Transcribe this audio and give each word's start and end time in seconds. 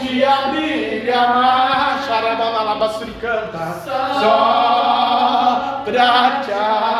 Dia 0.00 0.48
brilha, 0.48 1.22
xarabalabastri 2.06 3.12
canta, 3.20 3.66
só 4.18 5.82
pra 5.84 6.40
te 6.40 6.50
adorar, 6.50 6.93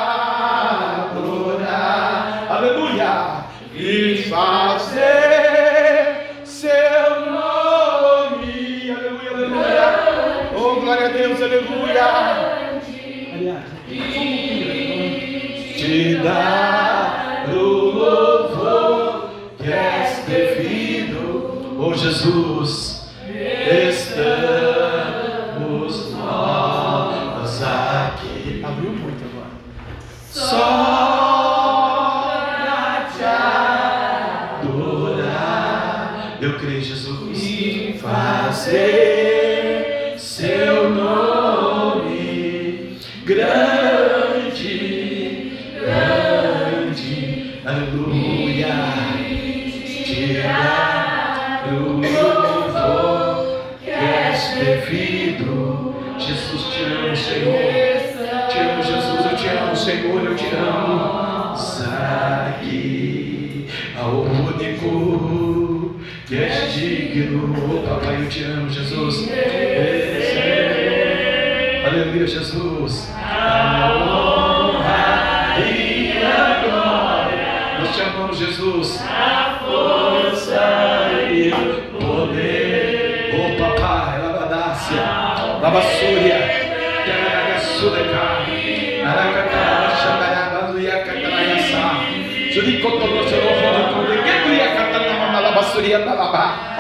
Jesus, 22.25 22.94
eu 68.25 68.31
te 68.31 68.45
amo, 68.45 68.71
Jesus. 68.71 69.29
Aleluia, 71.87 72.27
Jesus. 72.27 73.11
A 73.15 73.93
honra 73.93 75.59
e 75.61 76.13
a 76.23 76.63
glória. 76.65 77.79
Nós 77.81 77.95
te 77.95 78.03
amamos, 78.03 78.39
Jesus. 78.39 79.03
A 79.03 79.59
força 79.63 81.11
e 81.31 81.53
o 81.53 81.99
poder. 81.99 83.35
Oh, 83.37 83.59
papai, 83.63 84.23
lavadácia, 84.23 85.03
lavassúria, 85.61 86.39
Taragasudeca, 87.05 88.25
Aracata, 89.07 89.97
Xandarabaluia, 89.97 90.99
Catarayasa, 91.05 92.55
Zuricotonosorofo, 92.55 94.07
Geturia, 94.25 94.69
Catanama, 94.75 95.41
Lavassúria, 95.41 95.99
Nalabá. 95.99 96.74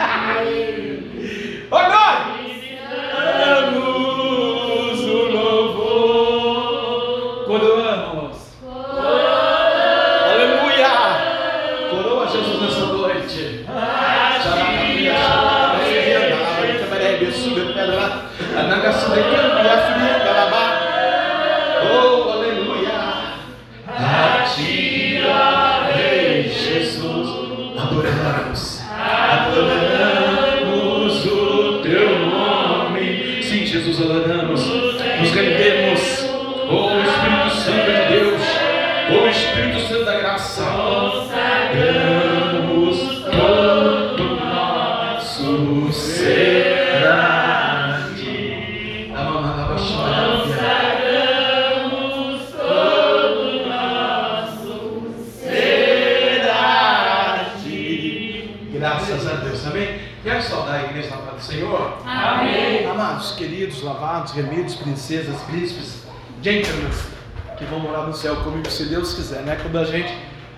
Quiser, 69.14 69.42
né? 69.42 69.58
Quando 69.60 69.78
a 69.78 69.84
gente 69.84 70.12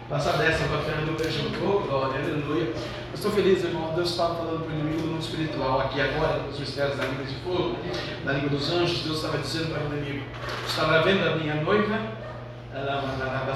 passar 0.09 0.33
dessa 0.39 0.65
para 0.65 0.79
frente 0.79 1.07
do 1.07 1.23
beijo 1.23 1.41
oh, 1.65 1.81
glória, 1.81 2.21
aleluia. 2.21 2.67
Eu 2.67 3.15
estou 3.15 3.31
feliz, 3.31 3.65
irmão. 3.65 3.93
Deus 3.95 4.11
estava 4.11 4.37
falando 4.37 4.65
para 4.65 4.75
o 4.75 4.79
inimigo 4.79 5.03
no 5.03 5.13
mundo 5.13 5.23
espiritual, 5.23 5.81
aqui 5.81 6.01
agora, 6.01 6.43
nos 6.43 6.59
mistérios 6.59 6.97
da 6.97 7.05
língua 7.05 7.25
de 7.25 7.35
fogo, 7.37 7.77
da 8.25 8.33
língua 8.33 8.51
dos 8.51 8.73
anjos. 8.73 9.03
Deus 9.03 9.17
estava 9.17 9.39
dizendo 9.39 9.73
para 9.73 9.83
o 9.83 9.97
inimigo: 9.97 10.25
Estava 10.67 11.03
vendo 11.03 11.27
a 11.27 11.37
minha 11.37 11.55
noiva? 11.55 11.99
Ela 12.75 13.03
mandava 13.03 13.53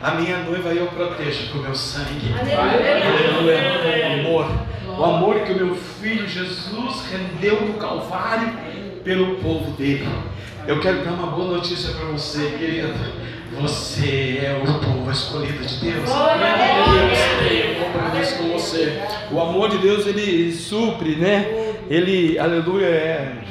a 0.00 0.12
minha 0.12 0.38
noiva 0.38 0.68
eu 0.68 0.86
protejo 0.86 1.50
com 1.50 1.58
o 1.58 1.62
meu 1.62 1.74
sangue. 1.74 2.32
Aleluia. 2.32 3.58
Aleluia. 3.74 4.08
O 4.08 4.20
amor. 4.20 4.68
O 4.86 5.04
amor 5.04 5.40
que 5.40 5.52
o 5.52 5.56
meu 5.56 5.74
filho 5.74 6.26
Jesus 6.26 7.04
rendeu 7.10 7.60
no 7.60 7.74
Calvário 7.74 8.52
pelo 9.02 9.36
povo 9.36 9.72
dele. 9.72 10.08
Eu 10.68 10.78
quero 10.80 11.02
dar 11.02 11.12
uma 11.12 11.28
boa 11.28 11.56
notícia 11.56 11.94
para 11.94 12.04
você, 12.08 12.54
querido. 12.58 12.92
Você 13.58 14.38
é 14.42 14.62
o 14.62 14.78
povo 14.78 15.10
escolhido 15.10 15.64
de 15.64 15.76
Deus. 15.76 16.04
Deus 16.04 17.18
tem 17.48 17.72
um 17.72 17.84
compromisso 17.84 18.36
com 18.36 18.48
você. 18.50 19.02
O 19.30 19.40
amor 19.40 19.70
de 19.70 19.78
Deus 19.78 20.06
ele 20.06 20.52
supre, 20.52 21.16
né? 21.16 21.74
Ele, 21.88 22.38
aleluia, 22.38 22.84
é 22.84 23.44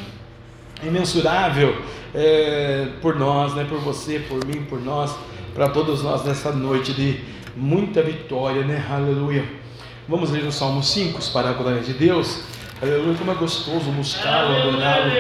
imensurável 0.84 1.82
é, 2.14 2.90
por 3.02 3.16
nós, 3.16 3.56
né? 3.56 3.66
Por 3.68 3.80
você, 3.80 4.20
por 4.20 4.46
mim, 4.46 4.66
por 4.66 4.80
nós, 4.80 5.18
para 5.56 5.70
todos 5.70 6.04
nós 6.04 6.24
nessa 6.24 6.52
noite 6.52 6.94
de 6.94 7.20
muita 7.56 8.04
vitória, 8.04 8.64
né? 8.64 8.86
Aleluia. 8.88 9.44
Vamos 10.08 10.30
ler 10.30 10.44
o 10.44 10.52
Salmo 10.52 10.84
5 10.84 11.20
para 11.32 11.50
a 11.50 11.54
glória 11.54 11.82
de 11.82 11.94
Deus. 11.94 12.44
Aleluia, 12.80 13.16
como 13.18 13.32
é 13.32 13.34
gostoso 13.34 13.90
buscá-lo, 13.92 14.56
adorá-lo. 14.56 15.12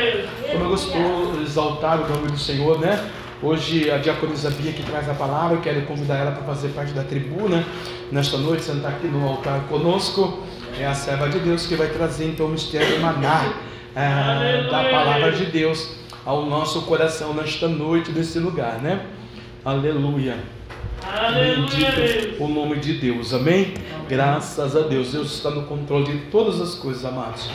Como 0.51 0.63
é 0.63 0.67
gostoso 0.67 1.41
exaltar 1.41 1.99
o 1.99 2.07
nome 2.07 2.27
do 2.27 2.37
Senhor, 2.37 2.79
né? 2.79 3.09
Hoje 3.41 3.89
a 3.89 3.97
diaconisa 3.97 4.51
Bia 4.51 4.71
que 4.71 4.83
traz 4.83 5.09
a 5.09 5.15
palavra, 5.15 5.57
eu 5.57 5.61
quero 5.61 5.81
convidar 5.87 6.17
ela 6.17 6.31
para 6.33 6.43
fazer 6.43 6.67
parte 6.69 6.91
da 6.91 7.03
tribuna 7.03 7.65
nesta 8.11 8.37
noite, 8.37 8.63
sentar 8.63 8.91
aqui 8.91 9.07
no 9.07 9.27
altar 9.27 9.61
conosco. 9.69 10.43
É 10.79 10.85
a 10.85 10.93
serva 10.93 11.27
de 11.29 11.39
Deus 11.39 11.65
que 11.65 11.75
vai 11.75 11.87
trazer 11.87 12.25
então 12.25 12.45
o 12.45 12.49
mistério 12.49 13.01
maná 13.01 13.51
ah, 13.95 14.67
da 14.69 14.83
palavra 14.91 15.31
de 15.31 15.45
Deus 15.45 15.97
ao 16.23 16.45
nosso 16.45 16.83
coração 16.83 17.33
nesta 17.33 17.67
noite, 17.67 18.11
nesse 18.11 18.37
lugar, 18.37 18.79
né? 18.83 19.03
Aleluia. 19.65 20.37
Bendito 21.33 22.43
o 22.43 22.47
nome 22.47 22.75
de 22.75 22.93
Deus, 22.93 23.33
amém? 23.33 23.73
Graças 24.09 24.73
a 24.73 24.81
Deus, 24.81 25.11
Deus 25.11 25.33
está 25.33 25.49
no 25.49 25.63
controle 25.63 26.05
de 26.05 26.17
todas 26.31 26.61
as 26.61 26.75
coisas, 26.75 27.03
amados. 27.03 27.49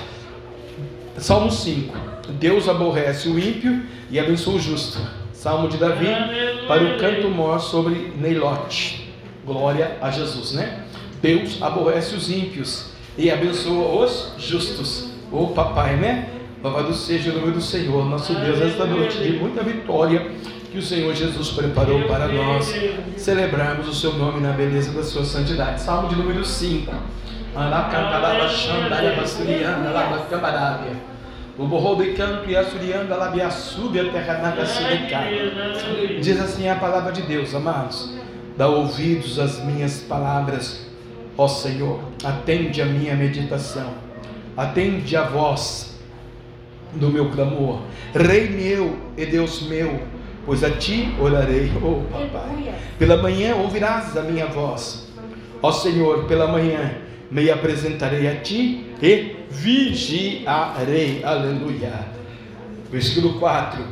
Salmo 1.17 1.51
5: 1.51 1.97
Deus 2.39 2.69
aborrece 2.69 3.31
o 3.31 3.39
ímpio 3.39 3.83
e 4.11 4.21
abençoa 4.21 4.57
o 4.57 4.59
justo. 4.59 5.01
Salmo 5.33 5.67
de 5.67 5.79
Davi 5.79 6.09
para 6.69 6.85
o 6.85 6.99
canto 6.99 7.31
mor 7.31 7.59
sobre 7.59 8.13
Neilote. 8.19 9.11
Glória 9.47 9.97
a 10.03 10.11
Jesus, 10.11 10.53
né? 10.53 10.85
Deus 11.23 11.61
aborrece 11.63 12.15
os 12.15 12.31
ímpios 12.31 12.91
e 13.17 13.31
abençoa 13.31 14.05
os 14.05 14.35
justos. 14.37 15.11
Ô 15.33 15.49
papai, 15.49 15.97
né? 15.97 16.29
Louvado 16.63 16.93
seja 16.93 17.33
o 17.33 17.41
nome 17.41 17.53
do 17.53 17.63
Senhor, 17.63 18.05
nosso 18.05 18.35
Deus, 18.35 18.61
esta 18.61 18.85
noite 18.85 19.19
de 19.19 19.33
muita 19.33 19.63
vitória 19.63 20.31
que 20.73 20.79
o 20.79 20.83
Senhor 20.83 21.15
Jesus 21.15 21.51
preparou 21.51 22.03
para 22.09 22.27
nós 22.29 22.75
celebrarmos 23.19 23.87
o 23.89 23.95
seu 23.95 24.15
nome 24.15 24.41
na 24.41 24.53
beleza 24.53 24.91
da 24.93 25.03
sua 25.03 25.23
santidade. 25.23 25.83
Salmo 25.83 26.09
de 26.09 26.17
número 26.17 26.43
5. 26.43 26.91
O 31.59 31.67
a 32.57 32.63
Diz 36.23 36.41
assim 36.41 36.67
a 36.67 36.77
palavra 36.77 37.13
de 37.13 37.21
Deus, 37.21 37.55
amados. 37.55 38.15
Dá 38.57 38.67
ouvidos 38.67 39.39
às 39.39 39.63
minhas 39.63 40.01
palavras, 40.01 40.87
Ó 41.37 41.47
Senhor, 41.49 42.01
atende 42.25 42.81
a 42.81 42.87
minha 42.87 43.15
meditação, 43.15 43.93
atende 44.57 45.15
a 45.17 45.25
voz 45.25 45.99
do 46.95 47.11
meu 47.11 47.31
clamor, 47.31 47.81
Rei 48.15 48.49
meu 48.49 48.99
e 49.17 49.27
Deus 49.27 49.63
meu, 49.63 50.01
pois 50.45 50.63
a 50.65 50.71
ti 50.71 51.15
orarei, 51.21 51.71
oh 51.83 52.03
papai. 52.11 52.75
Pela 52.99 53.17
manhã 53.17 53.57
ouvirás 53.57 54.17
a 54.17 54.23
minha 54.23 54.47
voz, 54.47 55.13
ó 55.63 55.71
Senhor, 55.71 56.25
pela 56.25 56.47
manhã 56.47 56.97
me 57.31 57.51
apresentarei 57.51 58.29
a 58.29 58.37
ti 58.37 58.93
e 59.03 59.37
vigiarei, 59.51 61.25
aleluia. 61.25 62.07
Versículo 62.91 63.39
4: 63.39 63.83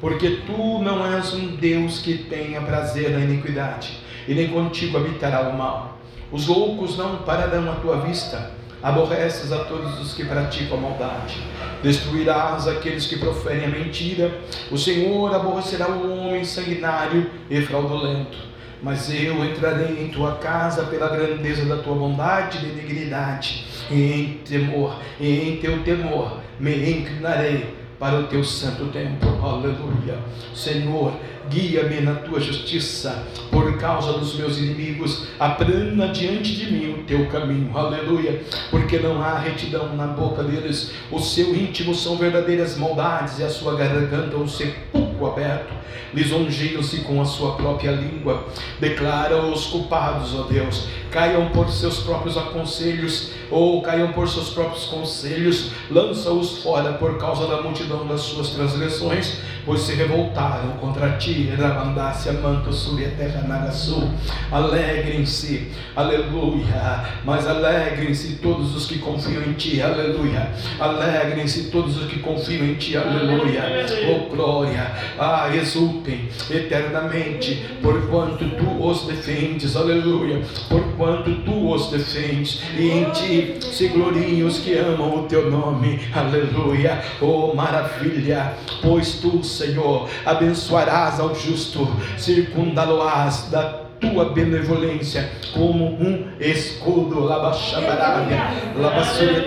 Porque 0.00 0.42
tu 0.46 0.82
não 0.82 1.04
és 1.14 1.32
um 1.32 1.56
Deus 1.56 2.00
que 2.00 2.18
tenha 2.18 2.60
prazer 2.60 3.10
na 3.10 3.20
iniquidade, 3.20 3.98
e 4.28 4.34
nem 4.34 4.48
contigo 4.48 4.98
habitará 4.98 5.48
o 5.48 5.56
mal. 5.56 5.98
Os 6.30 6.46
loucos 6.46 6.96
não 6.96 7.18
pararão 7.18 7.70
à 7.72 7.76
tua 7.76 8.00
vista, 8.00 8.50
aborreces 8.82 9.52
a 9.52 9.64
todos 9.64 10.00
os 10.00 10.14
que 10.14 10.24
praticam 10.24 10.78
a 10.78 10.80
maldade. 10.80 11.42
Destruirás 11.82 12.66
aqueles 12.66 13.06
que 13.06 13.18
proferem 13.18 13.64
a 13.64 13.68
mentira. 13.68 14.30
O 14.70 14.78
Senhor 14.78 15.34
aborrecerá 15.34 15.88
o 15.88 16.26
homem 16.26 16.44
sanguinário 16.44 17.30
e 17.48 17.60
fraudulento. 17.62 18.38
Mas 18.82 19.12
eu 19.12 19.44
entrarei 19.44 20.02
em 20.02 20.08
tua 20.08 20.36
casa 20.36 20.84
pela 20.84 21.08
grandeza 21.08 21.66
da 21.66 21.82
tua 21.82 21.94
bondade 21.94 22.58
e 22.58 22.68
benignidade, 22.68 23.66
e 23.90 24.12
em 24.12 24.32
temor, 24.38 24.96
e 25.20 25.50
em 25.50 25.56
teu 25.58 25.82
temor 25.82 26.38
me 26.58 26.90
inclinarei 26.90 27.74
para 27.98 28.18
o 28.18 28.26
teu 28.28 28.42
santo 28.42 28.86
templo. 28.86 29.38
Aleluia. 29.44 30.18
Senhor, 30.54 31.12
guia-me 31.50 32.00
na 32.00 32.14
tua 32.14 32.40
justiça, 32.40 33.26
por 33.50 33.76
causa 33.78 34.12
dos 34.12 34.36
meus 34.36 34.56
inimigos, 34.58 35.26
aprenda 35.38 36.08
diante 36.08 36.54
de 36.54 36.72
mim 36.72 36.92
o 36.92 37.02
teu 37.02 37.26
caminho, 37.26 37.76
aleluia, 37.76 38.40
porque 38.70 38.98
não 38.98 39.20
há 39.20 39.38
retidão 39.38 39.94
na 39.96 40.06
boca 40.06 40.42
deles, 40.42 40.92
o 41.10 41.18
seu 41.18 41.54
íntimo 41.54 41.94
são 41.94 42.16
verdadeiras 42.16 42.78
maldades, 42.78 43.38
e 43.38 43.42
a 43.42 43.50
sua 43.50 43.74
garganta 43.74 44.36
um 44.36 44.46
sepulcro 44.46 45.09
aberto, 45.26 45.72
lisonjeiam-se 46.12 46.98
com 47.02 47.20
a 47.20 47.24
sua 47.24 47.54
própria 47.54 47.92
língua, 47.92 48.46
declara 48.78 49.36
os 49.36 49.66
culpados, 49.66 50.34
ó 50.38 50.42
Deus, 50.44 50.88
caiam 51.10 51.48
por 51.50 51.68
seus 51.70 52.00
próprios 52.00 52.36
aconselhos, 52.36 53.32
ou 53.50 53.82
caiam 53.82 54.12
por 54.12 54.28
seus 54.28 54.50
próprios 54.50 54.84
conselhos, 54.86 55.72
lança-os 55.90 56.62
fora 56.62 56.92
por 56.92 57.18
causa 57.18 57.46
da 57.48 57.62
multidão 57.62 58.06
das 58.06 58.20
suas 58.20 58.50
transgressões, 58.50 59.40
pois 59.64 59.80
se 59.80 59.94
revoltaram 59.94 60.70
contra 60.80 61.16
ti, 61.16 61.52
Rabandácia, 61.56 62.32
Manto, 62.32 62.70
e 62.70 63.08
Terra, 63.16 63.46
Nagasul. 63.46 64.08
Alegrem-se, 64.50 65.70
aleluia, 65.94 67.04
mas 67.24 67.46
alegrem-se 67.46 68.36
todos 68.36 68.74
os 68.74 68.86
que 68.86 68.98
confiam 68.98 69.42
em 69.42 69.52
ti, 69.54 69.82
aleluia. 69.82 70.50
Alegrem-se 70.78 71.70
todos 71.70 71.96
os 71.98 72.06
que 72.06 72.20
confiam 72.20 72.64
em 72.64 72.74
ti, 72.74 72.96
aleluia. 72.96 73.64
Oh 74.08 74.34
glória, 74.34 74.92
ah, 75.18 75.48
exultem 75.54 76.28
eternamente, 76.50 77.66
porquanto 77.82 78.44
tu 78.50 78.86
os 78.86 79.06
defendes, 79.06 79.76
aleluia. 79.76 80.42
Porquanto 80.68 81.34
tu 81.44 81.72
os 81.72 81.90
defendes, 81.90 82.62
e 82.76 82.90
em 82.90 83.10
ti 83.10 83.58
se 83.60 83.88
gloriem 83.88 84.42
os 84.44 84.58
que 84.58 84.76
amam 84.76 85.20
o 85.20 85.22
teu 85.28 85.50
nome, 85.50 86.00
aleluia. 86.14 87.02
Oh 87.20 87.54
maravilha, 87.54 88.54
pois 88.82 89.14
tu, 89.14 89.42
Senhor, 89.42 90.08
abençoarás 90.24 91.20
ao 91.20 91.34
justo, 91.34 91.88
circundá-lo-ás 92.16 93.48
da 93.50 93.89
tua 94.00 94.30
benevolência 94.30 95.30
como 95.52 95.84
um 95.84 96.26
escudo. 96.40 97.20
Labassura 97.20 97.96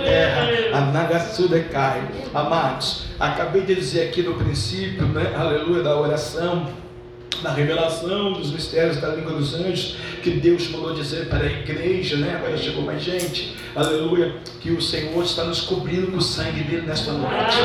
terra, 0.04 0.48
anagasudecai. 0.74 2.08
Amados, 2.34 3.06
acabei 3.20 3.64
de 3.64 3.76
dizer 3.76 4.10
aqui 4.10 4.22
no 4.22 4.36
princípio, 4.36 5.06
né? 5.08 5.34
Aleluia, 5.36 5.84
da 5.84 5.98
oração 5.98 6.84
na 7.42 7.52
revelação 7.52 8.34
dos 8.34 8.52
mistérios 8.52 9.02
da 9.02 9.10
língua 9.10 9.34
dos 9.34 9.54
anjos, 9.54 9.98
que 10.22 10.32
Deus 10.32 10.70
mandou 10.70 10.94
dizer 10.94 11.28
para 11.28 11.44
a 11.44 11.52
igreja, 11.52 12.16
né? 12.16 12.36
Agora 12.38 12.58
chegou 12.58 12.84
mais 12.84 13.04
gente, 13.04 13.56
aleluia, 13.76 14.36
que 14.62 14.72
o 14.72 14.82
Senhor 14.82 15.22
está 15.24 15.44
nos 15.44 15.62
cobrindo 15.62 16.08
com 16.08 16.18
o 16.18 16.22
sangue 16.22 16.64
dele 16.64 16.88
nesta 16.88 17.12
noite. 17.12 17.58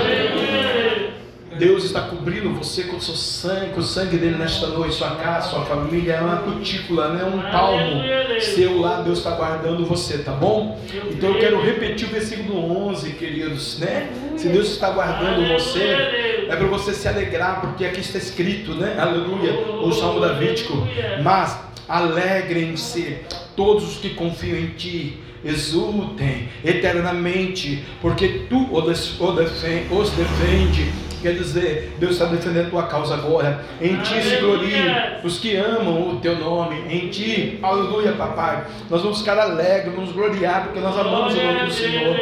Deus 1.56 1.84
está 1.84 2.02
cobrindo 2.02 2.52
você 2.52 2.84
com 2.84 2.96
o 2.96 3.00
seu 3.00 3.14
sangue, 3.14 3.70
com 3.72 3.80
o 3.80 3.82
sangue 3.82 4.16
dele 4.16 4.36
nesta 4.36 4.66
noite, 4.66 4.94
sua 4.94 5.16
casa, 5.16 5.48
sua 5.48 5.64
família, 5.64 6.14
é 6.14 6.20
uma 6.20 6.36
cutícula, 6.38 7.08
né? 7.08 7.24
um 7.24 7.40
palmo 7.50 8.02
seu 8.40 8.80
lá, 8.80 9.00
Deus 9.00 9.18
está 9.18 9.32
guardando 9.32 9.84
você, 9.84 10.18
tá 10.18 10.32
bom? 10.32 10.78
Então 11.10 11.30
eu 11.30 11.38
quero 11.40 11.60
repetir 11.60 12.06
o 12.08 12.10
versículo 12.10 12.88
11, 12.88 13.12
queridos, 13.12 13.78
né? 13.78 14.10
Se 14.36 14.48
Deus 14.48 14.70
está 14.70 14.90
guardando 14.90 15.48
você, 15.48 16.46
é 16.48 16.54
para 16.56 16.66
você 16.66 16.92
se 16.92 17.08
alegrar, 17.08 17.60
porque 17.60 17.84
aqui 17.84 18.00
está 18.00 18.18
escrito, 18.18 18.74
né? 18.74 18.96
Aleluia, 18.98 19.52
o 19.82 19.92
Salmo 19.92 20.20
Davídico. 20.20 20.86
Mas 21.22 21.58
alegrem-se 21.88 23.18
todos 23.56 23.88
os 23.88 23.96
que 23.96 24.10
confiam 24.10 24.56
em 24.56 24.68
ti, 24.68 25.18
exultem 25.44 26.48
eternamente, 26.64 27.84
porque 28.00 28.42
tu 28.48 28.68
os 28.72 30.10
defende 30.10 31.07
Quer 31.20 31.35
dizer, 31.35 31.94
Deus 31.99 32.12
está 32.12 32.26
defendendo 32.26 32.67
a 32.67 32.70
tua 32.70 32.82
causa 32.85 33.15
agora. 33.15 33.65
Em 33.81 33.97
ti 33.99 34.23
se 34.23 34.37
gloriem 34.37 34.94
os 35.25 35.38
que 35.38 35.56
amam 35.56 36.11
o 36.11 36.17
teu 36.20 36.38
nome. 36.38 36.76
Em 36.88 37.09
ti, 37.09 37.59
aleluia, 37.62 38.12
papai. 38.12 38.67
Nós 38.88 39.03
vamos 39.03 39.19
ficar 39.19 39.38
alegres, 39.38 39.94
vamos 39.94 40.12
gloriar, 40.12 40.65
porque 40.65 40.81
nós 40.81 40.97
amamos 40.99 41.35
o 41.35 41.43
nome 41.43 41.67
do 41.67 41.73
Senhor. 41.73 42.17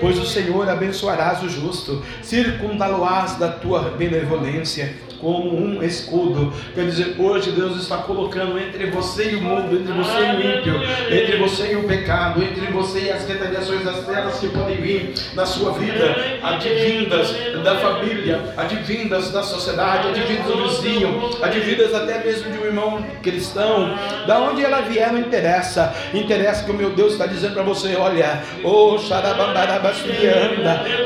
Pois 0.00 0.18
o 0.18 0.26
Senhor 0.26 0.68
abençoarás 0.68 1.42
o 1.42 1.48
justo, 1.48 2.02
circundá-lo-ás 2.22 3.36
da 3.36 3.48
tua 3.48 3.80
benevolência 3.96 5.05
como 5.20 5.56
um 5.56 5.82
escudo. 5.82 6.52
Quer 6.74 6.86
dizer, 6.86 7.16
hoje 7.18 7.50
Deus 7.50 7.80
está 7.80 7.98
colocando 7.98 8.58
entre 8.58 8.86
você 8.86 9.32
e 9.32 9.36
o 9.36 9.42
mundo, 9.42 9.76
entre 9.76 9.92
você 9.92 10.18
e 10.18 10.36
o 10.36 10.58
ímpio, 10.58 10.80
entre 11.10 11.36
você 11.36 11.72
e 11.72 11.76
o 11.76 11.84
pecado, 11.84 12.42
entre 12.42 12.66
você 12.72 13.00
e 13.00 13.10
as 13.10 13.26
retaliações 13.26 13.84
das 13.84 14.04
terras 14.06 14.38
que 14.38 14.48
podem 14.48 14.76
vir 14.76 15.14
na 15.34 15.46
sua 15.46 15.72
vida, 15.72 16.16
advindas 16.42 17.34
da 17.62 17.76
família, 17.76 18.54
advindas 18.56 19.30
da 19.30 19.42
sociedade, 19.42 20.08
advindas 20.08 20.46
do 20.46 20.68
vizinho, 20.68 21.30
advindas 21.42 21.94
até 21.94 22.22
mesmo 22.24 22.50
de 22.50 22.58
um 22.58 22.66
irmão 22.66 23.04
cristão. 23.22 23.96
Da 24.26 24.40
onde 24.40 24.64
ela 24.64 24.80
vier 24.82 25.12
não 25.12 25.20
interessa, 25.20 25.94
interessa 26.12 26.64
que 26.64 26.70
o 26.70 26.74
meu 26.74 26.90
Deus 26.90 27.12
está 27.12 27.26
dizendo 27.26 27.54
para 27.54 27.62
você: 27.62 27.96
olha, 27.96 28.42
oh 28.62 28.96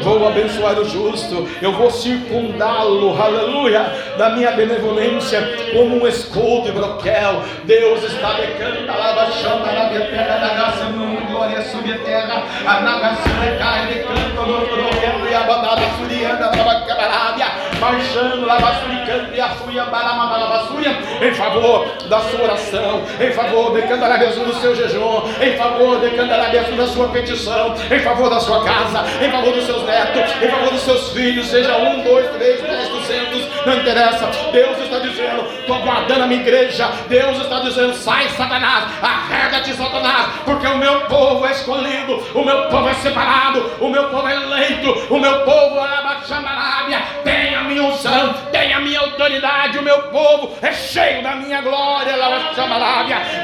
vou 0.03 0.29
abençoar 0.29 0.79
o 0.79 0.85
justo, 0.85 1.49
eu 1.61 1.73
vou 1.73 1.91
circundá-lo, 1.91 3.21
aleluia 3.21 4.00
da 4.17 4.31
minha 4.31 4.53
benevolência, 4.53 5.41
como 5.73 6.03
um 6.03 6.07
escudo 6.07 6.69
e 6.69 6.73
broquel. 6.73 7.43
Deus 7.65 8.05
está 8.05 8.33
decando, 8.35 8.87
baixando 8.87 9.67
na 9.67 9.89
minha 9.89 10.07
terra, 10.07 10.39
da 10.39 10.55
graça, 10.55 10.85
glória 11.31 11.63
sobre 11.63 11.93
a 11.93 11.99
terra, 11.99 12.43
a 12.67 12.81
nagação 12.81 13.33
cai, 13.59 13.87
decanta, 13.87 14.47
no 14.47 14.67
broquel 14.67 15.31
e 15.31 15.35
a 15.35 15.41
bandada 15.41 15.83
surianda, 15.99 16.51
marchando, 17.81 18.47
lavasuricando 18.47 19.35
e 19.35 19.41
a 19.41 19.51
suia, 19.51 19.85
baramabalabassúria, 19.85 20.97
em 21.23 21.35
favor 21.35 21.87
da 22.09 22.21
sua 22.21 22.43
oração, 22.43 23.03
em 23.19 23.33
favor 23.33 23.75
de 23.75 23.83
candarabezu 23.89 24.45
do 24.45 24.55
seu 24.55 24.75
jejum, 24.75 25.23
em 25.41 25.57
favor 25.57 26.01
de 26.01 26.11
candarabezu 26.11 26.73
da 26.73 26.87
sua 26.87 27.09
petição, 27.09 27.75
em 27.91 27.99
favor 28.01 28.29
da 28.29 28.41
sua 28.41 28.63
casa, 28.63 29.05
em 29.25 29.31
favor 29.31 29.53
dos 29.53 29.65
seus 29.65 29.83
netos, 29.85 30.43
em 30.43 30.49
favor 30.49 30.71
dos 30.71 30.83
seus 30.83 31.13
filhos, 31.13 31.47
seja 31.47 31.77
um, 31.77 32.03
dois, 32.03 32.29
três, 32.37 32.61
dez, 32.61 32.89
duzentos, 32.89 33.49
não 33.67 33.75
interessa. 33.75 34.27
Deus 34.53 34.79
está 34.79 34.99
dizendo: 34.99 35.45
estou 35.61 35.79
guardando 35.81 36.23
a 36.23 36.27
minha 36.27 36.41
igreja. 36.41 36.91
Deus 37.09 37.39
está 37.39 37.61
dizendo: 37.61 37.95
sai, 37.95 38.29
Satanás, 38.31 38.85
arreda-te, 39.03 39.73
Satanás, 39.75 40.29
porque 40.45 40.67
o 40.67 40.79
meu 40.79 41.01
povo 41.03 41.47
é 41.47 41.53
escolhido, 41.53 42.23
o 42.35 42.45
meu 42.45 42.69
povo 42.69 42.89
é 42.89 42.95
separado, 42.95 43.71
o 43.81 43.89
meu 43.89 44.05
povo 44.09 44.29
é 44.29 44.35
eleito, 44.35 45.07
o 45.11 45.19
meu 45.19 45.41
povo 45.41 45.79
é 45.79 45.99
abaixamarábia. 45.99 47.03
Tem 47.25 47.55
a 47.55 47.63
minha 47.71 47.85
unção, 47.85 48.35
tem 48.53 48.73
a 48.75 48.81
minha 48.81 49.01
autoridade. 49.01 49.79
O 49.79 49.83
meu 49.83 50.03
povo 50.05 50.57
é 50.61 50.73
cheio 50.73 51.23
da 51.23 51.37
minha 51.37 51.61
glória. 51.63 52.11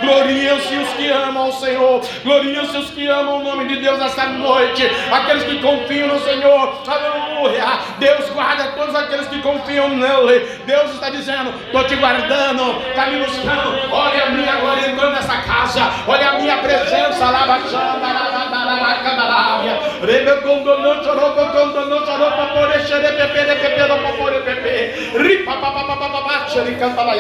Gloriam-se 0.01 0.75
os 0.77 0.89
que 0.91 1.09
amam 1.09 1.45
ao 1.45 1.53
Senhor, 1.53 2.01
gloriam-se 2.23 2.77
os 2.77 2.91
que 2.91 3.07
amam 3.07 3.41
o 3.41 3.45
nome 3.45 3.67
de 3.69 3.77
Deus 3.77 3.99
nessa 3.99 4.27
noite, 4.27 4.89
aqueles 5.11 5.45
que 5.45 5.61
confiam 5.61 6.09
no 6.09 6.21
Senhor, 6.21 6.83
aleluia. 6.87 7.65
Deus 7.99 8.29
guarda 8.31 8.73
todos 8.73 8.95
aqueles 8.95 9.29
que 9.29 9.41
confiam 9.41 9.89
nele. 9.91 10.61
Deus 10.67 10.93
está 10.93 11.09
dizendo: 11.11 11.55
estou 11.67 11.85
te 11.85 11.97
guardando, 11.97 12.83
está 12.89 13.07
me 13.07 13.25
buscando. 13.25 13.93
Olha 13.93 14.25
a 14.25 14.31
minha 14.31 14.57
glória 14.57 14.91
entrando 14.91 15.13
nessa 15.13 15.37
casa, 15.39 15.83
olha 16.07 16.31
a 16.31 16.39
minha 16.39 16.59
presença 16.59 17.31
lá 17.31 17.47
baixando. 17.47 17.97
não 20.87 21.03
chorou, 21.03 21.35
não 21.87 22.07
chorou 22.07 22.31
para 22.31 22.47
poder 24.17 24.43
pepe. 24.43 25.19
Ripa, 25.19 25.57
canta 26.79 27.03
lá 27.03 27.17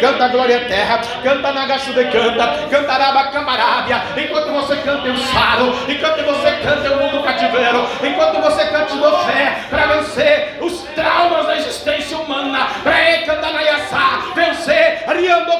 canta 0.00 0.28
glória 0.28 0.60
terra, 0.66 1.00
canta 1.22 1.52
Nagachude 1.52 2.04
canta, 2.04 2.66
cantaraba 2.70 3.28
camarábia, 3.28 4.02
enquanto 4.16 4.52
você 4.52 4.76
canta 4.76 5.06
eu 5.06 5.16
saro, 5.16 5.74
enquanto 5.88 6.24
você 6.24 6.52
canta 6.62 6.86
eu 6.86 6.96
mudo 6.96 7.22
cativeiro, 7.22 7.86
enquanto 8.02 8.40
você 8.42 8.64
canta 8.66 8.92
eu 8.92 8.98
dou 8.98 9.18
fé 9.20 9.58
para 9.70 9.86
vencer 9.86 10.58
os 10.60 10.82
traumas 10.94 11.46
da 11.46 11.56
existência 11.56 12.16
humana, 12.18 12.68
para 12.82 12.94
cantar 13.26 13.52
na 13.52 13.60
Yassá, 13.60 14.32
vencer, 14.34 15.04
Ariando 15.06 15.54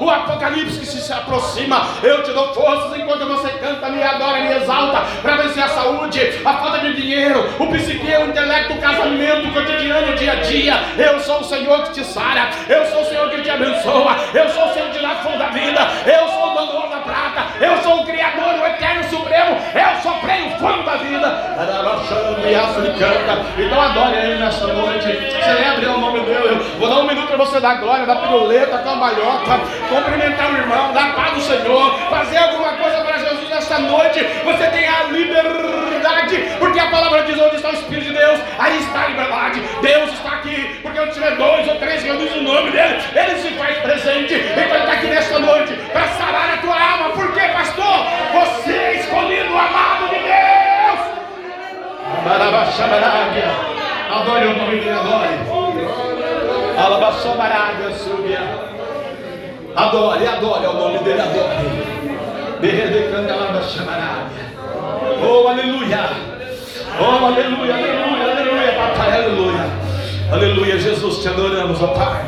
o 0.00 0.10
apocalipse 0.10 0.80
que 0.80 0.86
se 0.86 1.12
aproxima, 1.12 1.86
eu 2.02 2.22
te 2.22 2.32
dou 2.32 2.54
forças 2.54 2.98
enquanto 2.98 3.26
você 3.26 3.50
canta, 3.58 3.88
me 3.90 4.02
adora, 4.02 4.40
me 4.40 4.56
exalta, 4.56 5.02
para 5.20 5.36
vencer 5.36 5.62
a 5.62 5.68
saúde, 5.68 6.40
a 6.44 6.52
falta 6.54 6.78
de 6.78 6.94
dinheiro, 6.94 7.54
o 7.58 7.66
psique, 7.68 8.06
o 8.06 8.28
intelecto, 8.28 8.74
o 8.74 8.78
casamento, 8.78 9.19
o 9.28 9.52
cotidiano, 9.52 10.16
dia 10.16 10.32
a 10.32 10.36
dia. 10.36 10.74
Eu 10.96 11.20
sou 11.20 11.40
o 11.40 11.44
Senhor 11.44 11.82
que 11.84 11.92
te 11.92 12.04
sara, 12.04 12.50
eu 12.68 12.86
sou 12.86 13.02
o 13.02 13.04
Senhor 13.04 13.30
que 13.30 13.42
te 13.42 13.50
abençoa, 13.50 14.16
eu 14.32 14.48
sou 14.50 14.66
o 14.66 14.72
Senhor 14.72 14.90
de 14.90 14.98
lá 15.00 15.16
fundo 15.16 15.38
da 15.38 15.48
vida, 15.48 15.80
eu 16.06 16.28
sou 16.28 16.52
o 16.52 16.66
dono 16.66 16.88
da 16.88 16.98
prata, 16.98 17.46
eu 17.60 17.76
sou 17.82 18.00
o 18.00 18.04
Criador, 18.04 18.54
o 18.54 18.66
Eterno 18.66 19.04
Supremo, 19.04 19.56
eu 19.74 20.02
soprei 20.02 20.46
o 20.46 20.50
fundo 20.58 20.82
da 20.84 20.96
vida. 20.96 21.28
Então 23.58 23.80
adore 23.80 24.16
Ele 24.16 24.38
nesta 24.38 24.66
noite, 24.66 25.02
celebre 25.44 25.86
o 25.86 25.98
nome 25.98 26.20
dele. 26.20 26.60
Vou 26.78 26.88
dar 26.88 27.00
um 27.00 27.06
minuto 27.06 27.28
para 27.28 27.36
você 27.36 27.60
dar 27.60 27.74
glória, 27.74 28.06
dar 28.06 28.16
piruleta, 28.16 28.78
cambalhota, 28.78 29.60
cumprimentar 29.88 30.50
o 30.52 30.56
irmão, 30.56 30.92
dar 30.92 31.14
paz 31.14 31.34
do 31.34 31.40
Senhor, 31.40 31.98
fazer 32.10 32.38
alguma 32.38 32.72
coisa 32.72 33.00
para 33.04 33.18
Jesus 33.18 33.29
nesta 33.70 33.78
noite. 33.78 34.26
Você 34.44 34.66
tem 34.70 34.88
a 34.88 35.04
liberdade, 35.04 36.36
porque 36.58 36.80
a 36.80 36.90
palavra 36.90 37.22
diz 37.22 37.40
onde 37.40 37.56
está 37.56 37.70
o 37.70 37.74
Espírito 37.74 38.08
de 38.08 38.14
Deus, 38.14 38.40
aí 38.58 38.78
está 38.78 39.04
a 39.04 39.08
liberdade. 39.08 39.62
Deus 39.80 40.12
está 40.12 40.30
aqui, 40.32 40.78
porque 40.82 40.98
onde 40.98 41.12
tiver 41.12 41.36
dois 41.36 41.68
ou 41.68 41.76
três 41.76 42.02
reunidos 42.02 42.36
o 42.36 42.42
nome 42.42 42.70
dele, 42.72 42.98
ele 43.14 43.38
se 43.38 43.50
faz 43.50 43.78
presente. 43.78 44.34
Então 44.34 44.64
ele 44.64 44.78
está 44.78 44.92
aqui 44.92 45.06
nesta 45.06 45.38
noite 45.38 45.74
para 45.92 46.08
sarar 46.08 46.54
a 46.54 46.56
tua 46.58 46.80
alma. 46.80 47.10
Por 47.10 47.32
quê, 47.32 47.48
pastor? 47.52 48.06
Você 48.34 48.72
é 48.72 49.00
escolhido, 49.00 49.56
amado 49.56 50.08
de 50.08 50.18
Deus. 50.18 51.00
Adore 54.10 54.46
o 54.46 54.56
nome 54.56 54.80
dele, 54.80 54.90
adore. 54.90 55.28
Alabaçomarada, 56.76 57.92
subia. 57.94 58.40
Adore, 59.76 60.26
adore 60.26 60.66
o 60.66 60.72
nome 60.72 60.98
dele, 60.98 61.20
adore. 61.20 61.89
Oh, 65.22 65.48
aleluia. 65.48 66.10
Oh, 67.00 67.26
aleluia, 67.26 67.74
aleluia, 67.74 68.24
aleluia, 68.32 68.72
papai, 68.76 69.12
aleluia. 69.12 69.64
Aleluia, 70.32 70.78
Jesus, 70.78 71.22
te 71.22 71.28
adoramos, 71.28 71.82
ó 71.82 71.92
Pai. 71.94 72.22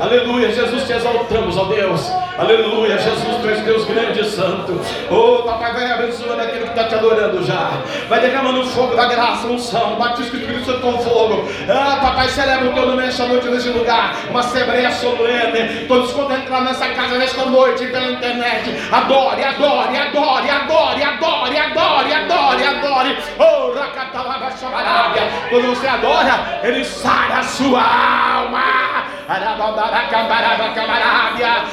Aleluia, 0.00 0.48
Jesus, 0.52 0.84
te 0.86 0.94
exaltamos, 0.94 1.56
ó 1.56 1.64
Deus. 1.64 2.12
Aleluia, 2.38 2.96
Jesus, 2.96 3.36
tu 3.42 3.48
és 3.48 3.60
Deus 3.62 3.84
grande 3.84 4.20
e 4.20 4.24
santo. 4.24 4.80
Oh, 5.10 5.42
papai, 5.42 5.72
vai 5.72 5.90
abençoando 5.90 6.40
aquele 6.40 6.66
que 6.66 6.70
está 6.70 6.84
te 6.84 6.94
adorando 6.94 7.44
já. 7.44 7.72
Vai 8.08 8.20
derramando 8.20 8.60
o 8.60 8.64
fogo 8.64 8.94
da 8.94 9.06
graça, 9.06 9.48
unção. 9.48 9.96
Batisco 9.96 10.36
o 10.36 10.38
Espírito 10.38 10.64
Santo 10.64 10.80
com 10.80 10.98
fogo. 11.00 11.48
Ah, 11.68 11.98
papai, 12.00 12.28
celebra 12.28 12.70
o 12.70 12.74
teu 12.74 12.86
nome 12.86 13.02
noite 13.02 13.48
neste 13.48 13.70
lugar. 13.70 14.14
Uma 14.30 14.38
assembleia 14.38 14.92
solene. 14.92 15.86
Todos 15.88 16.12
quando 16.12 16.32
entrar 16.32 16.60
nessa 16.60 16.86
casa 16.90 17.18
nesta 17.18 17.44
noite 17.44 17.84
pela 17.86 18.12
internet. 18.12 18.70
Adore, 18.92 19.42
adore, 19.42 19.98
adore, 19.98 20.48
adore, 20.48 21.02
adore, 21.02 21.58
adore, 21.58 22.12
adore, 22.14 22.64
adore. 22.64 23.18
Oh, 23.40 23.72
Racatalaba 23.72 24.52
Chamarabia. 24.56 25.22
Quando 25.50 25.74
você 25.74 25.88
adora, 25.88 26.60
ele 26.62 26.84
sai 26.84 27.32
a 27.32 27.42
sua 27.42 27.80
alma. 27.80 29.18
Arababaracabaraba 29.28 30.68
Camarábia. 30.74 31.64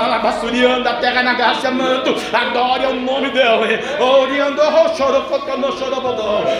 Ramamá 0.00 0.20
Malabassuriando 0.20 0.88
a 0.88 0.94
terra 0.94 1.22
na 1.22 1.34
graça 1.34 1.70
manto. 1.70 2.14
Adore 2.32 2.86
o 2.86 2.94
nome 3.00 3.30
dele. 3.30 3.80
Oriando 3.98 4.60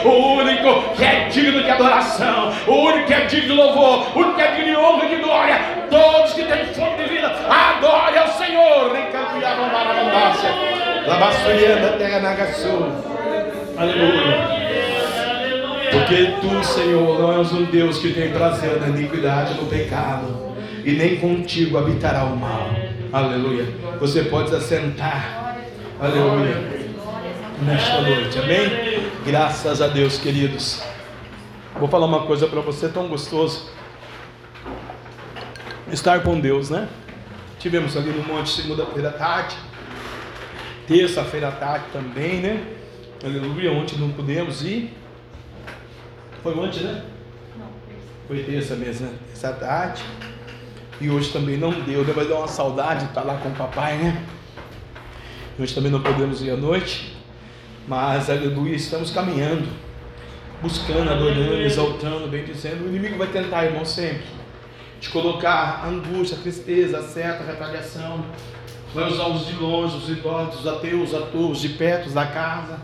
o 0.04 0.34
único 0.34 0.94
que 0.94 1.04
é 1.04 1.28
digno 1.28 1.62
de 1.62 1.70
adoração. 1.70 2.52
O 2.66 2.74
único 2.86 3.06
que 3.06 3.14
é 3.14 3.20
digno 3.26 3.48
de 3.48 3.52
louvor. 3.52 4.06
O 4.14 4.18
único 4.20 4.36
que 4.36 4.42
é 4.42 4.52
digno 4.52 4.70
de 4.70 4.76
honra 4.76 5.04
e 5.04 5.08
de 5.08 5.16
glória. 5.22 5.60
Todos 5.90 6.32
que 6.34 6.44
têm 6.44 6.66
fome 6.66 7.02
de 7.02 7.08
vida. 7.08 7.28
Adore 7.28 8.18
ao 8.18 8.28
Senhor. 8.28 8.92
Labassuriando 11.06 11.86
a 11.86 11.92
terra 11.92 12.20
na 12.20 12.34
graça. 12.34 12.68
Aleluia. 13.78 14.60
Porque 15.90 16.34
tu, 16.40 16.64
Senhor, 16.64 17.18
não 17.18 17.40
és 17.40 17.52
um 17.52 17.64
Deus 17.64 17.98
que 17.98 18.12
tem 18.12 18.30
prazer 18.30 18.80
na 18.80 18.88
iniquidade, 18.88 19.54
no 19.54 19.66
pecado, 19.66 20.54
e 20.84 20.92
nem 20.92 21.16
contigo 21.16 21.78
habitará 21.78 22.24
o 22.24 22.36
mal. 22.36 22.79
Aleluia. 23.12 23.66
Você 23.98 24.22
pode 24.24 24.54
assentar. 24.54 25.56
Aleluia. 25.98 26.54
Nesta 27.60 28.02
noite. 28.02 28.38
Amém? 28.38 29.10
Graças 29.26 29.82
a 29.82 29.88
Deus, 29.88 30.16
queridos. 30.16 30.80
Vou 31.76 31.88
falar 31.88 32.06
uma 32.06 32.24
coisa 32.26 32.46
para 32.46 32.60
você 32.60 32.88
tão 32.88 33.08
gostoso. 33.08 33.68
Estar 35.90 36.22
com 36.22 36.38
Deus, 36.38 36.70
né? 36.70 36.88
Tivemos 37.58 37.96
ali 37.96 38.10
no 38.10 38.22
monte 38.22 38.50
segunda-feira 38.50 39.08
à 39.08 39.12
tarde. 39.12 39.56
Terça-feira 40.86 41.48
à 41.48 41.52
tarde 41.52 41.86
também, 41.92 42.40
né? 42.40 42.64
Aleluia. 43.24 43.72
Ontem 43.72 43.98
não 43.98 44.10
pudemos 44.10 44.62
ir. 44.62 44.94
Foi 46.44 46.54
ontem, 46.54 46.84
né? 46.84 47.02
Foi 48.28 48.38
terça 48.44 48.76
mesmo, 48.76 49.06
né? 49.08 49.14
Terça 49.26 49.52
tarde. 49.52 50.04
E 51.00 51.08
hoje 51.08 51.32
também 51.32 51.56
não 51.56 51.70
deu, 51.70 52.04
né? 52.04 52.12
Vai 52.12 52.26
dar 52.26 52.36
uma 52.36 52.48
saudade 52.48 53.00
de 53.00 53.06
estar 53.06 53.22
lá 53.22 53.36
com 53.38 53.48
o 53.48 53.54
papai, 53.54 53.96
né? 53.96 54.22
Hoje 55.58 55.74
também 55.74 55.90
não 55.90 56.02
podemos 56.02 56.42
ir 56.42 56.50
à 56.50 56.56
noite. 56.56 57.16
Mas, 57.88 58.28
aleluia, 58.28 58.76
estamos 58.76 59.10
caminhando, 59.10 59.66
buscando, 60.60 61.10
adorando, 61.10 61.62
exaltando, 61.62 62.28
bem 62.28 62.44
dizendo. 62.44 62.84
O 62.84 62.88
inimigo 62.88 63.16
vai 63.16 63.28
tentar, 63.28 63.64
irmão, 63.64 63.84
sempre, 63.84 64.26
te 65.00 65.08
colocar 65.08 65.86
angústia, 65.86 66.36
tristeza, 66.36 67.02
seta, 67.02 67.44
retaliação. 67.44 68.22
Vai 68.94 69.10
usar 69.10 69.28
os 69.28 69.46
de 69.46 69.54
longe, 69.54 69.96
os 69.96 70.08
idosos, 70.08 70.60
os 70.60 70.66
ateus, 70.66 71.08
os 71.08 71.14
atos, 71.14 71.60
de 71.60 71.70
perto, 71.70 72.10
da 72.10 72.26
casa. 72.26 72.78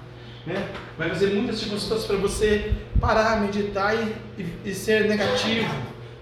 Né? 0.47 0.67
Vai 0.97 1.09
fazer 1.11 1.35
muitas 1.35 1.59
circunstâncias 1.59 2.07
para 2.07 2.17
você 2.17 2.73
parar, 2.99 3.41
meditar 3.41 3.95
e, 3.95 4.17
e, 4.43 4.71
e 4.71 4.75
ser 4.75 5.07
negativo. 5.07 5.71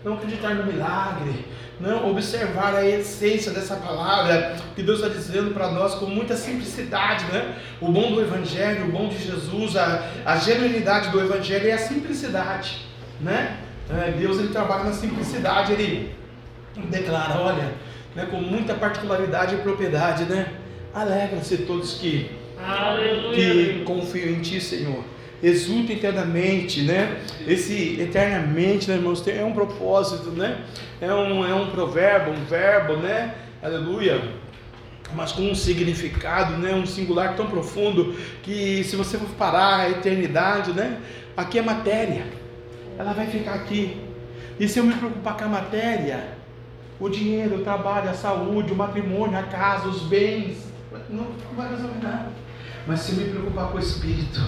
Não 0.03 0.15
acreditar 0.15 0.55
no 0.55 0.65
milagre, 0.65 1.45
não 1.81 2.11
observar 2.11 2.75
a 2.75 2.87
essência 2.87 3.53
dessa 3.53 3.77
palavra 3.77 4.57
que 4.75 4.83
Deus 4.83 5.01
está 5.01 5.13
dizendo 5.13 5.53
para 5.53 5.71
nós 5.71 5.95
com 5.95 6.07
muita 6.07 6.37
simplicidade, 6.37 7.25
né? 7.27 7.57
O 7.81 7.91
bom 7.91 8.13
do 8.13 8.21
Evangelho, 8.21 8.87
o 8.87 8.93
bom 8.93 9.09
de 9.09 9.19
Jesus, 9.19 9.77
a, 9.77 10.09
a 10.25 10.37
genuinidade 10.37 11.11
do 11.11 11.21
Evangelho 11.21 11.69
é 11.69 11.73
a 11.73 11.79
simplicidade, 11.79 12.87
né? 13.21 13.59
É, 13.91 14.13
Deus 14.13 14.39
ele 14.39 14.49
trabalha 14.49 14.85
na 14.85 14.93
simplicidade, 14.93 15.73
ele 15.73 16.15
declara, 16.91 17.39
olha, 17.41 17.73
né, 18.15 18.27
com 18.31 18.39
muita 18.39 18.75
particularidade 18.75 19.57
e 19.57 19.59
propriedade, 19.59 20.25
né? 20.25 20.55
Alegram-se 20.95 21.59
todos 21.59 21.95
que, 21.95 22.31
que 23.35 23.83
confiam 23.85 24.31
em 24.31 24.41
Ti, 24.41 24.61
Senhor 24.61 25.05
exulta 25.45 25.93
eternamente, 25.93 26.83
né? 26.83 27.19
Esse 27.47 28.01
eternamente, 28.01 28.89
né, 28.89 28.97
irmãos, 28.97 29.27
é 29.29 29.45
um 29.45 29.53
propósito, 29.53 30.31
né? 30.31 30.61
É 31.05 31.13
um, 31.13 31.47
é 31.47 31.55
um 31.55 31.71
provérbio, 31.71 32.33
um 32.33 32.45
verbo, 32.47 32.97
né? 32.97 33.35
Aleluia. 33.63 34.23
Mas 35.15 35.33
com 35.33 35.43
um 35.43 35.55
significado, 35.55 36.57
né? 36.57 36.75
Um 36.75 36.87
singular 36.87 37.37
tão 37.37 37.47
profundo 37.47 38.15
que 38.43 38.83
se 38.85 38.97
você 38.97 39.19
for 39.19 39.29
parar 39.37 39.81
a 39.81 39.91
eternidade, 39.91 40.73
né? 40.73 40.99
Aqui 41.37 41.59
é 41.59 41.63
matéria, 41.63 42.25
ela 42.99 43.13
vai 43.13 43.27
ficar 43.27 43.53
aqui. 43.53 44.01
E 44.59 44.67
se 44.67 44.79
eu 44.79 44.85
me 44.85 44.95
preocupar 44.95 45.37
com 45.37 45.45
a 45.45 45.49
matéria, 45.49 46.39
o 46.99 47.11
dinheiro, 47.11 47.57
o 47.57 47.63
trabalho, 47.63 48.09
a 48.09 48.15
saúde, 48.15 48.73
o 48.73 48.77
matrimônio, 48.77 49.39
a 49.39 49.43
casa, 49.43 49.87
os 49.89 50.05
bens, 50.05 50.57
não 51.11 51.27
vai 51.55 51.69
resolver 51.69 52.03
nada. 52.03 52.33
Mas 52.87 53.01
se 53.01 53.13
eu 53.13 53.19
me 53.19 53.31
preocupar 53.31 53.69
com 53.69 53.77
o 53.77 53.81
espírito, 53.81 54.41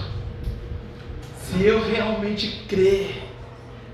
se 1.39 1.63
eu 1.63 1.87
realmente 1.87 2.65
crer 2.67 3.26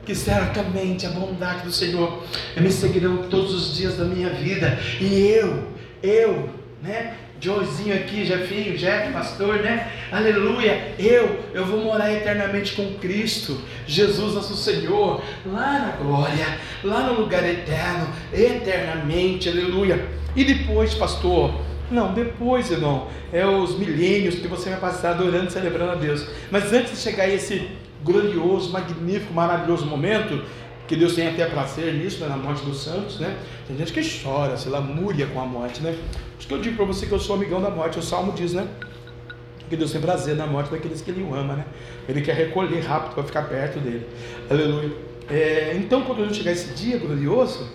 que 0.06 0.14
certamente 0.14 1.06
a 1.06 1.10
bondade 1.10 1.64
do 1.64 1.72
Senhor 1.72 2.24
me 2.58 2.72
seguirão 2.72 3.30
todos 3.30 3.54
os 3.54 3.76
dias 3.76 3.98
da 3.98 4.06
minha 4.06 4.30
vida, 4.30 4.78
e 5.00 5.30
eu, 5.32 5.68
eu, 6.02 6.50
né? 6.82 7.16
Joezinho 7.44 7.94
aqui, 7.94 8.24
Jefinho, 8.24 8.78
Jeff, 8.78 9.12
pastor, 9.12 9.56
né? 9.56 9.92
Aleluia. 10.10 10.96
Eu, 10.98 11.44
eu 11.54 11.66
vou 11.66 11.82
morar 11.82 12.10
eternamente 12.14 12.72
com 12.72 12.94
Cristo, 12.94 13.60
Jesus 13.86 14.34
nosso 14.34 14.56
Senhor, 14.56 15.22
lá 15.46 15.80
na 15.80 15.92
glória, 16.02 16.58
lá 16.86 17.02
no 17.02 17.20
lugar 17.20 17.44
eterno, 17.44 18.08
eternamente, 18.32 19.50
aleluia. 19.50 20.08
E 20.38 20.46
depois, 20.46 20.94
pastor, 20.94 21.54
não, 21.92 22.14
depois, 22.14 22.72
irmão, 22.72 23.10
é 23.34 23.46
os 23.46 23.78
milênios 23.78 24.36
que 24.36 24.48
você 24.48 24.70
vai 24.70 24.80
passar 24.80 25.12
adorando, 25.12 25.52
celebrando 25.52 25.92
a 25.92 25.96
Deus. 25.96 26.26
Mas 26.50 26.72
antes 26.72 26.92
de 26.92 26.98
chegar 26.98 27.26
a 27.26 27.30
esse 27.30 27.68
glorioso, 28.04 28.72
magnífico, 28.72 29.34
maravilhoso 29.34 29.86
momento, 29.86 30.44
que 30.88 30.96
Deus 30.96 31.16
tem 31.16 31.28
até 31.28 31.46
prazer 31.46 31.94
nisso, 31.94 32.22
né, 32.22 32.28
na 32.28 32.38
morte 32.38 32.64
dos 32.66 32.84
santos, 32.84 33.20
né? 33.20 33.38
Tem 33.68 33.78
gente 33.78 33.94
que 33.94 34.02
chora, 34.22 34.58
se 34.58 34.68
lamúria 34.70 35.26
com 35.28 35.42
a 35.42 35.46
morte, 35.46 35.82
né? 35.82 35.98
Acho 36.38 36.48
que 36.48 36.54
eu 36.54 36.60
digo 36.60 36.76
para 36.76 36.86
você 36.86 37.06
que 37.06 37.12
eu 37.12 37.20
sou 37.20 37.36
amigão 37.36 37.62
da 37.62 37.70
morte, 37.70 37.98
o 37.98 38.02
Salmo 38.02 38.34
diz, 38.34 38.54
né? 38.54 38.68
Que 39.70 39.78
Deus 39.78 39.92
tem 39.92 40.02
prazer 40.02 40.36
na 40.36 40.46
morte 40.46 40.70
daqueles 40.72 41.02
que 41.02 41.10
Ele 41.10 41.24
ama, 41.24 41.56
né? 41.56 41.66
Ele 42.08 42.22
quer 42.22 42.36
recolher 42.36 42.82
rápido 42.82 43.14
para 43.14 43.24
ficar 43.24 43.44
perto 43.44 43.80
dele. 43.80 44.06
Aleluia. 44.50 44.92
É, 45.30 45.74
então, 45.78 46.02
quando 46.02 46.22
a 46.22 46.26
gente 46.26 46.38
chegar 46.38 46.52
esse 46.52 46.74
dia 46.74 46.98
glorioso, 46.98 47.72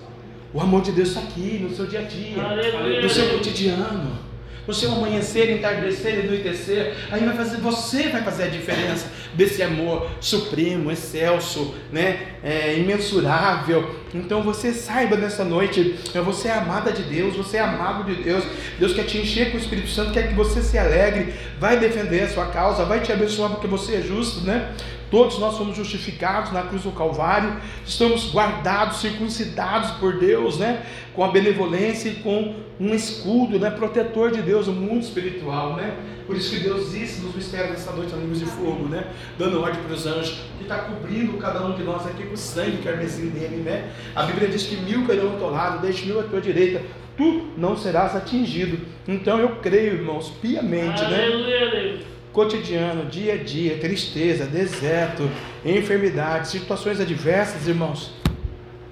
o 0.52 0.60
amor 0.60 0.82
de 0.82 0.92
Deus 0.92 1.08
está 1.08 1.20
aqui 1.20 1.58
no 1.62 1.74
seu 1.74 1.86
dia 1.86 2.00
a 2.00 2.02
dia, 2.02 2.42
Aleluia. 2.42 3.02
no 3.02 3.08
seu 3.08 3.30
cotidiano 3.30 4.27
no 4.68 4.74
seu 4.74 4.92
amanhecer, 4.92 5.48
entardecer, 5.48 6.20
anoitecer, 6.20 6.94
aí 7.10 7.24
vai 7.24 7.34
fazer, 7.34 7.56
você 7.56 8.10
vai 8.10 8.22
fazer 8.22 8.42
a 8.42 8.48
diferença 8.48 9.06
desse 9.32 9.62
amor 9.62 10.10
supremo, 10.20 10.92
excelso, 10.92 11.74
né? 11.90 12.34
É, 12.44 12.78
imensurável. 12.78 13.96
Então 14.14 14.42
você 14.42 14.72
saiba 14.72 15.16
nessa 15.16 15.42
noite, 15.42 15.98
é, 16.14 16.20
você 16.20 16.48
é 16.48 16.52
amada 16.52 16.92
de 16.92 17.02
Deus, 17.04 17.34
você 17.34 17.56
é 17.56 17.60
amado 17.60 18.04
de 18.04 18.22
Deus. 18.22 18.44
Deus 18.78 18.92
quer 18.92 19.04
te 19.04 19.16
encher 19.16 19.50
com 19.50 19.56
o 19.56 19.60
Espírito 19.60 19.88
Santo, 19.88 20.12
quer 20.12 20.28
que 20.28 20.34
você 20.34 20.60
se 20.60 20.76
alegre, 20.76 21.32
vai 21.58 21.78
defender 21.78 22.24
a 22.24 22.28
sua 22.28 22.46
causa, 22.46 22.84
vai 22.84 23.00
te 23.00 23.10
abençoar 23.10 23.50
porque 23.50 23.66
você 23.66 23.96
é 23.96 24.02
justo, 24.02 24.42
né? 24.42 24.74
Todos 25.10 25.38
nós 25.38 25.56
fomos 25.56 25.76
justificados 25.76 26.52
na 26.52 26.62
cruz 26.62 26.82
do 26.82 26.92
Calvário, 26.92 27.56
estamos 27.84 28.30
guardados, 28.30 29.00
circuncidados 29.00 29.92
por 29.92 30.18
Deus, 30.18 30.58
né? 30.58 30.82
Com 31.14 31.24
a 31.24 31.28
benevolência 31.28 32.10
e 32.10 32.16
com 32.16 32.54
um 32.78 32.94
escudo, 32.94 33.58
né? 33.58 33.70
Protetor 33.70 34.30
de 34.30 34.42
Deus, 34.42 34.68
o 34.68 34.72
mundo 34.72 35.00
espiritual, 35.00 35.76
né? 35.76 35.96
Por 36.26 36.36
isso 36.36 36.54
que 36.54 36.60
Deus 36.60 36.92
disse 36.92 37.22
nos 37.22 37.34
mistérios 37.34 37.70
dessa 37.70 37.90
noite 37.92 38.12
a 38.12 38.18
línguas 38.18 38.38
de 38.38 38.44
fogo, 38.44 38.86
né? 38.86 39.06
Dando 39.38 39.62
ordem 39.62 39.82
para 39.82 39.94
os 39.94 40.06
anjos, 40.06 40.40
que 40.58 40.64
está 40.64 40.76
cobrindo 40.80 41.38
cada 41.38 41.64
um 41.64 41.74
de 41.74 41.82
nós 41.82 42.06
aqui 42.06 42.24
com 42.24 42.34
o 42.34 42.36
sangue 42.36 42.82
carmesim 42.82 43.30
dele, 43.30 43.62
né? 43.64 43.90
A 44.14 44.24
Bíblia 44.24 44.48
diz 44.48 44.64
que 44.64 44.76
mil 44.76 45.06
cairão 45.06 45.32
ao 45.32 45.38
teu 45.38 45.50
lado, 45.50 45.80
dez 45.80 46.04
mil 46.04 46.20
à 46.20 46.24
tua 46.24 46.40
direita, 46.40 46.82
tu 47.16 47.48
não 47.56 47.74
serás 47.74 48.14
atingido. 48.14 48.78
Então 49.06 49.38
eu 49.38 49.56
creio, 49.56 49.94
irmãos, 49.94 50.28
piamente, 50.42 51.00
né? 51.02 51.24
Aleluia 51.24 52.17
cotidiano, 52.32 53.06
dia 53.06 53.34
a 53.34 53.36
dia, 53.36 53.78
tristeza, 53.78 54.44
deserto, 54.44 55.28
enfermidade, 55.64 56.48
situações 56.48 57.00
adversas, 57.00 57.66
irmãos, 57.66 58.12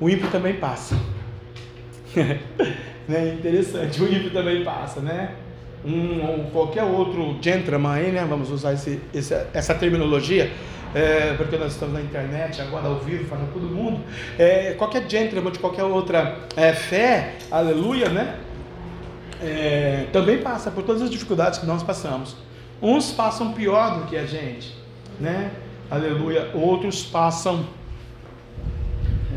o 0.01 0.09
ímpio 0.09 0.31
também 0.31 0.55
passa. 0.55 0.97
né? 3.07 3.35
Interessante, 3.35 4.03
o 4.03 4.13
ímpio 4.13 4.31
também 4.31 4.65
passa, 4.65 5.01
né? 5.01 5.33
Um, 5.85 6.41
um, 6.41 6.51
qualquer 6.51 6.83
outro 6.83 7.39
gentleman 7.41 8.11
né? 8.11 8.27
Vamos 8.29 8.51
usar 8.51 8.73
esse, 8.73 9.01
esse 9.15 9.33
essa 9.55 9.73
terminologia, 9.75 10.51
é, 10.95 11.35
porque 11.35 11.57
nós 11.57 11.75
estamos 11.75 11.95
na 11.95 12.01
internet 12.01 12.61
agora 12.61 12.89
ao 12.89 12.99
vivo, 12.99 13.25
falando 13.27 13.53
todo 13.53 13.67
mundo. 13.67 14.01
É, 14.39 14.73
qualquer 14.73 15.09
gentleman 15.09 15.53
de 15.53 15.59
qualquer 15.59 15.85
outra 15.85 16.39
é, 16.57 16.73
fé, 16.73 17.35
aleluia, 17.51 18.09
né? 18.09 18.37
É, 19.41 20.07
também 20.13 20.39
passa 20.39 20.71
por 20.71 20.83
todas 20.83 21.03
as 21.03 21.11
dificuldades 21.11 21.59
que 21.59 21.67
nós 21.67 21.83
passamos. 21.83 22.37
Uns 22.81 23.13
passam 23.13 23.53
pior 23.53 24.01
do 24.01 24.07
que 24.07 24.17
a 24.17 24.27
gente, 24.27 24.75
né? 25.19 25.51
Aleluia. 25.91 26.51
Outros 26.55 27.05
passam 27.05 27.67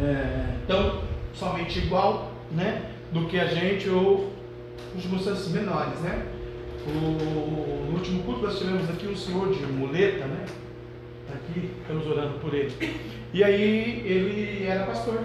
é, 0.01 0.55
tão 0.67 1.01
somente 1.33 1.79
igual, 1.79 2.31
né? 2.51 2.91
Do 3.11 3.27
que 3.27 3.39
a 3.39 3.47
gente 3.47 3.89
ou 3.89 4.31
os 4.95 5.01
circunstâncias 5.01 5.47
menores, 5.49 5.99
né? 6.01 6.25
O, 6.87 7.87
no 7.89 7.97
último 7.97 8.23
culto 8.23 8.41
nós 8.41 8.57
tivemos 8.57 8.89
aqui 8.89 9.07
um 9.07 9.15
senhor 9.15 9.53
de 9.53 9.65
muleta, 9.65 10.25
né? 10.25 10.45
Aqui, 11.33 11.71
estamos 11.81 12.07
orando 12.07 12.39
por 12.39 12.53
ele. 12.53 12.73
E 13.33 13.43
aí 13.43 14.03
ele 14.05 14.65
era 14.65 14.85
pastor, 14.85 15.23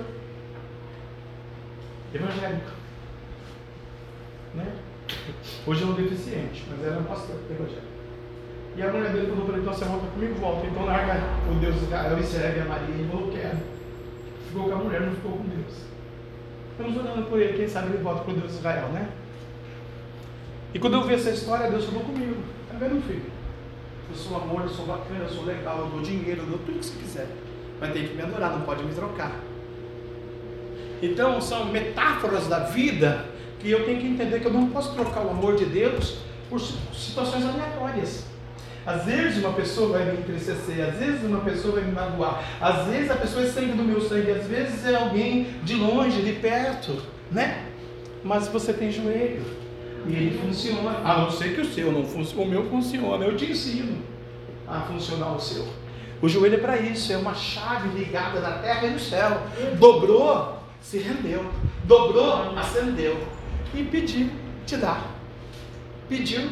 evangélico, 2.14 2.70
né? 4.54 4.72
Hoje 5.66 5.82
é 5.82 5.86
um 5.86 5.94
deficiente, 5.94 6.64
mas 6.70 6.86
era 6.86 6.98
um 6.98 7.04
pastor 7.04 7.36
evangélico. 7.50 7.93
E 8.76 8.82
a 8.82 8.90
mulher 8.90 9.12
dele 9.12 9.28
falou 9.28 9.44
para 9.44 9.54
ele, 9.54 9.62
então 9.62 9.74
você 9.74 9.84
volta 9.84 10.06
comigo, 10.08 10.34
volta. 10.34 10.66
Então 10.66 10.84
larga 10.84 11.20
o 11.50 11.54
Deus 11.54 11.74
de 11.76 11.84
Israel 11.84 12.18
e 12.18 12.22
serve 12.24 12.60
a 12.60 12.64
Maria. 12.64 12.94
Ele 12.94 13.08
falou, 13.08 13.30
quero. 13.30 13.58
Ficou 14.48 14.68
com 14.68 14.74
a 14.74 14.76
mulher, 14.76 15.00
não 15.02 15.12
ficou 15.12 15.32
com 15.32 15.44
Deus. 15.44 15.74
Estamos 16.72 16.96
orando 16.96 17.22
por 17.28 17.40
ele, 17.40 17.56
quem 17.56 17.68
sabe 17.68 17.88
ele 17.88 18.02
volta 18.02 18.22
para 18.22 18.32
o 18.32 18.36
Deus 18.36 18.50
de 18.50 18.58
Israel, 18.58 18.88
né? 18.88 19.08
E 20.74 20.78
quando 20.80 20.94
eu 20.94 21.04
vi 21.04 21.14
essa 21.14 21.30
história, 21.30 21.70
Deus 21.70 21.84
falou 21.84 22.02
comigo. 22.02 22.42
Tá 22.68 22.76
vendo, 22.78 23.00
filho? 23.06 23.22
Eu 24.10 24.16
sou 24.16 24.36
amor, 24.36 24.62
eu 24.62 24.68
sou 24.68 24.86
bacana, 24.86 25.20
eu 25.20 25.28
sou 25.28 25.44
legal, 25.44 25.78
eu 25.78 25.86
dou 25.86 26.02
dinheiro, 26.02 26.42
eu 26.42 26.46
dou 26.46 26.58
tudo 26.58 26.80
que 26.80 26.84
você 26.84 26.98
quiser. 26.98 27.28
Mas 27.80 27.92
tem 27.92 28.08
que 28.08 28.14
me 28.14 28.22
adorar, 28.22 28.50
não 28.50 28.62
pode 28.62 28.82
me 28.82 28.92
trocar. 28.92 29.40
Então 31.00 31.40
são 31.40 31.66
metáforas 31.66 32.48
da 32.48 32.60
vida 32.60 33.24
que 33.60 33.70
eu 33.70 33.84
tenho 33.84 34.00
que 34.00 34.06
entender 34.06 34.40
que 34.40 34.46
eu 34.46 34.52
não 34.52 34.68
posso 34.68 34.94
trocar 34.94 35.24
o 35.24 35.30
amor 35.30 35.54
de 35.54 35.64
Deus 35.64 36.18
por 36.50 36.60
situações 36.60 37.44
aleatórias. 37.44 38.33
Às 38.86 39.04
vezes 39.04 39.38
uma 39.42 39.54
pessoa 39.54 39.98
vai 39.98 40.04
me 40.04 40.18
entristecer, 40.18 40.86
às 40.86 40.96
vezes 40.96 41.24
uma 41.24 41.40
pessoa 41.40 41.74
vai 41.74 41.84
me 41.84 41.92
magoar, 41.92 42.44
às 42.60 42.86
vezes 42.86 43.10
a 43.10 43.14
pessoa 43.14 43.42
é 43.42 43.46
sangue 43.46 43.72
do 43.72 43.82
meu 43.82 44.00
sangue, 44.00 44.30
às 44.30 44.46
vezes 44.46 44.84
é 44.84 44.94
alguém 44.94 45.46
de 45.62 45.74
longe, 45.74 46.20
de 46.20 46.32
perto, 46.34 47.02
né? 47.30 47.66
Mas 48.22 48.48
você 48.48 48.74
tem 48.74 48.92
joelho 48.92 49.42
e 50.06 50.12
ele 50.12 50.38
funciona. 50.38 50.98
A 51.02 51.18
não 51.18 51.30
ser 51.30 51.54
que 51.54 51.62
o 51.62 51.64
seu 51.64 51.90
não 51.90 52.04
funcione, 52.04 52.44
o 52.44 52.50
meu 52.50 52.64
funciona, 52.68 53.24
eu 53.24 53.36
te 53.36 53.50
ensino 53.50 54.02
a 54.68 54.80
funcionar 54.82 55.34
o 55.34 55.40
seu. 55.40 55.66
O 56.20 56.28
joelho 56.28 56.56
é 56.56 56.58
para 56.58 56.76
isso, 56.76 57.10
é 57.10 57.16
uma 57.16 57.34
chave 57.34 57.88
ligada 57.98 58.40
da 58.40 58.58
terra 58.58 58.86
e 58.86 58.90
do 58.90 59.00
céu. 59.00 59.42
Dobrou, 59.78 60.58
se 60.80 60.98
rendeu. 60.98 61.44
Dobrou, 61.84 62.56
acendeu. 62.58 63.18
E 63.74 63.82
pediu, 63.82 64.30
te 64.66 64.76
dá. 64.76 65.02
Pediu, 66.08 66.48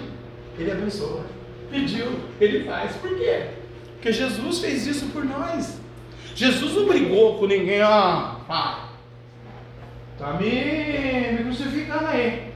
ele 0.58 0.72
abençoa 0.72 1.41
pediu, 1.72 2.06
ele 2.40 2.64
faz. 2.64 2.92
Por 2.96 3.16
quê? 3.16 3.46
Porque 3.94 4.12
Jesus 4.12 4.58
fez 4.58 4.86
isso 4.86 5.06
por 5.06 5.24
nós. 5.24 5.80
Jesus 6.34 6.74
não 6.74 6.86
brigou 6.86 7.38
com 7.38 7.46
ninguém, 7.46 7.82
ó, 7.82 8.34
pai. 8.46 8.82
Tá 10.18 10.34
me, 10.34 11.32
me 11.32 11.44
crucificando 11.44 12.06
aí. 12.06 12.52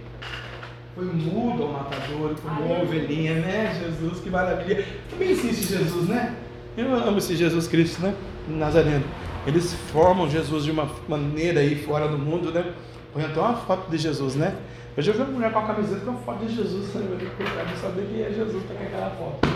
Foi 0.94 1.04
mudo 1.04 1.64
ao 1.64 1.72
matador, 1.72 2.34
como 2.42 2.64
uma 2.64 2.82
ovelhinha, 2.82 3.34
né? 3.34 3.78
Jesus, 3.82 4.20
que 4.20 4.30
maravilha. 4.30 4.84
Também 5.10 5.30
existe 5.30 5.74
Jesus, 5.74 6.08
né? 6.08 6.34
Eu 6.76 6.94
amo 6.94 7.18
esse 7.18 7.36
Jesus 7.36 7.66
Cristo, 7.66 8.02
né? 8.02 8.14
Nazareno. 8.48 9.04
Eles 9.46 9.74
formam 9.92 10.28
Jesus 10.28 10.64
de 10.64 10.70
uma 10.70 10.90
maneira 11.08 11.60
aí 11.60 11.76
fora 11.76 12.08
do 12.08 12.18
mundo, 12.18 12.50
né? 12.50 12.72
Põe 13.12 13.24
até 13.24 13.38
uma 13.40 13.54
foto 13.54 13.90
de 13.90 13.98
Jesus, 13.98 14.34
né? 14.34 14.54
Eu 14.96 15.02
já 15.02 15.12
vi 15.12 15.20
uma 15.20 15.30
mulher 15.32 15.52
com 15.52 15.58
a 15.58 15.66
camiseta 15.66 16.00
com 16.06 16.12
a 16.12 16.14
foto 16.14 16.46
de 16.46 16.56
Jesus, 16.56 16.94
né? 16.94 17.18
eu 17.20 17.76
saber 17.76 18.06
que 18.06 18.22
é 18.22 18.32
Jesus 18.32 18.62
que 18.62 18.72
com 18.72 18.82
aquela 18.82 19.10
foto. 19.10 19.46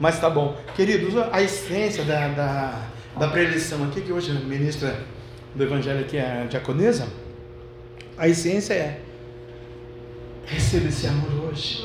Mas 0.00 0.18
tá 0.18 0.30
bom. 0.30 0.56
Queridos, 0.74 1.14
a 1.30 1.42
essência 1.42 2.02
da, 2.04 2.28
da, 2.28 2.86
da 3.18 3.28
preleção 3.28 3.84
aqui, 3.84 4.00
que 4.00 4.10
hoje 4.10 4.30
a 4.30 4.34
ministra 4.34 4.98
do 5.54 5.62
Evangelho 5.62 6.00
aqui 6.00 6.16
é 6.16 6.44
a 6.44 6.46
diaconesa, 6.46 7.06
a 8.16 8.26
essência 8.28 8.72
é 8.72 9.00
receba 10.46 10.88
esse 10.88 11.06
amor 11.06 11.50
hoje. 11.50 11.82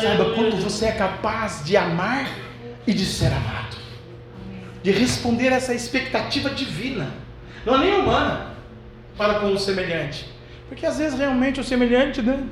Saiba 0.00 0.34
quanto 0.34 0.56
você 0.56 0.86
é 0.86 0.92
capaz 0.92 1.62
de 1.62 1.76
amar 1.76 2.26
e 2.86 2.94
de 2.94 3.04
ser 3.04 3.26
amado. 3.26 3.76
De 4.82 4.90
responder 4.92 5.52
a 5.52 5.56
essa 5.56 5.74
expectativa 5.74 6.48
divina. 6.48 7.12
Não 7.66 7.74
é 7.74 7.78
nem 7.80 8.00
humana 8.00 8.52
para 9.18 9.40
com 9.40 9.52
o 9.52 9.58
semelhante 9.58 10.35
porque 10.68 10.84
às 10.84 10.98
vezes 10.98 11.18
realmente 11.18 11.60
o 11.60 11.64
semelhante, 11.64 12.20
né? 12.22 12.44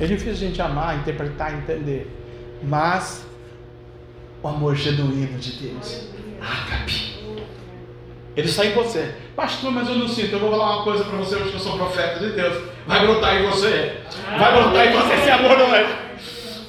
É 0.00 0.06
difícil 0.06 0.32
a 0.32 0.48
gente 0.48 0.62
amar, 0.62 0.96
interpretar, 0.96 1.52
entender. 1.54 2.10
Mas 2.62 3.26
o 4.42 4.48
amor 4.48 4.74
genuíno 4.74 5.38
de 5.38 5.52
Deus, 5.52 6.08
ágape, 6.40 7.18
ele 8.36 8.48
sai 8.48 8.68
em 8.68 8.72
você. 8.72 9.14
Pastor, 9.34 9.70
mas 9.72 9.88
eu 9.88 9.96
não 9.96 10.08
sinto. 10.08 10.32
Eu 10.32 10.38
vou 10.38 10.50
falar 10.50 10.76
uma 10.76 10.84
coisa 10.84 11.04
para 11.04 11.18
você 11.18 11.34
hoje 11.34 11.50
que 11.50 11.56
eu 11.56 11.60
sou 11.60 11.76
profeta 11.76 12.20
de 12.20 12.32
Deus. 12.32 12.64
Vai 12.86 13.00
brotar 13.00 13.36
em 13.36 13.46
você. 13.50 13.96
Vai 14.38 14.52
brotar 14.52 14.86
em 14.86 14.92
você 14.92 15.14
esse 15.14 15.30
amor 15.30 15.58
não 15.58 15.74
é. 15.74 16.08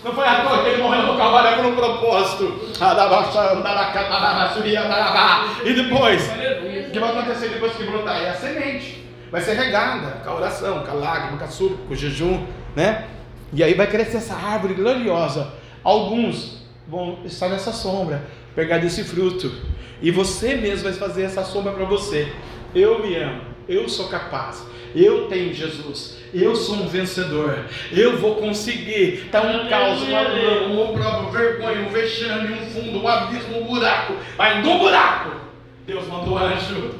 Não 0.03 0.13
foi 0.13 0.25
à 0.25 0.41
toa 0.41 0.63
que 0.63 0.69
ele 0.69 0.81
morreu 0.81 1.03
no 1.03 1.17
Calvário 1.17 1.57
por 1.57 1.65
um 1.71 1.75
propósito. 1.75 2.59
E 5.63 5.73
depois, 5.73 6.27
o 6.87 6.91
que 6.91 6.99
vai 6.99 7.09
acontecer 7.11 7.49
depois 7.49 7.73
que 7.73 7.83
brotar? 7.83 8.17
É 8.17 8.29
a 8.29 8.33
semente 8.33 9.08
vai 9.31 9.41
ser 9.41 9.53
regada 9.53 10.21
com 10.23 10.29
a 10.29 10.35
oração, 10.35 10.83
com 10.83 10.91
a 10.91 10.93
lágrima, 10.93 11.37
com 11.37 11.43
a 11.43 11.47
súplica, 11.47 11.83
com 11.87 11.93
o 11.93 11.95
jejum, 11.95 12.45
né? 12.75 13.05
E 13.53 13.63
aí 13.63 13.73
vai 13.73 13.87
crescer 13.87 14.17
essa 14.17 14.35
árvore 14.35 14.73
gloriosa. 14.73 15.53
Alguns 15.83 16.63
vão 16.87 17.19
estar 17.25 17.49
nessa 17.49 17.71
sombra, 17.71 18.23
pegar 18.55 18.77
desse 18.77 19.03
fruto. 19.03 19.51
E 20.01 20.11
você 20.11 20.55
mesmo 20.55 20.83
vai 20.83 20.93
fazer 20.93 21.23
essa 21.23 21.43
sombra 21.43 21.73
para 21.73 21.85
você. 21.85 22.31
Eu 22.73 23.01
me 23.05 23.15
amo, 23.15 23.41
eu 23.67 23.89
sou 23.89 24.07
capaz, 24.07 24.63
eu 24.95 25.27
tenho 25.27 25.53
Jesus, 25.53 26.17
eu 26.33 26.55
sou 26.55 26.75
um 26.75 26.87
vencedor, 26.87 27.65
eu 27.91 28.17
vou 28.17 28.35
conseguir. 28.35 29.25
Está 29.25 29.41
um 29.41 29.67
caos, 29.67 30.01
uma 30.03 30.21
lama, 30.21 30.81
um 30.81 30.93
prova, 30.93 31.31
vergonha, 31.31 31.81
um 31.81 31.89
vexame, 31.89 32.53
um 32.53 32.65
fundo, 32.69 33.03
um 33.03 33.07
abismo, 33.07 33.61
um 33.61 33.65
buraco. 33.65 34.13
Mas 34.37 34.63
no 34.63 34.77
buraco 34.77 35.48
Deus 35.89 36.07
mandou 36.07 36.37
anjo. 36.37 36.93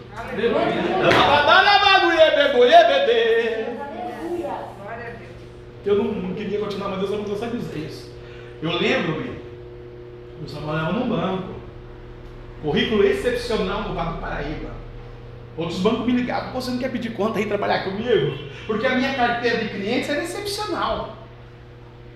Eu 5.86 6.04
não, 6.04 6.34
queria 6.34 6.60
continuar, 6.60 6.90
mas 6.90 7.00
Deus 7.00 7.12
não 7.12 7.24
consegue 7.24 7.58
dizer 7.58 7.80
isso. 7.88 8.12
Eu 8.64 8.72
lembro-me, 8.78 9.30
eu 10.42 10.48
trabalhava 10.48 10.94
num 10.94 11.08
banco, 11.08 11.54
currículo 12.64 13.04
excepcional 13.04 13.84
no 13.84 13.94
Banco 13.94 14.20
Paraíba. 14.20 14.72
Outros 15.56 15.80
bancos 15.80 16.08
me 16.08 16.14
ligavam, 16.14 16.54
você 16.54 16.72
não 16.72 16.80
quer 16.80 16.92
pedir 16.92 17.12
conta 17.12 17.38
aí 17.38 17.46
trabalhar 17.46 17.84
comigo? 17.84 18.38
Porque 18.66 18.88
a 18.88 18.96
minha 18.96 19.14
carteira 19.14 19.60
de 19.60 19.70
clientes 19.70 20.10
era 20.10 20.24
excepcional. 20.24 21.16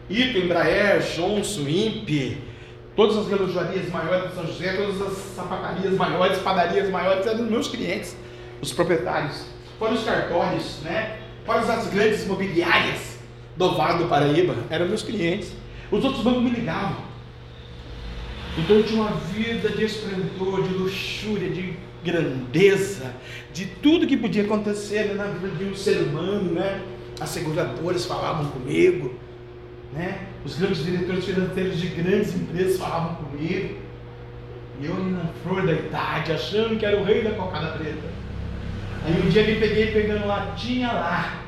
Ito, 0.09 0.39
Embraer, 0.39 1.01
Johnson, 1.01 1.67
INPE, 1.67 2.52
todas 2.95 3.17
as 3.17 3.27
relojarias 3.27 3.89
maiores 3.89 4.29
de 4.29 4.35
São 4.35 4.45
José, 4.45 4.73
todas 4.73 5.01
as 5.01 5.13
sapatarias 5.35 5.93
maiores, 5.93 6.39
padarias 6.39 6.89
maiores, 6.89 7.25
eram 7.25 7.45
meus 7.45 7.67
clientes, 7.67 8.15
os 8.61 8.71
proprietários. 8.71 9.45
Fora 9.79 9.93
os 9.93 10.03
cartórios, 10.03 10.79
né? 10.83 11.19
Fora 11.45 11.59
as 11.59 11.87
grandes 11.87 12.23
imobiliárias 12.23 13.17
do 13.57 13.75
Vale 13.75 14.03
do 14.03 14.09
Paraíba, 14.09 14.55
eram 14.69 14.87
meus 14.87 15.01
clientes. 15.01 15.53
Os 15.91 16.03
outros 16.03 16.23
bancos 16.23 16.43
me 16.43 16.49
ligavam. 16.49 16.97
Então 18.57 18.77
eu 18.77 18.83
tinha 18.83 19.01
uma 19.01 19.11
vida 19.11 19.69
de 19.69 19.83
esplendor, 19.83 20.61
de 20.63 20.73
luxúria, 20.73 21.49
de 21.49 21.75
grandeza, 22.03 23.13
de 23.51 23.65
tudo 23.65 24.05
que 24.05 24.17
podia 24.17 24.43
acontecer 24.43 25.05
né, 25.05 25.13
na 25.15 25.25
vida 25.25 25.49
de 25.55 25.65
um 25.65 25.75
ser 25.75 25.97
humano, 26.03 26.51
né? 26.51 26.81
As 27.19 27.29
seguradoras 27.29 28.05
falavam 28.05 28.49
comigo, 28.51 29.13
né? 29.93 30.27
Os 30.45 30.57
grandes 30.57 30.83
diretores 30.83 31.25
financeiros 31.25 31.79
de 31.79 31.87
grandes 31.87 32.35
empresas 32.35 32.77
falavam 32.77 33.15
comigo. 33.15 33.77
E 34.79 34.85
eu 34.85 34.95
ali 34.95 35.11
na 35.11 35.25
flor 35.43 35.65
da 35.65 35.73
idade, 35.73 36.31
achando 36.31 36.77
que 36.77 36.85
era 36.85 36.97
o 36.97 37.03
rei 37.03 37.23
da 37.23 37.31
cocada 37.31 37.77
preta. 37.77 38.13
Aí 39.05 39.21
um 39.23 39.29
dia 39.29 39.43
me 39.43 39.55
peguei 39.55 39.91
pegando 39.91 40.27
latinha 40.27 40.91
lá. 40.91 41.39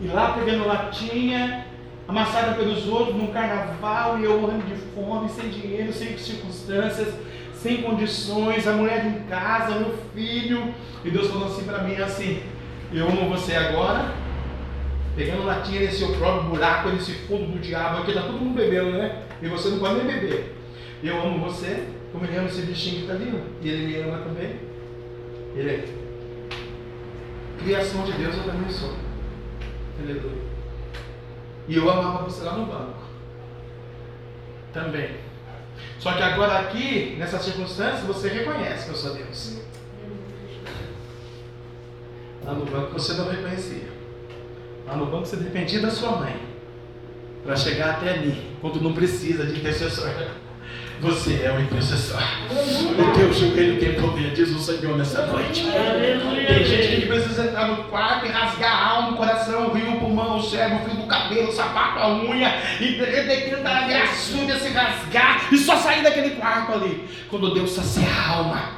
E 0.00 0.06
lá 0.08 0.32
pegando 0.32 0.66
latinha, 0.66 1.66
amassada 2.08 2.54
pelos 2.54 2.86
outros 2.88 3.16
num 3.16 3.28
carnaval, 3.28 4.18
e 4.18 4.24
eu 4.24 4.40
morrendo 4.40 4.66
de 4.66 4.76
fome, 4.94 5.28
sem 5.28 5.48
dinheiro, 5.50 5.92
sem 5.92 6.18
circunstâncias, 6.18 7.14
sem 7.54 7.82
condições, 7.82 8.66
a 8.66 8.72
mulher 8.72 9.06
em 9.06 9.28
casa, 9.28 9.78
meu 9.78 9.94
filho. 10.14 10.74
E 11.04 11.10
Deus 11.10 11.28
falou 11.28 11.46
assim 11.46 11.64
para 11.64 11.82
mim 11.84 11.94
assim, 11.96 12.42
eu 12.92 13.08
amo 13.08 13.28
você 13.28 13.54
agora, 13.54 14.12
pegando 15.14 15.44
latinha 15.44 15.80
nesse 15.80 15.98
seu 15.98 16.12
próprio 16.16 16.50
buraco, 16.50 16.88
nesse 16.90 17.12
fundo 17.12 17.52
do 17.52 17.58
diabo, 17.58 18.02
aqui 18.02 18.12
tá 18.12 18.22
todo 18.22 18.40
mundo 18.40 18.56
bebendo, 18.56 18.92
né? 18.92 19.22
E 19.40 19.48
você 19.48 19.68
não 19.68 19.78
pode 19.78 20.02
nem 20.02 20.06
beber. 20.06 20.54
Eu 21.02 21.20
amo 21.20 21.44
você, 21.48 21.86
como 22.12 22.24
ele 22.24 22.36
ama 22.36 22.48
esse 22.48 22.62
bichinho 22.62 22.96
que 22.96 23.02
está 23.02 23.14
ali, 23.14 23.42
e 23.62 23.68
ele 23.68 23.86
me 23.86 23.96
ama 23.96 24.18
também. 24.18 24.58
Ele 25.56 25.70
é 25.70 25.84
criação 27.62 28.04
de 28.04 28.12
Deus, 28.12 28.36
eu 28.36 28.44
também 28.44 28.68
sou. 28.70 28.94
Aleluia. 30.02 30.44
E 31.68 31.76
eu 31.76 31.90
amava 31.90 32.24
você 32.24 32.42
lá 32.42 32.56
no 32.56 32.66
banco. 32.66 33.04
Também. 34.72 35.16
Só 35.98 36.12
que 36.12 36.22
agora 36.22 36.58
aqui, 36.58 37.16
nessa 37.18 37.38
circunstância, 37.38 38.04
você 38.06 38.28
reconhece 38.28 38.84
que 38.84 38.90
eu 38.90 38.96
sou 38.96 39.14
Deus. 39.14 39.62
Lá 42.44 42.52
no 42.52 42.66
banco 42.66 42.92
você 42.92 43.14
não 43.14 43.30
reconhecia. 43.30 43.93
Lá 44.86 44.96
no 44.96 45.06
banco 45.06 45.26
você 45.26 45.36
dependia 45.36 45.80
da 45.80 45.90
sua 45.90 46.12
mãe. 46.18 46.36
Para 47.44 47.56
chegar 47.56 47.90
até 47.92 48.18
mim, 48.18 48.36
quando 48.60 48.80
não 48.80 48.92
precisa 48.92 49.44
de 49.44 49.58
intercessor. 49.58 50.10
Você 51.00 51.42
é 51.42 51.52
o 51.52 51.60
intercessor. 51.60 52.22
O 52.50 53.18
teu 53.18 53.32
joelho 53.32 53.78
tem 53.78 54.00
poder, 54.00 54.32
diz 54.32 54.50
o 54.50 54.58
Senhor 54.58 54.96
nessa 54.96 55.26
noite. 55.26 55.66
Tem 56.46 56.64
gente 56.64 57.00
que 57.00 57.06
precisa 57.06 57.44
entrar 57.44 57.68
no 57.68 57.84
quarto 57.84 58.24
e 58.24 58.28
rasgar 58.28 58.72
a 58.72 58.88
alma, 58.90 59.10
o 59.12 59.16
coração, 59.16 59.66
o 59.68 59.74
rio, 59.74 59.96
o 59.96 60.00
pulmão, 60.00 60.38
o 60.38 60.42
cérebro, 60.42 60.84
o 60.84 60.88
fio 60.88 61.02
do 61.02 61.06
cabelo, 61.06 61.48
o 61.48 61.52
sapato, 61.52 61.98
a 61.98 62.08
unha, 62.14 62.54
e 62.80 62.92
ver 62.92 64.02
as 64.02 64.32
unhas 64.32 64.62
se 64.62 64.68
rasgar 64.68 65.52
e 65.52 65.58
só 65.58 65.76
sair 65.76 66.02
daquele 66.02 66.30
quarto 66.36 66.72
ali. 66.72 67.04
Quando 67.28 67.52
Deus 67.52 67.72
sacia 67.72 68.08
a 68.08 68.30
alma. 68.36 68.70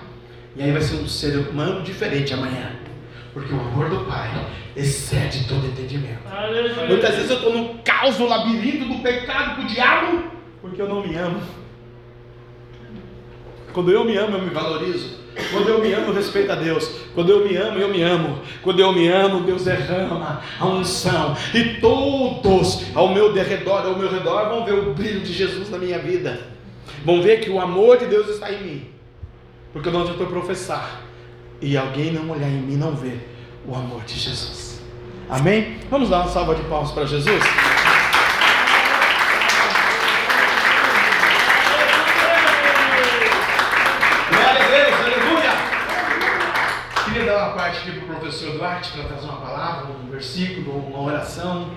E 0.57 0.63
aí 0.63 0.73
vai 0.73 0.81
ser 0.81 0.97
um 0.97 1.07
ser 1.07 1.37
humano 1.37 1.83
diferente 1.83 2.33
amanhã. 2.33 2.73
Porque 3.37 3.53
o 3.53 3.61
amor 3.61 3.91
do 3.91 3.99
Pai 4.07 4.31
excede 4.75 5.47
todo 5.47 5.67
entendimento. 5.67 6.21
Muitas 6.89 7.17
vezes 7.17 7.31
eu 7.31 7.37
estou 7.37 7.53
no 7.53 7.75
caos, 7.85 8.19
no 8.19 8.27
labirinto 8.27 8.87
do 8.87 9.03
pecado 9.03 9.57
com 9.57 9.63
o 9.63 9.67
diabo, 9.67 10.23
porque 10.63 10.81
eu 10.81 10.89
não 10.89 11.07
me 11.07 11.15
amo. 11.17 11.43
Quando 13.75 13.93
eu 13.93 14.07
me 14.07 14.17
amo, 14.17 14.39
eu 14.39 14.43
me 14.43 14.49
valorizo. 14.49 15.19
Quando 15.53 15.69
eu 15.69 15.83
me 15.83 15.93
amo, 15.93 16.07
eu 16.07 16.15
respeito 16.15 16.51
a 16.51 16.55
Deus. 16.55 16.91
Quando 17.15 17.29
eu 17.29 17.47
me 17.47 17.55
amo, 17.57 17.79
eu 17.79 17.91
me 17.91 18.01
amo. 18.01 18.39
Quando 18.63 18.81
eu 18.81 18.91
me 18.91 19.07
amo, 19.07 19.43
Deus 19.43 19.67
derrama 19.67 20.41
a 20.59 20.65
unção. 20.65 21.37
E 21.53 21.79
todos 21.79 22.87
ao 22.95 23.13
meu 23.13 23.35
derredor, 23.35 23.85
ao 23.85 23.99
meu 23.99 24.11
redor, 24.11 24.49
vão 24.49 24.65
ver 24.65 24.73
o 24.73 24.95
brilho 24.95 25.21
de 25.21 25.35
Jesus 25.35 25.69
na 25.69 25.77
minha 25.77 25.99
vida. 25.99 26.41
Vão 27.05 27.21
ver 27.21 27.41
que 27.41 27.51
o 27.51 27.61
amor 27.61 27.99
de 27.99 28.07
Deus 28.07 28.31
está 28.31 28.51
em 28.51 28.63
mim. 28.63 28.91
Porque 29.75 29.91
não 29.91 30.01
adianta 30.01 30.23
eu 30.23 30.27
professar 30.27 31.06
e 31.61 31.77
alguém 31.77 32.13
não 32.13 32.31
olhar 32.31 32.49
em 32.49 32.61
mim, 32.61 32.77
não 32.77 32.95
ver 32.95 33.35
o 33.67 33.75
amor 33.75 34.03
de 34.05 34.19
Jesus. 34.19 34.81
Amém? 35.29 35.79
Vamos 35.91 36.09
dar 36.09 36.23
uma 36.23 36.29
salva 36.29 36.55
de 36.55 36.63
palmas 36.65 36.93
para 36.93 37.07
Jesus? 37.07 37.43
dar 47.27 47.49
uma 47.49 47.55
parte 47.57 47.89
aqui 47.89 48.01
para 48.01 48.15
o 48.15 48.19
professor 48.21 48.53
Duarte 48.53 48.93
para 48.93 49.05
trazer 49.05 49.27
uma 49.27 49.41
palavra, 49.41 49.93
um 49.93 50.11
versículo, 50.11 50.79
uma 50.79 51.03
oração. 51.03 51.71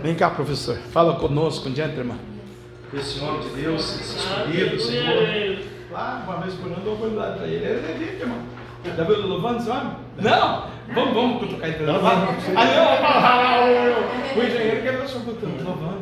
Vem 0.00 0.14
cá, 0.14 0.30
professor, 0.30 0.76
fala 0.92 1.16
conosco, 1.16 1.68
gentleman. 1.74 2.18
Esse 2.94 3.20
homem 3.20 3.40
de 3.40 3.62
Deus, 3.62 4.00
esse 4.00 4.16
escolhido, 4.16 4.80
Senhor. 4.80 5.58
Lá, 5.90 6.22
uma 6.24 6.38
vez 6.38 6.54
por 6.54 6.66
ano, 6.66 6.76
eu 6.78 6.84
dou 6.84 6.94
oportunidade 6.94 7.38
para 7.38 7.46
ele. 7.46 7.64
Ele 7.64 7.92
é 7.92 7.96
livre, 7.98 8.20
irmão. 8.20 8.38
Já 8.84 9.04
viu 9.04 9.26
louvando 9.26 9.58
esse 9.58 9.70
homem? 9.70 9.92
Não! 10.18 10.66
Vamos, 10.94 11.14
vamos 11.14 11.38
cutucar 11.40 11.70
ele. 11.70 11.86
Não, 11.86 11.94
não, 11.94 12.02
não. 12.02 12.28
Ah, 12.56 13.56
não! 14.34 14.42
O 14.42 14.44
engenheiro 14.44 14.82
quer 14.82 14.92
ver 14.92 15.04
o 15.04 15.20
cantando, 15.24 15.64
louvando. 15.64 16.00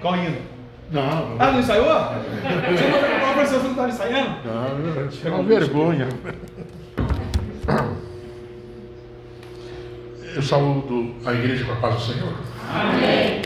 Qual 0.00 0.16
hino? 0.16 0.36
Não. 0.90 1.36
Ah, 1.38 1.50
não 1.50 1.60
ensaiou? 1.60 1.86
Você 1.86 2.88
não, 2.88 3.32
professor, 3.32 3.58
você 3.58 3.62
não 3.64 3.70
estava 3.70 3.88
ensaiando? 3.88 4.30
Não, 4.44 5.24
é 5.24 5.34
uma 5.34 5.42
vergonha. 5.42 6.08
Eu 10.34 10.42
saúdo 10.42 11.14
a 11.26 11.32
igreja 11.32 11.64
com 11.64 11.72
a 11.72 11.76
paz 11.76 11.94
do 11.94 12.00
Senhor. 12.00 12.32
Amém. 12.72 13.42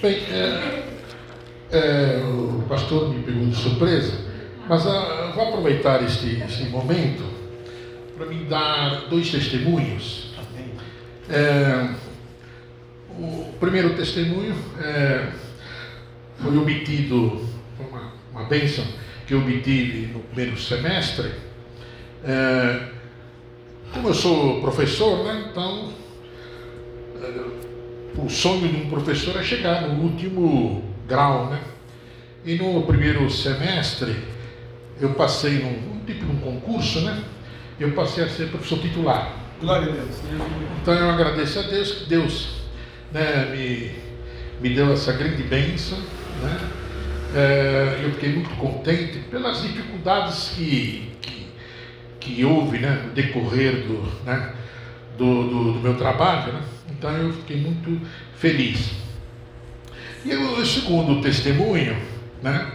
Bem, 0.00 0.16
é, 0.32 0.82
é, 1.72 2.20
o 2.24 2.62
pastor 2.68 3.10
me 3.10 3.22
pegou 3.22 3.46
de 3.46 3.56
surpresa, 3.56 4.12
mas 4.68 4.86
ah, 4.86 5.32
vou 5.34 5.48
aproveitar 5.48 6.02
este, 6.02 6.42
este 6.42 6.64
momento 6.64 7.22
para 8.16 8.26
me 8.26 8.44
dar 8.44 9.06
dois 9.08 9.30
testemunhos. 9.30 10.34
É, 11.28 11.94
o 13.18 13.52
primeiro 13.60 13.94
testemunho 13.94 14.54
é, 14.80 15.28
foi 16.38 16.56
obtido, 16.56 17.48
foi 17.76 17.86
uma, 17.86 18.12
uma 18.32 18.44
bênção 18.44 18.84
que 19.26 19.34
eu 19.34 19.38
obtive 19.38 20.08
no 20.12 20.20
primeiro 20.20 20.60
semestre. 20.60 21.30
É, 22.24 22.88
como 23.92 24.08
eu 24.08 24.14
sou 24.14 24.60
professor, 24.60 25.24
né, 25.24 25.50
então 25.50 25.92
é, 27.22 28.20
o 28.20 28.28
sonho 28.28 28.68
de 28.68 28.76
um 28.76 28.90
professor 28.90 29.36
é 29.36 29.42
chegar 29.42 29.82
no 29.82 30.02
último 30.02 30.89
grau, 31.10 31.50
né? 31.50 31.60
E 32.44 32.54
no 32.54 32.82
primeiro 32.84 33.28
semestre 33.28 34.16
eu 35.00 35.10
passei 35.10 35.58
num 35.58 35.96
um 35.96 36.04
tipo 36.06 36.24
de 36.24 36.32
um 36.32 36.36
concurso, 36.36 37.00
né? 37.02 37.22
Eu 37.78 37.92
passei 37.92 38.24
a 38.24 38.28
ser 38.28 38.48
professor 38.48 38.78
titular. 38.78 39.34
Glória 39.60 39.88
a 39.88 39.94
Deus. 39.94 40.16
Então 40.80 40.94
eu 40.94 41.10
agradeço 41.10 41.58
a 41.58 41.62
Deus 41.62 41.92
que 41.92 42.08
Deus 42.08 42.60
né, 43.12 43.46
me, 43.50 43.90
me 44.62 44.74
deu 44.74 44.92
essa 44.92 45.12
grande 45.12 45.42
bênção, 45.42 45.98
né? 46.42 46.70
É, 47.34 48.00
eu 48.02 48.10
fiquei 48.12 48.30
muito 48.32 48.50
contente 48.56 49.18
pelas 49.30 49.62
dificuldades 49.62 50.52
que, 50.56 51.12
que, 51.20 51.46
que 52.18 52.44
houve 52.44 52.78
né, 52.78 53.04
no 53.06 53.12
decorrer 53.12 53.86
do, 53.86 54.02
né, 54.24 54.52
do, 55.16 55.44
do, 55.44 55.72
do, 55.74 55.80
meu 55.80 55.96
trabalho. 55.96 56.52
Né? 56.54 56.60
Então 56.90 57.10
eu 57.16 57.32
fiquei 57.32 57.56
muito 57.58 58.04
feliz. 58.34 58.99
E 60.24 60.34
o 60.34 60.64
segundo 60.66 61.20
testemunho, 61.22 61.96
né, 62.42 62.66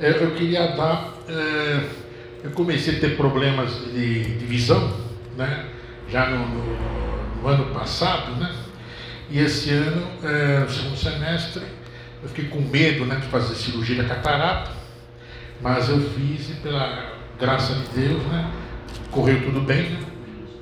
é, 0.00 0.10
eu 0.10 0.30
queria 0.32 0.68
dar. 0.68 1.14
É, 1.28 2.04
eu 2.44 2.50
comecei 2.50 2.96
a 2.96 3.00
ter 3.00 3.16
problemas 3.16 3.70
de, 3.92 4.24
de 4.36 4.44
visão, 4.44 4.92
né, 5.36 5.66
já 6.08 6.28
no, 6.28 6.46
no, 6.46 7.42
no, 7.42 7.48
ano 7.48 7.74
passado, 7.74 8.32
né, 8.36 8.52
e 9.30 9.38
esse 9.38 9.70
ano, 9.70 10.06
é, 10.22 10.60
no 10.60 10.70
segundo 10.70 10.96
semestre, 10.96 11.62
eu 12.22 12.28
fiquei 12.28 12.46
com 12.46 12.60
medo 12.60 13.06
né, 13.06 13.16
de 13.16 13.26
fazer 13.28 13.54
cirurgia 13.54 14.02
da 14.02 14.08
catarata, 14.08 14.72
mas 15.62 15.88
eu 15.88 16.00
fiz 16.10 16.50
e 16.50 16.54
pela 16.54 17.14
graça 17.38 17.74
de 17.74 18.00
Deus, 18.00 18.22
né? 18.24 18.50
Correu 19.10 19.42
tudo 19.42 19.60
bem, 19.60 19.90
né? 19.90 20.00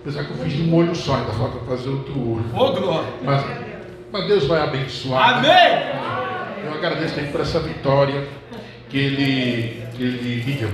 Apesar 0.00 0.24
que 0.24 0.31
eu 0.31 0.37
fiz 0.38 0.52
de 0.52 0.62
um 0.62 0.74
olho 0.74 0.94
só, 0.94 1.16
ainda 1.16 1.33
falta 1.33 1.64
fazer 1.64 1.88
outro 1.88 2.18
olho. 2.18 2.44
Ô, 2.55 2.72
glória! 2.72 3.09
Mas, 3.22 3.44
mas 4.11 4.26
Deus 4.26 4.46
vai 4.46 4.61
abençoar. 4.61 5.38
Amém! 5.38 5.50
Né? 5.50 6.01
Eu 6.64 6.75
agradeço 6.75 7.18
ele 7.18 7.29
por 7.29 7.40
essa 7.40 7.61
vitória 7.61 8.27
que 8.88 8.98
ele, 8.98 9.83
que 9.96 10.03
ele 10.03 10.44
me 10.44 10.53
deu. 10.53 10.70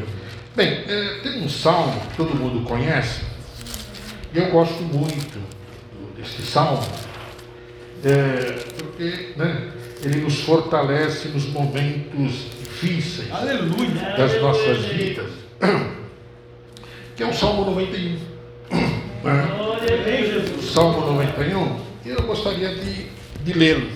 Bem, 0.55 0.85
é, 0.88 1.20
tem 1.22 1.42
um 1.42 1.48
salmo 1.48 2.01
que 2.01 2.16
todo 2.16 2.35
mundo 2.35 2.66
conhece, 2.66 3.22
e 4.35 4.38
eu 4.38 4.51
gosto 4.51 4.83
muito 4.83 5.38
desse 6.16 6.42
salmo, 6.42 6.83
é, 8.05 8.59
porque 8.77 9.35
né, 9.37 9.70
ele 10.03 10.20
nos 10.22 10.40
fortalece 10.40 11.29
nos 11.29 11.46
momentos 11.46 12.59
difíceis 12.61 13.31
Aleluia. 13.33 14.16
das 14.16 14.40
nossas 14.40 14.85
vidas, 14.87 15.31
que 17.16 17.22
é 17.22 17.27
o 17.27 17.33
Salmo 17.33 17.64
91. 17.64 18.18
Né? 19.24 19.48
O 20.59 20.62
Salmo 20.62 21.12
91, 21.12 21.81
e 22.05 22.09
eu 22.11 22.22
gostaria 22.22 22.74
de, 22.74 23.07
de 23.44 23.53
lê-lo. 23.53 23.88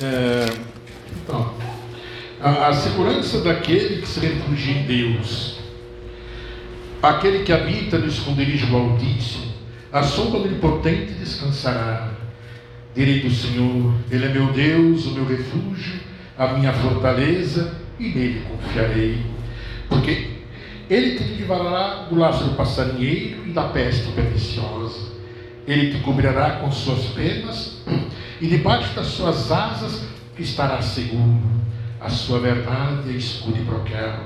É, 0.00 0.46
então, 1.12 1.52
a, 2.40 2.68
a 2.68 2.72
segurança 2.72 3.40
daquele 3.40 4.00
que 4.00 4.08
se 4.08 4.20
refugia 4.20 4.74
em 4.74 4.82
Deus, 4.84 5.58
aquele 7.02 7.44
que 7.44 7.52
habita 7.52 7.98
no 7.98 8.06
esconderijo 8.06 8.66
do 8.66 8.76
Altíssimo, 8.76 9.48
a 9.92 10.02
sombra 10.02 10.40
do 10.40 10.48
Onipotente 10.48 11.12
descansará. 11.14 12.10
Direi 12.94 13.20
do 13.20 13.30
Senhor, 13.30 13.94
Ele 14.10 14.26
é 14.26 14.28
meu 14.28 14.52
Deus, 14.52 15.06
o 15.06 15.12
meu 15.12 15.24
refúgio, 15.24 16.00
a 16.36 16.48
minha 16.48 16.72
fortaleza, 16.72 17.74
e 17.98 18.08
nele 18.08 18.42
confiarei. 18.48 19.18
Porque 19.88 20.30
Ele 20.90 21.16
te 21.16 21.24
livrará 21.24 22.06
do 22.08 22.16
laço 22.16 22.44
do 22.44 22.54
passarinheiro 22.54 23.46
e 23.46 23.50
da 23.50 23.64
peste 23.64 24.10
perniciosa. 24.12 25.08
Ele 25.66 25.92
te 25.92 26.02
cobrirá 26.02 26.52
com 26.60 26.70
suas 26.72 27.04
penas, 27.06 27.82
e 28.40 28.46
debaixo 28.46 28.94
das 28.94 29.06
suas 29.08 29.50
asas 29.50 30.02
estará 30.42 30.80
seguro. 30.82 31.58
A 32.00 32.08
sua 32.08 32.38
verdade 32.38 33.10
é 33.10 33.12
escudo 33.12 33.58
e 33.58 33.62
broquel. 33.62 34.20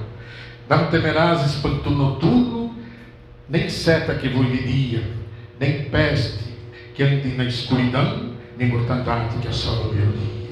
Não 0.69 0.87
temerás 0.89 1.45
espanto 1.47 1.91
noturno, 1.91 2.75
nem 3.49 3.69
seta 3.69 4.15
que 4.15 4.29
voe 4.29 4.47
de 4.47 4.63
dia, 4.63 5.05
nem 5.59 5.85
peste 5.85 6.45
que 6.95 7.03
ande 7.03 7.29
na 7.29 7.45
escuridão, 7.45 8.33
nem 8.59 8.69
mortandade 8.69 9.37
que 9.39 9.49
assola 9.49 9.89
o 9.89 9.95
meu 9.95 10.13
dia. 10.13 10.43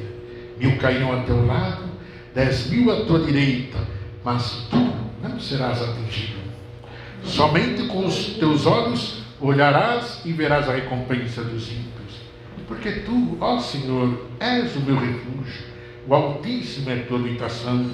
Mil 0.59 0.79
cairão 0.79 1.13
a 1.13 1.23
teu 1.23 1.47
lado, 1.47 1.85
dez 2.35 2.71
mil 2.71 2.91
à 2.91 3.05
tua 3.05 3.21
direita, 3.21 3.79
mas 4.25 4.67
tu 4.71 4.93
não 5.23 5.39
serás 5.39 5.83
atingido. 5.83 6.41
Somente 7.23 7.87
com 7.87 8.07
os 8.07 8.35
teus 8.35 8.67
olhos 8.67 9.23
olharás 9.41 10.21
e 10.25 10.33
verás 10.33 10.69
a 10.69 10.73
recompensa 10.73 11.43
dos 11.43 11.69
ímpios. 11.71 12.00
Porque 12.71 12.93
tu, 13.01 13.37
ó 13.41 13.59
Senhor, 13.59 14.29
és 14.39 14.77
o 14.77 14.81
meu 14.83 14.95
refúgio, 14.95 15.65
o 16.07 16.15
Altíssimo 16.15 16.89
é 16.91 17.01
a 17.01 17.05
tua 17.05 17.19
habitação. 17.19 17.85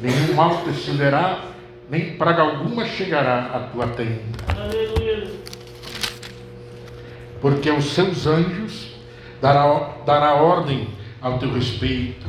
Nenhum 0.00 0.34
mal 0.34 0.62
te 0.62 0.70
sucederá, 0.70 1.46
nem 1.90 2.16
praga 2.16 2.42
alguma 2.42 2.86
chegará 2.86 3.46
à 3.46 3.58
tua 3.58 3.88
tenda. 3.88 4.22
Aleluia. 4.56 5.28
Porque 7.40 7.68
aos 7.68 7.86
seus 7.86 8.24
anjos 8.24 8.94
dará, 9.42 9.64
dará 10.06 10.34
ordem 10.34 10.90
ao 11.20 11.40
teu 11.40 11.52
respeito, 11.52 12.24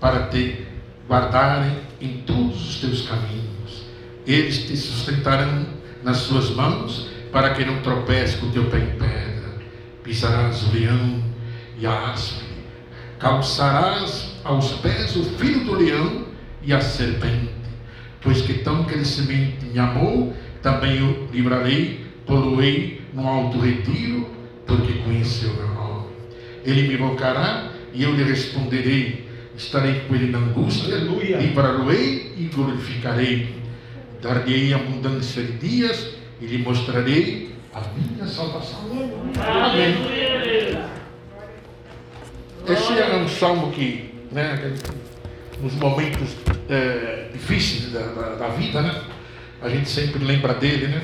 para 0.00 0.28
te 0.28 0.66
guardarem 1.06 1.76
em 2.00 2.22
todos 2.22 2.70
os 2.70 2.80
teus 2.80 3.06
caminhos. 3.06 3.84
Eles 4.26 4.66
te 4.66 4.74
sustentarão 4.78 5.66
nas 6.02 6.16
suas 6.16 6.48
mãos, 6.52 7.10
para 7.30 7.50
que 7.50 7.66
não 7.66 7.82
tropece 7.82 8.38
com 8.38 8.46
o 8.46 8.50
teu 8.50 8.64
pé 8.70 8.78
em 8.78 8.98
pedra. 8.98 9.31
Pisarás 10.12 10.62
o 10.64 10.74
leão 10.74 11.22
e 11.78 11.86
a 11.86 12.10
áspide, 12.10 12.44
calçarás 13.18 14.34
aos 14.44 14.72
pés 14.72 15.16
o 15.16 15.24
filho 15.24 15.64
do 15.64 15.72
leão 15.72 16.26
e 16.62 16.70
a 16.70 16.82
serpente. 16.82 17.48
Pois 18.20 18.42
que 18.42 18.58
tão 18.58 18.84
crescimento 18.84 19.64
me 19.64 19.78
amou, 19.78 20.36
também 20.60 20.98
eu 20.98 21.28
livrarei, 21.32 22.04
poluei 22.26 23.00
no 23.14 23.26
alto 23.26 23.58
retiro, 23.58 24.28
porque 24.66 24.98
conheceu 24.98 25.54
meu 25.54 25.68
nome. 25.68 26.08
Ele 26.62 26.88
me 26.88 26.94
invocará 26.96 27.72
e 27.94 28.02
eu 28.02 28.14
lhe 28.14 28.22
responderei. 28.22 29.26
Estarei 29.56 30.00
com 30.00 30.14
ele 30.14 30.30
na 30.30 30.40
angústia, 30.40 30.94
livrarei 30.96 32.34
e 32.36 32.50
glorificarei. 32.54 33.48
Dar-lhe 34.20 34.74
abundância 34.74 35.42
de 35.42 35.52
dias 35.52 36.06
e 36.38 36.44
lhe 36.44 36.58
mostrarei 36.58 37.51
a 37.74 37.80
minha 37.96 38.26
salvação. 38.26 38.80
Amém. 39.40 39.94
Esse 42.68 42.98
é 42.98 43.16
um 43.16 43.28
salmo 43.28 43.72
que, 43.72 44.14
né, 44.30 44.76
nos 45.60 45.74
momentos 45.74 46.36
é, 46.68 47.28
difíceis 47.32 47.92
da, 47.92 48.00
da, 48.00 48.34
da, 48.36 48.48
vida, 48.48 48.82
né, 48.82 49.02
a 49.60 49.68
gente 49.68 49.88
sempre 49.88 50.22
lembra 50.24 50.54
dele, 50.54 50.88
né, 50.88 51.02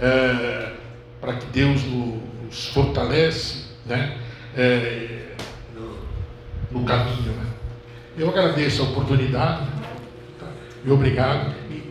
é, 0.00 0.72
para 1.20 1.34
que 1.34 1.46
Deus 1.46 1.82
nos 1.84 2.68
fortalece, 2.68 3.64
né, 3.86 4.18
é, 4.56 5.32
no, 5.74 6.80
no, 6.80 6.86
caminho. 6.86 7.32
Né. 7.32 7.46
Eu 8.16 8.28
agradeço 8.28 8.82
a 8.82 8.84
oportunidade 8.86 9.66
tá, 10.38 10.46
e 10.84 10.90
obrigado 10.90 11.54
e 11.70 11.90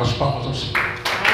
as 0.00 0.12
palmas 0.14 0.46
ao 0.46 0.54
Senhor. 0.54 1.25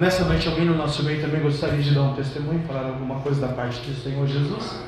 Nessa 0.00 0.24
noite, 0.24 0.48
alguém 0.48 0.64
no 0.64 0.74
nosso 0.74 1.02
meio 1.02 1.20
também 1.20 1.42
gostaria 1.42 1.82
de 1.82 1.94
dar 1.94 2.00
um 2.00 2.14
testemunho, 2.14 2.64
falar 2.66 2.86
alguma 2.86 3.16
coisa 3.16 3.46
da 3.46 3.52
parte 3.52 3.80
do 3.82 3.94
Senhor 4.02 4.26
Jesus? 4.26 4.82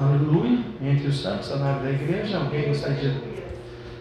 Aleluia. 0.00 0.60
Entre 0.80 1.06
os 1.06 1.20
santos, 1.20 1.52
a 1.52 1.56
nave 1.56 1.84
da 1.84 1.90
igreja, 1.90 2.38
alguém 2.38 2.68
gostaria 2.68 3.10
de 3.10 3.42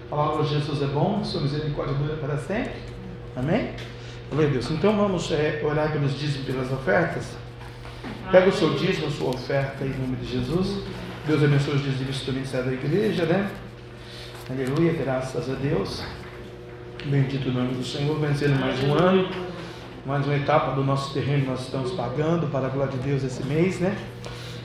falar: 0.09 0.41
Jesus 0.45 0.81
é 0.81 0.85
bom, 0.85 1.21
sua 1.21 1.41
misericórdia 1.41 1.95
dura 1.95 2.15
para 2.15 2.37
sempre? 2.37 2.71
Amém? 3.35 3.71
Glória 4.29 4.47
a 4.47 4.51
Deus. 4.53 4.71
Então 4.71 4.95
vamos 4.95 5.29
é, 5.33 5.61
orar 5.65 5.91
pelos 5.91 6.17
dízimos 6.17 6.47
e 6.47 6.51
pelas 6.53 6.71
ofertas. 6.71 7.35
Pega 8.31 8.47
o 8.47 8.53
seu 8.53 8.73
dízimo, 8.75 9.07
a 9.07 9.11
sua 9.11 9.31
oferta 9.31 9.83
em 9.83 9.89
nome 9.89 10.15
de 10.15 10.31
Jesus. 10.31 10.81
Deus 11.25 11.43
abençoe 11.43 11.75
os 11.75 11.83
dízimos 11.83 12.21
do 12.21 12.31
ministério 12.31 12.67
da 12.67 12.71
igreja, 12.71 13.25
né? 13.25 13.51
Aleluia, 14.49 14.93
graças 14.93 15.49
a 15.49 15.55
Deus. 15.55 16.05
Bendito 17.03 17.49
o 17.49 17.51
nome 17.51 17.73
do 17.73 17.83
Senhor, 17.83 18.17
vencendo 18.17 18.57
mais 18.61 18.81
um 18.81 18.93
ano 18.93 19.46
mais 20.07 20.25
uma 20.25 20.37
etapa 20.37 20.71
do 20.71 20.85
nosso 20.85 21.13
terreno 21.13 21.47
nós 21.47 21.65
estamos 21.65 21.91
pagando 21.91 22.47
para 22.47 22.67
a 22.67 22.69
glória 22.69 22.93
de 22.93 22.99
Deus 22.99 23.25
esse 23.25 23.43
mês, 23.43 23.81
né? 23.81 23.93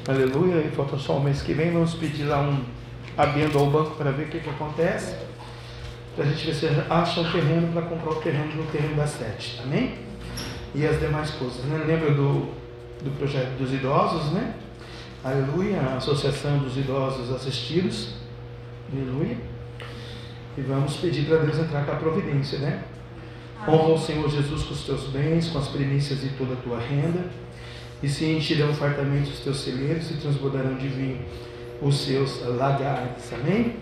Aleluia. 0.07 0.61
E 0.61 0.70
falta 0.70 0.96
só 0.96 1.16
o 1.16 1.20
mês 1.20 1.42
que 1.42 1.52
vem. 1.52 1.72
Vamos 1.72 1.94
pedir 1.94 2.22
lá 2.26 2.40
um 2.40 2.62
abendo 3.18 3.59
ao 3.59 3.66
banco 3.66 3.96
para 3.96 4.12
ver 4.12 4.26
o 4.26 4.28
que, 4.28 4.38
que 4.38 4.48
acontece. 4.48 5.16
Para 6.14 6.26
a 6.26 6.28
gente 6.28 6.46
ver 6.46 6.55
se 6.55 6.66
acha 6.88 7.20
um 7.22 7.33
terreno 7.33 7.72
para 7.72 7.83
comprar 7.83 8.11
o 8.11 8.14
terreno 8.22 8.55
no 8.55 8.62
terreno 8.66 8.94
da 8.94 9.05
sete. 9.05 9.61
Amém? 9.64 9.98
E 10.76 10.87
as 10.87 11.00
demais 11.00 11.33
coisas. 11.33 11.64
Né? 11.64 11.85
Lembra 11.88 12.12
do, 12.12 12.48
do 13.02 13.11
projeto 13.18 13.59
dos 13.59 13.72
idosos, 13.72 14.31
né? 14.31 14.55
Aleluia. 15.24 15.81
A 15.81 15.96
Associação 15.96 16.59
dos 16.59 16.76
Idosos 16.76 17.33
Assistidos. 17.35 18.14
Aleluia. 18.92 19.38
E 20.57 20.61
vamos 20.61 20.98
pedir 20.98 21.26
para 21.26 21.38
Deus 21.38 21.59
entrar 21.59 21.85
com 21.85 21.90
a 21.90 21.96
providência, 21.96 22.61
né? 22.61 22.85
Honra 23.68 23.92
o 23.92 23.98
Senhor 23.98 24.29
Jesus 24.29 24.64
com 24.64 24.75
os 24.75 24.85
teus 24.85 25.05
bens, 25.05 25.48
com 25.48 25.59
as 25.59 25.68
primícias 25.68 26.20
de 26.20 26.31
toda 26.31 26.55
a 26.55 26.57
tua 26.57 26.81
renda, 26.81 27.25
e 28.03 28.09
se 28.09 28.25
encherão 28.25 28.75
fartamente 28.75 29.31
os 29.31 29.38
teus 29.38 29.61
celeiros 29.61 30.11
e 30.11 30.14
transbordarão 30.14 30.75
de 30.75 30.88
vinho 30.88 31.20
os 31.81 32.01
seus 32.01 32.40
lagares. 32.44 33.33
Amém? 33.33 33.77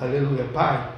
Aleluia. 0.00 0.44
Pai, 0.52 0.90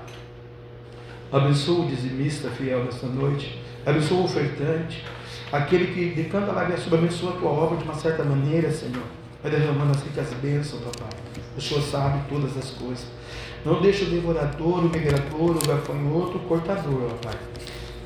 abençoa 1.30 1.84
o 1.84 1.88
dizimista 1.88 2.48
fiel 2.50 2.84
nesta 2.84 3.06
noite, 3.06 3.60
abençoa 3.84 4.20
o 4.20 4.24
ofertante, 4.24 5.04
aquele 5.52 5.88
que 5.88 6.14
decanta 6.14 6.52
lá 6.52 6.68
e 6.68 6.94
abençoa 6.94 7.30
a 7.30 7.36
tua 7.36 7.50
obra 7.50 7.76
de 7.76 7.84
uma 7.84 7.94
certa 7.94 8.24
maneira, 8.24 8.70
Senhor. 8.70 9.04
Vai 9.42 9.52
derramando 9.52 9.90
as 9.90 10.02
ricas 10.02 10.32
bênçãos, 10.40 10.82
papai. 10.82 11.18
O 11.56 11.60
Senhor 11.60 11.82
sabe 11.82 12.22
todas 12.30 12.56
as 12.56 12.70
coisas. 12.70 13.06
Não 13.64 13.82
deixa 13.82 14.04
o 14.04 14.08
devorador, 14.08 14.78
o 14.78 14.88
migrador, 14.88 15.50
o 15.50 15.66
gafanhoto, 15.66 16.38
o 16.38 16.40
cortador, 16.40 17.10
ó 17.12 17.26
Pai 17.26 17.53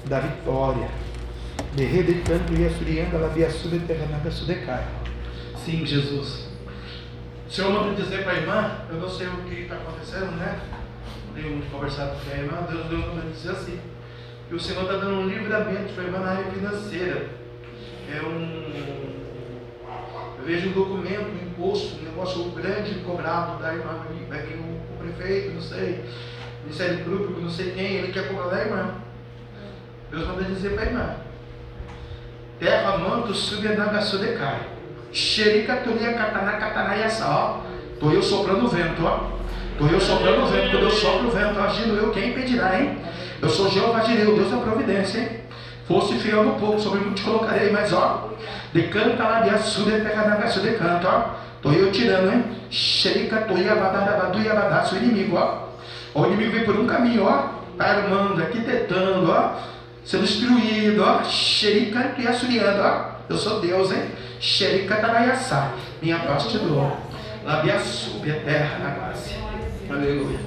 da 0.07 0.21
vitória. 0.21 0.89
E. 5.55 5.59
Sim, 5.65 5.87
Jesus. 5.87 6.49
O 7.47 7.51
Senhor 7.51 7.73
manda 7.73 7.95
dizer 7.95 8.25
para 8.25 8.33
a 8.33 8.37
irmã, 8.37 8.79
eu 8.91 8.97
não 8.97 9.09
sei 9.09 9.27
o 9.27 9.37
que 9.45 9.63
está 9.63 9.77
acontecendo, 9.77 10.37
né? 10.37 10.61
tenho 11.41 11.63
conversado 11.71 12.17
com 12.25 12.31
a 12.31 12.37
irmã, 12.37 12.67
Deus 12.69 12.87
deu 12.87 13.03
para 13.03 13.31
dizer 13.31 13.51
assim. 13.51 13.79
Que 14.49 14.55
o 14.55 14.61
Senhor 14.61 14.83
está 14.83 14.97
dando 14.97 15.21
um 15.21 15.29
livramento 15.29 15.93
para 15.93 16.03
a 16.03 16.07
irmã 16.07 16.19
na 16.21 16.31
área 16.31 16.51
financeira. 16.51 17.29
É 18.11 18.23
um. 18.23 19.19
Eu 20.39 20.45
vejo 20.45 20.71
um 20.71 20.73
documento, 20.73 21.29
um 21.29 21.49
imposto, 21.49 21.97
um 21.97 22.05
negócio 22.05 22.51
grande 22.53 23.01
cobrado 23.01 23.63
da 23.63 23.75
irmã, 23.75 24.01
aqui 24.31 24.55
o, 24.55 24.95
o 24.95 24.99
prefeito, 24.99 25.55
não 25.55 25.61
sei, 25.61 26.05
Ministério 26.63 27.05
Público, 27.05 27.41
não 27.41 27.51
sei 27.51 27.73
quem, 27.73 27.97
ele 27.97 28.13
quer 28.13 28.29
cobrar 28.29 28.49
da 28.49 28.65
irmã. 28.65 28.95
Deus 30.11 30.27
manda 30.27 30.42
dizer 30.44 30.71
para 30.71 30.85
a 30.85 30.87
irmã. 30.87 31.11
Terra, 32.59 32.99
manto, 32.99 33.35
subenagaço 33.35 34.18
de 34.18 34.29
cai. 34.29 34.61
Xerica, 35.12 35.77
turia, 35.77 36.14
catana, 36.14 36.53
catana 36.53 36.97
e 36.97 37.03
essa, 37.03 37.29
ó. 37.29 37.59
Tô 38.01 38.11
eu 38.11 38.23
soprando 38.23 38.64
o 38.64 38.68
vento, 38.68 39.05
ó. 39.05 39.31
Tô 39.77 39.87
eu 39.87 40.01
soprando 40.01 40.44
o 40.44 40.47
vento. 40.47 40.71
Quando 40.71 40.85
eu 40.85 40.90
sopro 40.90 41.29
o 41.29 41.31
vento, 41.31 41.61
agindo 41.61 41.94
eu, 41.97 42.11
quem 42.11 42.31
impedirá, 42.31 42.81
hein? 42.81 42.99
Eu 43.40 43.49
sou 43.51 43.68
Jeová 43.68 44.01
Direu, 44.01 44.35
Deus 44.35 44.51
da 44.51 44.57
providência, 44.57 45.21
hein? 45.21 45.29
Fosse 45.87 46.14
fiel 46.14 46.42
no 46.42 46.55
pouco, 46.55 46.81
sobre 46.81 47.01
muito 47.01 47.16
te 47.16 47.23
colocarei, 47.23 47.71
mas 47.71 47.92
ó, 47.92 48.31
decanta 48.75 49.23
lá 49.23 49.40
de 49.40 49.51
açude, 49.51 49.99
gaço, 50.01 50.61
decanta, 50.61 51.09
ó. 51.09 51.23
Tô 51.62 51.71
eu 51.71 51.92
tirando, 51.92 52.33
hein? 52.33 52.44
Xerica, 52.71 53.42
turia, 53.42 53.75
badabadu, 53.75 54.42
yabadá, 54.42 54.85
seu 54.85 54.99
inimigo, 54.99 55.37
ó. 55.37 55.68
O 56.14 56.27
inimigo 56.27 56.53
vem 56.53 56.64
por 56.64 56.79
um 56.79 56.87
caminho, 56.87 57.25
ó. 57.25 57.59
Armando, 57.79 58.42
arquitetando, 58.42 59.31
ó 59.31 59.78
sendo 60.09 60.23
destruído, 60.23 61.03
ó, 61.03 61.23
xerica 61.23 62.14
e 62.16 62.27
assuriando, 62.27 62.81
ó, 62.81 63.11
eu 63.29 63.37
sou 63.37 63.61
Deus, 63.61 63.92
hein? 63.92 64.05
Xerica 64.40 64.97
taraiaçá, 64.97 65.75
minha 66.01 66.18
paz 66.21 66.47
te 66.47 66.57
dou, 66.57 66.97
labiaçube, 67.44 68.31
a 68.31 68.40
terra 68.40 68.79
na 68.79 68.88
base, 68.88 69.35
aleluia. 69.90 70.38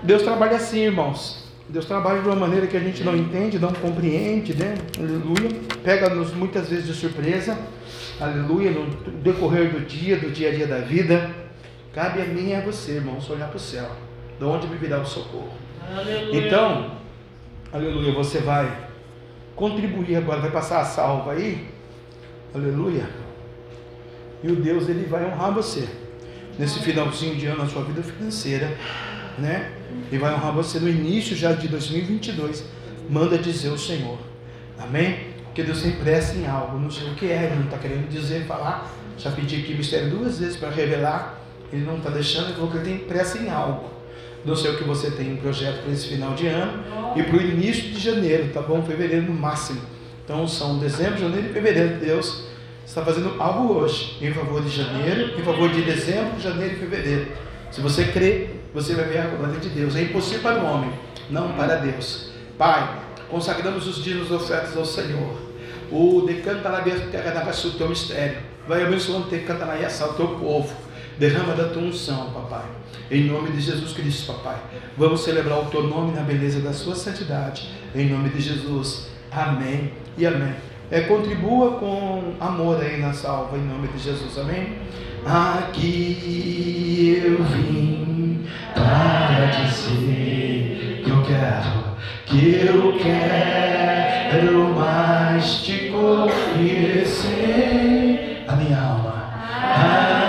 Deus 0.00 0.22
trabalha 0.22 0.58
assim, 0.58 0.84
irmãos. 0.84 1.44
Deus 1.68 1.86
trabalha 1.86 2.22
de 2.22 2.28
uma 2.28 2.36
maneira 2.36 2.68
que 2.68 2.76
a 2.76 2.80
gente 2.80 3.02
não 3.02 3.16
entende, 3.16 3.58
não 3.58 3.72
compreende, 3.72 4.54
né? 4.54 4.76
Aleluia. 4.96 5.50
Pega-nos 5.82 6.32
muitas 6.32 6.68
vezes 6.68 6.86
de 6.86 6.94
surpresa, 6.94 7.58
aleluia, 8.20 8.70
no 8.70 8.86
decorrer 9.22 9.70
do 9.70 9.80
dia, 9.80 10.16
do 10.16 10.30
dia 10.30 10.50
a 10.50 10.54
dia 10.54 10.68
da 10.68 10.78
vida. 10.78 11.28
Cabe 11.92 12.22
a 12.22 12.24
mim 12.24 12.50
e 12.50 12.54
a 12.54 12.60
você, 12.60 12.92
irmãos, 12.92 13.28
olhar 13.28 13.48
para 13.48 13.56
o 13.56 13.60
céu, 13.60 13.90
de 14.38 14.44
onde 14.44 14.68
me 14.68 14.76
virá 14.76 15.00
o 15.00 15.04
socorro. 15.04 15.50
Aleluia. 15.92 16.46
Então, 16.46 16.95
aleluia, 17.76 18.12
você 18.12 18.38
vai 18.38 18.88
contribuir 19.54 20.16
agora, 20.16 20.40
vai 20.40 20.50
passar 20.50 20.80
a 20.80 20.84
salva 20.84 21.32
aí, 21.32 21.68
aleluia, 22.54 23.08
e 24.42 24.50
o 24.50 24.56
Deus 24.56 24.88
ele 24.88 25.06
vai 25.06 25.24
honrar 25.24 25.52
você 25.52 25.88
nesse 26.58 26.80
finalzinho 26.80 27.36
de 27.36 27.46
ano 27.46 27.58
na 27.58 27.68
sua 27.68 27.84
vida 27.84 28.02
financeira, 28.02 28.76
né? 29.38 29.72
E 30.10 30.16
vai 30.18 30.34
honrar 30.34 30.52
você 30.52 30.78
no 30.78 30.88
início 30.88 31.36
já 31.36 31.52
de 31.52 31.68
2022. 31.68 32.64
Manda 33.08 33.38
dizer 33.38 33.68
o 33.68 33.78
Senhor, 33.78 34.18
amém? 34.78 35.34
Porque 35.44 35.62
Deus 35.62 35.82
tem 35.82 35.92
pressa 35.92 36.34
em 36.34 36.46
algo, 36.46 36.78
não 36.78 36.90
sei 36.90 37.10
o 37.10 37.14
que 37.14 37.30
é, 37.30 37.44
ele 37.44 37.56
não 37.56 37.64
está 37.64 37.78
querendo 37.78 38.08
dizer, 38.08 38.44
falar. 38.46 38.90
Já 39.18 39.30
pedi 39.30 39.56
aqui 39.56 39.74
mistério 39.74 40.10
duas 40.10 40.38
vezes 40.38 40.56
para 40.56 40.70
revelar, 40.70 41.40
ele 41.72 41.84
não 41.84 41.96
está 41.96 42.10
deixando, 42.10 42.46
ele 42.46 42.54
falou 42.54 42.70
que 42.70 42.76
ele 42.78 42.84
tem 42.84 42.98
pressa 42.98 43.38
em 43.38 43.50
algo. 43.50 43.95
Não 44.46 44.54
sei 44.54 44.70
o 44.70 44.78
que 44.78 44.84
você 44.84 45.10
tem 45.10 45.32
em 45.32 45.36
projeto 45.36 45.82
para 45.82 45.92
esse 45.92 46.06
final 46.06 46.32
de 46.34 46.46
ano 46.46 46.84
e 47.16 47.22
para 47.24 47.36
o 47.36 47.42
início 47.42 47.90
de 47.90 47.98
janeiro, 47.98 48.48
tá 48.54 48.62
bom? 48.62 48.80
Fevereiro 48.80 49.26
no 49.26 49.34
máximo. 49.34 49.80
Então 50.24 50.46
são 50.46 50.78
dezembro, 50.78 51.18
janeiro 51.18 51.48
e 51.50 51.52
fevereiro. 51.52 51.96
Deus 51.98 52.46
está 52.86 53.04
fazendo 53.04 53.34
algo 53.42 53.74
hoje 53.74 54.16
em 54.22 54.32
favor 54.32 54.62
de 54.62 54.70
janeiro, 54.70 55.36
em 55.36 55.42
favor 55.42 55.68
de 55.68 55.82
dezembro, 55.82 56.38
janeiro 56.40 56.74
e 56.74 56.78
fevereiro. 56.78 57.26
Se 57.72 57.80
você 57.80 58.04
crê, 58.04 58.50
você 58.72 58.94
vai 58.94 59.06
ver 59.06 59.18
a 59.18 59.26
glória 59.26 59.58
de 59.58 59.68
Deus. 59.68 59.96
É 59.96 60.02
impossível 60.02 60.42
para 60.42 60.62
o 60.62 60.64
homem, 60.64 60.92
não 61.28 61.52
para 61.54 61.74
Deus. 61.76 62.30
Pai, 62.56 63.00
consagramos 63.28 63.88
os 63.88 64.02
dias 64.02 64.30
ofertas 64.30 64.76
ao 64.76 64.84
Senhor. 64.84 65.36
O 65.90 66.22
decanta 66.24 66.68
na 66.68 66.80
terra 66.82 67.32
da 67.32 67.40
teu 67.72 67.88
mistério. 67.88 68.38
Vai 68.68 68.84
abençoando 68.84 69.26
o 69.26 69.30
decanta 69.30 69.64
na 69.64 69.76
o 70.06 70.14
teu 70.14 70.28
povo. 70.28 70.85
Derrama 71.18 71.54
da 71.54 71.68
tua 71.68 71.82
unção, 71.82 72.30
papai. 72.30 72.66
Em 73.10 73.24
nome 73.24 73.50
de 73.50 73.60
Jesus 73.60 73.92
Cristo, 73.92 74.32
papai. 74.34 74.58
Vamos 74.98 75.24
celebrar 75.24 75.60
o 75.60 75.66
teu 75.66 75.82
nome 75.82 76.12
na 76.12 76.20
beleza 76.22 76.60
da 76.60 76.74
sua 76.74 76.94
santidade. 76.94 77.70
Em 77.94 78.10
nome 78.10 78.28
de 78.28 78.40
Jesus. 78.40 79.08
Amém 79.32 79.92
e 80.18 80.26
amém. 80.26 80.54
É, 80.90 81.00
contribua 81.00 81.78
com 81.78 82.34
amor 82.38 82.80
aí 82.82 83.00
na 83.00 83.12
salva, 83.14 83.56
em 83.56 83.64
nome 83.64 83.88
de 83.88 83.98
Jesus. 83.98 84.36
Amém. 84.38 84.78
Aqui 85.24 87.22
eu 87.24 87.42
vim 87.42 88.46
para 88.74 89.46
dizer 89.46 91.02
que 91.02 91.10
eu 91.10 91.22
quero, 91.22 91.96
que 92.26 92.66
eu 92.66 92.98
quero 92.98 94.74
mais 94.74 95.62
te 95.62 95.90
conhecer. 95.90 97.46
A 98.46 98.54
minha 98.54 98.78
alma. 98.78 100.25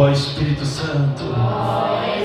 Ó 0.00 0.08
Espírito 0.08 0.64
Santo, 0.64 1.24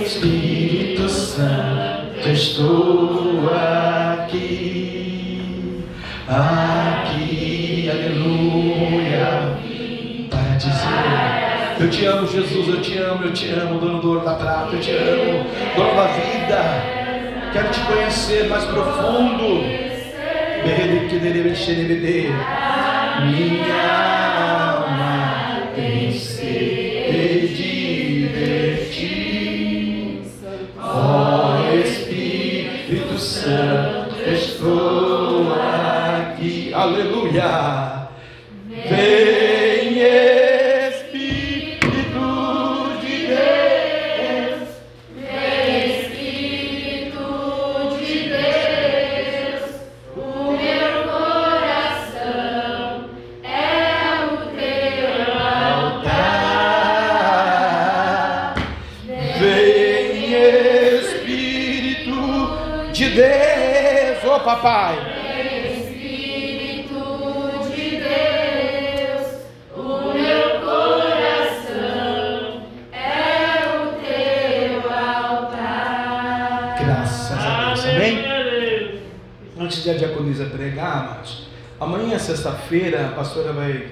Espírito 0.02 1.10
Santo, 1.10 2.30
estou 2.30 3.50
aqui, 3.54 5.44
aqui, 6.26 7.90
aleluia, 7.92 9.58
para 10.30 10.56
dizer, 10.56 11.82
eu 11.82 11.90
te 11.90 12.06
amo 12.06 12.26
Jesus, 12.26 12.66
eu 12.70 12.82
te 12.82 12.98
amo, 12.98 13.26
eu 13.26 13.34
te 13.34 13.50
amo, 13.50 13.78
dono 13.78 14.00
do 14.00 14.08
ouro 14.08 14.24
da 14.24 14.36
prata, 14.36 14.74
eu 14.74 14.80
te 14.80 14.92
amo, 14.92 15.46
dono 15.76 15.96
da 15.98 16.08
vida, 16.14 16.82
quero 17.52 17.68
te 17.72 17.82
conhecer 17.82 18.48
mais 18.48 18.64
profundo, 18.64 19.66
minha 23.30 24.15
Estou 34.26 35.54
aqui. 35.54 36.74
Aleluia. 36.74 37.95
Pastora 83.16 83.54
vai 83.54 83.88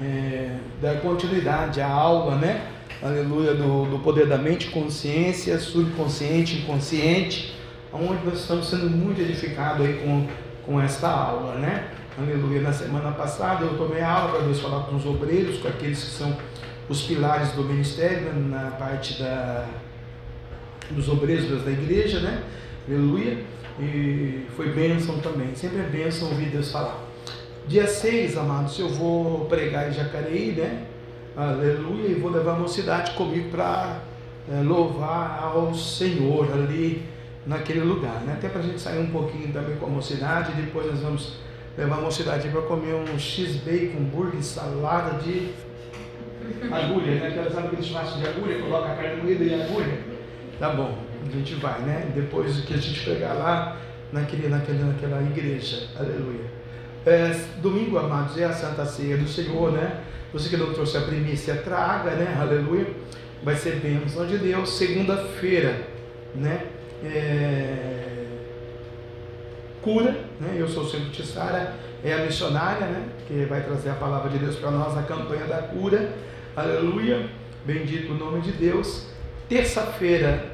é, 0.00 0.56
dar 0.80 1.00
continuidade 1.00 1.80
à 1.80 1.88
aula, 1.88 2.36
né? 2.36 2.66
Aleluia, 3.02 3.54
do, 3.54 3.86
do 3.86 3.98
poder 3.98 4.26
da 4.26 4.38
mente, 4.38 4.68
consciência, 4.68 5.58
subconsciente, 5.58 6.58
inconsciente 6.58 7.60
onde 7.92 8.24
nós 8.24 8.40
estamos 8.40 8.68
sendo 8.68 8.88
muito 8.88 9.20
edificados 9.20 9.84
aí 9.84 9.94
com, 9.94 10.26
com 10.64 10.80
esta 10.80 11.08
aula, 11.08 11.54
né? 11.56 11.88
Aleluia. 12.18 12.60
Na 12.60 12.72
semana 12.72 13.12
passada 13.12 13.64
eu 13.64 13.76
tomei 13.76 14.00
a 14.00 14.10
aula 14.10 14.32
para 14.32 14.40
Deus 14.44 14.60
falar 14.60 14.84
com 14.84 14.96
os 14.96 15.06
obreiros, 15.06 15.58
com 15.58 15.68
aqueles 15.68 16.02
que 16.02 16.10
são 16.10 16.36
os 16.88 17.02
pilares 17.02 17.52
do 17.52 17.64
ministério, 17.64 18.32
na 18.34 18.70
parte 18.72 19.20
da, 19.20 19.66
dos 20.90 21.08
obreiros 21.08 21.64
da 21.64 21.70
igreja, 21.70 22.20
né? 22.20 22.42
Aleluia. 22.88 23.38
E 23.78 24.46
foi 24.56 24.70
bênção 24.72 25.18
também. 25.18 25.54
Sempre 25.54 25.80
é 25.80 25.84
bênção 25.84 26.28
ouvir 26.28 26.46
Deus 26.46 26.70
falar. 26.70 27.09
Dia 27.70 27.86
6, 27.86 28.36
amados, 28.36 28.76
eu 28.80 28.88
vou 28.88 29.44
pregar 29.44 29.88
em 29.88 29.92
Jacareí, 29.92 30.56
né? 30.58 30.86
Aleluia. 31.36 32.08
E 32.08 32.14
vou 32.14 32.28
levar 32.28 32.54
a 32.54 32.58
mocidade 32.58 33.12
comigo 33.12 33.48
para 33.48 34.00
é, 34.50 34.60
louvar 34.60 35.38
ao 35.40 35.72
Senhor 35.72 36.52
ali 36.52 37.04
naquele 37.46 37.82
lugar, 37.82 38.22
né? 38.22 38.32
Até 38.32 38.48
para 38.48 38.58
a 38.58 38.64
gente 38.64 38.80
sair 38.80 38.98
um 38.98 39.12
pouquinho 39.12 39.52
também 39.52 39.76
com 39.76 39.86
a 39.86 39.88
mocidade, 39.88 40.50
depois 40.60 40.84
nós 40.88 40.98
vamos 40.98 41.34
levar 41.78 41.98
a 41.98 42.00
mocidade 42.00 42.48
para 42.48 42.60
comer 42.62 42.92
um 42.92 43.16
X-Bacon, 43.16 43.98
hambúrguer, 43.98 44.42
salada 44.42 45.20
de 45.20 45.52
Agulha, 46.72 47.20
né? 47.20 47.28
Aquelas 47.28 47.56
aqueles 47.56 47.86
churrascos 47.86 48.20
de 48.20 48.26
agulha, 48.26 48.62
coloca 48.62 48.90
a 48.90 48.96
carne 48.96 49.22
moída 49.22 49.44
e 49.44 49.62
agulha. 49.62 49.96
Tá 50.58 50.70
bom, 50.70 50.98
a 51.24 51.30
gente 51.30 51.54
vai, 51.54 51.80
né? 51.82 52.10
Depois 52.16 52.62
que 52.62 52.74
a 52.74 52.78
gente 52.78 53.04
pegar 53.04 53.34
lá 53.34 53.76
naquele, 54.12 54.48
naquele, 54.48 54.82
naquela 54.82 55.22
igreja. 55.22 55.86
Aleluia. 55.96 56.59
É, 57.06 57.34
domingo, 57.62 57.98
amados, 57.98 58.36
é 58.38 58.44
a 58.44 58.52
Santa 58.52 58.84
Ceia 58.84 59.16
do 59.16 59.26
Senhor, 59.26 59.72
né? 59.72 60.00
Você 60.32 60.48
que 60.48 60.56
não 60.56 60.72
trouxe 60.72 60.96
a 60.96 61.00
primícia, 61.00 61.56
traga, 61.56 62.10
né? 62.10 62.36
Aleluia. 62.38 62.86
Vai 63.42 63.56
ser 63.56 63.76
bênção 63.76 64.26
de 64.26 64.36
Deus. 64.36 64.68
Segunda-feira, 64.70 65.80
né? 66.34 66.66
É... 67.02 68.26
Cura, 69.82 70.14
né? 70.38 70.56
Eu 70.58 70.68
sou 70.68 70.86
sempre 70.86 71.08
Tissara, 71.10 71.74
é 72.04 72.12
a 72.12 72.18
missionária, 72.18 72.86
né? 72.86 73.08
Que 73.26 73.46
vai 73.46 73.62
trazer 73.62 73.90
a 73.90 73.94
palavra 73.94 74.30
de 74.30 74.38
Deus 74.38 74.56
para 74.56 74.70
nós 74.70 74.94
na 74.94 75.02
campanha 75.02 75.46
da 75.46 75.62
cura. 75.62 76.12
Aleluia. 76.54 77.28
Bendito 77.64 78.12
o 78.12 78.16
nome 78.16 78.42
de 78.42 78.52
Deus. 78.52 79.06
Terça-feira 79.48 80.44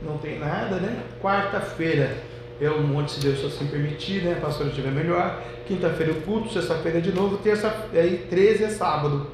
não 0.00 0.18
tem 0.18 0.38
nada, 0.38 0.76
né? 0.76 1.02
Quarta-feira 1.20 2.16
é 2.60 2.70
o 2.70 2.80
monte, 2.82 3.12
se 3.12 3.20
Deus 3.20 3.44
assim 3.44 3.66
permitir, 3.66 4.22
né? 4.22 4.38
Pastor 4.40 4.68
estiver 4.68 4.92
melhor. 4.92 5.42
Quinta-feira 5.70 6.10
o 6.10 6.22
culto, 6.22 6.52
sexta-feira 6.52 7.00
de 7.00 7.12
novo, 7.12 7.36
terça, 7.36 7.72
aí 7.92 8.26
13 8.28 8.64
é 8.64 8.68
sábado. 8.70 9.28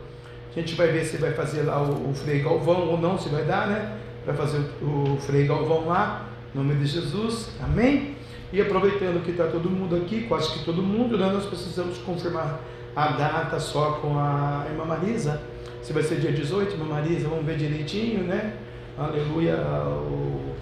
A 0.55 0.61
gente 0.61 0.74
vai 0.74 0.89
ver 0.89 1.03
se 1.07 1.16
vai 1.16 1.32
fazer 1.32 1.62
lá 1.62 1.82
o, 1.82 2.11
o 2.11 2.14
Frei 2.14 2.41
Galvão 2.41 2.91
ou 2.91 3.01
não, 3.01 3.18
se 3.18 3.30
vai 3.30 3.43
dar, 3.45 3.66
né? 3.66 3.97
Vai 4.26 4.37
fazer 4.37 4.59
o, 4.82 5.14
o 5.14 5.16
Frei 5.16 5.47
Galvão 5.47 5.87
lá, 5.87 6.28
em 6.55 6.59
nome 6.59 6.74
de 6.74 6.84
Jesus, 6.84 7.49
amém? 7.64 8.16
E 8.53 8.61
aproveitando 8.61 9.24
que 9.24 9.30
está 9.30 9.45
todo 9.45 9.70
mundo 9.70 9.97
aqui, 9.97 10.26
quase 10.28 10.53
que 10.53 10.62
todo 10.62 10.82
mundo, 10.82 11.16
né? 11.16 11.24
Nós 11.32 11.47
precisamos 11.47 11.97
confirmar 11.97 12.61
a 12.95 13.07
data 13.12 13.59
só 13.59 13.93
com 13.93 14.18
a 14.18 14.66
irmã 14.70 14.84
Marisa. 14.84 15.41
Se 15.82 15.95
vai 15.95 16.03
ser 16.03 16.20
dia 16.20 16.32
18, 16.32 16.74
irmã 16.74 16.84
Marisa, 16.84 17.30
vamos 17.30 17.47
ver 17.47 17.57
direitinho, 17.57 18.24
né? 18.24 18.57
Aleluia, 18.99 19.57
o, 19.57 20.55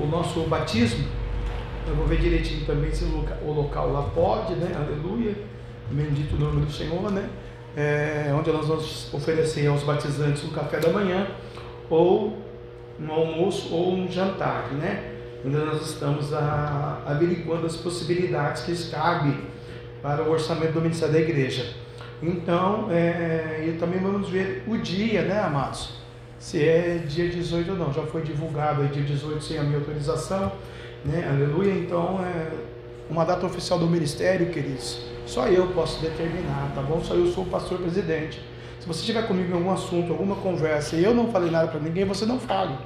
o 0.00 0.06
nosso 0.10 0.40
batismo 0.44 1.04
eu 1.86 1.94
vou 1.94 2.06
ver 2.06 2.18
direitinho 2.18 2.64
também 2.64 2.90
se 2.92 3.04
o 3.04 3.52
local 3.52 3.92
lá 3.92 4.02
pode, 4.14 4.54
né? 4.54 4.72
Aleluia. 4.74 5.34
Bendito 5.90 6.36
o 6.36 6.38
nome 6.38 6.64
do 6.64 6.72
Senhor, 6.72 7.10
né? 7.10 7.28
É, 7.76 8.32
onde 8.34 8.50
nós 8.50 8.66
vamos 8.66 9.12
oferecer 9.12 9.66
aos 9.66 9.82
batizantes 9.82 10.44
um 10.44 10.50
café 10.50 10.78
da 10.78 10.88
manhã, 10.90 11.26
ou 11.90 12.38
um 12.98 13.12
almoço, 13.12 13.74
ou 13.74 13.94
um 13.94 14.10
jantar, 14.10 14.72
né? 14.72 15.12
Ainda 15.44 15.64
nós 15.64 15.82
estamos 15.90 16.32
a, 16.32 17.02
averiguando 17.06 17.66
as 17.66 17.76
possibilidades 17.76 18.62
que 18.62 18.90
cabe 18.90 19.36
para 20.00 20.22
o 20.22 20.30
orçamento 20.30 20.72
do 20.72 20.80
Ministério 20.80 21.12
da 21.12 21.20
Igreja. 21.20 21.74
Então, 22.22 22.88
é, 22.90 23.66
e 23.68 23.72
também 23.78 24.00
vamos 24.00 24.30
ver 24.30 24.64
o 24.66 24.78
dia, 24.78 25.22
né, 25.22 25.40
amados? 25.40 25.98
Se 26.38 26.66
é 26.66 26.98
dia 27.06 27.28
18 27.28 27.72
ou 27.72 27.76
não. 27.76 27.92
Já 27.92 28.02
foi 28.02 28.22
divulgado 28.22 28.82
aí 28.82 28.88
dia 28.88 29.02
18 29.02 29.42
sem 29.42 29.58
a 29.58 29.62
minha 29.62 29.78
autorização 29.78 30.52
né? 31.04 31.28
Aleluia. 31.28 31.72
Então, 31.72 32.20
é 32.24 32.50
uma 33.10 33.24
data 33.24 33.44
oficial 33.46 33.78
do 33.78 33.86
ministério, 33.86 34.50
queridos. 34.50 35.04
Só 35.26 35.46
eu 35.48 35.68
posso 35.68 36.00
determinar, 36.00 36.72
tá 36.74 36.82
bom? 36.82 37.00
Só 37.02 37.14
eu 37.14 37.26
sou 37.26 37.44
o 37.44 37.46
pastor 37.46 37.78
presidente. 37.78 38.40
Se 38.80 38.86
você 38.86 39.00
estiver 39.00 39.26
comigo 39.26 39.50
em 39.50 39.54
algum 39.54 39.70
assunto, 39.70 40.12
alguma 40.12 40.36
conversa, 40.36 40.96
e 40.96 41.04
eu 41.04 41.14
não 41.14 41.30
falei 41.30 41.50
nada 41.50 41.68
para 41.68 41.80
ninguém, 41.80 42.04
você 42.04 42.26
não 42.26 42.38
fale. 42.38 42.76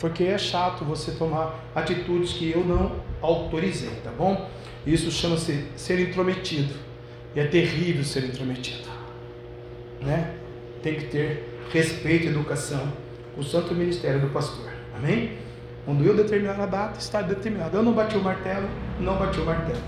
Porque 0.00 0.24
é 0.24 0.38
chato 0.38 0.84
você 0.84 1.12
tomar 1.12 1.58
atitudes 1.74 2.32
que 2.32 2.50
eu 2.50 2.64
não 2.64 2.92
autorizei, 3.20 3.90
tá 4.02 4.10
bom? 4.10 4.48
Isso 4.86 5.10
chama-se 5.10 5.64
ser 5.76 6.00
intrometido. 6.00 6.74
E 7.34 7.40
é 7.40 7.46
terrível 7.46 8.04
ser 8.04 8.24
intrometido. 8.24 8.88
Né? 10.00 10.34
Tem 10.82 10.96
que 10.96 11.06
ter 11.06 11.60
respeito 11.72 12.26
e 12.26 12.28
educação 12.28 12.92
com 13.34 13.40
o 13.40 13.44
santo 13.44 13.74
ministério 13.74 14.20
do 14.20 14.28
pastor. 14.28 14.70
Amém? 14.96 15.38
Quando 15.84 16.04
eu 16.04 16.16
determinar 16.16 16.60
a 16.60 16.66
data, 16.66 16.98
está 16.98 17.20
determinado. 17.22 17.76
Eu 17.76 17.82
não 17.82 17.92
bati 17.92 18.16
o 18.16 18.22
martelo, 18.22 18.68
não 19.00 19.16
bati 19.16 19.40
o 19.40 19.44
martelo. 19.44 19.80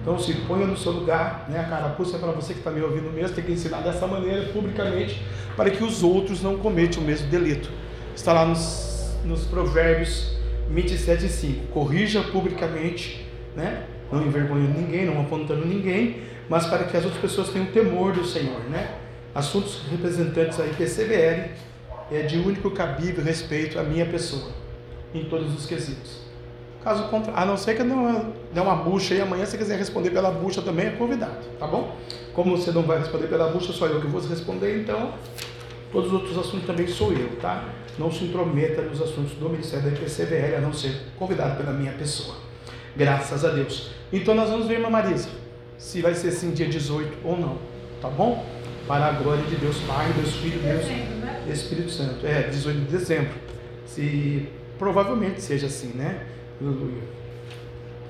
Então 0.00 0.18
se 0.18 0.32
ponha 0.46 0.64
no 0.64 0.76
seu 0.76 0.92
lugar, 0.92 1.46
né? 1.48 1.58
A 1.58 1.64
carapuça 1.64 2.16
é 2.16 2.20
para 2.20 2.30
você 2.30 2.52
que 2.52 2.60
está 2.60 2.70
me 2.70 2.80
ouvindo 2.80 3.12
mesmo, 3.12 3.34
tem 3.34 3.44
que 3.44 3.52
ensinar 3.52 3.80
dessa 3.80 4.06
maneira 4.06 4.46
publicamente 4.52 5.22
para 5.56 5.68
que 5.70 5.82
os 5.82 6.02
outros 6.02 6.40
não 6.40 6.56
cometam 6.56 7.02
o 7.02 7.04
mesmo 7.04 7.28
delito. 7.28 7.68
Está 8.14 8.32
lá 8.32 8.46
nos, 8.46 9.12
nos 9.24 9.44
Provérbios 9.44 10.36
27 10.70 11.26
e 11.26 11.28
5. 11.28 11.66
Corrija 11.66 12.22
publicamente, 12.22 13.26
né? 13.56 13.82
Não 14.10 14.24
envergonhando 14.24 14.78
ninguém, 14.78 15.04
não 15.04 15.20
apontando 15.20 15.66
ninguém, 15.66 16.22
mas 16.48 16.66
para 16.66 16.84
que 16.84 16.96
as 16.96 17.04
outras 17.04 17.20
pessoas 17.20 17.48
tenham 17.48 17.66
temor 17.66 18.12
do 18.12 18.24
Senhor, 18.24 18.60
né? 18.70 18.94
Assuntos 19.34 19.82
representantes 19.90 20.58
aí 20.60 20.72
perseverem 20.78 21.50
é 22.10 22.22
de 22.22 22.38
único 22.38 22.70
cabível 22.70 23.22
respeito 23.22 23.78
à 23.78 23.82
minha 23.82 24.06
pessoa 24.06 24.59
em 25.14 25.24
todos 25.24 25.54
os 25.54 25.66
quesitos. 25.66 26.20
Caso 26.82 27.08
contrário, 27.08 27.38
a 27.38 27.44
não 27.44 27.58
ser 27.58 27.76
que 27.76 27.82
não 27.82 28.32
dê 28.52 28.60
uma 28.60 28.74
bucha 28.74 29.14
e 29.14 29.20
amanhã 29.20 29.44
você 29.44 29.58
quiser 29.58 29.78
responder 29.78 30.10
pela 30.10 30.30
bucha 30.30 30.62
também 30.62 30.86
é 30.86 30.90
convidado, 30.90 31.46
tá 31.58 31.66
bom? 31.66 31.94
Como 32.32 32.56
você 32.56 32.70
não 32.70 32.82
vai 32.82 32.98
responder 32.98 33.26
pela 33.26 33.48
bucha, 33.48 33.72
só 33.72 33.86
eu 33.86 34.00
que 34.00 34.06
vou 34.06 34.20
responder, 34.22 34.80
então 34.80 35.12
todos 35.92 36.08
os 36.08 36.14
outros 36.14 36.38
assuntos 36.38 36.66
também 36.66 36.86
sou 36.86 37.12
eu, 37.12 37.36
tá? 37.36 37.68
Não 37.98 38.10
se 38.10 38.24
intrometa 38.24 38.80
nos 38.80 39.02
assuntos 39.02 39.32
do 39.32 39.50
Ministério 39.50 39.90
da 39.90 39.96
PCVL, 39.96 40.56
a 40.56 40.60
não 40.60 40.72
ser 40.72 40.94
convidado 41.18 41.56
pela 41.56 41.72
minha 41.72 41.92
pessoa. 41.92 42.36
Graças 42.96 43.44
a 43.44 43.50
Deus. 43.50 43.90
Então 44.10 44.34
nós 44.34 44.48
vamos 44.48 44.66
ver, 44.66 44.74
irmã 44.74 44.88
Marisa, 44.88 45.28
se 45.76 46.00
vai 46.00 46.14
ser 46.14 46.28
assim 46.28 46.52
dia 46.52 46.66
18 46.66 47.18
ou 47.24 47.38
não, 47.38 47.58
tá 48.00 48.08
bom? 48.08 48.46
Para 48.86 49.06
a 49.06 49.12
glória 49.12 49.44
de 49.44 49.56
Deus 49.56 49.78
Pai, 49.80 50.10
Deus 50.14 50.34
Filho, 50.36 50.60
Deus 50.60 50.86
né? 50.86 51.44
Espírito 51.48 51.90
Santo. 51.90 52.26
É, 52.26 52.44
18 52.44 52.78
de 52.78 52.84
dezembro. 52.86 53.34
Se 53.84 54.48
Provavelmente 54.80 55.42
seja 55.42 55.66
assim, 55.66 55.88
né? 55.88 56.26
Aleluia. 56.58 57.02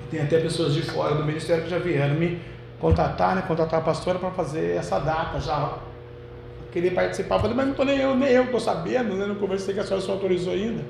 Tem 0.08 0.20
até 0.20 0.38
pessoas 0.38 0.72
de 0.72 0.82
fora 0.82 1.16
do 1.16 1.24
ministério 1.24 1.64
que 1.64 1.68
já 1.68 1.80
vieram 1.80 2.14
me 2.14 2.40
contatar, 2.78 3.34
né? 3.34 3.42
Contatar 3.42 3.80
a 3.80 3.82
pastora 3.82 4.20
para 4.20 4.30
fazer 4.30 4.76
essa 4.76 5.00
data 5.00 5.40
já. 5.40 5.78
Queria 6.70 6.92
participar. 6.92 7.40
Falei, 7.40 7.56
mas 7.56 7.66
não 7.66 7.74
tô 7.74 7.82
nem 7.84 7.98
eu, 7.98 8.14
nem 8.14 8.30
eu 8.30 8.44
estou 8.44 8.60
sabendo, 8.60 9.16
né? 9.16 9.26
Não 9.26 9.34
conversei 9.34 9.74
que 9.74 9.80
a 9.80 9.84
senhora 9.84 10.00
só 10.00 10.12
autorizou 10.12 10.52
ainda. 10.52 10.84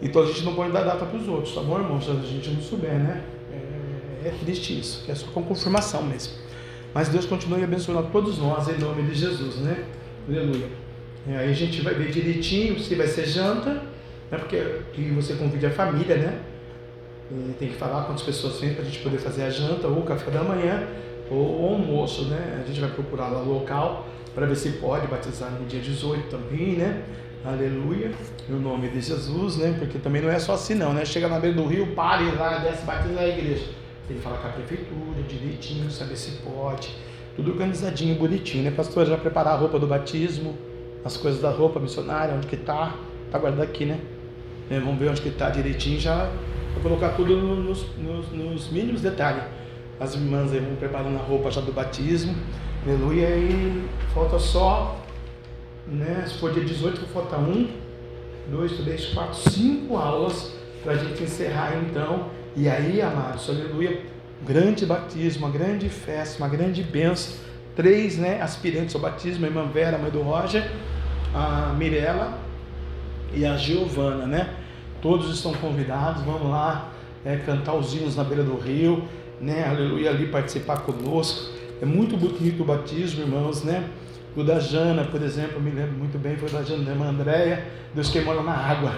Então 0.00 0.22
a 0.22 0.26
gente 0.26 0.42
não 0.46 0.54
pode 0.54 0.72
dar 0.72 0.82
data 0.82 1.04
para 1.04 1.18
os 1.18 1.28
outros, 1.28 1.54
tá 1.54 1.60
bom, 1.60 1.78
irmão? 1.78 2.00
Se 2.00 2.10
a 2.10 2.14
gente 2.14 2.48
não 2.48 2.62
souber, 2.62 2.94
né? 2.94 3.22
É, 4.24 4.28
é 4.28 4.34
triste 4.42 4.80
isso, 4.80 5.04
que 5.04 5.12
é 5.12 5.14
só 5.14 5.26
com 5.26 5.42
confirmação 5.42 6.02
mesmo. 6.04 6.32
Mas 6.94 7.10
Deus 7.10 7.26
continue 7.26 7.62
abençoando 7.62 8.08
todos 8.10 8.38
nós 8.38 8.66
em 8.66 8.78
nome 8.78 9.02
de 9.02 9.14
Jesus, 9.14 9.56
né? 9.56 9.84
Aleluia. 10.26 10.68
E 11.26 11.34
aí 11.34 11.50
a 11.50 11.54
gente 11.54 11.82
vai 11.82 11.92
ver 11.92 12.10
direitinho 12.10 12.80
se 12.80 12.94
vai 12.94 13.06
ser 13.06 13.26
janta 13.26 13.92
né? 14.34 14.38
Porque 14.38 14.62
que 14.92 15.10
você 15.10 15.34
convide 15.34 15.66
a 15.66 15.70
família, 15.70 16.16
né? 16.16 16.40
E 17.30 17.52
tem 17.58 17.68
que 17.68 17.76
falar 17.76 18.04
quantas 18.04 18.22
pessoas 18.22 18.60
vêm 18.60 18.74
para 18.74 18.82
a 18.82 18.84
gente 18.84 18.98
poder 18.98 19.18
fazer 19.18 19.44
a 19.44 19.50
janta, 19.50 19.86
ou 19.86 20.00
o 20.00 20.02
café 20.02 20.30
da 20.30 20.42
manhã, 20.42 20.86
ou 21.30 21.62
o 21.62 21.68
almoço, 21.74 22.26
né? 22.26 22.62
A 22.62 22.66
gente 22.66 22.80
vai 22.80 22.90
procurar 22.90 23.28
lá 23.28 23.40
o 23.40 23.48
local 23.48 24.06
para 24.34 24.46
ver 24.46 24.56
se 24.56 24.70
pode 24.72 25.06
batizar 25.06 25.50
no 25.50 25.64
dia 25.66 25.80
18 25.80 26.28
também, 26.28 26.74
né? 26.76 27.02
Aleluia, 27.44 28.10
no 28.48 28.58
nome 28.58 28.88
de 28.88 29.00
Jesus, 29.00 29.56
né? 29.56 29.76
Porque 29.78 29.98
também 29.98 30.22
não 30.22 30.30
é 30.30 30.38
só 30.38 30.54
assim 30.54 30.74
não, 30.74 30.92
né? 30.92 31.04
Chega 31.04 31.28
na 31.28 31.38
beira 31.38 31.56
do 31.56 31.66
rio, 31.66 31.94
pare 31.94 32.30
lá, 32.32 32.58
desce, 32.58 32.84
batiza 32.84 33.14
na 33.14 33.26
igreja. 33.26 33.66
Tem 34.08 34.16
que 34.16 34.22
falar 34.22 34.38
com 34.38 34.48
a 34.48 34.52
prefeitura 34.52 35.22
direitinho, 35.28 35.90
saber 35.90 36.16
se 36.16 36.32
pode. 36.42 36.94
Tudo 37.36 37.52
organizadinho, 37.52 38.14
bonitinho, 38.16 38.64
né? 38.64 38.70
Pastor, 38.70 39.06
já 39.06 39.16
preparar 39.16 39.54
a 39.54 39.56
roupa 39.56 39.78
do 39.78 39.86
batismo, 39.86 40.56
as 41.04 41.16
coisas 41.16 41.40
da 41.40 41.50
roupa 41.50 41.80
missionária, 41.80 42.34
onde 42.34 42.46
que 42.46 42.56
tá, 42.56 42.94
tá 43.30 43.38
guardado 43.38 43.62
aqui, 43.62 43.84
né? 43.84 44.00
É, 44.70 44.80
vamos 44.80 44.98
ver 44.98 45.10
onde 45.10 45.20
que 45.20 45.28
está 45.28 45.50
direitinho 45.50 46.00
já. 46.00 46.30
Vou 46.74 46.82
colocar 46.82 47.10
tudo 47.10 47.36
nos, 47.36 47.86
nos, 47.98 48.32
nos, 48.32 48.70
mínimos 48.70 49.00
detalhes. 49.00 49.44
As 50.00 50.14
irmãs 50.14 50.52
aí 50.52 50.60
vão 50.60 50.74
preparando 50.76 51.16
a 51.16 51.22
roupa 51.22 51.50
já 51.50 51.60
do 51.60 51.72
batismo. 51.72 52.34
Aleluia. 52.84 53.28
E 53.36 53.84
falta 54.14 54.38
só, 54.38 55.00
né? 55.86 56.24
Se 56.26 56.38
for 56.38 56.52
dia 56.52 56.64
18, 56.64 57.00
falta 57.12 57.36
um, 57.36 57.68
dois, 58.50 58.72
três, 58.78 59.06
quatro, 59.06 59.50
cinco 59.50 59.96
aulas 59.96 60.54
para 60.82 60.92
a 60.92 60.96
gente 60.96 61.22
encerrar 61.22 61.76
então. 61.76 62.30
E 62.56 62.68
aí, 62.68 63.02
amados, 63.02 63.48
aleluia, 63.48 64.00
grande 64.46 64.86
batismo, 64.86 65.46
uma 65.46 65.52
grande 65.52 65.88
festa, 65.88 66.42
uma 66.42 66.48
grande 66.48 66.82
bênção. 66.82 67.36
Três 67.76 68.16
né, 68.16 68.40
aspirantes 68.40 68.94
ao 68.94 69.00
batismo, 69.00 69.44
a 69.44 69.48
irmã 69.48 69.66
Vera, 69.66 69.96
a 69.96 69.98
mãe 69.98 70.10
do 70.10 70.22
Roger, 70.22 70.70
a 71.34 71.74
Mirella 71.76 72.43
e 73.36 73.44
a 73.44 73.56
Giovana, 73.56 74.26
né? 74.26 74.48
Todos 75.00 75.34
estão 75.34 75.52
convidados, 75.54 76.22
vamos 76.22 76.50
lá 76.50 76.90
é, 77.24 77.36
cantar 77.36 77.74
os 77.74 77.94
hinos 77.94 78.16
na 78.16 78.24
beira 78.24 78.42
do 78.42 78.56
rio, 78.56 79.04
né? 79.40 79.66
Aleluia, 79.68 80.10
ali 80.10 80.26
participar 80.26 80.78
conosco. 80.78 81.52
É 81.82 81.84
muito 81.84 82.16
bonito 82.16 82.62
o 82.62 82.64
batismo, 82.64 83.22
irmãos, 83.22 83.62
né? 83.62 83.88
O 84.36 84.42
da 84.42 84.58
Jana, 84.58 85.04
por 85.04 85.22
exemplo, 85.22 85.60
me 85.60 85.70
lembro 85.70 85.92
muito 85.92 86.18
bem, 86.18 86.36
foi 86.36 86.48
da 86.48 86.62
Jana, 86.62 86.84
da 86.84 86.90
irmã 86.92 87.06
Andréia, 87.06 87.66
Deus 87.94 88.10
queimou 88.10 88.34
ela 88.34 88.42
na 88.42 88.56
água. 88.56 88.92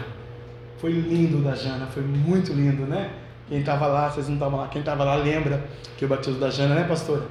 Foi 0.79 0.93
lindo 0.93 1.39
da 1.43 1.55
Jana, 1.55 1.87
foi 1.87 2.03
muito 2.03 2.53
lindo, 2.53 2.85
né? 2.85 3.11
Quem 3.49 3.61
estava 3.61 3.87
lá, 3.87 4.11
vocês 4.11 4.27
não 4.29 4.35
estavam 4.35 4.59
lá, 4.59 4.69
quem 4.69 4.81
estava 4.81 5.05
lá 5.05 5.15
lembra 5.15 5.65
que 5.97 6.05
o 6.05 6.09
batismo 6.09 6.41
da 6.41 6.51
Jana, 6.51 6.75
né, 6.75 6.85
pastora? 6.85 7.23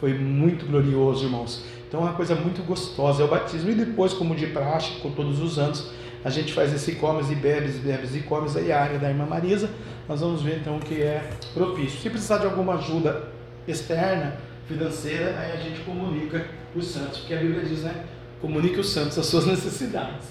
Foi 0.00 0.14
muito 0.14 0.66
glorioso, 0.66 1.24
irmãos. 1.24 1.64
Então 1.88 2.00
é 2.00 2.04
uma 2.04 2.12
coisa 2.12 2.34
muito 2.34 2.62
gostosa, 2.62 3.22
é 3.22 3.24
o 3.24 3.28
batismo. 3.28 3.70
E 3.70 3.74
depois, 3.74 4.12
como 4.12 4.34
de 4.34 4.46
praxe, 4.46 4.92
com 5.00 5.10
todos 5.10 5.40
os 5.40 5.58
anos, 5.58 5.90
a 6.24 6.30
gente 6.30 6.52
faz 6.52 6.72
esse 6.72 6.92
comes 6.96 7.30
e 7.30 7.34
bebes, 7.34 7.76
bebes 7.76 8.14
e 8.14 8.20
comes 8.20 8.56
aí 8.56 8.72
a 8.72 8.82
área 8.82 8.98
da 8.98 9.08
irmã 9.08 9.26
Marisa. 9.26 9.70
Nós 10.08 10.20
vamos 10.20 10.42
ver 10.42 10.58
então 10.58 10.76
o 10.76 10.80
que 10.80 11.02
é 11.02 11.30
propício. 11.54 12.00
Se 12.00 12.10
precisar 12.10 12.38
de 12.38 12.46
alguma 12.46 12.74
ajuda 12.74 13.28
externa, 13.66 14.36
financeira, 14.66 15.38
aí 15.38 15.52
a 15.52 15.56
gente 15.56 15.80
comunica 15.80 16.46
os 16.74 16.86
santos, 16.86 17.18
porque 17.18 17.34
a 17.34 17.38
Bíblia 17.38 17.64
diz, 17.64 17.80
né? 17.80 18.04
Comunique 18.40 18.78
os 18.78 18.90
santos 18.90 19.18
as 19.18 19.26
suas 19.26 19.46
necessidades. 19.46 20.28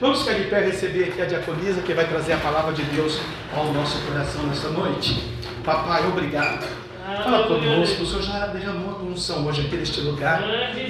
Vamos 0.00 0.22
ficar 0.22 0.34
de 0.34 0.44
pé 0.44 0.60
receber 0.64 1.04
aqui 1.04 1.20
a 1.20 1.26
diaconisa 1.26 1.82
que 1.82 1.92
vai 1.92 2.08
trazer 2.08 2.32
a 2.32 2.38
palavra 2.38 2.72
de 2.72 2.82
Deus 2.84 3.20
ao 3.54 3.72
nosso 3.72 3.98
coração 4.06 4.46
nesta 4.46 4.68
noite. 4.68 5.30
Papai, 5.64 6.06
obrigado. 6.06 6.66
Fala 7.04 7.46
conosco, 7.46 8.02
o 8.02 8.06
Senhor 8.06 8.22
já 8.22 8.46
derramou 8.46 9.00
a 9.00 9.02
unção 9.02 9.44
hoje 9.46 9.66
aqui 9.66 9.76
neste 9.76 10.00
lugar. 10.00 10.42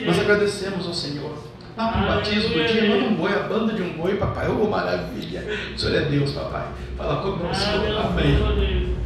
Nós 0.05 0.19
agradecemos 0.19 0.87
ao 0.87 0.95
Senhor. 0.95 1.33
Dá 1.81 1.97
um 1.97 2.07
batismo 2.07 2.51
do 2.51 2.67
dia, 2.67 2.91
manda 2.91 3.05
um 3.07 3.15
boi, 3.15 3.33
a 3.33 3.45
banda 3.45 3.73
de 3.73 3.81
um 3.81 3.95
boi, 3.95 4.15
papai. 4.19 4.47
Oh, 4.51 4.69
maravilha. 4.69 5.47
O 5.75 5.79
Senhor 5.79 5.97
é 5.97 6.01
Deus, 6.03 6.33
papai. 6.33 6.67
Fala 6.95 7.23
conosco. 7.23 7.71
Amém. 8.05 8.97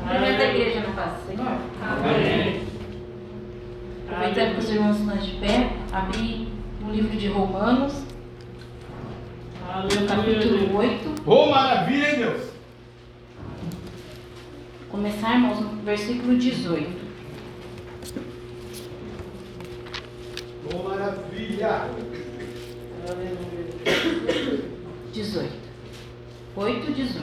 Cumprimento 0.00 0.42
a 0.42 0.44
igreja 0.46 0.80
na 0.80 0.92
paz 0.94 1.12
do 1.12 1.26
Senhor. 1.28 1.58
Amém. 1.80 2.62
Aproveitando 4.08 4.54
que 4.54 4.58
os 4.58 4.70
irmãos 4.70 4.98
estão 4.98 5.16
de 5.16 5.30
pé, 5.36 5.70
abri 5.92 6.48
o 6.84 6.90
livro 6.90 7.16
de 7.16 7.28
Romanos, 7.28 8.02
no 9.76 10.06
capítulo 10.08 10.76
8. 10.76 11.22
Oh, 11.24 11.46
maravilha, 11.46 12.10
hein, 12.10 12.18
Deus? 12.18 12.42
Começar, 14.90 15.34
irmãos, 15.34 15.60
no 15.60 15.82
versículo 15.84 16.36
18. 16.36 17.12
Oh, 20.74 20.88
maravilha. 21.42 21.90
18. 25.12 25.50
8, 26.56 26.92
18. 26.92 27.22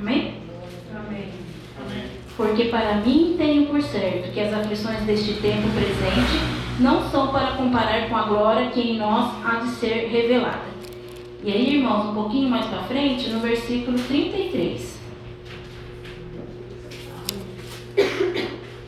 Amém? 0.00 0.34
Amém. 0.94 1.28
Porque 2.36 2.64
para 2.64 2.96
mim 2.96 3.34
tenho 3.38 3.66
por 3.66 3.82
certo 3.82 4.32
que 4.32 4.40
as 4.40 4.52
aflições 4.52 5.00
deste 5.02 5.34
tempo 5.34 5.68
presente 5.70 6.80
não 6.80 7.08
são 7.10 7.28
para 7.28 7.52
comparar 7.52 8.08
com 8.08 8.16
a 8.16 8.22
glória 8.22 8.70
que 8.70 8.80
em 8.80 8.98
nós 8.98 9.32
há 9.44 9.60
de 9.60 9.70
ser 9.72 10.08
revelada. 10.08 10.72
E 11.44 11.52
aí, 11.52 11.76
irmãos, 11.76 12.10
um 12.10 12.14
pouquinho 12.14 12.48
mais 12.48 12.66
para 12.66 12.82
frente, 12.84 13.28
no 13.28 13.40
versículo 13.40 13.98
33. 13.98 14.91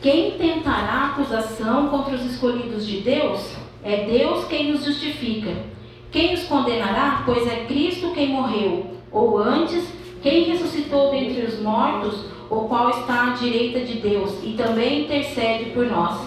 Quem 0.05 0.33
tentará 0.33 1.15
acusação 1.15 1.89
contra 1.89 2.15
os 2.15 2.27
escolhidos 2.27 2.87
de 2.87 3.01
Deus? 3.01 3.57
É 3.83 4.05
Deus 4.05 4.45
quem 4.45 4.71
nos 4.71 4.85
justifica. 4.85 5.51
Quem 6.13 6.35
os 6.35 6.45
condenará? 6.45 7.23
Pois 7.25 7.47
é 7.47 7.65
Cristo 7.65 8.13
quem 8.13 8.29
morreu, 8.29 8.99
ou 9.11 9.39
antes, 9.39 9.89
quem 10.23 10.45
ressuscitou 10.45 11.11
dentre 11.11 11.41
os 11.47 11.59
mortos, 11.59 12.23
o 12.51 12.69
qual 12.69 12.91
está 12.91 13.29
à 13.29 13.31
direita 13.31 13.81
de 13.81 13.95
Deus 13.95 14.41
e 14.45 14.53
também 14.53 15.05
intercede 15.05 15.71
por 15.71 15.87
nós. 15.87 16.21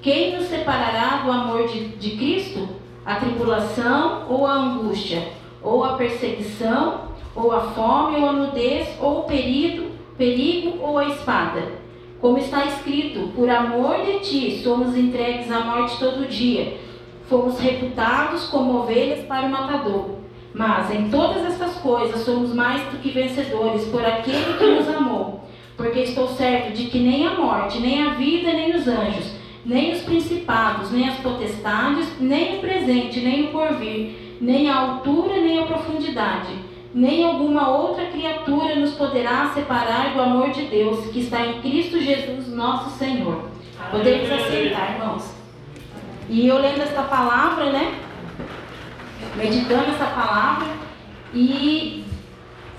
Quem 0.00 0.34
nos 0.34 0.46
separará 0.46 1.20
do 1.22 1.30
amor 1.30 1.68
de, 1.68 1.88
de 1.88 2.16
Cristo? 2.16 2.66
A 3.04 3.16
tribulação 3.16 4.24
ou 4.30 4.46
a 4.46 4.54
angústia, 4.54 5.22
ou 5.62 5.84
a 5.84 5.96
perseguição, 5.98 7.08
ou 7.36 7.52
a 7.52 7.60
fome, 7.60 8.16
ou 8.16 8.26
a 8.30 8.32
nudez, 8.32 8.88
ou 8.98 9.18
o 9.18 9.24
perigo, 9.24 9.90
perigo 10.16 10.78
ou 10.80 10.96
a 10.96 11.08
espada. 11.08 11.81
Como 12.22 12.38
está 12.38 12.66
escrito, 12.66 13.32
por 13.34 13.50
amor 13.50 14.06
de 14.06 14.20
ti 14.20 14.62
somos 14.62 14.96
entregues 14.96 15.50
à 15.50 15.58
morte 15.64 15.98
todo 15.98 16.28
dia. 16.28 16.78
Fomos 17.28 17.58
reputados 17.58 18.44
como 18.44 18.78
ovelhas 18.78 19.26
para 19.26 19.46
o 19.46 19.50
matador. 19.50 20.18
Mas 20.54 20.94
em 20.94 21.10
todas 21.10 21.44
estas 21.44 21.78
coisas 21.78 22.20
somos 22.20 22.54
mais 22.54 22.80
do 22.92 22.98
que 22.98 23.10
vencedores 23.10 23.86
por 23.86 24.06
aquele 24.06 24.56
que 24.56 24.66
nos 24.66 24.86
amou. 24.86 25.48
Porque 25.76 25.98
estou 25.98 26.28
certo 26.28 26.72
de 26.72 26.84
que 26.84 27.00
nem 27.00 27.26
a 27.26 27.34
morte, 27.34 27.80
nem 27.80 28.04
a 28.04 28.10
vida, 28.10 28.52
nem 28.52 28.76
os 28.76 28.86
anjos, 28.86 29.32
nem 29.66 29.90
os 29.90 30.02
principados, 30.02 30.92
nem 30.92 31.08
as 31.08 31.18
potestades, 31.18 32.20
nem 32.20 32.58
o 32.58 32.60
presente, 32.60 33.18
nem 33.18 33.46
o 33.46 33.48
porvir, 33.48 34.38
nem 34.40 34.70
a 34.70 34.76
altura, 34.76 35.40
nem 35.40 35.58
a 35.58 35.66
profundidade, 35.66 36.52
nem 36.94 37.24
alguma 37.24 37.68
outra 37.68 38.06
criatura 38.06 38.74
nos 38.74 38.92
poderá 38.92 39.50
separar 39.54 40.12
do 40.12 40.20
amor 40.20 40.50
de 40.50 40.62
Deus 40.66 41.06
que 41.06 41.20
está 41.20 41.46
em 41.46 41.60
Cristo 41.60 41.98
Jesus, 42.00 42.48
nosso 42.48 42.98
Senhor. 42.98 43.50
Podemos 43.90 44.30
aceitar, 44.30 44.92
irmãos. 44.92 45.34
E 46.28 46.46
eu 46.46 46.58
lendo 46.58 46.82
esta 46.82 47.02
palavra, 47.02 47.72
né? 47.72 47.98
Meditando 49.36 49.90
essa 49.90 50.06
palavra 50.06 50.68
e, 51.32 52.04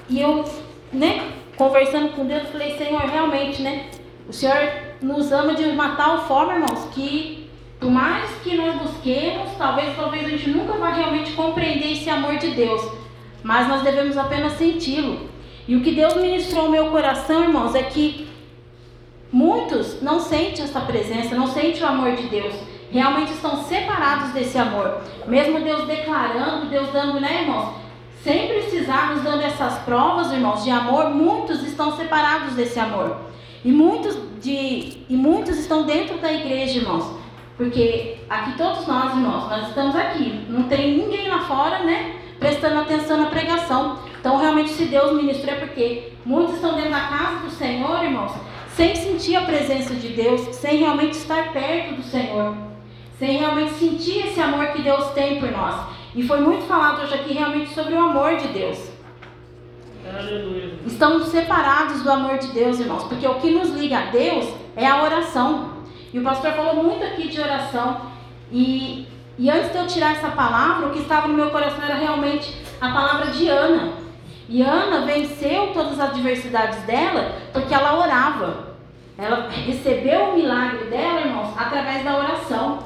e 0.09 0.19
eu, 0.19 0.45
né? 0.91 1.31
Conversando 1.55 2.09
com 2.15 2.25
Deus, 2.25 2.49
falei, 2.49 2.77
Senhor, 2.77 3.01
realmente, 3.01 3.61
né? 3.61 3.89
O 4.27 4.33
Senhor 4.33 4.55
nos 5.01 5.31
ama 5.31 5.53
de 5.55 5.63
uma 5.63 5.95
tal 5.95 6.25
forma, 6.27 6.53
irmãos, 6.53 6.87
que 6.93 7.49
por 7.79 7.91
mais 7.91 8.29
que 8.43 8.55
nós 8.55 8.75
busquemos, 8.77 9.51
talvez, 9.57 9.95
talvez 9.95 10.25
a 10.25 10.29
gente 10.29 10.49
nunca 10.49 10.73
vá 10.73 10.89
realmente 10.89 11.33
compreender 11.33 11.91
esse 11.91 12.09
amor 12.09 12.37
de 12.37 12.51
Deus, 12.51 12.81
mas 13.43 13.67
nós 13.67 13.81
devemos 13.81 14.17
apenas 14.17 14.53
senti-lo. 14.53 15.29
E 15.67 15.75
o 15.75 15.81
que 15.81 15.91
Deus 15.91 16.15
ministrou 16.15 16.65
ao 16.65 16.71
meu 16.71 16.87
coração, 16.87 17.43
irmãos, 17.43 17.75
é 17.75 17.83
que 17.83 18.27
muitos 19.31 20.01
não 20.01 20.19
sentem 20.19 20.63
essa 20.63 20.81
presença, 20.81 21.35
não 21.35 21.47
sentem 21.47 21.83
o 21.83 21.87
amor 21.87 22.15
de 22.15 22.27
Deus. 22.27 22.53
Realmente 22.91 23.33
estão 23.33 23.63
separados 23.63 24.31
desse 24.31 24.57
amor. 24.57 25.01
Mesmo 25.27 25.59
Deus 25.61 25.87
declarando, 25.87 26.67
Deus 26.67 26.89
dando, 26.91 27.19
né, 27.19 27.41
irmãos? 27.41 27.75
Sem 28.23 28.47
precisar 28.47 29.13
nos 29.13 29.23
dando 29.23 29.41
essas 29.41 29.79
provas, 29.79 30.31
irmãos, 30.31 30.63
de 30.63 30.69
amor, 30.69 31.09
muitos 31.09 31.61
estão 31.63 31.97
separados 31.97 32.53
desse 32.53 32.79
amor. 32.79 33.17
E 33.65 33.71
muitos, 33.71 34.17
de, 34.41 35.03
e 35.09 35.15
muitos 35.15 35.57
estão 35.57 35.83
dentro 35.83 36.17
da 36.19 36.31
igreja, 36.31 36.79
irmãos. 36.79 37.17
Porque 37.57 38.17
aqui 38.29 38.57
todos 38.57 38.85
nós, 38.87 39.11
irmãos, 39.11 39.49
nós 39.49 39.67
estamos 39.69 39.95
aqui. 39.95 40.45
Não 40.49 40.63
tem 40.63 40.97
ninguém 40.97 41.29
lá 41.29 41.39
fora, 41.41 41.79
né? 41.79 42.22
Prestando 42.43 42.81
atenção 42.81 43.15
na 43.15 43.27
pregação. 43.27 43.99
Então, 44.19 44.37
realmente, 44.37 44.71
se 44.71 44.83
Deus 44.83 45.13
ministrou 45.13 45.55
é 45.55 45.59
porque 45.61 46.11
muitos 46.25 46.55
estão 46.55 46.75
dentro 46.75 46.91
da 46.91 46.99
casa 46.99 47.39
do 47.39 47.49
Senhor, 47.49 48.03
irmãos, 48.03 48.33
sem 48.75 48.93
sentir 48.93 49.37
a 49.37 49.43
presença 49.43 49.95
de 49.95 50.09
Deus, 50.09 50.41
sem 50.53 50.79
realmente 50.79 51.13
estar 51.13 51.53
perto 51.53 51.95
do 51.95 52.03
Senhor, 52.03 52.53
sem 53.17 53.37
realmente 53.37 53.75
sentir 53.75 54.27
esse 54.27 54.41
amor 54.41 54.73
que 54.73 54.81
Deus 54.81 55.11
tem 55.11 55.39
por 55.39 55.49
nós. 55.53 55.87
E 56.13 56.21
foi 56.27 56.41
muito 56.41 56.65
falado 56.65 57.03
hoje 57.03 57.13
aqui 57.13 57.33
realmente 57.33 57.73
sobre 57.73 57.93
o 57.93 57.99
amor 57.99 58.35
de 58.35 58.49
Deus. 58.49 58.91
Aleluia. 60.13 60.73
Estamos 60.85 61.29
separados 61.29 62.03
do 62.03 62.11
amor 62.11 62.39
de 62.39 62.47
Deus, 62.47 62.77
irmãos, 62.77 63.05
porque 63.05 63.25
o 63.25 63.35
que 63.35 63.51
nos 63.51 63.69
liga 63.69 63.99
a 63.99 64.05
Deus 64.07 64.53
é 64.75 64.85
a 64.85 65.01
oração. 65.01 65.75
E 66.13 66.19
o 66.19 66.23
pastor 66.23 66.51
falou 66.51 66.83
muito 66.83 67.05
aqui 67.05 67.29
de 67.29 67.39
oração. 67.39 68.01
E, 68.51 69.07
e 69.37 69.49
antes 69.49 69.71
de 69.71 69.77
eu 69.77 69.87
tirar 69.87 70.11
essa 70.11 70.29
palavra, 70.29 70.87
o 70.87 70.91
que 70.91 70.99
estava 70.99 71.27
no 71.27 71.33
meu 71.33 71.49
coração 71.49 71.83
era 71.83 71.95
realmente 71.95 72.55
a 72.79 72.91
palavra 72.91 73.31
de 73.31 73.47
Ana. 73.47 73.93
E 74.47 74.61
Ana 74.61 75.05
venceu 75.05 75.73
todas 75.73 75.93
as 75.93 76.11
adversidades 76.11 76.79
dela 76.83 77.35
porque 77.51 77.73
ela 77.73 77.97
orava. 77.97 78.73
Ela 79.17 79.49
recebeu 79.49 80.29
o 80.29 80.35
milagre 80.35 80.85
dela, 80.85 81.21
irmãos, 81.21 81.53
através 81.57 82.03
da 82.03 82.17
oração. 82.17 82.79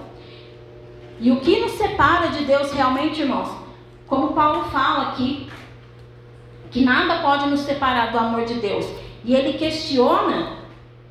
E 1.19 1.31
o 1.31 1.39
que 1.39 1.59
nos 1.59 1.71
separa 1.71 2.27
de 2.27 2.45
Deus 2.45 2.71
realmente, 2.71 3.21
irmãos? 3.21 3.49
Como 4.05 4.33
Paulo 4.33 4.65
fala 4.65 5.09
aqui, 5.09 5.49
que 6.71 6.83
nada 6.83 7.21
pode 7.21 7.49
nos 7.49 7.61
separar 7.61 8.11
do 8.11 8.19
amor 8.19 8.45
de 8.45 8.55
Deus. 8.55 8.85
E 9.25 9.33
ele 9.33 9.57
questiona 9.57 10.59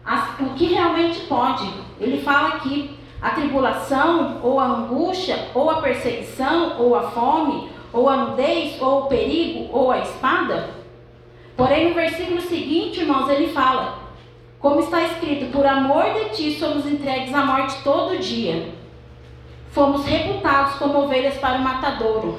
as, 0.04 0.40
o 0.40 0.54
que 0.54 0.66
realmente 0.66 1.20
pode. 1.26 1.70
Ele 2.00 2.22
fala 2.22 2.48
aqui 2.50 2.95
a 3.26 3.30
tribulação, 3.30 4.38
ou 4.40 4.60
a 4.60 4.66
angústia, 4.66 5.48
ou 5.52 5.68
a 5.68 5.80
perseguição, 5.80 6.76
ou 6.78 6.94
a 6.94 7.10
fome, 7.10 7.68
ou 7.92 8.08
a 8.08 8.16
nudez, 8.18 8.80
ou 8.80 9.00
o 9.00 9.06
perigo, 9.06 9.68
ou 9.76 9.90
a 9.90 9.98
espada. 9.98 10.70
Porém, 11.56 11.88
no 11.88 11.94
versículo 11.94 12.40
seguinte, 12.40 13.00
irmãos, 13.00 13.28
ele 13.28 13.48
fala: 13.48 13.98
Como 14.60 14.78
está 14.78 15.02
escrito, 15.02 15.50
por 15.50 15.66
amor 15.66 16.04
de 16.14 16.36
ti 16.36 16.56
somos 16.56 16.86
entregues 16.86 17.34
à 17.34 17.44
morte 17.44 17.82
todo 17.82 18.16
dia. 18.16 18.72
Fomos 19.72 20.04
reputados 20.04 20.74
como 20.74 21.02
ovelhas 21.02 21.36
para 21.38 21.58
o 21.58 21.62
matadouro. 21.62 22.38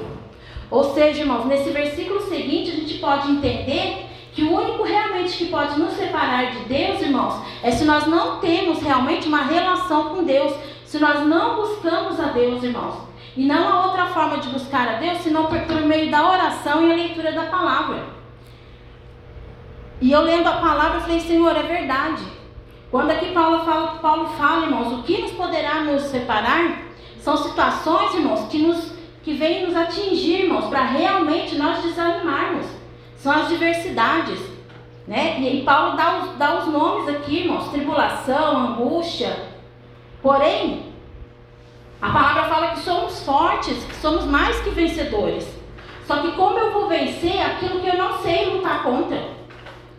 Ou 0.71 0.85
seja, 0.93 1.19
irmãos, 1.19 1.45
nesse 1.45 1.69
versículo 1.69 2.21
seguinte 2.21 2.71
a 2.71 2.75
gente 2.75 2.97
pode 2.99 3.29
entender 3.29 4.05
que 4.33 4.43
o 4.43 4.53
único 4.53 4.83
realmente 4.83 5.35
que 5.37 5.45
pode 5.47 5.79
nos 5.79 5.93
separar 5.93 6.51
de 6.51 6.59
Deus, 6.65 7.01
irmãos, 7.01 7.41
é 7.63 7.71
se 7.71 7.83
nós 7.83 8.05
não 8.05 8.39
temos 8.39 8.81
realmente 8.81 9.27
uma 9.27 9.41
relação 9.41 10.09
com 10.09 10.23
Deus, 10.23 10.53
se 10.87 10.97
nós 10.99 11.27
não 11.27 11.57
buscamos 11.57 12.17
a 12.17 12.27
Deus, 12.27 12.63
irmãos. 12.63 13.07
E 13.35 13.45
não 13.45 13.67
há 13.67 13.85
outra 13.87 14.05
forma 14.07 14.37
de 14.37 14.47
buscar 14.47 14.87
a 14.87 14.93
Deus 14.93 15.17
senão 15.19 15.47
por, 15.47 15.81
meio 15.85 16.09
da 16.09 16.31
oração 16.31 16.87
e 16.87 16.91
a 16.91 16.95
leitura 16.95 17.33
da 17.33 17.43
palavra. 17.43 18.05
E 19.99 20.11
eu 20.11 20.21
lendo 20.21 20.47
a 20.47 20.53
palavra, 20.53 20.97
eu 20.97 21.01
falei, 21.01 21.19
Senhor, 21.19 21.55
é 21.55 21.63
verdade. 21.63 22.23
Quando 22.89 23.11
aqui 23.11 23.33
Paulo 23.33 23.65
fala, 23.65 23.97
Paulo 23.97 24.29
fala, 24.29 24.65
irmãos, 24.65 24.93
o 24.93 25.03
que 25.03 25.21
nos 25.21 25.31
poderá 25.31 25.81
nos 25.81 26.03
separar 26.03 26.83
são 27.19 27.35
situações, 27.35 28.13
irmãos, 28.13 28.47
que 28.47 28.59
nos 28.59 28.95
que 29.23 29.33
vêm 29.33 29.65
nos 29.65 29.75
atingir, 29.75 30.43
irmãos, 30.43 30.67
para 30.67 30.83
realmente 30.83 31.57
nós 31.57 31.83
desanimarmos. 31.83 32.65
São 33.17 33.33
as 33.33 33.49
diversidades, 33.49 34.39
né? 35.05 35.37
E, 35.41 35.59
e 35.59 35.63
Paulo 35.63 35.97
dá 35.97 36.19
os, 36.19 36.37
dá 36.37 36.59
os 36.59 36.67
nomes 36.67 37.09
aqui, 37.09 37.39
irmãos, 37.39 37.67
tribulação, 37.67 38.57
angústia. 38.57 39.46
Porém, 40.21 40.93
a 42.01 42.09
palavra 42.09 42.43
fala 42.43 42.67
que 42.71 42.79
somos 42.79 43.23
fortes, 43.23 43.83
que 43.83 43.95
somos 43.95 44.25
mais 44.25 44.59
que 44.61 44.69
vencedores. 44.69 45.47
Só 46.05 46.17
que 46.17 46.31
como 46.33 46.57
eu 46.57 46.71
vou 46.71 46.87
vencer 46.87 47.41
aquilo 47.41 47.79
que 47.79 47.87
eu 47.87 47.97
não 47.97 48.19
sei 48.19 48.49
lutar 48.49 48.83
contra? 48.83 49.21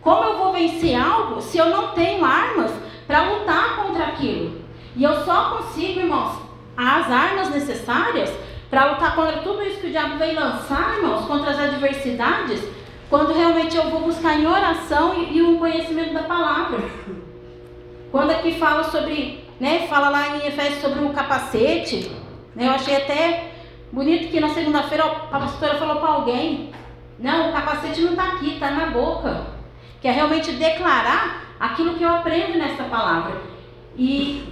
Como 0.01 0.23
eu 0.23 0.37
vou 0.37 0.53
vencer 0.53 0.95
algo 0.95 1.41
se 1.41 1.57
eu 1.57 1.69
não 1.69 1.89
tenho 1.89 2.23
armas 2.23 2.71
para 3.05 3.29
lutar 3.29 3.75
contra 3.77 4.05
aquilo? 4.05 4.61
E 4.95 5.03
eu 5.03 5.23
só 5.23 5.57
consigo, 5.57 5.99
irmãos, 5.99 6.39
as 6.75 7.11
armas 7.11 7.49
necessárias 7.49 8.31
para 8.69 8.91
lutar 8.91 9.15
contra 9.15 9.37
tudo 9.39 9.61
isso 9.63 9.81
que 9.81 9.87
o 9.87 9.91
diabo 9.91 10.17
vem 10.17 10.35
lançar, 10.35 10.95
irmãos, 10.97 11.25
contra 11.25 11.51
as 11.51 11.59
adversidades, 11.59 12.61
quando 13.09 13.33
realmente 13.33 13.75
eu 13.75 13.89
vou 13.89 14.01
buscar 14.01 14.39
em 14.39 14.47
oração 14.47 15.15
e, 15.15 15.37
e 15.37 15.41
um 15.41 15.57
conhecimento 15.57 16.13
da 16.13 16.23
palavra. 16.23 16.79
Quando 18.11 18.31
aqui 18.31 18.57
fala 18.59 18.83
sobre, 18.83 19.43
né, 19.59 19.87
fala 19.87 20.09
lá 20.09 20.37
em 20.37 20.47
Efésios 20.47 20.81
sobre 20.81 21.03
o 21.03 21.09
capacete, 21.09 22.11
né, 22.55 22.67
eu 22.67 22.71
achei 22.71 22.95
até 22.95 23.51
bonito 23.91 24.29
que 24.29 24.39
na 24.39 24.49
segunda-feira 24.49 25.03
a 25.03 25.39
pastora 25.39 25.75
falou 25.75 25.97
para 25.97 26.09
alguém, 26.09 26.71
não, 27.17 27.49
o 27.49 27.53
capacete 27.53 28.01
não 28.01 28.11
está 28.11 28.23
aqui, 28.29 28.53
está 28.53 28.71
na 28.71 28.87
boca 28.87 29.59
que 30.01 30.07
é 30.07 30.11
realmente 30.11 30.51
declarar 30.53 31.55
aquilo 31.59 31.95
que 31.95 32.03
eu 32.03 32.09
aprendo 32.09 32.57
nessa 32.57 32.83
palavra. 32.83 33.41
E 33.97 34.43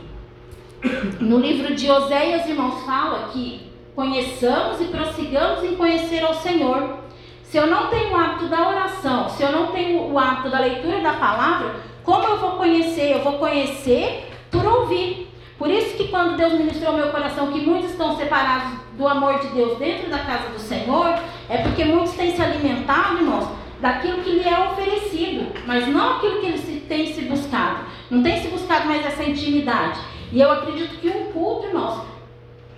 no 1.20 1.40
livro 1.40 1.74
de 1.74 1.90
Oséias, 1.90 2.48
irmãos, 2.48 2.84
fala 2.86 3.30
que 3.32 3.72
conheçamos 3.96 4.82
e 4.82 4.86
prossigamos 4.86 5.64
em 5.64 5.76
conhecer 5.76 6.24
ao 6.24 6.34
Senhor. 6.34 6.98
Se 7.44 7.58
eu 7.58 7.66
não 7.66 7.88
tenho 7.88 8.12
o 8.12 8.18
hábito 8.18 8.48
da 8.48 8.68
oração, 8.68 9.30
se 9.30 9.42
eu 9.42 9.52
não 9.52 9.68
tenho 9.68 10.12
o 10.12 10.20
hábito 10.20 10.50
da 10.50 10.60
leitura 10.60 11.00
da 11.00 11.14
palavra, 11.14 11.76
como 12.04 12.28
eu 12.28 12.38
vou 12.38 12.52
conhecer? 12.52 13.14
Eu 13.14 13.24
vou 13.24 13.34
conhecer 13.34 14.30
por 14.52 14.66
ouvir. 14.66 15.28
Por 15.58 15.70
isso 15.70 15.98
que 15.98 16.10
quando 16.10 16.38
Deus 16.38 16.54
ministrou 16.54 16.94
meu 16.94 17.10
coração 17.10 17.52
que 17.52 17.62
muitos 17.62 17.92
estão 17.92 18.16
separados 18.16 18.80
do 18.98 19.08
amor 19.08 19.40
de 19.40 19.48
Deus 19.48 19.78
dentro 19.80 20.10
da 20.10 20.20
casa 20.20 20.50
do 20.50 20.60
Senhor, 20.60 21.20
é 21.50 21.58
porque 21.58 21.84
muitos 21.84 22.14
têm 22.14 22.36
se 22.36 22.42
alimentado, 22.42 23.18
irmãos, 23.18 23.48
daquilo 23.80 24.24
que 24.24 24.32
lhe 24.32 24.48
é 24.48 24.60
oferecido, 24.60 25.52
mas 25.66 25.88
não 25.88 26.18
aquilo 26.18 26.40
que 26.40 26.46
ele 26.48 26.58
se, 26.58 26.80
tem 26.82 27.14
se 27.14 27.22
buscado. 27.22 27.86
Não 28.10 28.22
tem 28.24 28.42
se 28.42 28.48
buscado 28.50 28.88
mais 28.88 29.06
essa 29.06 29.24
intimidade. 29.24 30.00
E 30.32 30.40
eu 30.40 30.52
acredito 30.52 31.00
que 31.00 31.10
um 31.10 31.32
culto, 31.32 31.68
irmãos, 31.68 32.02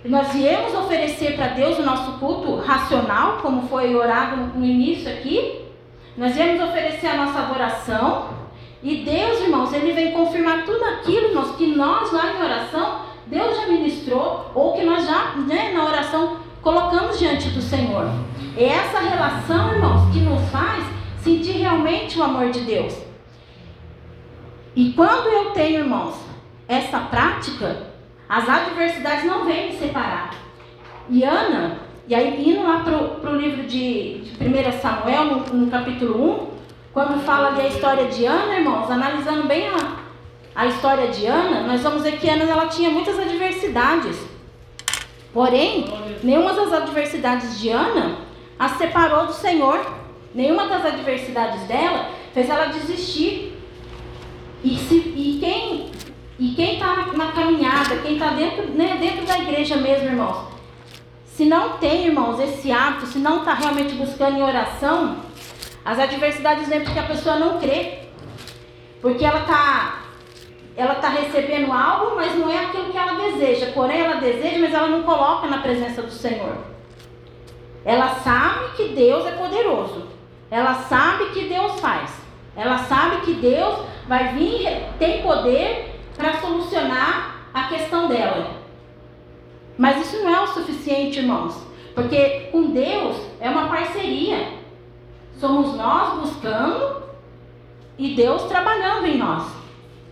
nós 0.04 0.32
viemos 0.32 0.74
oferecer 0.74 1.36
para 1.36 1.48
Deus 1.48 1.78
o 1.78 1.82
nosso 1.82 2.12
culto 2.18 2.56
racional, 2.56 3.38
como 3.42 3.68
foi 3.68 3.94
orado 3.94 4.36
no 4.58 4.64
início 4.64 5.10
aqui. 5.10 5.66
Nós 6.16 6.34
viemos 6.34 6.62
oferecer 6.68 7.08
a 7.08 7.16
nossa 7.16 7.40
adoração. 7.40 8.39
E 8.82 8.96
Deus, 8.96 9.40
irmãos, 9.40 9.72
Ele 9.72 9.92
vem 9.92 10.12
confirmar 10.12 10.64
tudo 10.64 10.82
aquilo, 10.84 11.28
irmãos, 11.28 11.54
que 11.56 11.66
nós 11.66 12.12
lá 12.12 12.32
em 12.32 12.42
oração, 12.42 13.00
Deus 13.26 13.56
já 13.56 13.66
ministrou, 13.66 14.50
ou 14.54 14.72
que 14.72 14.84
nós 14.84 15.06
já, 15.06 15.34
né, 15.36 15.72
na 15.72 15.84
oração, 15.84 16.38
colocamos 16.62 17.18
diante 17.18 17.50
do 17.50 17.60
Senhor. 17.60 18.06
É 18.56 18.64
essa 18.64 19.00
relação, 19.00 19.72
irmãos, 19.74 20.10
que 20.12 20.20
nos 20.20 20.48
faz 20.50 20.84
sentir 21.22 21.52
realmente 21.52 22.18
o 22.18 22.22
amor 22.22 22.50
de 22.50 22.60
Deus. 22.60 22.96
E 24.74 24.92
quando 24.92 25.26
eu 25.26 25.50
tenho, 25.50 25.80
irmãos, 25.80 26.14
essa 26.66 27.00
prática, 27.00 27.88
as 28.28 28.48
adversidades 28.48 29.24
não 29.24 29.44
vêm 29.44 29.72
me 29.72 29.78
separar. 29.78 30.34
E 31.08 31.24
Ana, 31.24 31.78
e 32.06 32.14
aí 32.14 32.48
indo 32.48 32.62
lá 32.62 32.80
para 32.80 33.30
o 33.30 33.36
livro 33.36 33.64
de, 33.64 34.20
de 34.20 34.44
1 34.44 34.80
Samuel, 34.80 35.24
no, 35.24 35.38
no, 35.54 35.70
capítulo 35.70 36.44
1, 36.44 36.49
quando 36.92 37.24
fala 37.24 37.48
ali 37.48 37.62
a 37.62 37.68
história 37.68 38.06
de 38.06 38.24
Ana, 38.24 38.56
irmãos, 38.56 38.90
analisando 38.90 39.46
bem 39.46 39.68
a, 39.68 39.96
a 40.54 40.66
história 40.66 41.08
de 41.08 41.26
Ana, 41.26 41.66
nós 41.66 41.80
vamos 41.82 42.02
ver 42.02 42.18
que 42.18 42.28
Ana 42.28 42.44
ela 42.44 42.66
tinha 42.66 42.90
muitas 42.90 43.18
adversidades. 43.18 44.16
Porém, 45.32 45.84
nenhuma 46.22 46.52
das 46.52 46.72
adversidades 46.72 47.60
de 47.60 47.70
Ana 47.70 48.30
a 48.60 48.68
separou 48.68 49.26
do 49.26 49.32
Senhor. 49.32 49.80
Nenhuma 50.34 50.68
das 50.68 50.84
adversidades 50.84 51.62
dela 51.62 52.10
fez 52.34 52.48
ela 52.50 52.66
desistir. 52.66 53.58
E, 54.62 54.76
se, 54.76 54.96
e 54.96 55.38
quem 55.40 55.90
e 56.38 56.54
quem 56.54 56.74
está 56.74 57.08
na 57.14 57.32
caminhada, 57.32 57.96
quem 57.98 58.14
está 58.14 58.30
dentro, 58.30 58.66
né, 58.68 58.96
dentro 58.98 59.26
da 59.26 59.38
igreja 59.38 59.76
mesmo, 59.76 60.08
irmãos, 60.08 60.48
se 61.26 61.44
não 61.44 61.76
tem, 61.76 62.06
irmãos, 62.06 62.40
esse 62.40 62.72
hábito, 62.72 63.06
se 63.06 63.18
não 63.18 63.40
está 63.40 63.52
realmente 63.52 63.94
buscando 63.94 64.38
em 64.38 64.42
oração, 64.42 65.16
as 65.84 65.98
adversidades 65.98 66.68
vêm 66.68 66.82
porque 66.82 66.98
a 66.98 67.04
pessoa 67.04 67.36
não 67.36 67.58
crê. 67.58 67.98
Porque 69.00 69.24
ela 69.24 69.40
está 69.40 70.00
ela 70.76 70.94
tá 70.94 71.08
recebendo 71.08 71.72
algo, 71.72 72.16
mas 72.16 72.34
não 72.38 72.50
é 72.50 72.64
aquilo 72.64 72.90
que 72.90 72.96
ela 72.96 73.14
deseja. 73.14 73.72
Porém, 73.72 74.00
ela 74.00 74.16
deseja, 74.16 74.58
mas 74.58 74.72
ela 74.72 74.88
não 74.88 75.02
coloca 75.02 75.46
na 75.46 75.58
presença 75.58 76.00
do 76.02 76.10
Senhor. 76.10 76.56
Ela 77.84 78.08
sabe 78.16 78.76
que 78.76 78.88
Deus 78.88 79.26
é 79.26 79.32
poderoso. 79.32 80.06
Ela 80.50 80.74
sabe 80.74 81.26
que 81.30 81.48
Deus 81.48 81.80
faz. 81.80 82.10
Ela 82.56 82.78
sabe 82.78 83.22
que 83.22 83.34
Deus 83.34 83.84
vai 84.06 84.34
vir, 84.34 84.68
tem 84.98 85.22
poder 85.22 86.00
para 86.16 86.40
solucionar 86.40 87.46
a 87.52 87.64
questão 87.64 88.08
dela. 88.08 88.50
Mas 89.78 90.06
isso 90.06 90.22
não 90.22 90.34
é 90.34 90.40
o 90.40 90.46
suficiente, 90.46 91.20
irmãos. 91.20 91.54
Porque 91.94 92.48
com 92.52 92.70
Deus 92.70 93.16
é 93.40 93.48
uma 93.48 93.68
parceria. 93.68 94.59
Somos 95.40 95.74
nós 95.74 96.20
buscando 96.20 97.02
e 97.96 98.14
Deus 98.14 98.42
trabalhando 98.42 99.06
em 99.06 99.16
nós. 99.16 99.44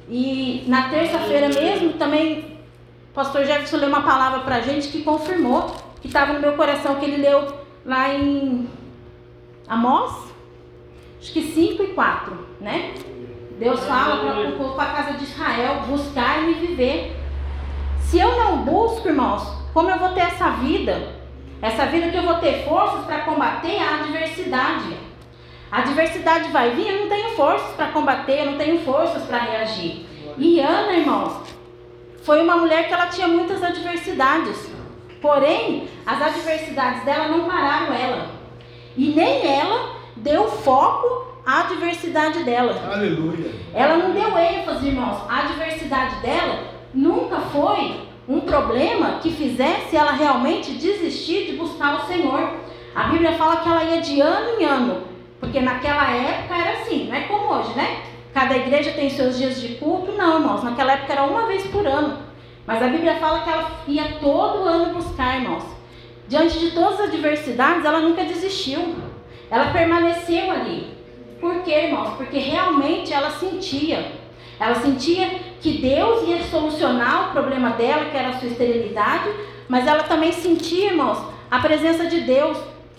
E 0.09 0.65
na 0.67 0.89
terça-feira 0.89 1.49
mesmo 1.49 1.93
também 1.93 2.59
o 3.11 3.15
pastor 3.15 3.45
Jefferson 3.45 3.77
leu 3.77 3.91
uma 3.91 4.01
palavra 4.01 4.41
para 4.41 4.57
a 4.57 4.61
gente 4.63 4.89
que 4.89 5.03
confirmou 5.03 5.77
que 6.01 6.07
estava 6.07 6.33
no 6.33 6.41
meu 6.41 6.55
coração, 6.55 6.95
que 6.97 7.05
ele 7.05 7.19
leu 7.19 7.47
lá 7.85 8.15
em 8.15 8.71
Amós, 9.69 10.33
acho 11.21 11.33
que 11.33 11.43
5 11.43 11.83
e 11.83 11.87
4, 11.89 12.47
né? 12.59 12.95
Deus 13.59 13.85
fala 13.85 14.25
para 14.25 14.49
o 14.49 14.53
povo, 14.53 14.75
para 14.75 14.91
a 14.91 14.95
casa 14.95 15.19
de 15.19 15.25
Israel, 15.25 15.83
buscar 15.89 16.49
e 16.49 16.55
viver. 16.55 17.17
Se 18.01 18.19
eu 18.19 18.35
não 18.39 18.59
busco, 18.59 19.09
irmãos, 19.09 19.43
como 19.75 19.91
eu 19.91 19.99
vou 19.99 20.11
ter 20.11 20.21
essa 20.21 20.51
vida? 20.53 21.13
Essa 21.61 21.85
vida 21.87 22.09
que 22.09 22.17
eu 22.17 22.23
vou 22.23 22.37
ter 22.37 22.65
forças 22.65 23.05
para 23.05 23.23
combater 23.23 23.79
a 23.79 23.97
adversidade. 23.97 25.08
A 25.71 25.81
adversidade 25.81 26.51
vai 26.51 26.71
vir, 26.71 26.89
eu 26.89 27.01
não 27.01 27.09
tenho 27.09 27.31
forças 27.31 27.75
para 27.75 27.89
combater, 27.89 28.41
eu 28.41 28.53
não 28.53 28.59
tenho 28.59 28.81
forças 28.81 29.23
para 29.25 29.39
reagir. 29.39 30.07
E 30.39 30.61
Ana, 30.61 30.93
irmãos, 30.93 31.43
foi 32.23 32.43
uma 32.43 32.57
mulher 32.57 32.89
que 32.89 32.95
ela 32.95 33.07
tinha 33.07 33.29
muitas 33.29 33.63
adversidades. 33.63 34.71
Porém, 35.21 35.89
as 36.07 36.23
adversidades 36.23 37.05
dela 37.05 37.29
não 37.29 37.45
pararam 37.45 37.93
ela. 37.93 38.27
E 38.97 39.09
nem 39.09 39.47
ela 39.47 39.97
deu 40.17 40.49
foco 40.49 41.27
à 41.45 41.61
adversidade 41.61 42.45
dela. 42.45 42.75
Aleluia. 42.93 43.53
Ela 43.75 43.97
não 43.97 44.13
deu 44.13 44.39
ênfase, 44.39 44.89
irmãos. 44.89 45.23
A 45.29 45.41
adversidade 45.41 46.17
dela 46.23 46.65
nunca 46.95 47.41
foi 47.41 48.09
um 48.29 48.41
problema 48.41 49.19
que 49.23 49.31
fizesse 49.33 49.97
ela 49.97 50.13
realmente 50.13 50.73
desistir 50.73 51.47
de 51.47 51.57
buscar 51.57 51.97
o 51.97 52.07
Senhor. 52.07 52.53
A 52.95 53.05
Bíblia 53.05 53.33
fala 53.33 53.57
que 53.57 53.69
ela 53.69 53.85
ia 53.85 54.01
de 54.01 54.21
ano 54.21 54.61
em 54.61 54.65
ano, 54.65 55.03
porque 55.41 55.61
naquela 55.61 56.11
época 56.11 56.55
era 56.55 56.81
assim, 56.81 57.07
não 57.07 57.15
é 57.15 57.23
como 57.23 57.53
hoje, 57.53 57.75
né? 57.75 58.03
Cada 58.35 58.57
igreja 58.57 58.93
tem 58.93 59.09
seus 59.11 59.39
dias 59.39 59.61
de 59.61 59.75
culto, 59.77 60.13
não, 60.13 60.41
irmãos. 60.41 60.63
Naquela 60.63 60.93
época 60.93 61.13
era 61.13 61.25
uma 61.25 61.47
vez 61.47 61.67
por 61.67 61.87
ano. 61.87 62.19
Mas 62.67 62.83
a 62.83 62.89
Bíblia 62.89 63.17
fala 63.17 63.41
que 63.41 63.51
ela 63.51 63.71
ia 63.87 64.19
todo 64.21 64.69
ano 64.69 64.95
buscar, 64.95 65.41
irmãos. 65.41 65.65
Diante 66.29 66.59
de 66.59 66.73
todas 66.73 67.01
as 67.01 67.09
adversidades, 67.09 67.85
ela 67.85 68.01
nunca 68.01 68.25
desistiu. 68.25 68.97
Ela 69.51 69.73
permaneceu 69.73 70.51
ali. 70.51 70.99
Por 71.41 71.63
quê, 71.63 71.87
irmãos? 71.87 72.11
Porque 72.17 72.39
realmente 72.39 73.13
ela 73.13 73.31
sentia. 73.31 74.13
Ela 74.61 74.75
sentia 74.75 75.31
que 75.61 75.79
Deus 75.79 76.29
ia 76.29 76.43
solucionar 76.45 77.29
o 77.29 77.33
problema 77.33 77.71
dela, 77.71 78.07
que 78.07 78.17
era 78.17 78.31
a 78.31 78.39
sua 78.39 78.49
esterilidade, 78.49 79.31
mas 79.69 79.87
ela 79.87 80.03
também 80.03 80.33
sentia, 80.33 80.91
irmãos, 80.91 81.19
a 81.51 81.59
presença 81.61 82.07
de 82.07 82.21
Deus. 82.21 82.59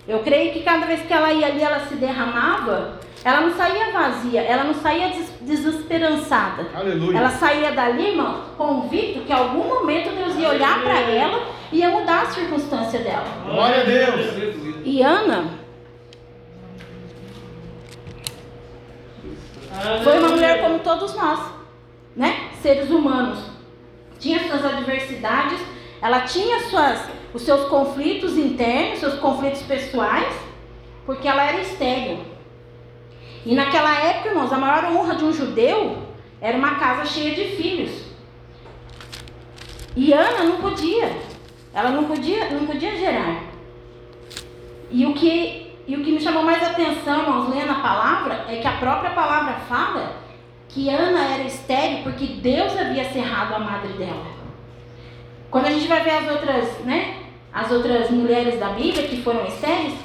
Eu 0.09 0.19
creio 0.19 0.51
que 0.51 0.63
cada 0.63 0.87
vez 0.87 1.01
que 1.05 1.13
ela 1.13 1.31
ia 1.31 1.45
ali, 1.45 1.61
ela 1.61 1.81
se 1.81 1.93
derramava, 1.95 2.99
ela 3.23 3.41
não 3.41 3.55
saía 3.55 3.91
vazia, 3.91 4.41
ela 4.41 4.63
não 4.63 4.73
saía 4.73 5.09
des 5.09 5.29
desesperançada. 5.41 6.65
Aleluia. 6.73 7.17
Ela 7.17 7.29
saía 7.29 7.71
dali, 7.71 8.07
irmão, 8.09 8.41
convicto 8.57 9.21
que 9.21 9.31
em 9.31 9.35
algum 9.35 9.63
momento 9.65 10.09
Deus 10.15 10.35
ia 10.35 10.49
olhar 10.49 10.81
para 10.81 10.99
ela 10.99 11.47
e 11.71 11.77
ia 11.77 11.89
mudar 11.89 12.23
a 12.23 12.25
circunstância 12.25 12.99
dela. 12.99 13.25
Glória 13.45 13.81
a 13.81 13.83
Deus. 13.83 14.25
E 14.83 15.01
Ana 15.03 15.45
foi 20.03 20.17
uma 20.17 20.29
mulher 20.29 20.61
como 20.61 20.79
todos 20.79 21.15
nós. 21.15 21.39
né, 22.15 22.49
seres 22.61 22.89
humanos. 22.89 23.39
Tinha 24.19 24.39
suas 24.47 24.65
adversidades, 24.65 25.59
ela 26.01 26.21
tinha 26.21 26.59
suas, 26.69 26.99
os 27.33 27.41
seus 27.41 27.67
conflitos 27.69 28.37
internos, 28.37 28.99
seus 28.99 29.15
conflitos 29.15 29.61
pessoais, 29.63 30.33
porque 31.05 31.27
ela 31.27 31.43
era 31.43 31.61
estéril. 31.61 32.19
E 33.45 33.55
naquela 33.55 33.93
época, 34.03 34.29
irmãos, 34.29 34.51
a 34.51 34.57
maior 34.57 34.91
honra 34.91 35.15
de 35.15 35.23
um 35.23 35.33
judeu 35.33 35.97
era 36.41 36.57
uma 36.57 36.75
casa 36.75 37.05
cheia 37.05 37.33
de 37.33 37.55
filhos. 37.55 38.09
E 39.95 40.13
Ana 40.13 40.43
não 40.43 40.57
podia. 40.57 41.11
Ela 41.73 41.91
não 41.91 42.05
podia, 42.05 42.49
não 42.49 42.65
podia 42.65 42.97
gerar. 42.97 43.43
E 44.91 45.05
o 45.05 45.13
que, 45.13 45.73
e 45.87 45.95
o 45.95 46.03
que 46.03 46.11
me 46.11 46.19
chamou 46.19 46.43
mais 46.43 46.63
atenção, 46.63 47.21
irmãos, 47.21 47.49
lendo 47.49 47.71
a 47.71 47.75
palavra, 47.75 48.45
é 48.49 48.57
que 48.57 48.67
a 48.67 48.77
própria 48.77 49.11
palavra 49.11 49.53
fala 49.67 50.17
que 50.67 50.89
Ana 50.89 51.25
era 51.25 51.43
estéril 51.43 52.03
porque 52.03 52.25
Deus 52.25 52.77
havia 52.77 53.05
cerrado 53.11 53.55
a 53.55 53.59
madre 53.59 53.93
dela. 53.93 54.38
Quando 55.49 55.65
a 55.65 55.71
gente 55.71 55.87
vai 55.87 56.03
ver 56.03 56.11
as 56.11 56.29
outras, 56.29 56.65
né, 56.85 57.15
as 57.51 57.71
outras 57.71 58.09
mulheres 58.11 58.59
da 58.59 58.69
Bíblia 58.69 59.07
que 59.07 59.21
foram 59.21 59.45
estéreis, 59.45 59.95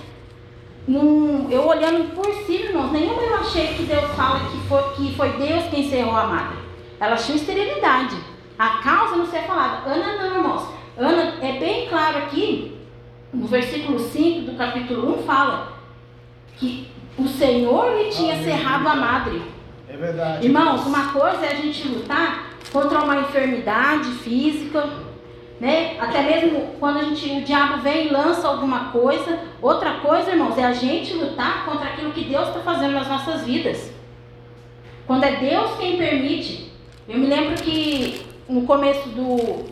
num, 0.86 1.50
eu 1.50 1.66
olhando 1.66 2.14
por 2.14 2.26
cima, 2.46 2.66
irmãos, 2.66 2.92
nenhuma 2.92 3.22
eu 3.22 3.36
achei 3.36 3.68
que 3.68 3.84
Deus 3.84 4.10
fala 4.12 4.40
que 4.50 4.58
foi, 4.68 4.82
que 4.94 5.14
foi 5.14 5.30
Deus 5.32 5.64
quem 5.70 5.88
cerrou 5.88 6.16
a 6.16 6.26
madre. 6.26 6.58
Elas 7.00 7.24
tinham 7.24 7.36
esterilidade. 7.36 8.16
A 8.58 8.78
causa 8.82 9.16
não 9.16 9.26
ser 9.26 9.42
falada. 9.42 9.88
Ana 9.90 10.16
não, 10.16 10.36
irmãos. 10.36 10.68
Ana 10.96 11.34
é 11.40 11.58
bem 11.58 11.88
claro 11.88 12.18
aqui, 12.18 12.78
no 13.32 13.46
versículo 13.46 13.98
5 13.98 14.50
do 14.50 14.56
capítulo 14.56 15.20
1, 15.20 15.22
fala 15.24 15.72
que 16.56 16.88
o 17.18 17.26
Senhor 17.26 17.96
lhe 17.96 18.10
tinha 18.10 18.34
Amém. 18.34 18.44
cerrado 18.44 18.88
a 18.88 18.94
madre. 18.94 19.42
É 19.88 19.96
verdade. 19.96 20.46
Irmãos, 20.46 20.86
uma 20.86 21.12
coisa 21.12 21.44
é 21.46 21.52
a 21.52 21.54
gente 21.54 21.88
lutar 21.88 22.50
contra 22.72 23.02
uma 23.02 23.20
enfermidade 23.20 24.10
física, 24.10 24.88
né? 25.60 25.96
Até 26.00 26.22
mesmo 26.22 26.74
quando 26.80 26.98
a 26.98 27.04
gente, 27.04 27.30
o 27.30 27.42
diabo 27.42 27.82
vem 27.82 28.08
e 28.08 28.10
lança 28.10 28.46
alguma 28.48 28.90
coisa. 28.90 29.38
Outra 29.62 29.94
coisa, 29.94 30.32
irmãos, 30.32 30.58
é 30.58 30.64
a 30.64 30.72
gente 30.72 31.14
lutar 31.14 31.64
contra 31.64 31.88
aquilo 31.88 32.12
que 32.12 32.24
Deus 32.24 32.48
está 32.48 32.60
fazendo 32.60 32.92
nas 32.92 33.08
nossas 33.08 33.44
vidas. 33.44 33.92
Quando 35.06 35.24
é 35.24 35.36
Deus 35.36 35.76
quem 35.78 35.96
permite. 35.96 36.72
Eu 37.06 37.18
me 37.18 37.26
lembro 37.26 37.62
que 37.62 38.24
no 38.48 38.62
começo 38.62 39.08
do, 39.10 39.66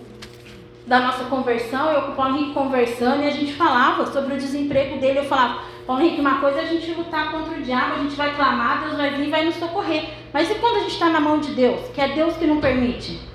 da 0.87 1.01
nossa 1.01 1.25
conversão, 1.25 1.91
eu 1.91 2.03
com 2.03 2.13
o 2.13 2.15
Paulo 2.15 2.37
Henrique 2.37 2.53
conversando 2.53 3.23
e 3.23 3.27
a 3.27 3.31
gente 3.31 3.55
falava 3.55 4.07
sobre 4.07 4.35
o 4.35 4.39
desemprego 4.39 4.99
dele. 4.99 5.21
Eu 5.21 5.25
falava, 5.25 5.63
Paulo 5.87 6.03
Henrique, 6.03 6.21
uma 6.21 6.41
coisa 6.41 6.59
é 6.59 6.63
a 6.63 6.67
gente 6.67 6.93
lutar 6.93 7.33
contra 7.33 7.57
o 7.57 7.63
diabo, 7.63 7.95
a 7.95 8.03
gente 8.03 8.15
vai 8.15 8.35
clamar, 8.35 8.83
Deus 8.83 8.97
vai 8.97 9.11
vir 9.11 9.27
e 9.27 9.31
vai 9.31 9.45
nos 9.45 9.57
socorrer. 9.57 10.11
Mas 10.33 10.51
e 10.51 10.55
quando 10.57 10.77
a 10.77 10.81
gente 10.81 10.93
está 10.93 11.09
na 11.09 11.21
mão 11.21 11.41
de 11.41 11.53
Deus, 11.53 11.89
que 11.95 12.01
é 12.01 12.09
Deus 12.09 12.37
que 12.37 12.47
não 12.47 12.61
permite? 12.61 13.32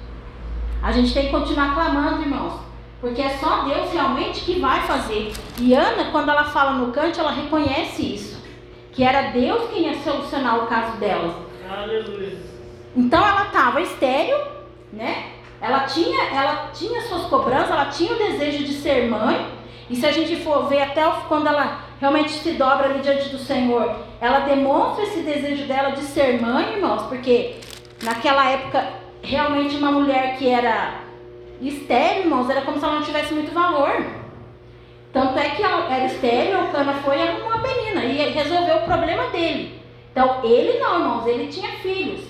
A 0.82 0.92
gente 0.92 1.14
tem 1.14 1.26
que 1.26 1.32
continuar 1.32 1.74
clamando, 1.74 2.22
irmãos. 2.22 2.68
Porque 3.00 3.22
é 3.22 3.30
só 3.38 3.64
Deus 3.64 3.92
realmente 3.92 4.42
que 4.42 4.60
vai 4.60 4.82
fazer. 4.82 5.34
E 5.60 5.74
Ana, 5.74 6.12
quando 6.12 6.30
ela 6.30 6.46
fala 6.46 6.74
no 6.74 6.92
cante, 6.92 7.20
ela 7.20 7.32
reconhece 7.32 8.02
isso. 8.16 8.44
Que 8.92 9.04
era 9.04 9.30
Deus 9.32 9.70
quem 9.70 9.84
ia 9.84 9.98
solucionar 10.00 10.64
o 10.64 10.68
caso 10.68 10.98
dela. 10.98 11.46
Aleluia. 11.70 12.38
Então 12.96 13.26
ela 13.26 13.46
estava 13.46 13.82
estéril, 13.82 14.38
né? 14.92 15.34
Ela 15.62 15.82
tinha, 15.82 16.24
ela 16.30 16.70
tinha 16.74 17.02
suas 17.02 17.24
cobranças, 17.24 17.70
ela 17.70 17.86
tinha 17.86 18.14
o 18.14 18.18
desejo 18.18 18.64
de 18.64 18.74
ser 18.74 19.08
mãe. 19.08 19.48
E 19.90 19.96
se 19.96 20.06
a 20.06 20.12
gente 20.12 20.36
for 20.38 20.68
ver 20.68 20.82
até 20.82 21.04
quando 21.28 21.48
ela 21.48 21.82
realmente 22.00 22.32
se 22.32 22.54
dobra 22.54 22.90
ali 22.90 23.00
diante 23.00 23.30
do 23.30 23.38
Senhor, 23.38 23.96
ela 24.20 24.40
demonstra 24.40 25.04
esse 25.04 25.22
desejo 25.22 25.66
dela 25.66 25.92
de 25.92 26.02
ser 26.02 26.42
mãe, 26.42 26.74
irmãos, 26.74 27.04
porque 27.04 27.56
naquela 28.04 28.50
época 28.50 29.07
realmente 29.22 29.76
uma 29.76 29.92
mulher 29.92 30.38
que 30.38 30.48
era 30.50 31.02
estéril, 31.62 32.24
irmãos, 32.24 32.50
era 32.50 32.62
como 32.62 32.78
se 32.78 32.86
ela 32.86 32.96
não 32.96 33.04
tivesse 33.04 33.34
muito 33.34 33.54
valor. 33.54 34.06
Tanto 35.12 35.40
é 35.40 35.50
que 35.50 35.64
ela 35.64 35.94
era 35.94 36.06
estéril, 36.06 36.66
o 36.66 36.72
Cana 36.72 36.94
foi 36.96 37.18
e 37.18 37.22
arrumou 37.22 37.54
a 37.54 37.60
penina 37.60 38.04
e 38.06 38.30
resolveu 38.32 38.78
o 38.78 38.86
problema 38.86 39.28
dele. 39.30 39.82
Então 40.12 40.42
ele 40.44 40.80
não, 40.80 41.00
irmãos, 41.00 41.28
ele 41.28 41.48
tinha 41.48 41.70
filhos. 41.80 42.22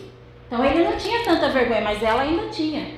Então 0.47 0.63
ele 0.63 0.83
não 0.83 0.97
tinha 0.97 1.23
tanta 1.23 1.49
vergonha, 1.49 1.81
mas 1.81 2.01
ela 2.01 2.21
ainda 2.21 2.47
tinha. 2.47 2.95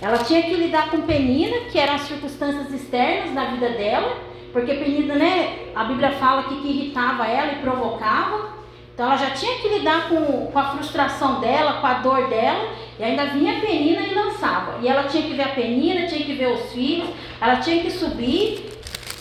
Ela 0.00 0.18
tinha 0.18 0.42
que 0.42 0.54
lidar 0.54 0.90
com 0.90 1.00
Penina, 1.02 1.70
que 1.70 1.78
eram 1.78 1.94
as 1.94 2.02
circunstâncias 2.02 2.72
externas 2.72 3.32
da 3.34 3.46
vida 3.46 3.70
dela, 3.70 4.18
porque 4.52 4.74
Penina, 4.74 5.14
né, 5.14 5.70
a 5.74 5.84
Bíblia 5.84 6.12
fala 6.12 6.44
que, 6.44 6.60
que 6.60 6.68
irritava 6.68 7.26
ela 7.26 7.52
e 7.52 7.56
provocava. 7.56 8.52
Então 8.94 9.06
ela 9.06 9.16
já 9.16 9.30
tinha 9.30 9.56
que 9.58 9.68
lidar 9.68 10.08
com, 10.08 10.46
com 10.46 10.58
a 10.58 10.70
frustração 10.70 11.40
dela, 11.40 11.80
com 11.80 11.86
a 11.86 11.94
dor 11.94 12.28
dela, 12.28 12.68
e 12.96 13.02
ainda 13.02 13.26
vinha 13.26 13.58
a 13.58 13.60
Penina 13.60 14.02
e 14.02 14.14
lançava. 14.14 14.78
E 14.80 14.86
ela 14.86 15.02
tinha 15.04 15.24
que 15.24 15.34
ver 15.34 15.42
a 15.42 15.48
Penina, 15.48 16.06
tinha 16.06 16.24
que 16.24 16.34
ver 16.34 16.52
os 16.52 16.72
filhos, 16.72 17.10
ela 17.40 17.56
tinha 17.56 17.82
que 17.82 17.90
subir 17.90 18.70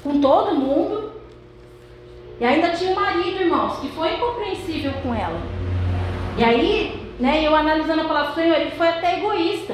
com 0.03 0.21
todo 0.21 0.53
mundo. 0.53 1.11
E 2.39 2.45
ainda 2.45 2.69
tinha 2.69 2.91
o 2.91 2.95
marido, 2.95 3.41
irmãos, 3.41 3.80
que 3.80 3.89
foi 3.89 4.13
incompreensível 4.13 4.93
com 5.01 5.13
ela. 5.13 5.41
E 6.38 6.43
aí, 6.43 7.11
né, 7.19 7.43
eu 7.43 7.55
analisando 7.55 8.01
a 8.01 8.05
palavra 8.05 8.30
do 8.30 8.36
Senhor, 8.36 8.55
ele 8.55 8.71
foi 8.71 8.88
até 8.88 9.17
egoísta. 9.17 9.74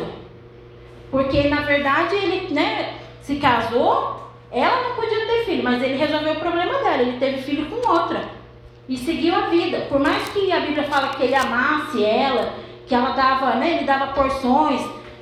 Porque 1.12 1.50
na 1.50 1.62
verdade 1.62 2.16
ele, 2.16 2.54
né, 2.54 3.00
se 3.22 3.36
casou, 3.36 4.30
ela 4.50 4.82
não 4.82 4.96
podia 4.96 5.26
ter 5.26 5.46
filho, 5.46 5.64
mas 5.64 5.84
ele 5.84 5.98
resolveu 5.98 6.34
o 6.34 6.40
problema 6.40 6.80
dela, 6.80 7.02
ele 7.02 7.20
teve 7.20 7.42
filho 7.42 7.66
com 7.66 7.86
outra. 7.90 8.39
E 8.90 8.98
seguiu 8.98 9.36
a 9.36 9.42
vida. 9.42 9.86
Por 9.88 10.00
mais 10.00 10.28
que 10.30 10.52
a 10.52 10.62
Bíblia 10.62 10.84
fala 10.86 11.10
que 11.10 11.24
ele 11.24 11.36
amasse 11.36 12.04
ela, 12.04 12.54
que 12.88 12.96
ela 12.96 13.12
dava, 13.12 13.54
né, 13.56 13.76
ele 13.76 13.86
dava 13.86 14.14
porções 14.14 14.82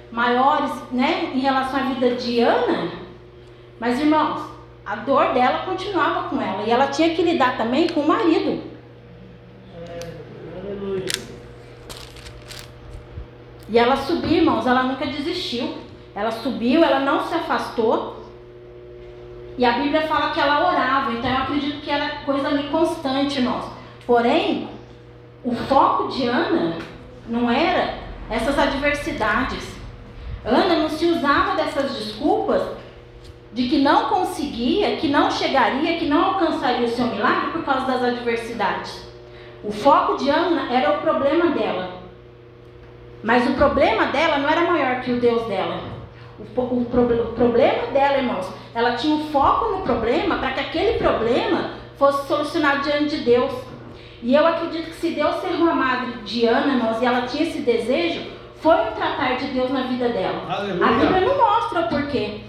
maiores, 0.09 0.71
né, 0.89 1.31
em 1.35 1.39
relação 1.39 1.81
à 1.81 1.83
vida 1.83 2.15
de 2.15 2.39
Ana, 2.39 2.91
mas 3.77 3.99
irmãos, 3.99 4.41
a 4.85 4.95
dor 4.95 5.33
dela 5.33 5.65
continuava 5.65 6.29
com 6.29 6.41
ela 6.41 6.63
e 6.63 6.71
ela 6.71 6.87
tinha 6.87 7.13
que 7.13 7.21
lidar 7.21 7.57
também 7.57 7.89
com 7.89 7.99
o 7.99 8.07
marido. 8.07 8.63
E 13.69 13.77
ela 13.77 13.97
subiu, 13.97 14.37
irmãos, 14.37 14.65
ela 14.65 14.83
nunca 14.83 15.05
desistiu. 15.05 15.75
Ela 16.15 16.31
subiu, 16.31 16.83
ela 16.85 17.01
não 17.01 17.27
se 17.27 17.35
afastou. 17.35 18.16
E 19.57 19.65
a 19.65 19.71
Bíblia 19.71 20.01
fala 20.03 20.31
que 20.31 20.39
ela 20.39 20.67
orava, 20.67 21.11
então 21.11 21.29
eu 21.29 21.37
acredito 21.37 21.81
que 21.81 21.89
era 21.89 22.17
coisa 22.25 22.47
ali 22.47 22.69
constante, 22.69 23.39
irmãos. 23.39 23.65
Porém, 24.05 24.69
o 25.43 25.55
foco 25.55 26.09
de 26.09 26.27
Ana 26.27 26.77
não 27.27 27.49
era 27.49 27.95
essas 28.29 28.57
adversidades. 28.59 29.75
Ana 30.45 30.75
não 30.75 30.89
se 30.89 31.05
usava 31.07 31.55
dessas 31.55 31.91
desculpas 31.91 32.61
de 33.51 33.67
que 33.67 33.79
não 33.79 34.09
conseguia, 34.09 34.97
que 34.97 35.07
não 35.07 35.31
chegaria, 35.31 35.97
que 35.97 36.05
não 36.05 36.23
alcançaria 36.23 36.85
o 36.85 36.89
seu 36.91 37.07
milagre 37.07 37.51
por 37.51 37.63
causa 37.63 37.87
das 37.87 38.03
adversidades. 38.03 39.07
O 39.63 39.71
foco 39.71 40.17
de 40.17 40.29
Ana 40.29 40.71
era 40.71 40.97
o 40.97 41.01
problema 41.01 41.51
dela. 41.51 41.97
Mas 43.23 43.49
o 43.49 43.53
problema 43.53 44.05
dela 44.07 44.37
não 44.37 44.47
era 44.47 44.61
maior 44.61 45.01
que 45.01 45.11
o 45.11 45.19
Deus 45.19 45.47
dela. 45.47 45.96
O, 46.39 46.61
o 46.61 46.81
o 46.81 47.33
problema 47.35 47.87
dela, 47.87 48.17
irmãos, 48.17 48.47
ela 48.75 48.93
tinha 48.95 49.15
um 49.15 49.25
foco 49.31 49.71
no 49.71 49.81
problema 49.81 50.37
para 50.37 50.51
que 50.51 50.59
aquele 50.59 50.97
problema 50.99 51.71
fosse 51.97 52.27
solucionado 52.27 52.83
diante 52.83 53.17
de 53.17 53.23
Deus. 53.23 53.51
E 54.21 54.33
eu 54.35 54.45
acredito 54.45 54.85
que 54.85 54.95
se 54.95 55.11
Deus 55.11 55.35
cerrou 55.41 55.69
a 55.69 55.75
madre 55.75 56.13
de 56.23 56.45
Ana, 56.45 56.73
irmãos, 56.73 57.01
e 57.01 57.05
ela 57.05 57.21
tinha 57.23 57.43
esse 57.43 57.59
desejo, 57.59 58.21
foi 58.61 58.75
um 58.75 58.91
tratar 58.91 59.35
de 59.37 59.47
Deus 59.47 59.71
na 59.71 59.81
vida 59.83 60.09
dela. 60.09 60.43
Aleluia. 60.49 60.85
A 60.85 60.91
Bíblia 60.93 61.21
não 61.21 61.37
mostra 61.37 61.81
o 61.81 61.87
porquê. 61.89 62.39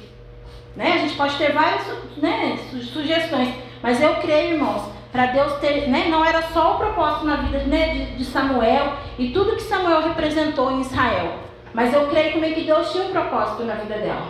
Né? 0.76 0.92
A 0.94 0.98
gente 0.98 1.16
pode 1.16 1.36
ter 1.36 1.52
várias 1.52 1.82
né, 2.18 2.58
su- 2.70 2.82
sugestões, 2.84 3.48
mas 3.82 4.00
eu 4.00 4.14
creio, 4.16 4.54
irmãos, 4.54 4.82
para 5.10 5.26
Deus 5.26 5.54
ter, 5.54 5.88
né, 5.88 6.08
não 6.10 6.24
era 6.24 6.42
só 6.42 6.74
o 6.74 6.78
propósito 6.78 7.26
na 7.26 7.36
vida 7.36 7.58
né, 7.64 7.88
de, 7.94 8.16
de 8.16 8.24
Samuel 8.24 8.92
e 9.18 9.30
tudo 9.30 9.56
que 9.56 9.62
Samuel 9.62 10.02
representou 10.02 10.70
em 10.70 10.80
Israel, 10.82 11.32
mas 11.72 11.92
eu 11.92 12.06
creio 12.08 12.34
também 12.34 12.54
que 12.54 12.62
Deus 12.62 12.90
tinha 12.92 13.04
um 13.04 13.12
propósito 13.12 13.64
na 13.64 13.74
vida 13.74 13.96
dela. 13.98 14.26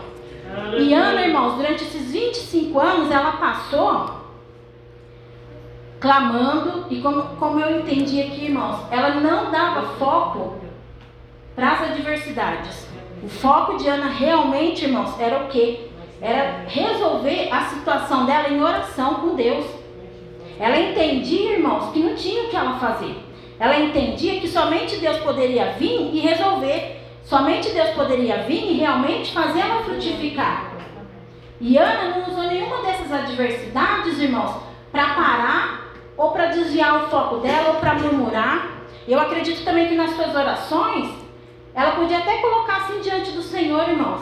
E 0.78 0.94
Ana, 0.94 1.22
irmãos, 1.22 1.54
durante 1.54 1.84
esses 1.84 2.10
25 2.10 2.78
anos, 2.80 3.10
ela 3.10 3.32
passou 3.32 4.18
clamando, 6.00 6.86
e 6.90 7.00
como, 7.00 7.22
como 7.36 7.60
eu 7.60 7.80
entendi 7.80 8.20
aqui, 8.22 8.46
irmãos, 8.46 8.80
ela 8.90 9.14
não 9.14 9.50
dava 9.50 9.82
foco 9.96 10.58
para 11.54 11.72
as 11.72 11.82
adversidades. 11.90 12.86
O 13.22 13.28
foco 13.28 13.76
de 13.76 13.88
Ana 13.88 14.06
realmente, 14.06 14.84
irmãos, 14.84 15.18
era 15.18 15.44
o 15.44 15.48
quê? 15.48 15.88
Era 16.20 16.64
resolver 16.68 17.48
a 17.52 17.62
situação 17.62 18.26
dela 18.26 18.48
em 18.48 18.62
oração 18.62 19.14
com 19.14 19.34
Deus. 19.34 19.66
Ela 20.58 20.78
entendia, 20.78 21.54
irmãos, 21.54 21.92
que 21.92 22.00
não 22.00 22.14
tinha 22.14 22.44
o 22.44 22.48
que 22.48 22.56
ela 22.56 22.78
fazer. 22.78 23.16
Ela 23.58 23.78
entendia 23.80 24.40
que 24.40 24.48
somente 24.48 24.96
Deus 24.96 25.16
poderia 25.18 25.72
vir 25.72 26.10
e 26.12 26.20
resolver. 26.20 26.97
Somente 27.28 27.70
Deus 27.70 27.90
poderia 27.90 28.38
vir 28.44 28.72
e 28.72 28.78
realmente 28.78 29.34
fazer 29.34 29.60
ela 29.60 29.82
frutificar. 29.82 30.72
E 31.60 31.76
Ana 31.76 32.16
não 32.16 32.26
usou 32.26 32.44
nenhuma 32.44 32.82
dessas 32.82 33.12
adversidades, 33.12 34.18
irmãos, 34.18 34.62
para 34.90 35.14
parar 35.14 35.92
ou 36.16 36.30
para 36.30 36.46
desviar 36.46 37.04
o 37.04 37.08
foco 37.08 37.36
dela 37.36 37.70
ou 37.70 37.74
para 37.74 37.94
murmurar. 37.94 38.68
Eu 39.06 39.20
acredito 39.20 39.62
também 39.62 39.88
que 39.88 39.94
nas 39.94 40.12
suas 40.12 40.34
orações 40.34 41.28
Ela 41.74 41.92
podia 41.92 42.18
até 42.18 42.38
colocar 42.38 42.78
assim 42.78 43.00
diante 43.00 43.30
do 43.30 43.40
Senhor, 43.40 43.88
irmãos. 43.88 44.20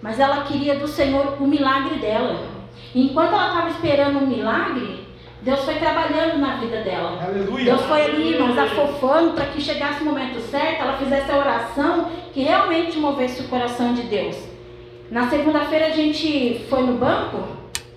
Mas 0.00 0.18
ela 0.18 0.44
queria 0.44 0.78
do 0.78 0.88
Senhor 0.88 1.36
o 1.38 1.46
milagre 1.46 1.96
dela. 1.96 2.46
Enquanto 2.94 3.34
ela 3.34 3.48
estava 3.48 3.68
esperando 3.68 4.20
um 4.20 4.26
milagre, 4.26 5.01
Deus 5.42 5.64
foi 5.64 5.74
trabalhando 5.74 6.38
na 6.38 6.54
vida 6.56 6.82
dela. 6.82 7.20
Aleluia. 7.20 7.64
Deus 7.64 7.82
foi 7.82 8.02
ali, 8.02 8.34
irmãos, 8.34 8.56
afofando 8.56 9.32
para 9.32 9.46
que 9.46 9.60
chegasse 9.60 10.00
o 10.00 10.04
momento 10.04 10.40
certo, 10.40 10.82
ela 10.82 10.96
fizesse 10.96 11.30
a 11.32 11.36
oração 11.36 12.10
que 12.32 12.42
realmente 12.42 12.96
movesse 12.96 13.42
o 13.42 13.48
coração 13.48 13.92
de 13.92 14.02
Deus. 14.02 14.36
Na 15.10 15.28
segunda-feira 15.28 15.86
a 15.86 15.90
gente 15.90 16.64
foi 16.70 16.82
no 16.82 16.94
banco 16.94 17.44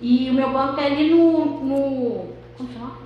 e 0.00 0.28
o 0.28 0.34
meu 0.34 0.50
banco 0.50 0.80
é 0.80 0.86
ali 0.86 1.08
no. 1.08 1.64
no 1.64 2.28
como 2.56 2.68
chama? 2.72 2.98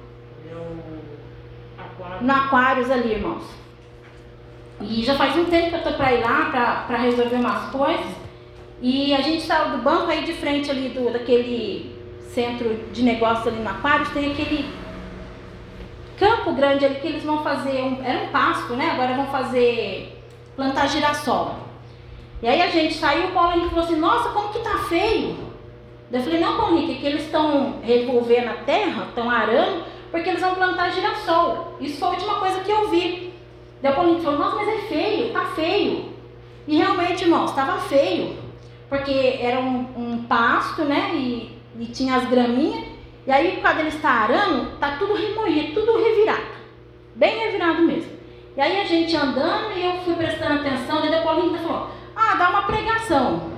No 2.23 2.33
Aquários 2.33 2.91
ali, 2.91 3.13
irmãos. 3.13 3.45
E 4.81 5.03
já 5.05 5.15
faz 5.17 5.37
um 5.37 5.45
tempo 5.45 5.69
que 5.69 5.75
eu 5.77 5.83
tô 5.83 5.93
para 5.93 6.15
ir 6.15 6.23
lá 6.23 6.85
para 6.87 6.97
resolver 6.97 7.37
umas 7.37 7.71
coisas. 7.71 8.07
E 8.81 9.13
a 9.13 9.21
gente 9.21 9.43
saiu 9.43 9.77
do 9.77 9.83
banco 9.83 10.11
aí 10.11 10.25
de 10.25 10.33
frente 10.33 10.71
ali 10.71 10.89
do, 10.89 11.13
daquele 11.13 12.00
centro 12.35 12.77
de 12.93 13.03
negócio 13.03 13.49
ali 13.49 13.61
no 13.61 13.69
Aquários, 13.69 14.09
tem 14.11 14.33
aquele 14.33 14.69
campo 16.19 16.53
grande 16.53 16.85
ali 16.85 16.97
que 16.97 17.07
eles 17.07 17.23
vão 17.23 17.43
fazer, 17.43 17.83
um, 17.83 18.05
era 18.05 18.25
um 18.25 18.29
pasto, 18.29 18.75
né? 18.75 18.91
Agora 18.91 19.15
vão 19.15 19.27
fazer 19.27 20.23
plantar 20.55 20.87
girassol. 20.87 21.57
E 22.43 22.49
aí 22.49 22.61
a 22.61 22.69
gente 22.69 22.95
saiu, 22.95 23.29
o 23.29 23.33
Paulo 23.33 23.53
Henrique 23.53 23.71
falou 23.71 23.85
assim, 23.85 23.97
nossa, 23.97 24.29
como 24.31 24.53
que 24.53 24.61
tá 24.61 24.79
feio. 24.89 25.37
Eu 26.13 26.21
falei, 26.23 26.41
não, 26.41 26.57
Paulo 26.57 26.77
Henrique, 26.77 26.93
é 26.93 27.01
que 27.01 27.07
eles 27.07 27.25
estão 27.25 27.77
revolvendo 27.83 28.51
a 28.51 28.55
terra, 28.65 29.07
estão 29.09 29.31
arando, 29.31 29.85
porque 30.11 30.29
eles 30.29 30.41
vão 30.41 30.55
plantar 30.55 30.91
girassol. 30.91 31.77
Isso 31.81 31.99
foi 31.99 32.09
a 32.09 32.13
última 32.13 32.35
coisa 32.35 32.61
que 32.61 32.71
eu 32.71 32.89
vi. 32.89 33.33
Daí 33.81 33.93
o 33.93 33.95
Paulo 33.95 34.11
Henrique 34.11 34.25
falou, 34.25 34.41
nossa, 34.41 34.57
mas 34.57 34.69
é 34.69 34.79
feio, 34.89 35.33
tá 35.33 35.45
feio. 35.55 36.11
E 36.67 36.77
realmente, 36.77 37.25
irmãos, 37.25 37.51
estava 37.51 37.79
feio. 37.79 38.37
Porque 38.89 39.39
era 39.41 39.61
um, 39.61 39.87
um 39.97 40.25
pasto, 40.25 40.85
né? 40.85 41.13
E, 41.15 41.60
e, 41.79 41.87
tinha 41.87 42.17
as 42.17 42.29
graminhas. 42.29 42.85
E 43.27 43.31
aí, 43.31 43.59
quando 43.61 43.81
ele 43.81 43.89
está 43.89 44.11
arando, 44.11 44.79
tá 44.79 44.97
tudo 44.99 45.15
remoído, 45.15 45.75
tudo 45.75 46.03
revirado. 46.03 46.61
Bem 47.15 47.39
revirado 47.39 47.83
mesmo. 47.83 48.11
E 48.57 48.61
aí 48.61 48.81
a 48.81 48.85
gente 48.85 49.15
andando 49.17 49.73
e 49.77 49.85
eu 49.85 49.93
fui 49.99 50.15
prestando 50.15 50.61
atenção, 50.61 51.01
daí 51.01 51.21
o 51.21 51.23
Paulinho 51.23 51.59
falou, 51.59 51.91
ah, 52.17 52.35
dá 52.35 52.51
uma 52.51 52.63
pregação. 52.63 53.51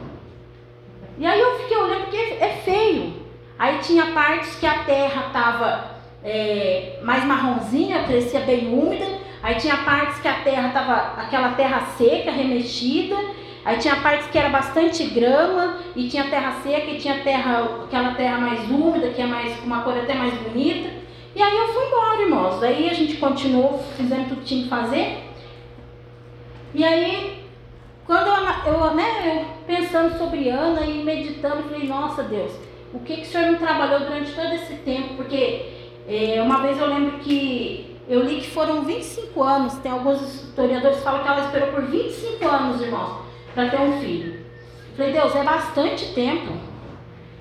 E 1.18 1.26
aí 1.26 1.40
eu 1.40 1.58
fiquei 1.58 1.76
olhando 1.76 2.02
porque 2.02 2.16
é 2.16 2.60
feio. 2.64 3.14
Aí 3.58 3.78
tinha 3.78 4.06
partes 4.06 4.56
que 4.56 4.66
a 4.66 4.84
terra 4.84 5.26
estava 5.28 5.92
é, 6.24 6.98
mais 7.02 7.24
marronzinha, 7.24 8.02
parecia 8.02 8.40
bem 8.40 8.72
úmida. 8.72 9.06
Aí 9.42 9.56
tinha 9.56 9.76
partes 9.78 10.20
que 10.20 10.28
a 10.28 10.40
terra 10.40 10.68
estava 10.68 11.20
aquela 11.20 11.52
terra 11.52 11.80
seca, 11.96 12.30
remexida. 12.30 13.16
Aí 13.64 13.78
tinha 13.78 13.96
partes 13.96 14.26
que 14.26 14.36
era 14.36 14.48
bastante 14.48 15.04
grama 15.04 15.78
e 15.94 16.08
tinha 16.08 16.28
terra 16.28 16.60
seca 16.62 16.90
e 16.90 16.98
tinha 16.98 17.22
terra, 17.22 17.84
aquela 17.84 18.14
terra 18.14 18.38
mais 18.38 18.68
úmida, 18.68 19.10
que 19.10 19.22
é 19.22 19.26
mais 19.26 19.56
uma 19.62 19.82
cor 19.82 19.96
até 19.96 20.14
mais 20.14 20.34
bonita. 20.34 20.90
E 21.34 21.40
aí 21.40 21.56
eu 21.56 21.68
fui 21.68 21.86
embora, 21.86 22.22
irmãos. 22.22 22.60
Daí 22.60 22.90
a 22.90 22.92
gente 22.92 23.16
continuou 23.18 23.78
fizendo 23.96 24.28
tudo 24.28 24.40
que 24.40 24.46
tinha 24.46 24.64
que 24.64 24.68
fazer. 24.68 25.22
E 26.74 26.82
aí, 26.82 27.44
quando 28.04 28.26
eu, 28.26 28.72
eu, 28.72 28.94
né, 28.94 29.04
eu 29.24 29.44
pensando 29.64 30.18
sobre 30.18 30.48
Ana 30.48 30.80
e 30.84 31.04
meditando, 31.04 31.56
eu 31.56 31.62
falei, 31.64 31.86
nossa 31.86 32.24
Deus, 32.24 32.50
o 32.92 32.98
que, 32.98 33.16
que 33.16 33.22
o 33.22 33.26
Senhor 33.26 33.52
não 33.52 33.58
trabalhou 33.58 34.00
durante 34.00 34.32
todo 34.32 34.52
esse 34.54 34.74
tempo? 34.76 35.14
Porque 35.14 35.66
é, 36.08 36.42
uma 36.42 36.60
vez 36.62 36.80
eu 36.80 36.88
lembro 36.88 37.18
que 37.20 37.96
eu 38.08 38.24
li 38.24 38.40
que 38.40 38.50
foram 38.50 38.82
25 38.82 39.40
anos, 39.40 39.74
tem 39.74 39.92
alguns 39.92 40.20
historiadores 40.20 40.96
que 40.96 41.04
falam 41.04 41.22
que 41.22 41.28
ela 41.28 41.44
esperou 41.44 41.68
por 41.68 41.82
25 41.82 42.44
anos, 42.48 42.80
irmãos 42.80 43.21
para 43.54 43.68
ter 43.68 43.80
um 43.80 44.00
filho. 44.00 44.40
Falei, 44.96 45.12
Deus, 45.12 45.34
é 45.34 45.42
bastante 45.42 46.12
tempo. 46.14 46.52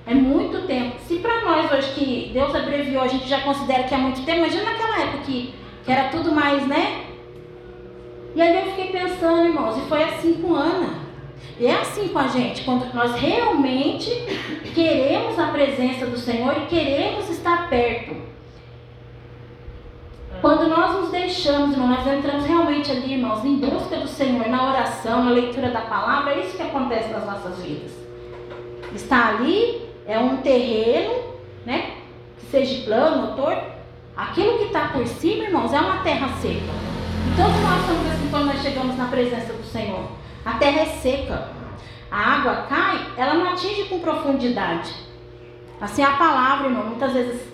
É 0.06 0.14
muito 0.14 0.66
tempo. 0.66 0.96
Se 1.06 1.16
para 1.16 1.42
nós 1.42 1.70
hoje 1.70 1.92
que 1.92 2.30
Deus 2.32 2.54
abreviou, 2.54 3.02
a 3.02 3.08
gente 3.08 3.28
já 3.28 3.40
considera 3.40 3.84
que 3.84 3.94
é 3.94 3.98
muito 3.98 4.24
tempo, 4.24 4.38
imagina 4.38 4.64
naquela 4.64 5.00
época 5.00 5.18
que, 5.24 5.54
que 5.84 5.92
era 5.92 6.08
tudo 6.08 6.32
mais, 6.32 6.66
né? 6.66 7.04
E 8.34 8.40
aí 8.40 8.56
eu 8.56 8.72
fiquei 8.72 8.98
pensando, 8.98 9.46
irmãos, 9.46 9.76
e 9.76 9.88
foi 9.88 10.02
assim 10.02 10.34
com 10.34 10.54
Ana. 10.54 11.02
E 11.60 11.66
é 11.66 11.74
assim 11.74 12.08
com 12.08 12.18
a 12.18 12.28
gente, 12.28 12.64
quando 12.64 12.92
nós 12.94 13.14
realmente 13.14 14.10
queremos 14.74 15.38
a 15.38 15.48
presença 15.48 16.06
do 16.06 16.18
Senhor 16.18 16.56
e 16.56 16.66
queremos 16.66 17.28
estar 17.28 17.68
perto. 17.68 18.31
Quando 20.42 20.66
nós 20.66 21.00
nos 21.00 21.10
deixamos, 21.12 21.70
irmão, 21.70 21.86
nós 21.86 22.04
entramos 22.04 22.44
realmente 22.44 22.90
ali, 22.90 23.14
irmãos, 23.14 23.44
em 23.44 23.58
busca 23.58 23.96
do 23.96 24.08
Senhor, 24.08 24.48
na 24.48 24.70
oração, 24.70 25.24
na 25.24 25.30
leitura 25.30 25.70
da 25.70 25.82
palavra, 25.82 26.32
é 26.32 26.40
isso 26.40 26.56
que 26.56 26.62
acontece 26.64 27.12
nas 27.12 27.24
nossas 27.24 27.62
vidas. 27.62 27.92
Está 28.92 29.28
ali, 29.28 29.88
é 30.04 30.18
um 30.18 30.38
terreno, 30.38 31.14
né? 31.64 31.92
Que 32.40 32.46
seja 32.46 32.84
plano 32.84 33.28
ou 33.28 33.36
torto. 33.36 33.70
Aquilo 34.16 34.58
que 34.58 34.64
está 34.64 34.88
por 34.88 35.06
cima, 35.06 35.44
irmãos, 35.44 35.72
é 35.72 35.78
uma 35.78 36.02
terra 36.02 36.28
seca. 36.40 36.72
Então, 37.32 37.48
nós 37.48 37.80
estamos 37.80 38.12
assim 38.12 38.28
quando 38.28 38.46
nós 38.46 38.62
chegamos 38.62 38.98
na 38.98 39.06
presença 39.06 39.52
do 39.52 39.64
Senhor. 39.64 40.08
A 40.44 40.54
terra 40.54 40.80
é 40.80 40.86
seca. 40.86 41.50
A 42.10 42.18
água 42.18 42.66
cai, 42.68 42.98
ela 43.16 43.34
não 43.34 43.52
atinge 43.52 43.84
com 43.84 44.00
profundidade. 44.00 44.92
Assim 45.80 46.02
é 46.02 46.06
a 46.06 46.16
palavra, 46.16 46.66
irmão. 46.66 46.86
Muitas 46.86 47.12
vezes 47.12 47.51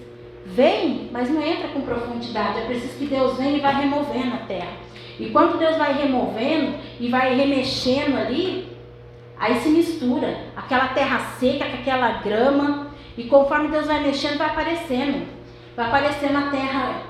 Vem, 0.55 1.09
mas 1.13 1.31
não 1.31 1.43
entra 1.43 1.69
com 1.69 1.83
profundidade. 1.83 2.59
É 2.59 2.65
preciso 2.67 2.99
que 2.99 3.07
Deus 3.07 3.37
venha 3.37 3.59
e 3.59 3.61
vá 3.61 3.71
removendo 3.71 4.35
a 4.35 4.47
terra. 4.47 4.73
E 5.19 5.31
quando 5.31 5.59
Deus 5.59 5.77
vai 5.77 5.93
removendo 5.93 6.75
e 6.99 7.09
vai 7.09 7.35
remexendo 7.35 8.17
ali, 8.17 8.69
aí 9.39 9.57
se 9.61 9.69
mistura 9.69 10.47
aquela 10.57 10.89
terra 10.89 11.19
seca 11.39 11.67
com 11.67 11.77
aquela 11.77 12.13
grama. 12.23 12.89
E 13.17 13.25
conforme 13.25 13.69
Deus 13.69 13.87
vai 13.87 14.01
mexendo, 14.01 14.39
vai 14.39 14.49
aparecendo. 14.49 15.27
Vai 15.77 15.87
aparecendo 15.87 16.37
a 16.37 16.51
terra 16.51 17.03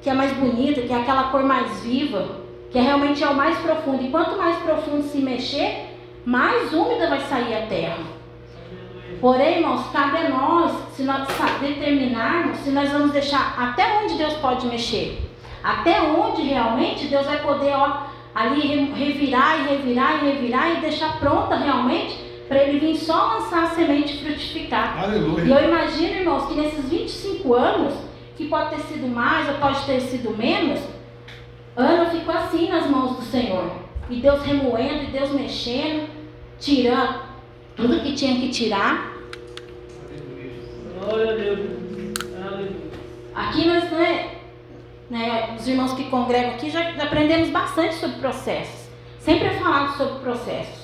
que 0.00 0.08
é 0.08 0.14
mais 0.14 0.32
bonita, 0.32 0.80
que 0.80 0.92
é 0.92 0.96
aquela 0.96 1.24
cor 1.24 1.42
mais 1.42 1.82
viva, 1.82 2.40
que 2.70 2.78
é 2.78 2.82
realmente 2.82 3.22
é 3.22 3.28
o 3.28 3.34
mais 3.34 3.58
profundo. 3.58 4.02
E 4.02 4.10
quanto 4.10 4.36
mais 4.36 4.56
profundo 4.58 5.02
se 5.02 5.18
mexer, 5.18 5.96
mais 6.24 6.72
úmida 6.72 7.08
vai 7.08 7.20
sair 7.20 7.54
a 7.54 7.66
terra. 7.66 8.19
Porém, 9.20 9.58
irmãos, 9.58 9.86
cabe 9.92 10.16
a 10.16 10.28
nós, 10.30 10.72
se 10.94 11.02
nós 11.02 11.28
determinarmos, 11.60 12.58
se 12.58 12.70
nós 12.70 12.90
vamos 12.90 13.12
deixar 13.12 13.54
até 13.58 14.02
onde 14.02 14.14
Deus 14.14 14.32
pode 14.34 14.66
mexer, 14.66 15.20
até 15.62 16.00
onde 16.00 16.40
realmente 16.42 17.06
Deus 17.06 17.26
vai 17.26 17.38
poder 17.40 17.74
ó, 17.74 18.04
ali 18.34 18.92
revirar 18.94 19.60
e 19.60 19.68
revirar 19.74 20.24
e 20.24 20.30
revirar 20.30 20.78
e 20.78 20.80
deixar 20.80 21.18
pronta 21.18 21.56
realmente 21.56 22.30
para 22.48 22.64
ele 22.64 22.80
vir 22.80 22.96
só 22.96 23.34
lançar 23.34 23.64
a 23.64 23.66
semente 23.68 24.14
e 24.14 24.24
frutificar. 24.24 25.04
Aleluia. 25.04 25.44
E 25.44 25.50
eu 25.50 25.68
imagino, 25.68 26.14
irmãos, 26.20 26.46
que 26.46 26.54
nesses 26.54 26.88
25 26.88 27.54
anos, 27.54 27.94
que 28.36 28.46
pode 28.46 28.70
ter 28.70 28.80
sido 28.80 29.06
mais 29.06 29.48
ou 29.48 29.54
pode 29.56 29.84
ter 29.84 30.00
sido 30.00 30.36
menos, 30.36 30.80
Ana 31.76 32.06
ficou 32.06 32.34
assim 32.34 32.68
nas 32.68 32.86
mãos 32.86 33.16
do 33.16 33.22
Senhor. 33.22 33.70
E 34.08 34.16
Deus 34.16 34.42
remoendo, 34.42 35.04
e 35.04 35.06
Deus 35.12 35.30
mexendo, 35.30 36.08
tirando 36.58 37.29
tudo 37.80 38.00
que 38.00 38.14
tinha 38.14 38.38
que 38.38 38.50
tirar. 38.50 39.12
Glória 40.98 41.32
a 41.32 41.34
Deus. 41.34 41.80
Aqui 43.34 43.66
nós, 43.66 43.90
né, 43.90 44.32
né, 45.08 45.56
os 45.58 45.66
irmãos 45.66 45.94
que 45.94 46.04
congregam 46.10 46.50
aqui 46.52 46.68
já 46.70 46.90
aprendemos 47.02 47.48
bastante 47.48 47.94
sobre 47.94 48.18
processos. 48.18 48.88
Sempre 49.18 49.48
é 49.48 49.54
falado 49.54 49.96
sobre 49.96 50.20
processos. 50.20 50.80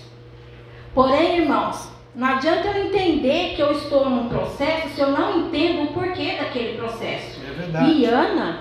Porém, 0.94 1.40
irmãos, 1.40 1.88
não 2.14 2.28
adianta 2.28 2.68
eu 2.68 2.86
entender 2.86 3.55
que 3.55 3.61
eu 3.61 3.72
estou 3.72 4.09
num 4.09 4.28
processo 4.28 4.88
se 4.94 5.01
eu 5.01 5.11
não 5.11 5.40
entendo 5.40 5.82
o 5.82 5.92
porquê 5.92 6.36
daquele 6.38 6.78
processo. 6.78 7.40
É 7.47 7.53
verdade. 7.53 7.90
E 7.92 8.05
Ana, 8.07 8.61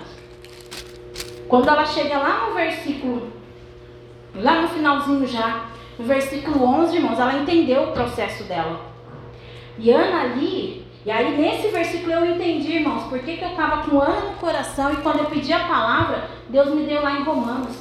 quando 1.48 1.70
ela 1.70 1.86
chega 1.86 2.18
lá 2.18 2.48
no 2.48 2.54
versículo, 2.54 3.32
lá 4.36 4.62
no 4.62 4.68
finalzinho 4.68 5.26
já, 5.26 5.68
no 5.98 6.06
versículo 6.06 6.64
11, 6.64 6.96
irmãos, 6.96 7.20
ela 7.20 7.38
entendeu 7.40 7.84
o 7.84 7.92
processo 7.92 8.44
dela. 8.44 8.80
E 9.78 9.92
Ana 9.92 10.22
ali, 10.22 10.86
e 11.06 11.12
aí 11.12 11.38
nesse 11.38 11.68
versículo 11.68 12.14
eu 12.14 12.36
entendi, 12.36 12.74
irmãos, 12.74 13.04
por 13.04 13.20
que, 13.20 13.38
que 13.38 13.44
eu 13.44 13.50
estava 13.50 13.84
com 13.84 14.00
Ana 14.00 14.32
no 14.32 14.38
coração 14.38 14.92
e 14.94 14.98
quando 14.98 15.20
eu 15.20 15.26
pedi 15.26 15.54
a 15.54 15.68
palavra, 15.68 16.30
Deus 16.50 16.74
me 16.74 16.84
deu 16.84 17.02
lá 17.02 17.20
em 17.20 17.24
Romanos. 17.24 17.78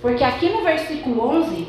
Porque 0.00 0.22
aqui 0.22 0.48
no 0.48 0.62
versículo 0.62 1.28
11, 1.38 1.66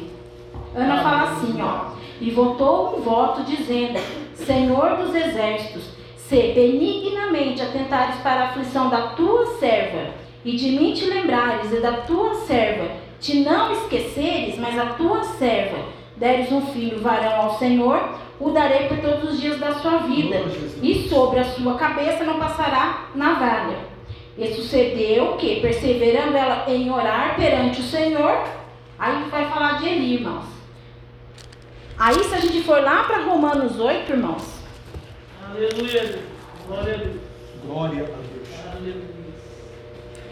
Ana 0.76 1.02
fala 1.02 1.24
assim, 1.24 1.62
ó, 1.62 1.92
e 2.20 2.32
votou 2.32 2.98
um 2.98 3.02
voto 3.02 3.44
dizendo, 3.44 4.00
Senhor 4.34 4.98
dos 4.98 5.14
exércitos, 5.16 5.84
se 6.16 6.54
benignamente 6.54 7.62
atentares 7.62 8.18
para 8.18 8.42
a 8.42 8.46
aflição 8.50 8.90
da 8.90 9.08
tua 9.10 9.46
serva, 9.58 10.12
e 10.44 10.56
de 10.56 10.72
mim 10.72 10.94
te 10.94 11.06
lembrares 11.06 11.72
e 11.72 11.80
da 11.80 11.94
tua 12.02 12.34
serva, 12.36 12.90
te 13.20 13.40
não 13.42 13.72
esqueceres, 13.72 14.58
mas 14.58 14.78
a 14.78 14.88
tua 14.88 15.24
serva, 15.24 15.78
deres 16.16 16.52
um 16.52 16.62
filho 16.68 17.02
varão 17.02 17.42
ao 17.42 17.58
Senhor, 17.58 18.18
o 18.40 18.52
darei 18.52 18.88
por 18.88 18.98
todos 19.00 19.34
os 19.34 19.42
dias 19.42 19.60
da 19.60 19.74
sua 19.76 19.98
vida, 20.00 20.44
e 20.82 21.08
sobre 21.10 21.40
a 21.40 21.46
sua 21.46 21.76
cabeça 21.76 22.24
não 22.24 22.40
passará 22.40 23.08
navalha. 23.16 23.78
E 24.38 24.54
sucedeu 24.54 25.34
que, 25.38 25.60
perseverando 25.60 26.38
ela 26.38 26.66
em 26.68 26.92
orar 26.92 27.36
perante 27.36 27.82
o 27.82 27.84
Senhor, 27.84 28.44
Aí 29.00 29.30
vai 29.30 29.48
falar 29.50 29.80
de 29.80 29.88
Eli, 29.88 30.16
irmãos. 30.16 30.46
Aí 32.00 32.24
se 32.24 32.34
a 32.34 32.40
gente 32.40 32.64
for 32.64 32.82
lá 32.82 33.04
para 33.04 33.24
Romanos 33.24 33.80
8, 33.80 34.12
irmãos, 34.12 34.58
Aleluia. 35.50 36.20
Glória 36.68 36.94
a 36.94 36.98
Deus. 36.98 37.16
Glória 37.66 38.04
a 38.04 38.76
Deus. 38.80 39.04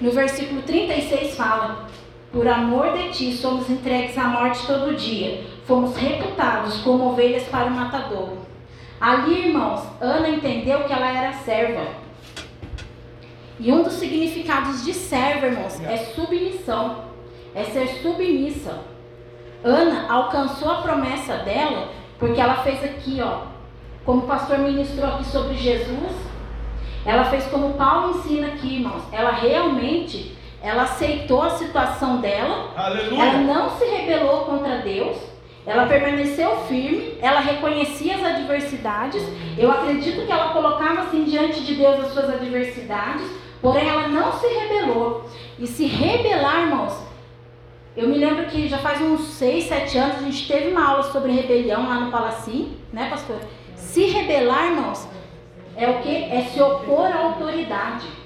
No 0.01 0.11
versículo 0.11 0.61
36 0.63 1.35
fala: 1.35 1.87
Por 2.35 2.49
amor 2.49 2.91
de 2.97 3.13
ti 3.13 3.31
somos 3.31 3.69
entregues 3.69 4.17
à 4.17 4.25
morte 4.25 4.67
todo 4.67 4.93
dia, 4.93 5.45
fomos 5.65 5.95
reputados 5.95 6.81
como 6.81 7.11
ovelhas 7.11 7.43
para 7.43 7.67
o 7.67 7.71
matadouro. 7.71 8.39
Ali, 8.99 9.47
irmãos, 9.47 9.87
Ana 10.01 10.27
entendeu 10.27 10.83
que 10.83 10.91
ela 10.91 11.09
era 11.09 11.31
serva. 11.31 11.87
E 13.57 13.71
um 13.71 13.83
dos 13.83 13.93
significados 13.93 14.83
de 14.83 14.93
serva, 14.93 15.47
irmãos, 15.47 15.79
é 15.79 15.95
submissão, 16.13 17.05
é 17.55 17.63
ser 17.63 17.87
submissa. 18.01 18.81
Ana 19.63 20.11
alcançou 20.11 20.69
a 20.69 20.81
promessa 20.81 21.37
dela 21.37 21.87
porque 22.19 22.41
ela 22.41 22.55
fez 22.63 22.83
aqui, 22.83 23.21
ó, 23.21 23.43
como 24.03 24.23
o 24.23 24.27
pastor 24.27 24.57
ministrou 24.57 25.07
aqui 25.07 25.23
sobre 25.23 25.55
Jesus, 25.55 26.11
ela 27.05 27.23
fez 27.23 27.45
como 27.45 27.75
Paulo 27.75 28.17
ensina 28.17 28.47
aqui, 28.47 28.75
irmãos. 28.75 29.03
Ela 29.13 29.31
realmente, 29.31 30.34
ela 30.65 30.81
aceitou 30.81 31.43
a 31.43 31.51
situação 31.51 32.17
dela, 32.17 32.71
ela 32.75 32.87
Aleluia. 32.87 33.37
não 33.37 33.69
se 33.77 33.85
rebelou 33.85 34.45
contra 34.45 34.79
Deus, 34.79 35.15
ela 35.63 35.85
permaneceu 35.85 36.57
firme, 36.67 37.19
ela 37.21 37.39
reconhecia 37.39 38.15
as 38.15 38.23
adversidades. 38.23 39.21
Eu 39.59 39.71
acredito 39.71 40.25
que 40.25 40.31
ela 40.31 40.49
colocava 40.53 41.01
assim 41.01 41.23
diante 41.23 41.63
de 41.63 41.75
Deus 41.75 41.99
as 41.99 42.13
suas 42.13 42.31
adversidades, 42.31 43.29
porém 43.61 43.87
ela 43.87 44.07
não 44.07 44.31
se 44.33 44.47
rebelou. 44.47 45.29
E 45.59 45.67
se 45.67 45.85
rebelar, 45.85 46.61
irmãos, 46.63 46.97
eu 47.95 48.09
me 48.09 48.17
lembro 48.17 48.47
que 48.47 48.67
já 48.67 48.79
faz 48.79 48.99
uns 49.01 49.21
6, 49.21 49.65
7 49.65 49.97
anos 49.99 50.17
a 50.17 50.21
gente 50.21 50.47
teve 50.47 50.71
uma 50.71 50.83
aula 50.87 51.03
sobre 51.03 51.31
rebelião 51.31 51.87
lá 51.87 51.99
no 51.99 52.11
Palacim, 52.11 52.75
né, 52.91 53.07
pastor? 53.07 53.37
Se 53.75 54.07
rebelar, 54.07 54.65
irmãos, 54.71 55.07
é 55.77 55.87
o 55.87 56.01
que? 56.01 56.09
É 56.09 56.49
se 56.51 56.59
opor 56.59 57.05
à 57.05 57.19
autoridade. 57.19 58.24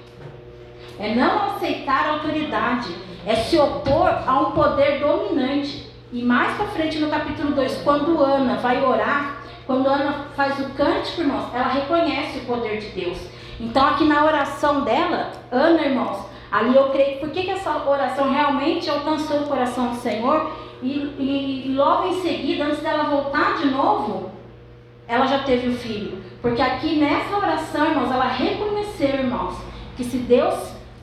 É 1.00 1.14
não 1.14 1.56
aceitar 1.56 2.06
a 2.06 2.12
autoridade. 2.12 2.94
É 3.26 3.34
se 3.36 3.58
opor 3.58 4.08
a 4.26 4.40
um 4.40 4.50
poder 4.52 5.00
dominante. 5.00 5.88
E 6.12 6.22
mais 6.22 6.56
pra 6.56 6.66
frente 6.66 6.98
no 6.98 7.08
capítulo 7.08 7.52
2, 7.52 7.82
quando 7.82 8.20
Ana 8.22 8.56
vai 8.56 8.84
orar, 8.84 9.36
quando 9.66 9.86
Ana 9.88 10.26
faz 10.36 10.58
o 10.58 10.70
cântico, 10.70 11.20
irmãos, 11.20 11.46
ela 11.54 11.68
reconhece 11.68 12.38
o 12.38 12.44
poder 12.46 12.78
de 12.80 12.88
Deus. 12.88 13.18
Então 13.60 13.86
aqui 13.86 14.04
na 14.04 14.24
oração 14.24 14.80
dela, 14.82 15.30
Ana, 15.52 15.82
irmãos, 15.82 16.26
ali 16.50 16.74
eu 16.74 16.88
creio, 16.90 17.20
por 17.20 17.30
que, 17.30 17.44
que 17.44 17.50
essa 17.50 17.88
oração 17.88 18.32
realmente 18.32 18.90
alcançou 18.90 19.42
o 19.42 19.46
coração 19.46 19.88
do 19.90 19.96
Senhor? 19.96 20.50
E- 20.82 21.66
e 21.68 21.72
logo 21.76 22.08
em 22.08 22.20
seguida, 22.22 22.64
antes 22.64 22.80
dela 22.80 23.04
voltar 23.04 23.58
de 23.58 23.66
novo, 23.68 24.30
ela 25.06 25.26
já 25.26 25.40
teve 25.40 25.68
o 25.68 25.74
filho. 25.76 26.22
Porque 26.42 26.60
aqui 26.62 26.96
nessa 26.96 27.36
oração, 27.36 27.86
irmãos, 27.86 28.10
ela 28.10 28.26
reconheceu, 28.26 29.08
irmãos, 29.10 29.54
que 29.96 30.02
se 30.02 30.16
Deus 30.16 30.54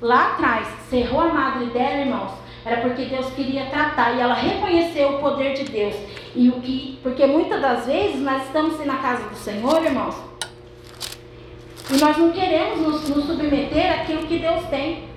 lá 0.01 0.33
atrás 0.33 0.67
cerrou 0.89 1.21
a 1.21 1.33
madre 1.33 1.65
dela, 1.67 2.01
irmãos, 2.01 2.31
era 2.65 2.81
porque 2.81 3.05
Deus 3.05 3.27
queria 3.33 3.65
tratar 3.67 4.15
e 4.15 4.19
ela 4.19 4.33
reconheceu 4.33 5.15
o 5.15 5.19
poder 5.19 5.53
de 5.53 5.63
Deus. 5.63 5.95
E 6.35 6.49
o 6.49 6.61
que, 6.61 6.99
porque 7.01 7.25
muitas 7.25 7.61
das 7.61 7.85
vezes 7.85 8.21
nós 8.21 8.43
estamos 8.43 8.85
na 8.85 8.97
casa 8.97 9.27
do 9.29 9.35
Senhor, 9.35 9.83
irmãos, 9.83 10.15
e 11.89 11.97
nós 11.97 12.17
não 12.17 12.31
queremos 12.31 12.79
nos, 12.81 13.09
nos 13.09 13.25
submeter 13.25 14.01
àquilo 14.01 14.27
que 14.27 14.39
Deus 14.39 14.65
tem. 14.65 15.07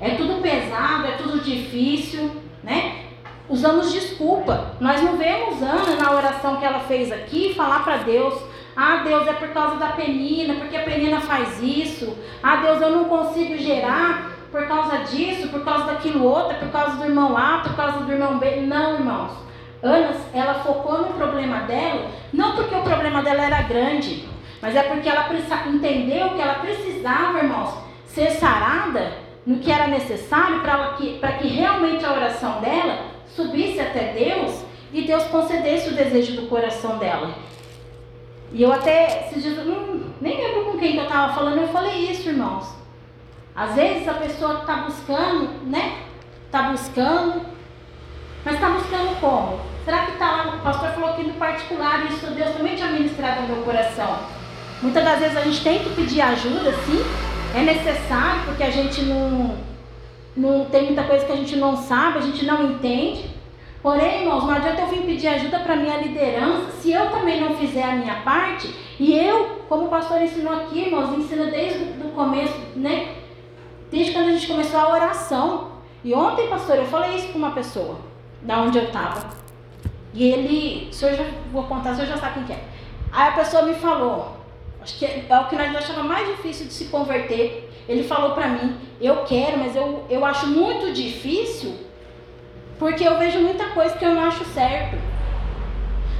É 0.00 0.10
tudo 0.10 0.40
pesado, 0.40 1.06
é 1.06 1.12
tudo 1.12 1.40
difícil, 1.40 2.30
né? 2.62 3.04
Usamos 3.48 3.92
desculpa. 3.92 4.74
Nós 4.80 5.02
não 5.02 5.16
vemos 5.16 5.62
Ana 5.62 5.96
na 5.96 6.12
oração 6.12 6.56
que 6.56 6.64
ela 6.64 6.80
fez 6.80 7.12
aqui 7.12 7.54
falar 7.54 7.84
para 7.84 7.98
Deus: 7.98 8.34
Ah, 8.76 8.96
Deus, 9.02 9.26
é 9.26 9.32
por 9.32 9.48
causa 9.48 9.76
da 9.76 9.88
penina, 9.88 10.54
porque 10.54 10.76
a 10.76 10.82
penina 10.82 11.20
faz 11.20 11.62
isso. 11.62 12.16
Ah, 12.42 12.56
Deus, 12.56 12.80
eu 12.82 12.90
não 12.90 13.04
consigo 13.04 13.56
gerar 13.56 14.32
por 14.52 14.66
causa 14.66 14.98
disso, 14.98 15.48
por 15.48 15.64
causa 15.64 15.84
daquilo 15.84 16.24
outro, 16.24 16.58
por 16.58 16.68
causa 16.68 16.96
do 16.96 17.04
irmão 17.04 17.36
A, 17.36 17.60
por 17.60 17.74
causa 17.74 18.00
do 18.00 18.12
irmão 18.12 18.38
B. 18.38 18.60
Não, 18.60 18.94
irmãos. 18.94 19.32
Ana, 19.82 20.10
ela 20.32 20.54
focou 20.54 20.98
no 20.98 21.14
problema 21.14 21.60
dela, 21.60 22.10
não 22.32 22.54
porque 22.54 22.74
o 22.74 22.82
problema 22.82 23.22
dela 23.22 23.44
era 23.44 23.62
grande, 23.62 24.28
mas 24.60 24.74
é 24.74 24.82
porque 24.82 25.08
ela 25.08 25.28
entendeu 25.68 26.30
que 26.30 26.40
ela 26.40 26.54
precisava, 26.54 27.38
irmãos, 27.38 27.74
ser 28.06 28.30
sarada 28.30 29.12
no 29.46 29.58
que 29.58 29.70
era 29.70 29.86
necessário 29.86 30.60
para 30.60 30.94
que, 30.94 31.20
que 31.38 31.48
realmente 31.48 32.04
a 32.04 32.12
oração 32.12 32.60
dela 32.60 32.98
subisse 33.28 33.80
até 33.80 34.12
Deus 34.12 34.64
e 34.92 35.02
Deus 35.02 35.24
concedesse 35.24 35.90
o 35.90 35.94
desejo 35.94 36.40
do 36.40 36.48
coração 36.48 36.98
dela. 36.98 37.30
E 38.52 38.62
eu 38.62 38.72
até, 38.72 39.26
esses 39.26 39.42
dias, 39.42 39.66
não, 39.66 40.00
nem 40.20 40.36
lembro 40.36 40.70
com 40.70 40.78
quem 40.78 40.92
que 40.92 40.98
eu 40.98 41.04
estava 41.04 41.32
falando, 41.32 41.58
eu 41.58 41.68
falei 41.68 42.10
isso, 42.10 42.28
irmãos. 42.28 42.66
Às 43.54 43.74
vezes 43.74 44.06
a 44.08 44.14
pessoa 44.14 44.60
está 44.60 44.76
buscando, 44.76 45.48
né? 45.66 46.02
Está 46.44 46.70
buscando, 46.70 47.42
mas 48.44 48.54
está 48.54 48.68
buscando 48.70 49.20
como? 49.20 49.60
Será 49.84 50.04
que 50.04 50.12
está 50.12 50.30
lá? 50.30 50.56
O 50.56 50.60
pastor 50.62 50.90
falou 50.90 51.10
aqui 51.10 51.22
no 51.22 51.34
particular, 51.34 52.06
isso 52.06 52.26
Deus 52.26 52.50
também 52.56 52.76
tinha 52.76 52.88
ministrado 52.88 53.42
no 53.42 53.48
meu 53.48 53.64
coração. 53.64 54.18
Muitas 54.82 55.04
das 55.04 55.20
vezes 55.20 55.36
a 55.36 55.40
gente 55.42 55.62
tem 55.62 55.78
que 55.78 55.90
pedir 55.90 56.20
ajuda, 56.20 56.72
sim, 56.84 57.04
é 57.54 57.62
necessário, 57.62 58.42
porque 58.44 58.62
a 58.62 58.70
gente 58.70 59.02
não, 59.02 59.56
não 60.36 60.64
tem 60.66 60.86
muita 60.86 61.04
coisa 61.04 61.24
que 61.24 61.32
a 61.32 61.36
gente 61.36 61.56
não 61.56 61.76
sabe, 61.76 62.18
a 62.18 62.22
gente 62.22 62.44
não 62.44 62.72
entende. 62.72 63.35
Porém, 63.82 64.22
irmãos, 64.22 64.44
não 64.44 64.54
adianta 64.54 64.82
eu 64.82 64.88
vir 64.88 65.02
pedir 65.02 65.28
ajuda 65.28 65.60
para 65.60 65.76
minha 65.76 65.98
liderança 65.98 66.72
se 66.80 66.90
eu 66.90 67.10
também 67.10 67.40
não 67.40 67.54
fizer 67.54 67.84
a 67.84 67.92
minha 67.92 68.16
parte. 68.22 68.74
E 68.98 69.14
eu, 69.16 69.62
como 69.68 69.86
o 69.86 69.88
pastor 69.88 70.20
ensinou 70.22 70.52
aqui, 70.52 70.80
irmãos, 70.80 71.16
ensina 71.16 71.46
desde 71.46 71.84
o 72.04 72.10
começo, 72.14 72.58
né? 72.74 73.14
Desde 73.90 74.12
quando 74.12 74.28
a 74.28 74.32
gente 74.32 74.46
começou 74.46 74.80
a 74.80 74.92
oração. 74.92 75.72
E 76.02 76.14
ontem, 76.14 76.48
pastor, 76.48 76.76
eu 76.76 76.86
falei 76.86 77.16
isso 77.16 77.28
para 77.28 77.38
uma 77.38 77.50
pessoa, 77.52 77.98
da 78.42 78.60
onde 78.60 78.78
eu 78.78 78.84
estava. 78.84 79.30
E 80.12 80.30
ele, 80.30 80.88
o 80.90 80.94
senhor 80.94 81.14
já, 81.14 81.24
vou 81.52 81.64
contar, 81.64 81.92
o 81.92 81.94
senhor 81.94 82.08
já 82.08 82.16
sabe 82.16 82.34
quem 82.34 82.44
que 82.44 82.52
é. 82.52 82.64
Aí 83.12 83.28
a 83.28 83.32
pessoa 83.32 83.62
me 83.62 83.74
falou, 83.74 84.36
acho 84.80 84.98
que 84.98 85.04
é 85.04 85.40
o 85.40 85.48
que 85.48 85.56
nós 85.56 85.76
achamos 85.76 86.04
mais 86.04 86.26
difícil 86.28 86.66
de 86.66 86.72
se 86.72 86.86
converter. 86.86 87.70
Ele 87.88 88.02
falou 88.02 88.32
para 88.32 88.48
mim, 88.48 88.76
eu 89.00 89.24
quero, 89.24 89.58
mas 89.58 89.76
eu, 89.76 90.04
eu 90.10 90.24
acho 90.24 90.46
muito 90.48 90.92
difícil 90.92 91.85
porque 92.78 93.04
eu 93.04 93.18
vejo 93.18 93.40
muita 93.40 93.66
coisa 93.70 93.96
que 93.96 94.04
eu 94.04 94.14
não 94.14 94.24
acho 94.24 94.44
certo. 94.44 94.96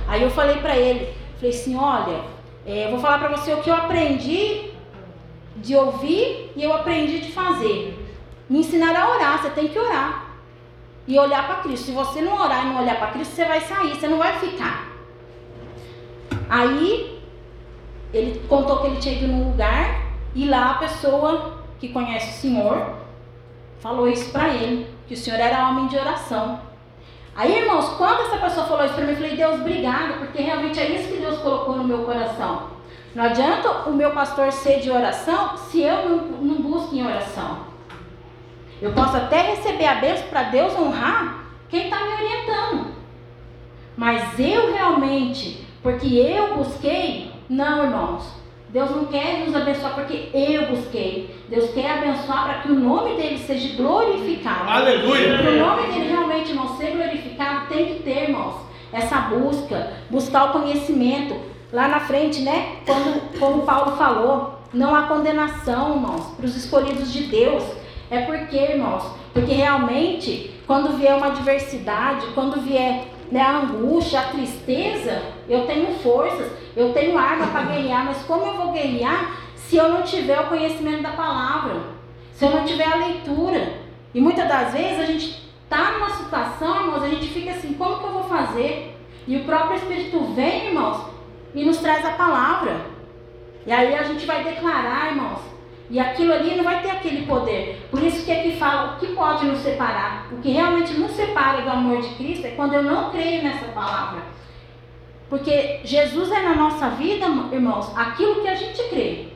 Aí 0.09 0.23
eu 0.23 0.31
falei 0.31 0.57
pra 0.59 0.77
ele, 0.77 1.13
falei 1.37 1.51
assim, 1.51 1.77
olha, 1.77 2.21
é, 2.65 2.87
eu 2.87 2.91
vou 2.91 3.01
falar 3.01 3.19
pra 3.19 3.29
você 3.29 3.53
o 3.53 3.63
que 3.63 3.71
eu 3.71 3.75
aprendi 3.75 4.71
de 5.57 5.75
ouvir 5.75 6.53
e 6.55 6.63
eu 6.63 6.73
aprendi 6.73 7.21
de 7.21 7.33
fazer. 7.33 7.99
Me 8.49 8.61
ensinaram 8.61 9.01
a 9.01 9.15
orar, 9.17 9.43
você 9.43 9.51
tem 9.51 9.69
que 9.69 9.79
orar. 9.79 10.27
E 11.07 11.19
olhar 11.19 11.47
para 11.47 11.57
Cristo. 11.57 11.87
Se 11.87 11.93
você 11.93 12.21
não 12.21 12.35
orar 12.35 12.65
e 12.65 12.69
não 12.69 12.81
olhar 12.81 12.99
para 12.99 13.13
Cristo, 13.13 13.35
você 13.35 13.45
vai 13.45 13.61
sair, 13.61 13.95
você 13.95 14.09
não 14.09 14.19
vai 14.19 14.39
ficar. 14.39 14.89
Aí 16.49 17.21
ele 18.13 18.41
contou 18.49 18.79
que 18.79 18.87
ele 18.87 18.97
tinha 18.97 19.15
ido 19.15 19.29
num 19.29 19.51
lugar 19.51 20.01
e 20.35 20.47
lá 20.47 20.73
a 20.73 20.75
pessoa 20.75 21.65
que 21.79 21.89
conhece 21.89 22.31
o 22.31 22.41
Senhor 22.41 22.95
falou 23.81 24.09
isso 24.09 24.31
para 24.31 24.49
ele, 24.49 24.87
que 25.07 25.15
o 25.15 25.17
Senhor 25.17 25.39
era 25.39 25.69
homem 25.69 25.87
de 25.87 25.97
oração. 25.97 26.61
Aí, 27.35 27.59
irmãos, 27.59 27.91
quando 27.99 28.23
essa 28.23 28.39
pessoa 28.39 28.67
falou 28.67 28.85
isso 28.85 28.95
para 28.95 29.05
mim, 29.05 29.11
eu 29.11 29.17
falei, 29.17 29.37
Deus, 29.37 29.61
obrigado, 29.61 30.19
porque 30.19 30.43
realmente 30.43 30.81
é 30.81 30.91
isso 30.91 31.13
que 31.13 31.21
Deus 31.21 31.39
colocou 31.39 31.77
no 31.77 31.85
meu 31.85 32.05
coração. 32.05 32.71
Não 33.15 33.25
adianta 33.25 33.89
o 33.89 33.93
meu 33.93 34.11
pastor 34.11 34.51
ser 34.53 34.81
de 34.81 34.91
oração 34.91 35.57
se 35.57 35.81
eu 35.81 36.09
não, 36.09 36.17
não 36.17 36.55
busco 36.57 36.95
em 36.95 37.07
oração. 37.07 37.59
Eu 38.81 38.93
posso 38.93 39.17
até 39.17 39.41
receber 39.43 39.87
a 39.87 39.95
bênção 39.97 40.29
para 40.29 40.45
Deus 40.45 40.75
honrar 40.79 41.45
quem 41.69 41.85
está 41.85 41.99
me 41.99 42.13
orientando. 42.13 42.95
Mas 43.97 44.39
eu 44.39 44.73
realmente, 44.73 45.67
porque 45.83 46.07
eu 46.07 46.57
busquei, 46.57 47.33
não, 47.49 47.85
irmãos. 47.85 48.36
Deus 48.69 48.91
não 48.91 49.07
quer 49.07 49.45
nos 49.47 49.55
abençoar 49.55 49.95
porque 49.95 50.29
eu 50.35 50.67
busquei. 50.67 51.35
Deus 51.49 51.71
quer 51.71 51.99
abençoar 51.99 52.45
para 52.45 52.55
que 52.61 52.73
o 52.73 52.75
nome 52.75 53.15
dele 53.15 53.39
seja 53.39 53.77
glorificado. 53.77 54.69
Aleluia. 54.69 55.39
Para 55.39 55.51
o 55.51 55.59
nome 55.59 55.83
dele 55.93 56.09
realmente, 56.11 56.51
irmãos, 56.51 56.77
ser 56.77 56.91
glorificado, 56.91 57.69
tem 57.69 57.87
que 57.87 58.03
ter, 58.03 58.25
irmãos, 58.25 58.57
essa 58.93 59.21
busca, 59.21 59.93
buscar 60.11 60.51
o 60.51 60.53
conhecimento. 60.53 61.37
Lá 61.73 61.89
na 61.89 62.01
frente, 62.01 62.43
né? 62.43 62.77
Quando, 62.87 63.39
como 63.39 63.63
Paulo 63.63 63.97
falou, 63.97 64.61
não 64.73 64.95
há 64.95 65.03
condenação, 65.03 65.95
irmãos, 65.97 66.35
para 66.37 66.47
os 66.47 66.57
escolhidos 66.57 67.13
de 67.13 67.25
Deus. 67.25 67.65
É 68.11 68.21
porque, 68.23 68.57
irmãos, 68.57 69.05
porque 69.33 69.53
realmente, 69.53 70.55
quando 70.67 70.97
vier 70.97 71.17
uma 71.17 71.27
adversidade, 71.27 72.27
quando 72.35 72.61
vier 72.61 73.09
né, 73.31 73.41
a 73.41 73.59
angústia, 73.59 74.21
a 74.21 74.29
tristeza, 74.29 75.23
eu 75.49 75.67
tenho 75.67 75.95
forças, 75.99 76.51
eu 76.77 76.93
tenho 76.93 77.19
arma 77.19 77.47
para 77.49 77.63
guerrear, 77.63 78.05
mas 78.05 78.19
como 78.23 78.47
eu 78.47 78.55
vou 78.55 78.73
guerrear 78.73 79.37
se 79.57 79.77
eu 79.77 79.89
não 79.89 80.03
tiver 80.03 80.41
o 80.41 80.49
conhecimento 80.49 81.03
da 81.03 81.11
palavra? 81.11 81.81
Se 82.33 82.45
eu 82.45 82.51
não 82.51 82.65
tiver 82.65 82.87
a 82.87 82.97
leitura? 82.97 83.75
E 84.15 84.21
muitas 84.21 84.49
das 84.49 84.73
vezes 84.73 85.01
a 85.01 85.07
gente 85.07 85.51
tá 85.69 85.93
numa 85.93 86.11
situação, 86.11 86.83
irmãos, 86.83 87.03
a 87.03 87.09
gente 87.09 87.29
fica 87.29 87.51
assim, 87.51 87.75
como 87.75 87.99
que 87.99 88.05
eu 88.05 88.13
vou 88.13 88.25
fazer? 88.25 88.97
E 89.27 89.37
o 89.37 89.45
próprio 89.45 89.77
Espírito 89.77 90.21
vem, 90.35 90.69
irmãos, 90.69 91.07
e 91.55 91.65
nos 91.65 91.79
traz 91.79 92.05
a 92.05 92.13
palavra. 92.13 92.77
E 93.67 93.73
aí 93.73 93.95
a 93.95 94.05
gente 94.05 94.25
vai 94.25 94.45
declarar, 94.45 95.09
irmãos. 95.09 95.56
E 95.89 96.01
aquilo 96.01 96.33
ali 96.33 96.57
não 96.57 96.65
vai 96.65 96.83
ter 96.83 96.91
aquele 96.91 97.27
poder. 97.27 97.87
Por 97.91 98.03
isso 98.03 98.25
que 98.25 98.33
aqui 98.33 98.57
fala 98.57 98.95
o 98.95 98.99
que 98.99 99.15
pode 99.15 99.47
nos 99.47 99.61
separar. 99.61 100.27
O 100.33 100.39
que 100.39 100.51
realmente 100.51 100.95
nos 100.95 101.13
separa 101.13 101.63
do 101.63 101.71
amor 101.71 102.03
de 102.03 102.09
Cristo 102.17 102.47
é 102.47 102.51
quando 102.51 102.75
eu 102.75 102.83
não 102.83 103.11
creio 103.11 103.43
nessa 103.43 103.67
palavra. 103.67 104.23
Porque 105.29 105.81
Jesus 105.85 106.31
é 106.31 106.43
na 106.43 106.55
nossa 106.55 106.91
vida, 106.91 107.27
irmãos, 107.53 107.97
aquilo 107.97 108.43
que 108.43 108.49
a 108.49 108.55
gente 108.55 108.83
crê. 108.89 109.29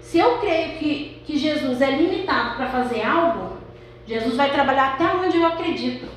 Se 0.00 0.18
eu 0.18 0.38
creio 0.38 0.78
que, 0.78 1.22
que 1.26 1.38
Jesus 1.38 1.80
é 1.82 1.90
limitado 1.90 2.56
para 2.56 2.68
fazer 2.68 3.02
algo, 3.02 3.58
Jesus 4.06 4.36
vai 4.36 4.50
trabalhar 4.50 4.94
até 4.94 5.04
onde 5.04 5.36
eu 5.36 5.46
acredito. 5.46 6.08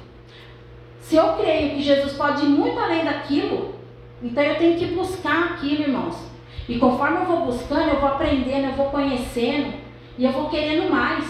Se 1.01 1.17
eu 1.17 1.33
creio 1.33 1.71
que 1.71 1.81
Jesus 1.81 2.13
pode 2.13 2.45
ir 2.45 2.49
muito 2.49 2.79
além 2.79 3.03
daquilo, 3.03 3.75
então 4.23 4.41
eu 4.41 4.55
tenho 4.55 4.77
que 4.77 4.85
buscar 4.87 5.53
aquilo, 5.53 5.81
irmãos. 5.81 6.30
E 6.71 6.79
conforme 6.79 7.17
eu 7.17 7.25
vou 7.25 7.45
buscando, 7.47 7.89
eu 7.89 7.99
vou 7.99 8.07
aprendendo, 8.07 8.67
eu 8.67 8.71
vou 8.71 8.85
conhecendo 8.85 9.73
e 10.17 10.23
eu 10.23 10.31
vou 10.31 10.47
querendo 10.47 10.89
mais. 10.89 11.25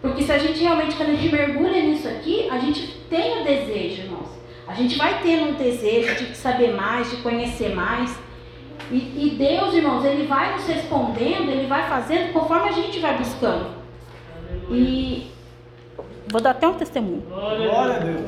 Porque 0.00 0.22
se 0.22 0.32
a 0.32 0.38
gente 0.38 0.58
realmente, 0.58 0.96
quando 0.96 1.10
a 1.10 1.14
gente 1.14 1.30
mergulha 1.30 1.82
nisso 1.82 2.08
aqui, 2.08 2.48
a 2.48 2.56
gente 2.56 2.80
tem 3.10 3.42
o 3.42 3.44
desejo, 3.44 4.04
irmãos. 4.04 4.30
A 4.66 4.72
gente 4.72 4.96
vai 4.96 5.20
tendo 5.22 5.50
um 5.50 5.52
desejo 5.52 6.14
de 6.14 6.34
saber 6.34 6.74
mais, 6.74 7.10
de 7.10 7.18
conhecer 7.18 7.74
mais. 7.74 8.18
E, 8.90 8.96
e 8.96 9.36
Deus, 9.36 9.74
irmãos, 9.74 10.02
Ele 10.02 10.26
vai 10.26 10.54
nos 10.54 10.66
respondendo, 10.66 11.50
Ele 11.50 11.66
vai 11.66 11.86
fazendo 11.86 12.32
conforme 12.32 12.70
a 12.70 12.72
gente 12.72 13.00
vai 13.00 13.18
buscando. 13.18 13.66
E 14.70 15.30
vou 16.28 16.40
dar 16.40 16.52
até 16.52 16.66
um 16.66 16.72
testemunho. 16.72 17.22
Glória 17.28 17.96
a 17.96 17.98
Deus. 17.98 18.22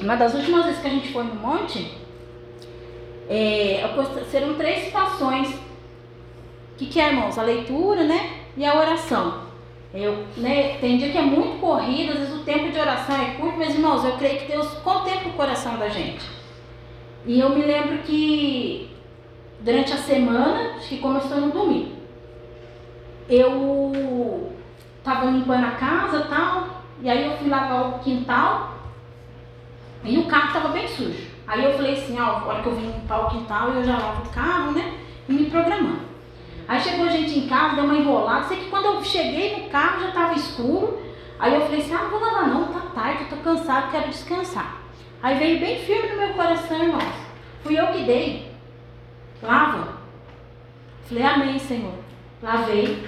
Uma 0.00 0.14
das 0.14 0.32
últimas 0.32 0.64
vezes 0.64 0.80
que 0.80 0.86
a 0.86 0.90
gente 0.90 1.12
foi 1.12 1.24
no 1.24 1.34
monte, 1.34 2.05
é, 3.28 3.82
serão 4.30 4.54
três 4.54 4.84
situações. 4.84 5.58
Que, 6.76 6.86
que 6.86 7.00
é, 7.00 7.08
irmãos? 7.08 7.38
A 7.38 7.42
leitura, 7.42 8.04
né? 8.04 8.40
E 8.56 8.64
a 8.64 8.78
oração. 8.78 9.46
Eu, 9.94 10.26
né, 10.36 10.76
tem 10.78 10.98
dia 10.98 11.10
que 11.10 11.16
é 11.16 11.22
muito 11.22 11.58
corrido, 11.58 12.12
às 12.12 12.18
vezes 12.18 12.34
o 12.34 12.44
tempo 12.44 12.70
de 12.70 12.78
oração 12.78 13.16
é 13.16 13.34
curto, 13.36 13.58
mas 13.58 13.74
irmãos, 13.74 14.04
eu 14.04 14.12
creio 14.18 14.40
que 14.40 14.52
Deus 14.52 14.68
contempla 14.80 15.30
o 15.30 15.34
coração 15.34 15.78
da 15.78 15.88
gente. 15.88 16.24
E 17.24 17.40
eu 17.40 17.50
me 17.50 17.62
lembro 17.62 17.98
que 17.98 18.90
durante 19.60 19.92
a 19.92 19.96
semana, 19.96 20.74
acho 20.76 20.88
que 20.88 20.98
começou 20.98 21.40
no 21.40 21.50
domingo, 21.50 21.96
eu 23.28 24.52
estava 24.98 25.30
limpando 25.30 25.64
a 25.64 25.70
casa 25.72 26.26
tal, 26.28 26.82
e 27.02 27.08
aí 27.08 27.24
eu 27.24 27.36
fui 27.38 27.48
lavar 27.48 27.88
o 27.88 27.98
quintal 28.00 28.74
e 30.04 30.18
o 30.18 30.26
carro 30.26 30.48
estava 30.48 30.68
bem 30.68 30.86
sujo. 30.88 31.35
Aí 31.46 31.64
eu 31.64 31.74
falei 31.74 31.92
assim, 31.92 32.18
ó, 32.18 32.24
a 32.24 32.44
hora 32.44 32.62
que 32.62 32.68
eu 32.68 32.74
vim 32.74 32.90
limpar 32.90 33.26
o 33.26 33.30
quintal, 33.30 33.70
eu 33.70 33.84
já 33.84 33.98
lavo 33.98 34.26
o 34.26 34.30
carro, 34.30 34.72
né? 34.72 34.98
E 35.28 35.32
me 35.32 35.50
programando. 35.50 36.00
Aí 36.66 36.80
chegou 36.80 37.06
a 37.06 37.10
gente 37.10 37.38
em 37.38 37.48
casa, 37.48 37.76
deu 37.76 37.84
uma 37.84 37.96
enrolada. 37.96 38.48
Sei 38.48 38.56
que 38.56 38.70
quando 38.70 38.86
eu 38.86 39.04
cheguei 39.04 39.56
no 39.56 39.70
carro 39.70 40.00
já 40.00 40.08
estava 40.08 40.34
escuro. 40.34 41.00
Aí 41.38 41.54
eu 41.54 41.60
falei 41.60 41.80
assim, 41.80 41.94
ah, 41.94 42.08
vou 42.10 42.18
lavar 42.18 42.48
não, 42.48 42.66
tá 42.66 42.80
tarde, 42.94 43.24
eu 43.24 43.28
tô 43.28 43.36
cansado, 43.36 43.90
quero 43.90 44.08
descansar. 44.08 44.80
Aí 45.22 45.38
veio 45.38 45.60
bem 45.60 45.78
firme 45.78 46.08
no 46.12 46.18
meu 46.18 46.30
coração, 46.30 46.82
irmãos. 46.82 47.04
Fui 47.62 47.78
eu 47.78 47.86
que 47.88 48.02
dei. 48.02 48.50
Lava. 49.42 49.98
Falei, 51.04 51.24
amém, 51.24 51.58
Senhor. 51.58 51.94
Lavei. 52.42 53.06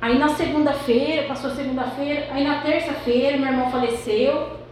Aí 0.00 0.18
na 0.18 0.28
segunda-feira, 0.28 1.28
passou 1.28 1.50
segunda-feira, 1.50 2.28
aí 2.30 2.44
na 2.44 2.60
terça-feira 2.60 3.38
meu 3.38 3.48
irmão 3.48 3.70
faleceu. 3.70 4.63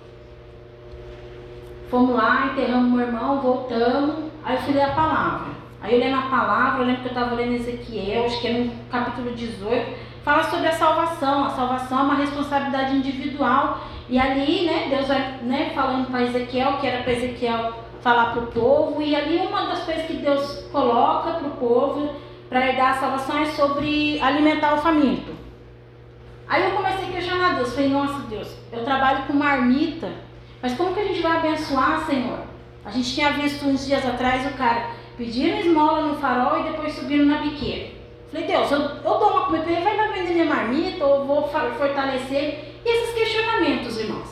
Fomos 1.92 2.16
lá, 2.16 2.46
enterramos 2.46 2.90
meu 2.90 3.06
irmão, 3.06 3.42
voltamos. 3.42 4.30
Aí 4.42 4.56
eu 4.56 4.62
fui 4.62 4.72
ler 4.72 4.84
a 4.84 4.94
palavra. 4.94 5.52
Aí 5.78 5.92
eu 5.92 6.00
lendo 6.00 6.16
a 6.16 6.22
palavra, 6.22 6.80
eu 6.80 6.86
lembro 6.86 7.02
que 7.02 7.08
eu 7.08 7.12
estava 7.12 7.34
lendo 7.34 7.52
Ezequiel, 7.52 8.24
acho 8.24 8.40
que 8.40 8.48
é 8.48 8.52
no 8.52 8.72
capítulo 8.90 9.32
18, 9.32 9.94
fala 10.24 10.42
sobre 10.44 10.68
a 10.68 10.72
salvação. 10.72 11.44
A 11.44 11.50
salvação 11.50 11.98
é 11.98 12.02
uma 12.04 12.14
responsabilidade 12.14 12.96
individual. 12.96 13.78
E 14.08 14.18
ali, 14.18 14.64
né, 14.64 14.86
Deus 14.88 15.06
vai 15.06 15.38
né, 15.42 15.72
falando 15.74 16.10
para 16.10 16.22
Ezequiel, 16.22 16.78
que 16.78 16.86
era 16.86 17.02
para 17.02 17.12
Ezequiel 17.12 17.74
falar 18.00 18.32
para 18.32 18.44
o 18.44 18.46
povo. 18.46 19.02
E 19.02 19.14
ali 19.14 19.36
uma 19.36 19.66
das 19.66 19.84
coisas 19.84 20.06
que 20.06 20.14
Deus 20.14 20.66
coloca 20.72 21.32
para 21.32 21.46
o 21.46 21.56
povo 21.58 22.14
para 22.48 22.68
herdar 22.68 22.92
a 22.92 23.00
salvação 23.00 23.36
é 23.36 23.44
sobre 23.44 24.18
alimentar 24.22 24.76
o 24.76 24.78
faminto. 24.78 25.30
Aí 26.48 26.64
eu 26.64 26.70
comecei 26.70 27.10
a 27.10 27.12
questionar 27.12 27.56
Deus. 27.56 27.74
Falei, 27.74 27.90
nossa 27.90 28.20
Deus, 28.30 28.48
eu 28.72 28.82
trabalho 28.82 29.24
com 29.26 29.34
marmita, 29.34 30.31
mas 30.62 30.74
como 30.74 30.94
que 30.94 31.00
a 31.00 31.04
gente 31.04 31.20
vai 31.20 31.38
abençoar, 31.38 32.06
Senhor? 32.06 32.38
A 32.84 32.90
gente 32.90 33.14
tinha 33.14 33.32
visto 33.32 33.66
uns 33.66 33.84
dias 33.84 34.06
atrás 34.06 34.46
o 34.46 34.56
cara 34.56 34.90
pedindo 35.16 35.58
esmola 35.58 36.02
no 36.02 36.14
farol 36.16 36.60
e 36.60 36.70
depois 36.70 36.94
subindo 36.94 37.26
na 37.26 37.38
biqueira. 37.38 37.90
Falei, 38.30 38.46
Deus, 38.46 38.70
eu, 38.70 38.78
eu 38.78 39.02
dou 39.02 39.30
uma 39.30 39.46
comida 39.46 39.70
ele, 39.70 39.82
vai 39.82 39.96
lá 39.96 40.06
vender 40.06 40.32
minha 40.32 40.44
marmita 40.46 41.04
ou 41.04 41.26
vou 41.26 41.48
fortalecer. 41.48 42.76
E 42.84 42.88
esses 42.88 43.14
questionamentos, 43.14 43.98
irmãos. 43.98 44.28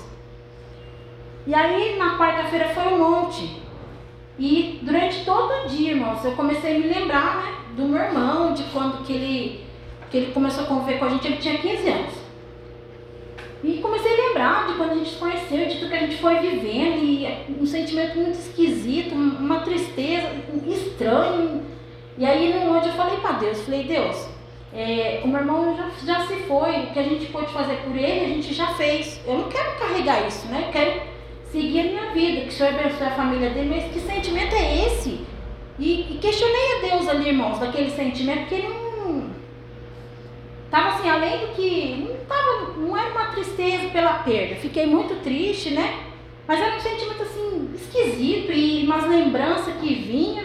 E 1.46 1.54
aí, 1.54 1.98
na 1.98 2.16
quarta-feira 2.16 2.68
foi 2.70 2.94
um 2.94 2.98
monte. 2.98 3.60
E 4.38 4.80
durante 4.82 5.24
todo 5.24 5.52
o 5.52 5.68
dia, 5.68 5.90
irmãos, 5.90 6.24
eu 6.24 6.32
comecei 6.32 6.76
a 6.76 6.78
me 6.78 6.86
lembrar, 6.86 7.36
né, 7.36 7.54
do 7.76 7.82
meu 7.82 8.00
irmão, 8.00 8.54
de 8.54 8.62
quando 8.64 9.04
que 9.04 9.12
ele, 9.12 9.66
que 10.10 10.16
ele 10.16 10.32
começou 10.32 10.64
a 10.64 10.66
conviver 10.66 10.98
com 10.98 11.04
a 11.04 11.08
gente, 11.10 11.26
ele 11.26 11.36
tinha 11.36 11.58
15 11.58 11.88
anos. 11.88 12.14
E 13.62 13.78
comecei 13.78 14.12
a 14.12 14.28
lembrar 14.28 14.66
de 14.66 14.74
quando 14.74 14.92
a 14.92 14.94
gente 14.94 15.10
se 15.10 15.16
conheceu, 15.16 15.66
de 15.66 15.76
tudo 15.76 15.90
que 15.90 15.94
a 15.94 16.00
gente 16.00 16.16
foi 16.16 16.38
vivendo, 16.38 17.04
e 17.04 17.26
um 17.60 17.66
sentimento 17.66 18.16
muito 18.16 18.38
esquisito, 18.38 19.14
uma 19.14 19.60
tristeza, 19.60 20.28
estranho. 20.66 21.62
E 22.16 22.24
aí, 22.24 22.52
no 22.54 22.76
onde 22.76 22.88
eu 22.88 22.94
falei 22.94 23.18
para 23.18 23.32
Deus, 23.32 23.60
falei, 23.62 23.84
Deus, 23.84 24.28
é, 24.72 25.20
o 25.24 25.28
meu 25.28 25.40
irmão 25.40 25.76
já, 25.76 25.90
já 26.04 26.26
se 26.26 26.34
foi, 26.44 26.84
o 26.84 26.86
que 26.92 26.98
a 26.98 27.02
gente 27.02 27.26
pôde 27.26 27.52
fazer 27.52 27.76
por 27.78 27.94
ele, 27.94 28.24
a 28.24 28.28
gente 28.28 28.54
já 28.54 28.68
fez. 28.68 29.20
Eu 29.26 29.38
não 29.38 29.48
quero 29.48 29.78
carregar 29.78 30.26
isso, 30.26 30.46
né? 30.46 30.64
Eu 30.66 30.72
quero 30.72 31.02
seguir 31.50 31.80
a 31.80 31.84
minha 31.84 32.10
vida, 32.12 32.42
que 32.42 32.48
o 32.48 32.52
Senhor 32.52 32.74
abençoe 32.74 33.06
a 33.06 33.10
família 33.10 33.50
dele, 33.50 33.74
mas 33.74 33.92
que 33.92 34.00
sentimento 34.00 34.54
é 34.54 34.86
esse? 34.86 35.20
E, 35.78 36.14
e 36.14 36.18
questionei 36.20 36.76
a 36.76 36.88
Deus 36.88 37.08
ali, 37.08 37.28
irmãos, 37.28 37.58
daquele 37.58 37.90
sentimento, 37.90 38.40
porque 38.40 38.54
ele 38.54 38.68
não. 38.68 38.79
Tava 40.70 40.88
assim, 40.90 41.08
além 41.08 41.38
do 41.38 41.48
que. 41.48 42.06
Não, 42.08 42.16
tava, 42.26 42.72
não 42.78 42.96
era 42.96 43.10
uma 43.10 43.32
tristeza 43.32 43.88
pela 43.88 44.14
perda. 44.14 44.56
Fiquei 44.56 44.86
muito 44.86 45.22
triste, 45.22 45.70
né? 45.70 46.04
Mas 46.46 46.60
era 46.60 46.76
um 46.76 46.80
sentimento 46.80 47.22
assim, 47.22 47.70
esquisito 47.74 48.52
e 48.52 48.84
umas 48.84 49.06
lembranças 49.08 49.74
que 49.76 49.94
vinha. 49.94 50.44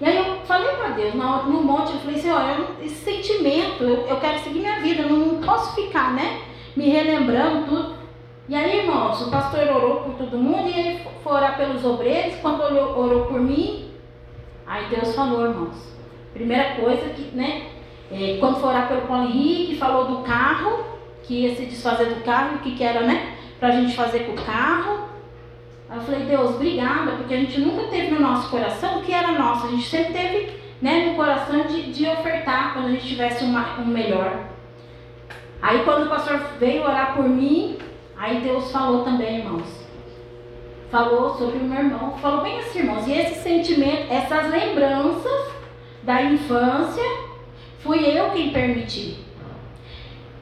E 0.00 0.04
aí 0.04 0.16
eu 0.16 0.40
falei 0.46 0.74
para 0.76 0.88
Deus, 0.88 1.14
no 1.14 1.62
monte, 1.62 1.92
eu 1.92 2.00
falei 2.00 2.16
assim, 2.16 2.30
olha, 2.30 2.68
esse 2.82 3.04
sentimento, 3.04 3.84
eu, 3.84 4.06
eu 4.06 4.16
quero 4.18 4.38
seguir 4.38 4.60
minha 4.60 4.80
vida, 4.80 5.02
eu 5.02 5.10
não 5.10 5.42
posso 5.42 5.74
ficar, 5.74 6.14
né? 6.14 6.40
Me 6.74 6.88
relembrando 6.88 7.66
tudo. 7.66 7.94
E 8.48 8.54
aí, 8.54 8.80
irmãos, 8.80 9.20
o 9.20 9.30
pastor 9.30 9.68
orou 9.68 10.00
por 10.00 10.14
todo 10.14 10.38
mundo 10.38 10.68
e 10.68 10.80
ele 10.80 11.06
foi 11.22 11.32
orar 11.32 11.56
pelos 11.56 11.84
obreiros. 11.84 12.36
Quando 12.40 12.62
orou, 12.62 12.98
orou 12.98 13.26
por 13.26 13.40
mim, 13.40 13.90
aí 14.66 14.86
Deus 14.88 15.14
falou, 15.14 15.44
irmãos. 15.44 15.76
Primeira 16.32 16.76
coisa 16.76 17.10
que, 17.10 17.36
né? 17.36 17.66
É, 18.10 18.36
quando 18.40 18.60
for 18.60 18.68
orar 18.68 18.88
pelo 18.88 19.02
Paulo 19.02 19.28
Henrique, 19.28 19.76
falou 19.76 20.06
do 20.06 20.22
carro, 20.22 20.84
que 21.22 21.42
ia 21.42 21.54
se 21.54 21.66
desfazer 21.66 22.14
do 22.14 22.24
carro, 22.24 22.56
o 22.56 22.58
que, 22.58 22.74
que 22.74 22.82
era, 22.82 23.02
né? 23.02 23.34
Pra 23.58 23.70
gente 23.70 23.94
fazer 23.94 24.20
com 24.20 24.32
o 24.32 24.44
carro. 24.44 25.08
Aí 25.88 25.98
eu 25.98 26.02
falei, 26.02 26.20
Deus, 26.24 26.50
obrigada, 26.50 27.12
porque 27.12 27.34
a 27.34 27.36
gente 27.38 27.60
nunca 27.60 27.88
teve 27.88 28.14
no 28.14 28.20
nosso 28.20 28.48
coração 28.50 28.98
o 28.98 29.02
que 29.02 29.12
era 29.12 29.32
nosso. 29.32 29.66
A 29.66 29.70
gente 29.70 29.88
sempre 29.88 30.12
teve 30.12 30.60
né, 30.80 31.06
no 31.06 31.14
coração 31.14 31.62
de, 31.66 31.92
de 31.92 32.06
ofertar 32.06 32.72
quando 32.72 32.86
a 32.86 32.90
gente 32.90 33.06
tivesse 33.06 33.44
uma, 33.44 33.78
um 33.78 33.86
melhor. 33.86 34.46
Aí 35.60 35.82
quando 35.84 36.06
o 36.06 36.08
pastor 36.08 36.40
veio 36.58 36.82
orar 36.82 37.14
por 37.14 37.28
mim, 37.28 37.76
Aí 38.20 38.42
Deus 38.42 38.70
falou 38.70 39.02
também, 39.02 39.38
irmãos. 39.38 39.66
Falou 40.90 41.38
sobre 41.38 41.56
o 41.56 41.64
meu 41.64 41.78
irmão. 41.78 42.18
Falou 42.18 42.42
bem 42.42 42.58
assim, 42.58 42.80
irmãos. 42.80 43.06
E 43.06 43.12
esse 43.12 43.42
sentimento, 43.42 44.12
essas 44.12 44.50
lembranças 44.50 45.48
da 46.02 46.22
infância, 46.24 47.02
fui 47.82 47.98
eu 48.06 48.30
quem 48.30 48.50
permiti. 48.50 49.16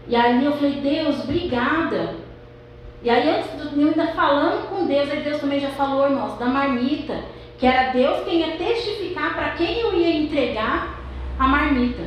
E 0.06 0.16
aí 0.16 0.44
eu 0.44 0.52
falei, 0.52 0.80
Deus, 0.80 1.24
obrigada. 1.24 2.16
E 3.02 3.10
aí 3.10 3.28
antes 3.28 3.50
de 3.52 3.80
eu 3.80 3.88
ainda 3.88 4.08
falando 4.08 4.68
com 4.68 4.86
Deus, 4.86 5.10
aí 5.10 5.22
Deus 5.22 5.40
também 5.40 5.60
já 5.60 5.70
falou, 5.70 6.06
irmãos, 6.06 6.38
da 6.38 6.46
marmita. 6.46 7.24
Que 7.58 7.66
era 7.66 7.92
Deus 7.92 8.24
quem 8.24 8.38
ia 8.38 8.56
testificar 8.56 9.34
para 9.34 9.50
quem 9.50 9.80
eu 9.80 9.94
ia 9.94 10.16
entregar 10.16 10.98
a 11.38 11.46
marmita. 11.46 12.04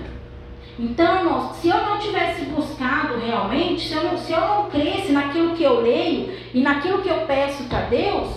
Então, 0.79 1.19
irmãos, 1.19 1.57
se 1.57 1.69
eu 1.69 1.77
não 1.77 1.99
tivesse 1.99 2.45
buscado 2.45 3.19
realmente, 3.19 3.87
se 3.87 3.93
eu 3.93 4.03
não, 4.03 4.17
se 4.17 4.31
eu 4.31 4.39
não 4.39 4.69
cresce 4.69 5.11
naquilo 5.11 5.55
que 5.55 5.63
eu 5.63 5.81
leio 5.81 6.33
e 6.53 6.61
naquilo 6.61 7.01
que 7.01 7.09
eu 7.09 7.27
peço 7.27 7.65
para 7.65 7.81
Deus, 7.81 8.29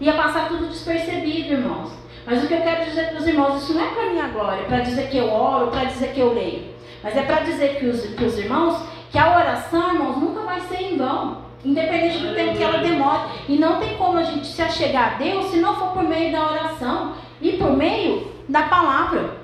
ia 0.00 0.14
passar 0.14 0.48
tudo 0.48 0.66
despercebido, 0.66 1.52
irmãos. 1.52 2.01
Mas 2.24 2.42
o 2.42 2.46
que 2.46 2.54
eu 2.54 2.60
quero 2.60 2.84
dizer 2.84 3.08
para 3.08 3.18
os 3.18 3.26
irmãos, 3.26 3.62
isso 3.62 3.74
não 3.74 3.84
é 3.84 3.88
para 3.88 4.10
minha 4.10 4.28
glória, 4.28 4.64
para 4.64 4.80
dizer 4.80 5.10
que 5.10 5.16
eu 5.16 5.32
oro, 5.32 5.70
para 5.70 5.84
dizer 5.84 6.12
que 6.12 6.20
eu 6.20 6.32
leio. 6.32 6.72
Mas 7.02 7.16
é 7.16 7.22
para 7.22 7.40
dizer 7.40 7.78
que 7.78 7.86
os, 7.86 8.00
que 8.00 8.24
os 8.24 8.38
irmãos 8.38 8.92
que 9.12 9.18
a 9.18 9.36
oração, 9.36 9.92
irmãos, 9.92 10.16
nunca 10.16 10.40
vai 10.40 10.58
ser 10.60 10.82
em 10.82 10.96
vão. 10.96 11.42
Independente 11.62 12.18
do 12.18 12.34
tempo 12.34 12.56
que 12.56 12.62
ela 12.62 12.78
demore. 12.78 13.20
E 13.46 13.58
não 13.58 13.78
tem 13.78 13.96
como 13.98 14.18
a 14.18 14.22
gente 14.22 14.46
se 14.46 14.62
achegar 14.62 15.14
a 15.14 15.18
Deus 15.18 15.50
se 15.50 15.58
não 15.58 15.76
for 15.76 15.92
por 15.92 16.02
meio 16.02 16.32
da 16.32 16.50
oração 16.50 17.12
e 17.40 17.52
por 17.52 17.76
meio 17.76 18.32
da 18.48 18.62
palavra. 18.62 19.36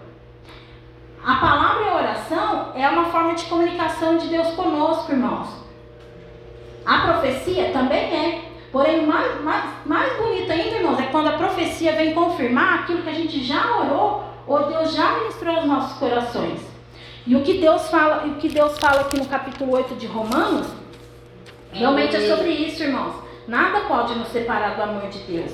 A 1.23 1.35
palavra 1.35 1.85
e 1.85 1.89
a 1.89 1.97
oração 1.97 2.73
é 2.75 2.89
uma 2.89 3.05
forma 3.07 3.35
de 3.35 3.45
comunicação 3.45 4.17
de 4.17 4.29
Deus 4.29 4.49
conosco, 4.55 5.13
irmãos. 5.13 5.49
A 6.87 7.01
profecia 7.01 7.71
também 7.71 7.99
é. 7.99 8.49
Porém, 8.70 9.07
mais, 9.07 9.43
mais, 9.43 9.65
mais 9.86 10.16
bonito 10.19 10.51
ainda, 10.53 10.77
irmãos, 10.77 10.99
é 10.99 11.07
quando 11.07 11.28
a 11.28 11.39
profecia 11.39 11.93
vem 11.93 12.12
confirmar 12.12 12.81
aquilo 12.81 13.03
que 13.03 13.09
a 13.09 13.15
gente 13.15 13.43
já 13.43 13.78
orou 13.78 14.24
ou 14.47 14.66
Deus 14.66 14.93
já 14.93 15.19
ministrou 15.19 15.57
aos 15.57 15.65
nossos 15.65 15.99
corações. 15.99 16.61
E 17.27 17.35
o 17.35 17.43
que 17.43 17.55
Deus 17.55 17.89
fala, 17.90 18.27
o 18.27 18.35
que 18.36 18.49
Deus 18.49 18.78
fala 18.78 19.03
aqui 19.03 19.19
no 19.19 19.27
capítulo 19.27 19.73
8 19.74 19.95
de 19.97 20.07
Romanos, 20.07 20.66
realmente 21.73 22.16
é 22.16 22.20
sobre 22.20 22.51
isso, 22.51 22.82
irmãos. 22.82 23.15
Nada 23.47 23.81
pode 23.81 24.15
nos 24.15 24.28
separar 24.28 24.77
do 24.77 24.82
amor 24.82 25.09
de 25.09 25.19
Deus. 25.20 25.53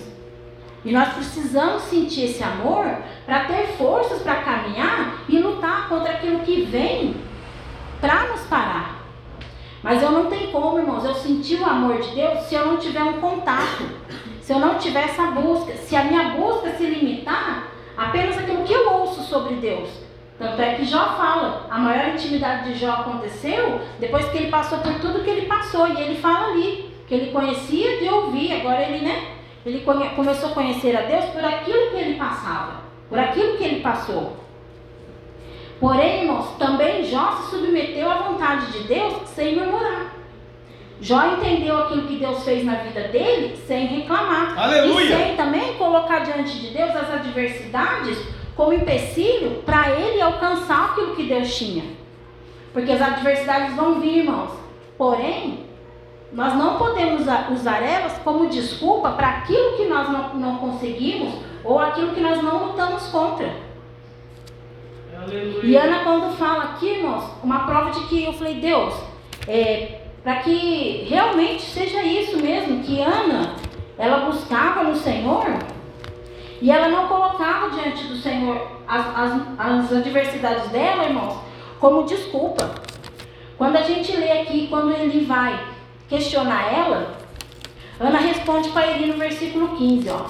E 0.85 0.93
nós 0.93 1.15
precisamos 1.15 1.83
sentir 1.85 2.25
esse 2.25 2.43
amor 2.43 2.85
para 3.25 3.45
ter 3.45 3.69
forças 3.79 4.23
para 4.23 4.43
caminhar 4.43 5.21
e 5.29 5.39
lutar 5.39 5.89
contra 5.89 6.13
aquilo 6.13 6.41
que 6.41 6.63
vem 6.63 7.17
para 8.01 8.29
nos 8.29 8.43
parar. 8.43 9.04
Mas 9.85 10.03
eu 10.03 10.11
não 10.11 10.31
tenho 10.31 10.51
como, 10.51 10.79
irmãos, 10.79 11.05
eu 11.05 11.15
sentir 11.15 11.61
o 11.61 11.67
amor 11.67 12.01
de 12.01 12.15
Deus 12.15 12.39
se 12.45 12.55
eu 12.55 12.65
não 12.65 12.79
tiver 12.79 13.03
um 13.03 13.21
contato, 13.21 13.85
se 14.41 14.51
eu 14.51 14.59
não 14.59 14.79
tiver 14.79 15.05
essa 15.05 15.25
busca, 15.27 15.75
se 15.75 15.95
a 15.95 16.05
minha 16.05 16.31
busca 16.31 16.71
se 16.71 16.87
limitar 16.87 17.69
apenas 17.95 18.39
aquilo 18.39 18.65
que 18.65 18.73
eu 18.73 18.91
ouço 18.91 19.21
sobre 19.25 19.57
Deus. 19.57 19.91
Tanto 20.39 20.63
é 20.63 20.77
que 20.77 20.87
Jó 20.87 21.17
fala, 21.19 21.67
a 21.71 21.79
maior 21.79 22.15
intimidade 22.15 22.73
de 22.73 22.79
Jó 22.79 22.93
aconteceu 22.93 23.79
depois 24.01 24.27
que 24.31 24.39
ele 24.39 24.51
passou 24.51 24.79
por 24.79 24.95
tudo 25.01 25.23
que 25.23 25.29
ele 25.29 25.47
passou. 25.47 25.87
E 25.87 26.01
ele 26.01 26.17
fala 26.17 26.53
ali, 26.53 26.91
que 27.07 27.15
ele 27.15 27.31
conhecia 27.31 27.99
de 27.99 28.09
ouvir, 28.09 28.55
agora 28.55 28.81
ele, 28.81 29.05
né? 29.05 29.35
Ele 29.67 29.81
conhe, 29.83 30.09
começou 30.17 30.49
a 30.49 30.55
conhecer 30.55 30.97
a 30.97 31.03
Deus 31.03 31.27
por 31.27 31.45
aquilo 31.45 31.91
que 31.91 31.97
ele 31.97 32.15
passava, 32.15 32.81
por 33.07 33.19
aquilo 33.19 33.59
que 33.59 33.65
ele 33.65 33.81
passou. 33.81 34.44
Porém, 35.85 36.23
irmãos, 36.23 36.47
também 36.59 37.05
Jó 37.05 37.33
se 37.33 37.51
submeteu 37.51 38.11
à 38.11 38.15
vontade 38.15 38.73
de 38.73 38.89
Deus 38.89 39.29
sem 39.35 39.55
murmurar. 39.55 40.15
Jó 40.99 41.27
entendeu 41.27 41.77
aquilo 41.77 42.07
que 42.07 42.17
Deus 42.17 42.43
fez 42.43 42.65
na 42.65 42.77
vida 42.77 43.09
dele 43.09 43.55
sem 43.67 43.85
reclamar. 43.85 44.59
Aleluia! 44.59 45.05
E 45.05 45.09
sem 45.09 45.37
também 45.37 45.75
colocar 45.75 46.21
diante 46.21 46.59
de 46.59 46.69
Deus 46.69 46.89
as 46.89 47.13
adversidades 47.13 48.17
como 48.57 48.73
empecilho 48.73 49.63
para 49.67 49.91
ele 49.91 50.23
alcançar 50.23 50.93
aquilo 50.93 51.15
que 51.15 51.25
Deus 51.25 51.55
tinha. 51.55 51.85
Porque 52.73 52.91
as 52.91 53.03
adversidades 53.03 53.77
vão 53.77 54.01
vir, 54.01 54.21
irmãos. 54.21 54.53
Porém, 54.97 55.67
nós 56.33 56.55
não 56.55 56.79
podemos 56.79 57.27
usar 57.53 57.83
elas 57.83 58.17
como 58.25 58.49
desculpa 58.49 59.11
para 59.11 59.29
aquilo 59.29 59.77
que 59.77 59.85
nós 59.85 60.09
não, 60.09 60.35
não 60.37 60.57
conseguimos 60.57 61.35
ou 61.63 61.79
aquilo 61.79 62.15
que 62.15 62.23
nós 62.23 62.43
não 62.43 62.69
lutamos 62.69 63.07
contra. 63.09 63.74
E 65.63 65.77
Ana, 65.77 66.05
quando 66.05 66.37
fala 66.37 66.65
aqui, 66.65 66.87
irmãos, 66.87 67.25
uma 67.43 67.61
prova 67.61 67.91
de 67.91 68.07
que 68.07 68.25
eu 68.25 68.33
falei, 68.33 68.55
Deus, 68.55 68.95
é, 69.47 70.01
para 70.23 70.37
que 70.37 71.07
realmente 71.09 71.63
seja 71.63 72.03
isso 72.03 72.37
mesmo, 72.39 72.83
que 72.83 73.01
Ana, 73.01 73.55
ela 73.99 74.27
buscava 74.27 74.85
no 74.85 74.97
Senhor 74.97 75.45
e 76.61 76.71
ela 76.71 76.89
não 76.89 77.09
colocava 77.09 77.71
diante 77.71 78.05
do 78.05 78.17
Senhor 78.17 78.75
as, 78.87 79.07
as, 79.07 79.43
as 79.59 79.93
adversidades 79.93 80.69
dela, 80.71 81.05
irmãos, 81.05 81.39
como 81.79 82.05
desculpa. 82.05 82.75
Quando 83.59 83.77
a 83.77 83.83
gente 83.83 84.17
lê 84.17 84.33
aqui, 84.41 84.67
quando 84.69 84.93
ele 84.93 85.25
vai 85.25 85.59
questionar 86.09 86.73
ela, 86.73 87.17
Ana 88.01 88.19
responde 88.19 88.71
para 88.71 88.87
ele 88.87 89.13
no 89.13 89.19
versículo 89.19 89.77
15, 89.77 90.09
ó. 90.11 90.27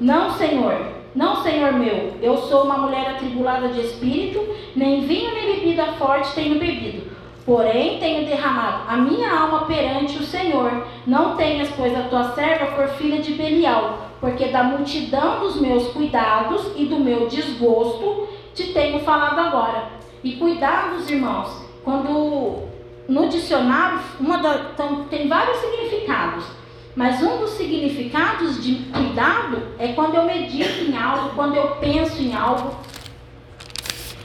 Não, 0.00 0.32
Senhor, 0.32 0.99
não, 1.14 1.42
Senhor 1.42 1.72
meu, 1.72 2.14
eu 2.22 2.36
sou 2.36 2.64
uma 2.64 2.78
mulher 2.78 3.10
atribulada 3.10 3.68
de 3.68 3.80
espírito, 3.80 4.46
nem 4.76 5.00
vinho 5.06 5.34
nem 5.34 5.54
bebida 5.54 5.92
forte 5.94 6.34
tenho 6.34 6.58
bebido. 6.58 7.10
Porém, 7.44 7.98
tenho 7.98 8.26
derramado 8.26 8.84
a 8.86 8.96
minha 8.96 9.32
alma 9.32 9.64
perante 9.66 10.18
o 10.18 10.22
Senhor. 10.22 10.86
Não 11.06 11.36
tenhas, 11.36 11.68
pois, 11.76 11.96
a 11.98 12.04
tua 12.04 12.32
serva 12.32 12.66
por 12.76 12.86
filha 12.90 13.20
de 13.20 13.32
Belial, 13.32 14.10
porque 14.20 14.46
da 14.48 14.62
multidão 14.62 15.40
dos 15.40 15.60
meus 15.60 15.88
cuidados 15.88 16.70
e 16.76 16.84
do 16.84 17.00
meu 17.00 17.26
desgosto 17.26 18.28
te 18.54 18.72
tenho 18.72 19.00
falado 19.00 19.38
agora. 19.40 19.88
E 20.22 20.32
cuidados, 20.36 21.10
irmãos, 21.10 21.64
quando 21.82 22.68
no 23.08 23.28
dicionário 23.28 23.98
uma 24.20 24.38
da, 24.38 24.70
tem 25.08 25.26
vários 25.26 25.56
significados, 25.56 26.44
mas 26.94 27.22
um 27.22 27.38
dos 27.38 27.50
significados 27.50 28.62
de 28.62 28.76
cuidado 28.92 29.62
é 29.78 29.88
quando 29.92 30.14
eu 30.14 30.24
medito 30.24 30.84
em 30.84 30.96
algo, 30.96 31.30
quando 31.34 31.54
eu 31.56 31.76
penso 31.76 32.20
em 32.20 32.34
algo. 32.34 32.76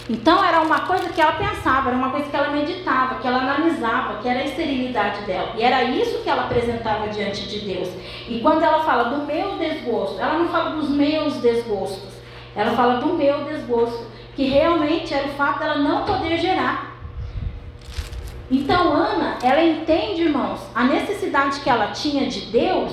Então 0.07 0.43
era 0.43 0.61
uma 0.61 0.81
coisa 0.81 1.09
que 1.09 1.19
ela 1.19 1.31
pensava, 1.31 1.89
era 1.89 1.97
uma 1.97 2.11
coisa 2.11 2.29
que 2.29 2.35
ela 2.35 2.49
meditava, 2.49 3.15
que 3.15 3.27
ela 3.27 3.39
analisava, 3.39 4.21
que 4.21 4.27
era 4.27 4.39
a 4.41 4.45
esterilidade 4.45 5.21
dela. 5.25 5.53
E 5.55 5.63
era 5.63 5.83
isso 5.83 6.21
que 6.21 6.29
ela 6.29 6.43
apresentava 6.43 7.07
diante 7.07 7.47
de 7.47 7.59
Deus. 7.61 7.89
E 8.27 8.39
quando 8.39 8.63
ela 8.63 8.83
fala 8.83 9.05
do 9.05 9.25
meu 9.25 9.57
desgosto, 9.57 10.19
ela 10.19 10.37
não 10.37 10.49
fala 10.49 10.71
dos 10.71 10.89
meus 10.89 11.37
desgostos. 11.37 12.13
Ela 12.55 12.71
fala 12.71 12.99
do 12.99 13.13
meu 13.13 13.45
desgosto, 13.45 14.05
que 14.35 14.45
realmente 14.45 15.13
era 15.13 15.27
o 15.27 15.31
fato 15.31 15.59
dela 15.59 15.77
não 15.77 16.05
poder 16.05 16.37
gerar. 16.37 16.94
Então 18.49 18.93
Ana, 18.93 19.37
ela 19.41 19.63
entende, 19.63 20.23
irmãos, 20.23 20.59
a 20.73 20.83
necessidade 20.83 21.59
que 21.61 21.69
ela 21.69 21.87
tinha 21.87 22.27
de 22.27 22.41
Deus 22.51 22.91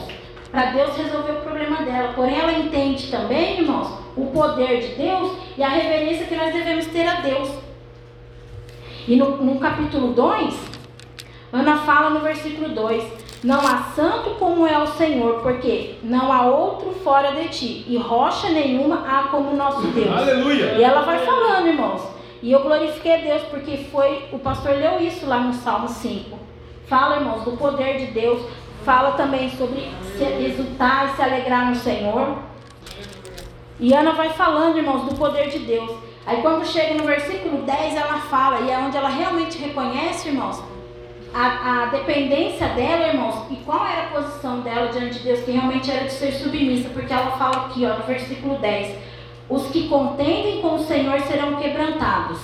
para 0.50 0.72
Deus 0.72 0.96
resolver 0.96 1.32
o 1.32 1.40
problema 1.40 1.78
dela. 1.82 2.12
Porém, 2.14 2.38
ela 2.38 2.52
entende 2.52 3.10
também, 3.10 3.60
irmãos, 3.60 3.98
o 4.16 4.26
poder 4.26 4.80
de 4.80 4.94
Deus 4.94 5.32
e 5.56 5.62
a 5.62 5.68
reverência 5.68 6.26
que 6.26 6.36
nós 6.36 6.52
devemos 6.52 6.86
ter 6.86 7.06
a 7.06 7.20
Deus. 7.20 7.48
E 9.08 9.16
no, 9.16 9.36
no 9.38 9.58
capítulo 9.58 10.12
2, 10.12 10.54
Ana 11.52 11.78
fala 11.78 12.10
no 12.10 12.20
versículo 12.20 12.68
2: 12.68 13.04
Não 13.42 13.60
há 13.60 13.90
santo 13.94 14.30
como 14.38 14.66
é 14.66 14.78
o 14.78 14.86
Senhor, 14.86 15.40
porque 15.42 15.96
não 16.02 16.32
há 16.32 16.46
outro 16.46 16.92
fora 17.02 17.32
de 17.32 17.48
ti, 17.48 17.84
e 17.88 17.96
rocha 17.96 18.48
nenhuma 18.50 19.04
há 19.06 19.24
como 19.24 19.50
o 19.50 19.56
nosso 19.56 19.86
Deus. 19.88 20.16
Aleluia! 20.16 20.76
E 20.78 20.82
ela 20.82 21.02
vai 21.02 21.18
falando, 21.18 21.66
irmãos. 21.66 22.21
E 22.42 22.50
eu 22.50 22.60
glorifiquei 22.60 23.14
a 23.14 23.18
Deus 23.18 23.42
porque 23.42 23.76
foi, 23.92 24.28
o 24.32 24.38
pastor 24.38 24.72
leu 24.72 25.00
isso 25.00 25.24
lá 25.24 25.38
no 25.38 25.54
Salmo 25.54 25.88
5. 25.88 26.36
Fala, 26.88 27.16
irmãos, 27.16 27.44
do 27.44 27.52
poder 27.52 27.98
de 27.98 28.06
Deus, 28.06 28.42
fala 28.84 29.12
também 29.12 29.48
sobre 29.50 29.92
se 30.16 30.24
exultar 30.24 31.06
e 31.06 31.16
se 31.16 31.22
alegrar 31.22 31.68
no 31.68 31.76
Senhor. 31.76 32.38
E 33.78 33.94
Ana 33.94 34.12
vai 34.12 34.30
falando, 34.30 34.76
irmãos, 34.76 35.04
do 35.04 35.14
poder 35.14 35.50
de 35.50 35.60
Deus. 35.60 35.90
Aí 36.26 36.42
quando 36.42 36.66
chega 36.66 36.94
no 36.94 37.04
versículo 37.04 37.62
10, 37.62 37.94
ela 37.94 38.18
fala, 38.22 38.60
e 38.60 38.70
é 38.70 38.78
onde 38.78 38.96
ela 38.96 39.08
realmente 39.08 39.58
reconhece, 39.58 40.28
irmãos, 40.28 40.62
a, 41.32 41.84
a 41.84 41.86
dependência 41.86 42.68
dela, 42.68 43.08
irmãos, 43.08 43.46
e 43.50 43.56
qual 43.64 43.86
era 43.86 44.02
a 44.02 44.20
posição 44.20 44.60
dela 44.60 44.88
diante 44.88 45.18
de 45.18 45.24
Deus, 45.24 45.40
que 45.40 45.52
realmente 45.52 45.90
era 45.90 46.04
de 46.04 46.12
ser 46.12 46.32
submissa, 46.32 46.88
porque 46.90 47.12
ela 47.12 47.32
fala 47.32 47.66
aqui, 47.66 47.86
ó, 47.86 47.96
no 47.96 48.04
versículo 48.04 48.58
10: 48.58 48.96
Os 49.52 49.66
que 49.66 49.86
contendem 49.86 50.62
com 50.62 50.76
o 50.76 50.78
Senhor 50.78 51.20
serão 51.20 51.56
quebrantados. 51.56 52.40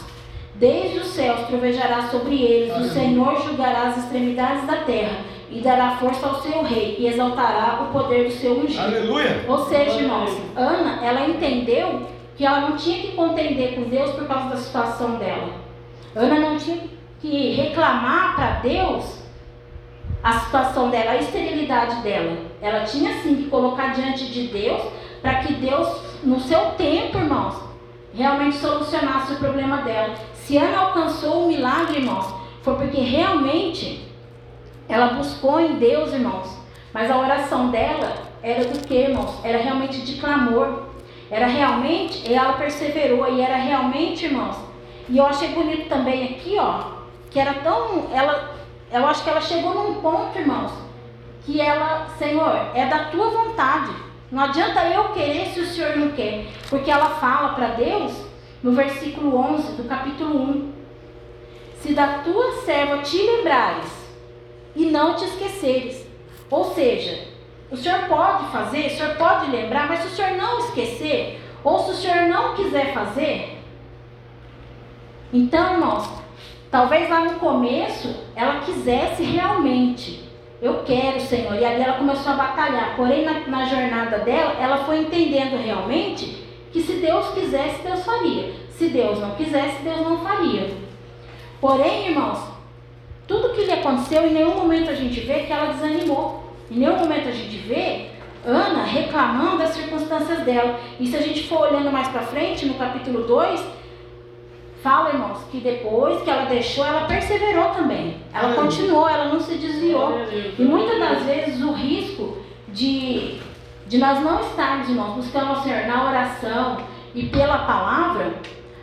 Desde 0.57 0.99
os 0.99 1.07
céus 1.07 1.47
trovejará 1.47 2.03
sobre 2.09 2.35
eles, 2.35 2.77
o 2.77 2.93
Senhor 2.93 3.41
julgará 3.43 3.85
as 3.85 3.97
extremidades 3.97 4.67
da 4.67 4.77
terra 4.79 5.21
e 5.51 5.61
dará 5.61 5.93
força 5.93 6.27
ao 6.27 6.43
seu 6.43 6.63
rei 6.63 6.97
e 6.99 7.07
exaltará 7.07 7.81
o 7.83 7.93
poder 7.93 8.25
do 8.25 8.33
seu 8.33 8.59
ungido. 8.59 8.83
Aleluia! 8.83 9.43
Ou 9.49 9.65
seja, 9.65 10.03
irmãos, 10.03 10.37
Ana, 10.55 11.03
ela 11.03 11.27
entendeu 11.27 12.03
que 12.37 12.45
ela 12.45 12.61
não 12.61 12.77
tinha 12.77 12.99
que 12.99 13.13
contender 13.13 13.77
com 13.77 13.89
Deus 13.89 14.11
por 14.11 14.27
causa 14.27 14.51
da 14.51 14.57
situação 14.59 15.13
dela. 15.13 15.55
Ana 16.15 16.39
não 16.39 16.59
tinha 16.59 16.79
que 17.23 17.55
reclamar 17.55 18.37
para 18.37 18.51
Deus 18.61 19.19
a 20.23 20.33
situação 20.41 20.91
dela, 20.91 21.13
a 21.13 21.17
esterilidade 21.17 22.03
dela. 22.03 22.37
Ela 22.61 22.85
tinha 22.85 23.15
sim 23.23 23.37
que 23.37 23.49
colocar 23.49 23.95
diante 23.95 24.27
de 24.27 24.49
Deus 24.49 24.83
para 25.23 25.37
que 25.37 25.55
Deus, 25.55 25.89
no 26.23 26.41
seu 26.41 26.73
tempo, 26.73 27.19
irmãos, 27.19 27.55
realmente 28.13 28.57
solucionasse 28.57 29.33
o 29.33 29.39
problema 29.39 29.79
dela. 29.79 30.15
Se 30.35 30.57
Ana 30.57 30.79
alcançou 30.79 31.45
o 31.45 31.49
milagre, 31.49 31.99
irmãos, 31.99 32.35
foi 32.63 32.75
porque 32.75 33.01
realmente 33.01 34.09
ela 34.89 35.15
buscou 35.15 35.61
em 35.61 35.75
Deus, 35.75 36.13
irmãos. 36.13 36.59
Mas 36.93 37.11
a 37.11 37.19
oração 37.19 37.71
dela 37.71 38.15
era 38.43 38.65
do 38.65 38.87
que, 38.87 38.95
irmãos? 38.95 39.39
Era 39.45 39.59
realmente 39.59 40.01
de 40.01 40.21
clamor. 40.21 40.85
Era 41.31 41.47
realmente, 41.47 42.33
ela 42.33 42.55
perseverou 42.55 43.31
e 43.31 43.41
era 43.41 43.57
realmente, 43.57 44.25
irmãos. 44.25 44.57
E 45.09 45.19
eu 45.19 45.27
achei 45.27 45.49
bonito 45.49 45.89
também 45.89 46.25
aqui, 46.25 46.57
ó, 46.59 46.85
que 47.31 47.39
era 47.39 47.55
tão, 47.55 48.09
ela, 48.13 48.55
eu 48.91 49.07
acho 49.07 49.23
que 49.23 49.31
ela 49.31 49.41
chegou 49.41 49.75
num 49.75 50.01
ponto, 50.01 50.39
irmãos, 50.39 50.73
que 51.45 51.61
ela, 51.61 52.07
Senhor, 52.19 52.71
é 52.75 52.87
da 52.87 53.07
tua 53.07 53.31
vontade. 53.31 54.08
Não 54.31 54.43
adianta 54.45 54.85
eu 54.85 55.13
querer 55.13 55.47
se 55.47 55.61
o 55.61 55.67
Senhor 55.67 55.97
não 55.97 56.11
quer, 56.13 56.47
porque 56.69 56.91
ela 56.91 57.11
fala 57.11 57.55
para 57.55 57.69
Deus 57.69 58.13
no 58.63 58.73
versículo 58.73 59.37
11 59.37 59.73
do 59.73 59.89
capítulo 59.89 60.43
1. 60.43 60.73
se 61.81 61.95
da 61.95 62.19
tua 62.19 62.63
serva 62.63 62.99
te 62.99 63.17
lembrares 63.17 63.91
e 64.75 64.87
não 64.87 65.15
te 65.15 65.25
esqueceres. 65.25 66.07
Ou 66.51 66.75
seja, 66.75 67.29
o 67.71 67.77
senhor 67.77 68.01
pode 68.09 68.51
fazer, 68.51 68.87
o 68.87 68.91
senhor 68.91 69.15
pode 69.17 69.51
lembrar, 69.51 69.87
mas 69.87 70.01
se 70.01 70.09
o 70.09 70.11
senhor 70.11 70.33
não 70.33 70.59
esquecer, 70.59 71.41
ou 71.63 71.79
se 71.79 71.91
o 71.93 71.95
senhor 71.95 72.27
não 72.29 72.55
quiser 72.55 72.93
fazer, 72.93 73.59
então, 75.33 75.75
irmãos, 75.75 76.09
talvez 76.71 77.11
lá 77.11 77.21
no 77.21 77.39
começo 77.39 78.15
ela 78.35 78.61
quisesse 78.61 79.23
realmente. 79.23 80.28
Eu 80.61 80.83
quero, 80.85 81.21
Senhor. 81.21 81.55
E 81.55 81.65
ali 81.65 81.83
ela 81.83 81.99
começou 81.99 82.33
a 82.33 82.37
batalhar. 82.37 82.97
Porém, 82.97 83.25
na, 83.25 83.41
na 83.47 83.65
jornada 83.65 84.19
dela, 84.19 84.55
ela 84.61 84.79
foi 84.79 85.01
entendendo 85.01 85.57
realmente 85.57 86.45
que 86.73 86.83
se 86.83 86.95
Deus 86.95 87.29
quisesse, 87.29 87.83
Deus 87.83 88.05
faria. 88.05 88.53
Se 88.71 88.89
Deus 88.89 89.21
não 89.21 89.35
quisesse, 89.37 89.83
Deus 89.83 90.01
não 90.01 90.19
faria. 90.19 90.71
Porém, 91.61 92.09
irmãos, 92.09 92.41
tudo 93.27 93.55
que 93.55 93.65
lhe 93.65 93.73
aconteceu, 93.73 94.27
em 94.27 94.33
nenhum 94.33 94.55
momento 94.55 94.91
a 94.91 94.95
gente 94.95 95.21
vê 95.21 95.41
que 95.41 95.53
ela 95.53 95.73
desanimou. 95.73 96.45
Em 96.71 96.79
nenhum 96.79 96.97
momento 96.97 97.29
a 97.29 97.33
gente 97.33 97.57
vê 97.57 98.07
Ana 98.45 98.85
reclamando 98.85 99.59
das 99.59 99.71
circunstâncias 99.71 100.41
dela. 100.41 100.79
E 100.99 101.07
se 101.07 101.17
a 101.17 101.21
gente 101.21 101.47
for 101.47 101.63
olhando 101.63 101.91
mais 101.91 102.09
para 102.09 102.23
frente, 102.23 102.67
no 102.67 102.75
capítulo 102.75 103.27
2, 103.27 103.61
fala, 104.83 105.11
irmãos, 105.11 105.39
que 105.51 105.59
depois 105.61 106.23
que 106.23 106.31
ela 106.31 106.45
deixou, 106.45 106.85
ela 106.85 107.07
perseverou 107.07 107.71
também. 107.71 108.17
Ela 108.33 108.55
continuou, 108.55 109.09
ela 109.09 109.27
não 109.27 109.41
se 109.41 109.55
desviou. 109.55 110.19
E 110.59 110.63
muitas 110.63 110.99
das 110.99 111.23
vezes 111.23 111.63
o 111.63 111.73
risco 111.73 112.39
de, 112.69 113.39
de 113.87 113.99
nós 113.99 114.21
não 114.21 114.41
estarmos, 114.41 114.89
irmãos, 114.89 115.15
buscando 115.15 115.53
o 115.53 115.63
Senhor 115.63 115.87
na 115.87 116.09
oração 116.09 116.79
e 117.15 117.27
pela 117.27 117.59
palavra, 117.59 118.35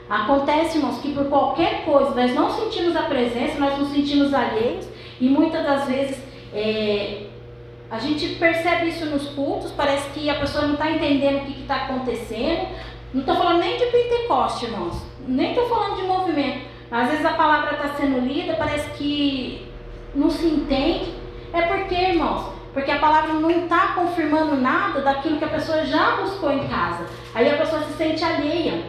acontece, 0.09 0.77
irmãos, 0.77 0.99
que 0.99 1.13
por 1.13 1.25
qualquer 1.25 1.85
coisa 1.85 2.11
nós 2.11 2.33
não 2.33 2.49
sentimos 2.51 2.95
a 2.95 3.03
presença, 3.03 3.59
nós 3.59 3.77
nos 3.77 3.89
sentimos 3.89 4.33
alheios 4.33 4.87
e 5.19 5.29
muitas 5.29 5.63
das 5.63 5.87
vezes 5.87 6.19
é, 6.53 7.27
a 7.89 7.99
gente 7.99 8.35
percebe 8.35 8.89
isso 8.89 9.05
nos 9.05 9.29
cultos, 9.29 9.71
parece 9.71 10.09
que 10.09 10.29
a 10.29 10.35
pessoa 10.35 10.65
não 10.65 10.73
está 10.73 10.91
entendendo 10.91 11.43
o 11.43 11.45
que 11.45 11.61
está 11.61 11.85
acontecendo. 11.85 12.67
Não 13.13 13.21
estou 13.21 13.35
falando 13.35 13.59
nem 13.59 13.77
de 13.77 13.85
Pentecoste, 13.85 14.65
irmãos. 14.65 15.01
Nem 15.27 15.49
estou 15.49 15.67
falando 15.67 15.95
de 15.95 16.03
movimento. 16.03 16.67
Às 16.91 17.09
vezes 17.09 17.25
a 17.25 17.33
palavra 17.33 17.73
está 17.73 17.89
sendo 17.95 18.19
lida, 18.19 18.53
parece 18.53 18.89
que 18.91 19.67
não 20.13 20.29
se 20.29 20.45
entende. 20.45 21.13
É 21.51 21.61
porque, 21.63 21.95
irmãos, 21.95 22.53
porque 22.73 22.91
a 22.91 22.99
palavra 22.99 23.33
não 23.33 23.49
está 23.49 23.93
confirmando 23.95 24.55
nada 24.57 25.01
daquilo 25.01 25.37
que 25.37 25.45
a 25.45 25.49
pessoa 25.49 25.85
já 25.85 26.17
buscou 26.17 26.51
em 26.51 26.67
casa. 26.67 27.05
Aí 27.33 27.49
a 27.49 27.57
pessoa 27.57 27.81
se 27.83 27.93
sente 27.93 28.23
alheia. 28.23 28.83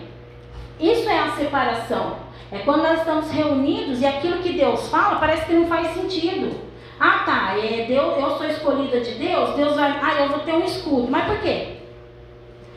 Isso 0.78 1.08
é 1.08 1.18
a 1.18 1.30
separação. 1.30 2.16
É 2.52 2.58
quando 2.58 2.82
nós 2.82 2.98
estamos 2.98 3.30
reunidos 3.30 4.00
e 4.00 4.06
aquilo 4.06 4.42
que 4.42 4.52
Deus 4.52 4.88
fala 4.88 5.18
parece 5.18 5.46
que 5.46 5.52
não 5.52 5.66
faz 5.66 5.88
sentido. 5.94 6.60
Ah, 6.98 7.22
tá, 7.26 7.58
é, 7.58 7.84
Deus, 7.86 8.18
eu 8.18 8.30
sou 8.36 8.46
escolhida 8.46 9.00
de 9.00 9.12
Deus, 9.12 9.54
Deus 9.54 9.76
vai. 9.76 9.98
Ah, 10.02 10.22
eu 10.22 10.28
vou 10.30 10.38
ter 10.40 10.54
um 10.54 10.64
escudo. 10.64 11.08
Mas 11.10 11.26
por 11.26 11.38
quê? 11.40 11.75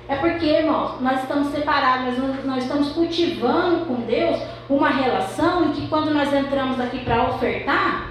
É 0.09 0.15
porque, 0.15 0.47
irmãos, 0.47 0.99
nós 0.99 1.21
estamos 1.21 1.49
separados, 1.49 2.17
nós, 2.17 2.43
nós 2.43 2.63
estamos 2.63 2.89
cultivando 2.93 3.85
com 3.85 3.93
Deus 4.07 4.41
uma 4.67 4.89
relação 4.89 5.65
em 5.65 5.71
que 5.73 5.87
quando 5.87 6.09
nós 6.09 6.33
entramos 6.33 6.79
aqui 6.79 7.05
para 7.05 7.29
ofertar, 7.29 8.09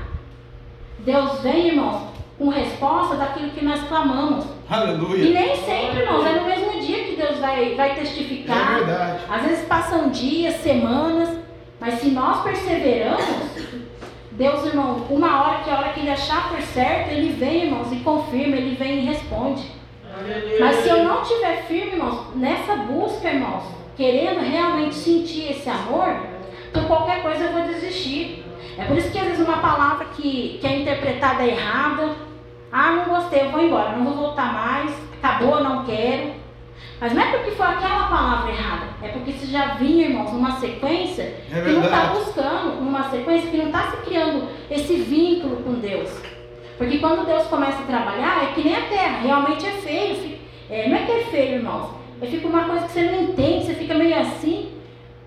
Deus 1.01 1.41
vem, 1.41 1.71
irmãos, 1.71 2.03
com 2.39 2.51
resposta 2.51 3.17
daquilo 3.17 3.51
que 3.51 3.65
nós 3.65 3.83
clamamos. 3.89 4.47
Aleluia. 4.71 5.25
E 5.25 5.33
nem 5.33 5.57
sempre, 5.57 6.03
irmãos, 6.03 6.25
é 6.25 6.39
no 6.39 6.47
mesmo 6.47 6.81
dia 6.81 7.03
que 7.03 7.17
Deus 7.17 7.39
vai, 7.39 7.75
vai 7.75 7.97
testificar. 7.97 8.75
É 8.75 8.85
verdade. 8.85 9.19
Às 9.29 9.43
vezes 9.43 9.67
passam 9.67 10.09
dias, 10.11 10.55
semanas, 10.63 11.37
mas 11.81 11.95
se 11.95 12.11
nós 12.11 12.45
perseveramos, 12.45 13.25
Deus, 14.31 14.65
irmão, 14.67 15.05
uma 15.11 15.43
hora 15.43 15.65
que 15.65 15.71
a 15.71 15.79
hora 15.79 15.89
que 15.89 15.99
ele 15.99 16.11
achar 16.11 16.49
por 16.49 16.63
certo, 16.63 17.11
ele 17.11 17.33
vem, 17.33 17.65
irmãos, 17.65 17.91
e 17.91 17.97
confirma, 17.97 18.55
ele 18.55 18.77
vem 18.77 19.01
e 19.01 19.05
responde. 19.07 19.78
Mas 20.61 20.77
se 20.77 20.89
eu 20.89 21.05
não 21.05 21.23
estiver 21.23 21.65
firme, 21.65 21.93
irmãos, 21.93 22.35
nessa 22.35 22.75
busca, 22.77 23.29
irmãos, 23.29 23.65
querendo 23.97 24.41
realmente 24.41 24.95
sentir 24.95 25.53
esse 25.53 25.69
amor, 25.69 26.17
por 26.73 26.87
qualquer 26.87 27.23
coisa 27.23 27.45
eu 27.45 27.53
vou 27.53 27.63
desistir. 27.63 28.45
É 28.79 28.85
por 28.85 28.97
isso 28.97 29.11
que 29.11 29.19
às 29.19 29.25
vezes 29.25 29.47
uma 29.47 29.59
palavra 29.59 30.07
que, 30.17 30.59
que 30.61 30.67
é 30.67 30.81
interpretada 30.81 31.45
errada, 31.45 32.15
ah, 32.71 32.93
não 32.93 33.05
gostei, 33.17 33.43
eu 33.43 33.51
vou 33.51 33.61
embora, 33.61 33.97
não 33.97 34.05
vou 34.05 34.15
voltar 34.15 34.53
mais, 34.53 34.95
acabou, 35.21 35.63
não 35.63 35.85
quero. 35.85 36.35
Mas 37.01 37.13
não 37.13 37.23
é 37.23 37.31
porque 37.31 37.53
foi 37.53 37.67
aquela 37.67 38.09
palavra 38.09 38.51
errada, 38.51 38.87
é 39.03 39.09
porque 39.09 39.33
você 39.33 39.47
já 39.47 39.75
vinha, 39.75 40.09
irmãos, 40.09 40.33
numa 40.33 40.59
sequência 40.59 41.23
É 41.51 41.61
que 41.61 41.71
não 41.71 41.85
está 41.85 42.07
buscando, 42.07 42.81
numa 42.81 43.09
sequência 43.09 43.51
que 43.51 43.57
não 43.57 43.67
está 43.67 43.91
se 43.91 43.97
criando 43.99 44.49
esse 44.71 44.95
vínculo 44.95 45.63
com 45.63 45.75
Deus. 45.75 46.11
Porque 46.79 46.99
quando 46.99 47.27
Deus 47.27 47.45
começa 47.49 47.83
a 47.83 47.87
trabalhar, 47.87 48.45
é 48.45 48.53
que 48.55 48.63
nem 48.63 48.77
a 48.77 48.83
terra, 48.83 49.21
realmente 49.21 49.67
é 49.67 49.73
feio. 49.73 50.39
é, 50.71 50.89
não 50.89 50.97
é 50.97 51.03
que 51.03 51.11
é 51.13 51.25
feio, 51.25 51.57
irmãos, 51.57 51.91
é 52.23 52.27
fica 52.27 52.47
uma 52.47 52.65
coisa 52.65 52.87
que 52.87 52.93
você 52.93 53.03
não 53.03 53.23
entende, 53.25 53.67
você 53.67 53.75
fica 53.75 53.95
meio 53.95 54.17
assim. 54.17 54.71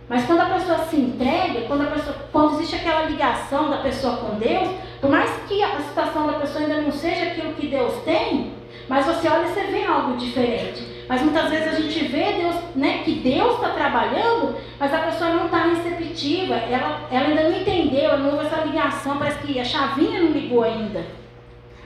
Mas 0.08 0.26
quando 0.26 0.42
a 0.42 0.46
pessoa 0.46 0.78
se 0.80 0.96
entrega, 0.96 1.62
quando, 1.68 1.84
a 1.84 1.92
pessoa, 1.92 2.16
quando 2.32 2.56
existe 2.56 2.76
aquela 2.76 3.04
ligação 3.04 3.70
da 3.70 3.78
pessoa 3.78 4.18
com 4.18 4.38
Deus, 4.38 4.70
por 5.00 5.10
mais 5.10 5.30
que 5.48 5.62
a 5.64 5.80
situação 5.80 6.28
da 6.28 6.34
pessoa 6.34 6.64
ainda 6.64 6.82
não 6.82 6.92
seja 6.92 7.26
aquilo 7.26 7.54
que 7.54 7.68
Deus 7.68 7.94
tem, 8.04 8.54
mas 8.90 9.06
você 9.06 9.28
olha 9.30 9.46
e 9.46 9.50
você 9.50 9.62
vê 9.64 9.86
algo 9.86 10.18
diferente. 10.18 11.06
Mas 11.08 11.22
muitas 11.22 11.50
vezes 11.50 11.68
a 11.68 11.80
gente 11.80 12.06
vê 12.06 12.34
Deus, 12.34 12.56
né, 12.76 13.02
que 13.04 13.16
Deus 13.16 13.56
está 13.56 13.70
trabalhando, 13.70 14.56
mas 14.80 14.94
a 14.94 15.00
pessoa 15.00 15.30
não 15.32 15.46
está 15.46 15.66
receptiva, 15.66 16.56
ela, 16.56 17.08
ela 17.10 17.28
ainda 17.28 17.44
não 17.44 17.58
entendeu, 17.58 18.04
ela 18.04 18.18
não 18.18 18.32
houve 18.32 18.46
essa 18.46 18.62
ligação, 18.62 19.18
parece 19.18 19.40
que 19.40 19.60
a 19.60 19.66
chavinha 19.66 20.22
não 20.22 20.32
ligou 20.32 20.64
ainda. 20.64 21.21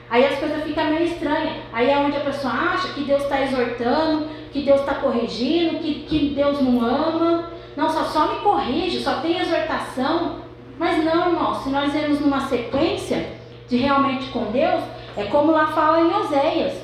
Aí 0.08 0.24
as 0.24 0.38
coisas 0.38 0.62
ficam 0.62 0.90
meio 0.90 1.04
estranhas. 1.04 1.56
Aí 1.72 1.90
é 1.90 1.98
onde 1.98 2.16
a 2.16 2.20
pessoa 2.20 2.52
acha 2.52 2.92
que 2.92 3.04
Deus 3.04 3.22
está 3.22 3.42
exortando, 3.42 4.28
que 4.52 4.62
Deus 4.62 4.80
está 4.80 4.94
corrigindo, 4.94 5.78
que, 5.78 6.06
que 6.08 6.34
Deus 6.34 6.60
não 6.60 6.80
ama. 6.80 7.50
Não, 7.76 7.90
só, 7.90 8.04
só 8.04 8.32
me 8.32 8.40
corrige, 8.40 9.02
só 9.02 9.20
tem 9.20 9.38
exortação. 9.38 10.40
Mas 10.78 11.02
não, 11.04 11.30
irmão, 11.30 11.54
se 11.54 11.70
nós 11.70 11.94
irmos 11.94 12.20
numa 12.20 12.40
sequência 12.42 13.34
de 13.68 13.76
realmente 13.76 14.28
com 14.28 14.44
Deus, 14.52 14.82
é 15.16 15.24
como 15.24 15.52
lá 15.52 15.68
fala 15.68 16.00
em 16.00 16.14
Oséias. 16.14 16.74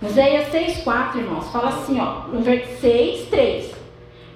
Oséias 0.00 0.52
6,4, 0.52 1.16
irmãos, 1.16 1.50
fala 1.50 1.70
assim, 1.70 2.00
ó, 2.00 2.28
no 2.28 2.40
versículo 2.40 2.78
6, 2.80 3.28
3. 3.28 3.74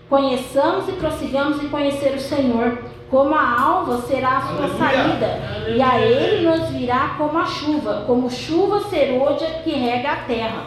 Conheçamos 0.09 0.89
e 0.89 0.93
prossigamos 0.93 1.63
em 1.63 1.69
conhecer 1.69 2.15
o 2.15 2.21
Senhor, 2.21 2.85
como 3.13 3.35
a 3.35 3.61
alva 3.61 3.99
será 3.99 4.39
a 4.39 4.41
sua 4.41 4.69
saída, 4.71 5.39
e 5.69 5.83
a 5.83 6.01
ele 6.01 6.49
nos 6.49 6.71
virá 6.71 7.15
como 7.19 7.39
a 7.39 7.45
chuva, 7.45 8.05
como 8.07 8.31
chuva 8.31 8.81
serôdia 8.89 9.61
que 9.63 9.71
rega 9.71 10.13
a 10.13 10.17
terra. 10.17 10.65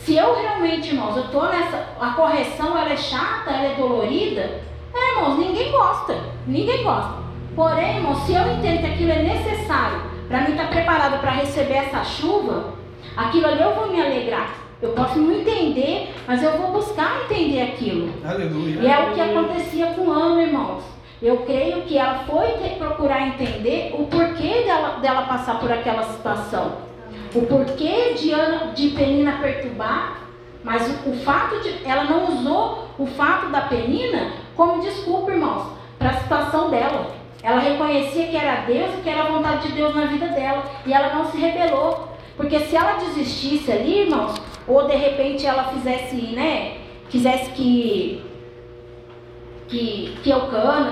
Se 0.00 0.16
eu 0.16 0.34
realmente, 0.34 0.88
irmãos, 0.88 1.16
eu 1.16 1.26
estou 1.26 1.44
nessa. 1.44 1.86
A 2.00 2.10
correção 2.14 2.76
ela 2.76 2.92
é 2.92 2.96
chata, 2.96 3.52
ela 3.52 3.68
é 3.68 3.74
dolorida. 3.76 4.60
É, 4.92 5.10
irmãos, 5.14 5.38
ninguém 5.38 5.70
gosta. 5.70 6.18
Ninguém 6.48 6.82
gosta. 6.82 7.22
Porém, 7.54 7.98
irmãos, 7.98 8.24
se 8.24 8.34
eu 8.34 8.52
entendo 8.52 8.80
que 8.80 8.86
aquilo 8.86 9.12
é 9.12 9.22
necessário 9.22 10.02
para 10.26 10.40
mim 10.40 10.50
estar 10.50 10.68
preparado 10.68 11.20
para 11.20 11.30
receber 11.30 11.74
essa 11.74 12.02
chuva, 12.02 12.74
aquilo 13.16 13.46
ali 13.46 13.62
eu 13.62 13.72
vou 13.72 13.92
me 13.92 14.00
alegrar. 14.00 14.61
Eu 14.82 14.90
posso 14.90 15.16
não 15.16 15.32
entender, 15.32 16.12
mas 16.26 16.42
eu 16.42 16.58
vou 16.58 16.72
buscar 16.72 17.22
entender 17.24 17.62
aquilo. 17.62 18.12
Aleluia. 18.24 18.80
E 18.80 18.86
é 18.88 18.98
o 18.98 19.14
que 19.14 19.20
acontecia 19.20 19.86
com 19.94 20.10
Ana, 20.10 20.42
irmãos. 20.42 20.82
Eu 21.22 21.38
creio 21.38 21.82
que 21.82 21.96
ela 21.96 22.24
foi 22.24 22.48
procurar 22.76 23.28
entender 23.28 23.94
o 23.96 24.06
porquê 24.06 24.64
dela, 24.64 24.98
dela 24.98 25.22
passar 25.22 25.60
por 25.60 25.70
aquela 25.70 26.02
situação. 26.02 26.78
O 27.32 27.42
porquê 27.46 28.14
de, 28.18 28.32
Ana, 28.32 28.72
de 28.72 28.88
Penina 28.88 29.38
perturbar, 29.40 30.22
mas 30.64 30.88
o, 30.88 31.10
o 31.10 31.16
fato 31.18 31.60
de. 31.60 31.88
Ela 31.88 32.02
não 32.04 32.32
usou 32.32 32.88
o 32.98 33.06
fato 33.06 33.52
da 33.52 33.60
Penina 33.60 34.32
como 34.56 34.82
desculpa, 34.82 35.30
irmãos, 35.30 35.68
para 35.96 36.10
a 36.10 36.20
situação 36.20 36.70
dela. 36.70 37.12
Ela 37.40 37.60
reconhecia 37.60 38.26
que 38.26 38.36
era 38.36 38.62
Deus 38.62 38.90
e 38.98 39.02
que 39.02 39.08
era 39.08 39.22
a 39.22 39.30
vontade 39.30 39.68
de 39.68 39.74
Deus 39.74 39.94
na 39.94 40.06
vida 40.06 40.26
dela. 40.26 40.64
E 40.84 40.92
ela 40.92 41.14
não 41.14 41.30
se 41.30 41.38
rebelou. 41.38 42.08
Porque 42.36 42.58
se 42.60 42.74
ela 42.74 42.94
desistisse 42.94 43.70
ali, 43.70 44.00
irmãos, 44.00 44.34
ou 44.66 44.86
de 44.86 44.96
repente 44.96 45.46
ela 45.46 45.64
fizesse, 45.64 46.16
né? 46.34 46.78
Quisesse 47.08 47.50
que 47.50 48.22
que, 49.68 50.18
que 50.22 50.30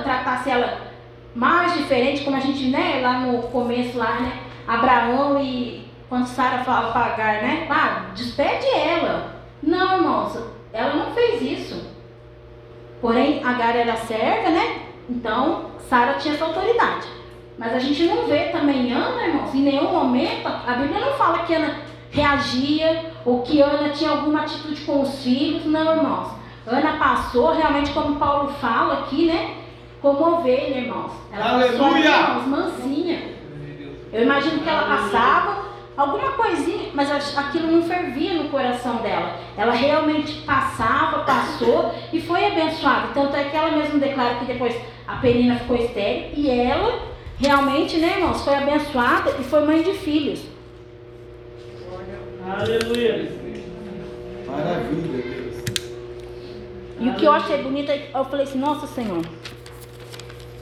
tratasse 0.03 0.51
ela 0.51 0.91
mais 1.35 1.75
diferente, 1.75 2.25
como 2.25 2.37
a 2.37 2.41
gente, 2.41 2.69
né, 2.69 3.01
lá 3.03 3.21
no 3.21 3.43
começo 3.45 3.97
lá, 3.97 4.21
né, 4.21 4.33
Abraão 4.67 5.41
e 5.41 5.89
quando 6.09 6.27
Sara 6.27 6.65
fala 6.65 6.91
para 6.91 7.13
Agar, 7.13 7.43
né, 7.43 7.67
ah, 7.71 8.07
despede 8.15 8.67
ela. 8.67 9.37
Não, 9.63 9.99
irmãos, 9.99 10.39
ela 10.73 10.95
não 10.95 11.13
fez 11.13 11.43
isso. 11.43 11.89
Porém, 13.01 13.45
Agar 13.45 13.77
era 13.77 13.97
serva, 13.97 14.51
né, 14.51 14.83
então 15.09 15.71
Sara 15.89 16.15
tinha 16.15 16.35
essa 16.35 16.47
autoridade. 16.47 17.07
Mas 17.59 17.75
a 17.75 17.79
gente 17.79 18.05
não 18.05 18.27
vê 18.27 18.47
também 18.47 18.91
Ana, 18.91 19.27
irmãos, 19.27 19.55
em 19.55 19.63
nenhum 19.63 19.93
momento, 19.93 20.47
a 20.47 20.73
Bíblia 20.73 21.01
não 21.01 21.13
fala 21.13 21.41
que 21.41 21.55
Ana 21.55 21.77
reagia 22.11 23.10
ou 23.25 23.43
que 23.43 23.61
Ana 23.61 23.91
tinha 23.91 24.11
alguma 24.11 24.43
atitude 24.43 24.81
com 24.83 25.03
os 25.03 25.23
filhos, 25.23 25.65
não, 25.65 25.97
irmãos. 25.97 26.29
Ana 26.67 26.93
passou, 26.99 27.53
realmente, 27.53 27.91
como 27.93 28.17
Paulo 28.17 28.53
fala 28.61 29.01
aqui, 29.01 29.27
né? 29.27 29.57
como 30.01 30.39
ovelha, 30.39 30.79
irmãos. 30.79 31.13
Ela 31.33 31.61
passou 31.61 31.87
Aleluia! 31.87 32.09
irmãos, 32.09 32.47
mansinha. 32.47 33.23
Eu 34.13 34.23
imagino 34.23 34.61
que 34.61 34.69
ela 34.69 34.83
passava 34.83 35.71
alguma 35.97 36.33
coisinha, 36.33 36.91
mas 36.95 37.11
aquilo 37.37 37.71
não 37.71 37.83
fervia 37.83 38.35
no 38.35 38.49
coração 38.49 38.97
dela. 38.97 39.37
Ela 39.57 39.73
realmente 39.73 40.41
passava, 40.43 41.21
passou 41.21 41.95
e 42.13 42.21
foi 42.21 42.47
abençoada. 42.47 43.09
Tanto 43.15 43.37
é 43.37 43.45
que 43.45 43.57
ela 43.57 43.71
mesma 43.71 43.99
declara 43.99 44.37
que 44.37 44.47
depois 44.47 44.75
a 45.07 45.17
Penina 45.17 45.57
ficou 45.57 45.77
estéril 45.77 46.31
e 46.35 46.51
ela 46.51 47.11
realmente, 47.39 47.99
né, 47.99 48.19
irmãos, 48.19 48.43
foi 48.43 48.55
abençoada 48.55 49.31
e 49.39 49.45
foi 49.45 49.65
mãe 49.65 49.83
de 49.83 49.93
filhos. 49.93 50.43
Aleluia. 52.59 53.31
Maravilha, 54.45 55.23
Deus. 55.23 55.65
E 56.99 57.09
o 57.09 57.15
que 57.15 57.25
eu 57.25 57.33
achei 57.33 57.63
bonito, 57.63 57.91
é- 57.91 58.11
eu 58.13 58.25
falei 58.25 58.45
assim, 58.45 58.59
nossa 58.59 58.89
Senhor, 58.89 59.25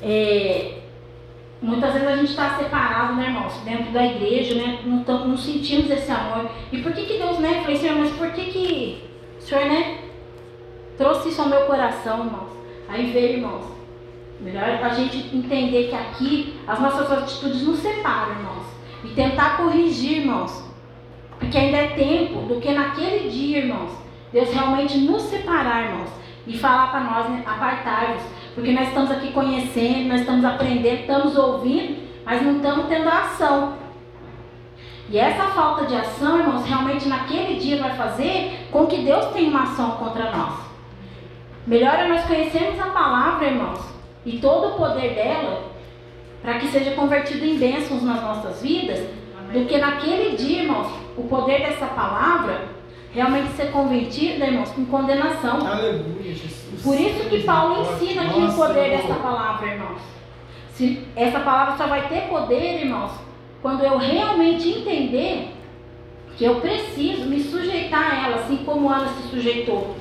é, 0.02 0.74
muitas 1.62 1.94
vezes 1.94 2.08
a 2.08 2.16
gente 2.16 2.30
está 2.30 2.58
separado, 2.58 3.14
né, 3.14 3.28
irmãos, 3.28 3.54
dentro 3.64 3.90
da 3.90 4.04
igreja, 4.04 4.54
né, 4.54 4.80
não, 4.84 5.28
não 5.28 5.36
sentimos 5.36 5.90
esse 5.90 6.10
amor. 6.10 6.50
E 6.70 6.82
por 6.82 6.92
que 6.92 7.06
que 7.06 7.16
Deus, 7.16 7.38
né, 7.38 7.56
eu 7.58 7.62
falei, 7.62 7.76
Senhor, 7.76 7.96
mas 7.96 8.12
por 8.12 8.30
que 8.32 8.44
que 8.44 9.04
o 9.38 9.42
Senhor, 9.42 9.64
né, 9.64 9.98
trouxe 10.98 11.30
isso 11.30 11.40
ao 11.40 11.48
meu 11.48 11.62
coração, 11.62 12.26
irmãos? 12.26 12.50
Aí 12.86 13.10
veio, 13.12 13.38
irmãos, 13.38 13.64
melhor 14.40 14.64
a 14.82 14.90
gente 14.90 15.34
entender 15.34 15.88
que 15.88 15.94
aqui 15.94 16.54
as 16.66 16.78
nossas 16.78 17.10
atitudes 17.10 17.62
nos 17.62 17.78
separam, 17.78 18.32
irmãos. 18.32 18.66
E 19.04 19.08
tentar 19.08 19.56
corrigir, 19.56 20.18
irmãos, 20.18 20.67
porque 21.38 21.56
ainda 21.56 21.76
é 21.78 21.88
tempo 21.88 22.40
do 22.42 22.60
que 22.60 22.72
naquele 22.72 23.28
dia, 23.30 23.58
irmãos, 23.58 23.92
Deus 24.32 24.52
realmente 24.52 24.98
nos 24.98 25.22
separar, 25.22 25.84
irmãos, 25.84 26.10
e 26.46 26.56
falar 26.56 26.90
para 26.90 27.00
nós, 27.00 27.28
né, 27.30 27.42
apartai-vos, 27.46 28.22
porque 28.54 28.72
nós 28.72 28.88
estamos 28.88 29.10
aqui 29.10 29.32
conhecendo, 29.32 30.08
nós 30.08 30.20
estamos 30.20 30.44
aprendendo, 30.44 31.00
estamos 31.00 31.36
ouvindo, 31.36 32.08
mas 32.24 32.42
não 32.42 32.56
estamos 32.56 32.86
tendo 32.86 33.08
ação. 33.08 33.74
E 35.10 35.18
essa 35.18 35.44
falta 35.48 35.86
de 35.86 35.94
ação, 35.94 36.38
irmãos, 36.38 36.66
realmente 36.66 37.08
naquele 37.08 37.58
dia 37.58 37.80
vai 37.80 37.96
fazer 37.96 38.68
com 38.70 38.86
que 38.86 38.98
Deus 38.98 39.26
tenha 39.26 39.48
uma 39.48 39.62
ação 39.62 39.92
contra 39.92 40.30
nós. 40.30 40.54
Melhor 41.66 41.94
é 41.94 42.08
nós 42.08 42.24
conhecermos 42.26 42.80
a 42.80 42.86
palavra, 42.86 43.46
irmãos, 43.46 43.80
e 44.24 44.38
todo 44.38 44.68
o 44.68 44.76
poder 44.76 45.14
dela, 45.14 45.64
para 46.42 46.58
que 46.58 46.68
seja 46.68 46.92
convertido 46.92 47.44
em 47.44 47.58
bênçãos 47.58 48.02
nas 48.02 48.22
nossas 48.22 48.60
vidas, 48.60 49.06
do 49.52 49.64
que 49.64 49.78
naquele 49.78 50.36
dia, 50.36 50.62
irmãos, 50.62 50.88
o 51.18 51.26
poder 51.28 51.60
dessa 51.60 51.86
palavra 51.86 52.68
realmente 53.12 53.52
ser 53.56 53.70
convertido, 53.70 54.44
irmãos, 54.44 54.76
em 54.78 54.84
condenação. 54.84 55.66
Aleluia, 55.66 56.34
Jesus. 56.34 56.82
Por 56.82 56.94
isso 56.94 57.28
que 57.28 57.42
Paulo 57.42 57.82
ensina 57.82 58.22
aqui 58.22 58.38
o 58.38 58.40
Nossa, 58.42 58.56
poder 58.56 58.90
Senhor. 58.90 59.02
dessa 59.02 59.14
palavra, 59.14 59.66
irmãos. 59.66 60.00
Se 60.74 61.04
essa 61.16 61.40
palavra 61.40 61.76
só 61.76 61.86
vai 61.86 62.06
ter 62.08 62.28
poder, 62.28 62.82
irmãos, 62.82 63.10
quando 63.60 63.82
eu 63.82 63.98
realmente 63.98 64.68
entender 64.68 65.54
que 66.36 66.44
eu 66.44 66.56
preciso 66.60 67.24
me 67.26 67.42
sujeitar 67.42 68.12
a 68.12 68.26
ela, 68.26 68.36
assim 68.36 68.58
como 68.58 68.88
Ana 68.88 69.08
se 69.08 69.28
sujeitou. 69.28 69.96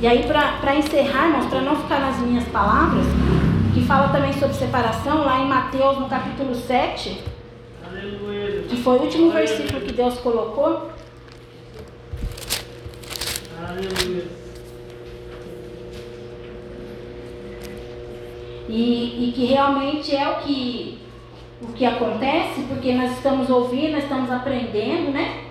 E 0.00 0.06
aí, 0.06 0.24
para 0.26 0.74
encerrar, 0.74 1.26
irmãos, 1.26 1.46
para 1.46 1.60
não 1.60 1.76
ficar 1.76 2.00
nas 2.00 2.18
minhas 2.18 2.44
palavras, 2.48 3.04
que 3.74 3.82
fala 3.82 4.08
também 4.08 4.32
sobre 4.32 4.54
separação, 4.54 5.24
lá 5.24 5.40
em 5.40 5.46
Mateus, 5.46 5.98
no 5.98 6.08
capítulo 6.08 6.54
7, 6.54 7.10
Aleluia. 7.10 7.24
que 7.26 7.35
foi 8.86 8.98
o 8.98 9.02
último 9.02 9.32
versículo 9.32 9.80
que 9.80 9.92
Deus 9.92 10.16
colocou, 10.20 10.92
e, 18.68 19.28
e 19.28 19.32
que 19.34 19.46
realmente 19.46 20.14
é 20.14 20.28
o 20.28 20.36
que, 20.36 21.00
o 21.60 21.72
que 21.72 21.84
acontece, 21.84 22.60
porque 22.68 22.92
nós 22.92 23.10
estamos 23.10 23.50
ouvindo, 23.50 23.94
nós 23.94 24.04
estamos 24.04 24.30
aprendendo, 24.30 25.10
né? 25.10 25.46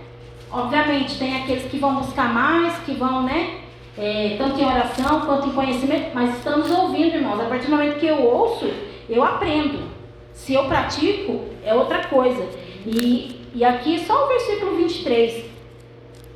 Obviamente, 0.49 1.19
tem 1.19 1.35
aqueles 1.35 1.69
que 1.69 1.77
vão 1.77 1.95
buscar 1.95 2.33
mais, 2.33 2.77
que 2.85 2.93
vão, 2.93 3.23
né? 3.23 3.59
é, 3.97 4.35
tanto 4.37 4.61
em 4.61 4.65
oração 4.65 5.25
quanto 5.25 5.49
em 5.49 5.51
conhecimento, 5.51 6.11
mas 6.13 6.37
estamos 6.37 6.71
ouvindo, 6.71 7.15
irmãos. 7.15 7.41
A 7.41 7.49
partir 7.49 7.65
do 7.65 7.71
momento 7.71 7.99
que 7.99 8.07
eu 8.07 8.23
ouço, 8.23 8.71
eu 9.09 9.21
aprendo. 9.21 9.93
Se 10.33 10.53
eu 10.53 10.65
pratico, 10.69 11.41
é 11.65 11.73
outra 11.73 12.05
coisa. 12.05 12.64
E, 12.85 13.41
e 13.55 13.65
aqui 13.65 13.99
só 14.05 14.25
o 14.25 14.27
versículo 14.27 14.75
23. 14.75 15.45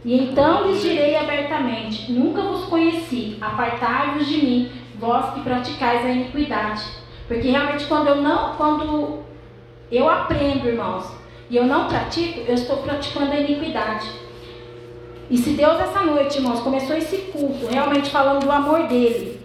E 0.03 0.13
então 0.13 0.67
lhes 0.67 0.81
direi 0.81 1.15
abertamente: 1.15 2.11
Nunca 2.11 2.41
vos 2.41 2.65
conheci, 2.65 3.37
apartai-vos 3.39 4.27
de 4.27 4.37
mim, 4.37 4.71
vós 4.97 5.33
que 5.33 5.41
praticais 5.41 6.05
a 6.05 6.09
iniquidade. 6.09 6.83
Porque 7.27 7.49
realmente 7.49 7.85
quando 7.85 8.07
eu 8.07 8.15
não, 8.15 8.55
quando 8.55 9.19
eu 9.91 10.09
aprendo, 10.09 10.67
irmãos, 10.67 11.05
e 11.49 11.57
eu 11.57 11.65
não 11.65 11.87
pratico, 11.87 12.39
eu 12.47 12.55
estou 12.55 12.77
praticando 12.77 13.31
a 13.31 13.39
iniquidade. 13.39 14.09
E 15.29 15.37
se 15.37 15.51
Deus 15.51 15.79
essa 15.79 16.01
noite, 16.01 16.37
irmãos, 16.37 16.61
começou 16.61 16.95
esse 16.95 17.17
culto 17.31 17.67
realmente 17.67 18.09
falando 18.09 18.45
do 18.45 18.51
amor 18.51 18.87
dele, 18.87 19.39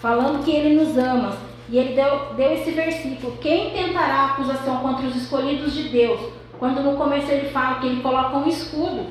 falando 0.00 0.44
que 0.44 0.50
ele 0.50 0.74
nos 0.74 0.98
ama, 0.98 1.38
e 1.70 1.78
ele 1.78 1.94
deu, 1.94 2.34
deu 2.36 2.52
esse 2.52 2.72
versículo: 2.72 3.38
Quem 3.40 3.70
tentará 3.70 4.26
acusação 4.26 4.78
contra 4.78 5.06
os 5.06 5.16
escolhidos 5.16 5.72
de 5.72 5.84
Deus? 5.84 6.39
Quando 6.60 6.82
no 6.82 6.94
começo 6.94 7.32
ele 7.32 7.48
fala 7.48 7.80
que 7.80 7.86
ele 7.86 8.02
coloca 8.02 8.36
um 8.36 8.46
escudo 8.46 9.06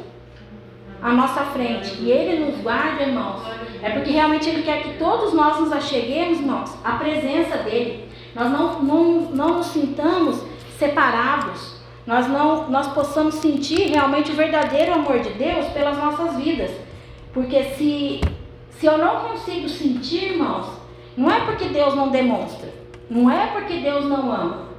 à 1.02 1.12
nossa 1.12 1.46
frente 1.46 1.96
e 2.00 2.12
ele 2.12 2.46
nos 2.46 2.62
guarda, 2.62 3.02
irmãos, 3.02 3.42
é 3.82 3.90
porque 3.90 4.12
realmente 4.12 4.48
ele 4.48 4.62
quer 4.62 4.84
que 4.84 5.00
todos 5.00 5.34
nós 5.34 5.60
nos 5.60 5.72
acheguemos, 5.72 6.40
irmãos, 6.40 6.78
à 6.84 6.92
presença 6.98 7.58
dele. 7.58 8.08
Nós 8.36 8.52
não, 8.52 8.84
não, 8.84 9.22
não 9.32 9.58
nos 9.58 9.66
sintamos 9.66 10.40
separados, 10.78 11.80
nós 12.06 12.28
não 12.28 12.70
nós 12.70 12.88
possamos 12.94 13.36
sentir 13.36 13.90
realmente 13.90 14.32
o 14.32 14.36
verdadeiro 14.36 14.94
amor 14.94 15.20
de 15.20 15.32
Deus 15.32 15.66
pelas 15.70 15.98
nossas 15.98 16.36
vidas. 16.36 16.70
Porque 17.34 17.64
se, 17.64 18.22
se 18.70 18.86
eu 18.86 18.96
não 19.00 19.22
consigo 19.22 19.68
sentir, 19.68 20.34
irmãos, 20.34 20.68
não 21.18 21.32
é 21.32 21.40
porque 21.46 21.66
Deus 21.66 21.96
não 21.96 22.10
demonstra, 22.10 22.70
não 23.10 23.28
é 23.28 23.48
porque 23.48 23.78
Deus 23.78 24.06
não 24.06 24.32
ama, 24.32 24.70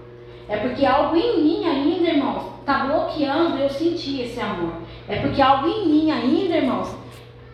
é 0.49 0.57
porque 0.57 0.87
algo 0.87 1.17
em 1.17 1.43
mim 1.43 1.65
ainda, 1.67 2.11
irmãos, 2.11 2.60
está 2.71 2.85
bloqueando 2.85 3.59
eu 3.59 3.69
sentir 3.69 4.23
esse 4.23 4.41
amor. 4.41 4.75
É 5.09 5.17
porque 5.17 5.43
algo 5.43 5.67
em 5.67 5.89
mim 5.89 6.11
ainda, 6.11 6.57
irmãos, 6.57 6.95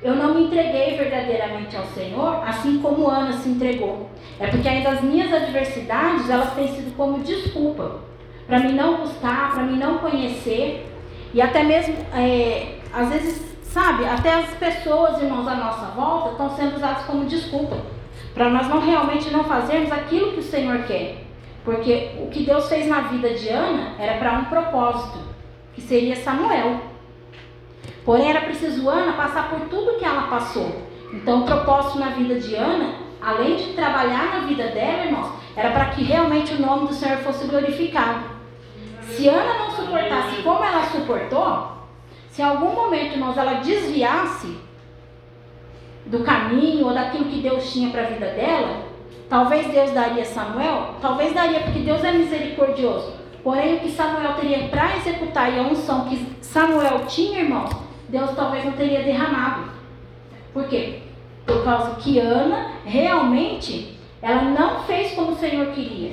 eu 0.03 0.15
não 0.15 0.35
me 0.35 0.45
entreguei 0.45 0.95
verdadeiramente 0.97 1.75
ao 1.75 1.87
Senhor, 1.87 2.43
assim 2.47 2.79
como 2.81 3.09
Ana 3.09 3.33
se 3.33 3.49
entregou. 3.49 4.11
É 4.39 4.47
porque 4.49 4.69
ainda 4.69 4.91
as 4.91 5.01
minhas 5.01 5.33
adversidades, 5.33 6.29
elas 6.29 6.53
têm 6.55 6.69
sido 6.69 6.95
como 6.97 7.21
desculpa 7.21 8.01
para 8.47 8.61
mim 8.61 8.75
não 8.75 8.99
buscar, 8.99 9.53
para 9.55 9.65
mim 9.65 9.79
não 9.79 9.99
conhecer. 9.99 10.87
E 11.35 11.41
até 11.41 11.65
mesmo, 11.65 11.97
é, 12.15 12.77
às 12.93 13.09
vezes, 13.09 13.57
sabe, 13.63 14.05
até 14.05 14.35
as 14.35 14.51
pessoas, 14.51 15.21
irmãos, 15.21 15.49
à 15.49 15.55
nossa 15.57 15.87
volta 15.87 16.31
estão 16.33 16.51
sendo 16.51 16.77
usadas 16.77 17.05
como 17.07 17.25
desculpa. 17.25 17.77
Para 18.35 18.51
nós 18.51 18.69
não 18.69 18.81
realmente 18.81 19.31
não 19.31 19.43
fazermos 19.45 19.91
aquilo 19.91 20.33
que 20.33 20.41
o 20.41 20.43
Senhor 20.43 20.85
quer. 20.85 21.26
Porque 21.67 22.13
o 22.21 22.29
que 22.29 22.45
Deus 22.45 22.69
fez 22.69 22.87
na 22.87 23.01
vida 23.01 23.31
de 23.31 23.49
Ana 23.49 23.97
era 23.99 24.19
para 24.19 24.39
um 24.39 24.45
propósito, 24.45 25.19
que 25.75 25.81
seria 25.81 26.15
Samuel. 26.15 26.81
Porém, 28.05 28.31
era 28.31 28.43
preciso 28.43 28.89
Ana 28.89 29.15
passar 29.15 29.51
por 29.51 29.63
tudo 29.63 29.99
que 29.99 30.05
ela 30.05 30.29
passou. 30.29 30.87
Então, 31.13 31.43
o 31.43 31.45
propósito 31.45 31.99
na 31.99 32.11
vida 32.11 32.39
de 32.39 32.55
Ana, 32.55 32.95
além 33.21 33.57
de 33.57 33.73
trabalhar 33.73 34.33
na 34.33 34.47
vida 34.47 34.69
dela, 34.69 35.07
irmãos, 35.07 35.33
era 35.57 35.73
para 35.73 35.87
que 35.87 36.05
realmente 36.05 36.55
o 36.55 36.61
nome 36.61 36.87
do 36.87 36.95
Senhor 36.95 37.19
fosse 37.19 37.49
glorificado. 37.49 38.21
Se 39.03 39.29
Ana 39.29 39.59
não 39.59 39.71
suportasse 39.73 40.43
como 40.43 40.65
ela 40.65 40.85
suportou, 40.85 41.73
se 42.31 42.43
em 42.43 42.45
algum 42.45 42.75
momento, 42.75 43.15
irmãos, 43.15 43.37
ela 43.37 43.55
desviasse 43.55 44.57
do 46.07 46.23
caminho 46.23 46.87
ou 46.87 46.95
daquilo 46.95 47.25
que 47.25 47.41
Deus 47.41 47.73
tinha 47.73 47.91
para 47.91 48.03
a 48.03 48.07
vida 48.07 48.27
dela, 48.27 48.86
talvez 49.29 49.67
Deus 49.69 49.91
daria 49.91 50.25
Samuel, 50.25 50.95
talvez 51.01 51.33
daria, 51.35 51.61
porque 51.61 51.81
Deus 51.81 52.03
é 52.05 52.13
misericordioso. 52.13 53.15
Porém, 53.43 53.77
o 53.77 53.81
que 53.81 53.91
Samuel 53.91 54.35
teria 54.35 54.69
para 54.69 54.97
executar 54.97 55.53
e 55.53 55.59
a 55.59 55.63
unção 55.63 56.07
que 56.07 56.27
Samuel 56.41 57.07
tinha, 57.07 57.41
irmãos, 57.41 57.71
Deus 58.09 58.31
talvez 58.35 58.65
não 58.65 58.73
teria 58.73 59.03
derramado. 59.03 59.71
Por 60.53 60.67
quê? 60.69 61.01
Por 61.45 61.63
causa 61.63 61.97
que 61.97 62.19
Ana 62.19 62.73
realmente 62.85 63.97
ela 64.21 64.43
não 64.43 64.83
fez 64.83 65.13
como 65.13 65.33
o 65.33 65.37
Senhor 65.37 65.67
queria. 65.69 66.13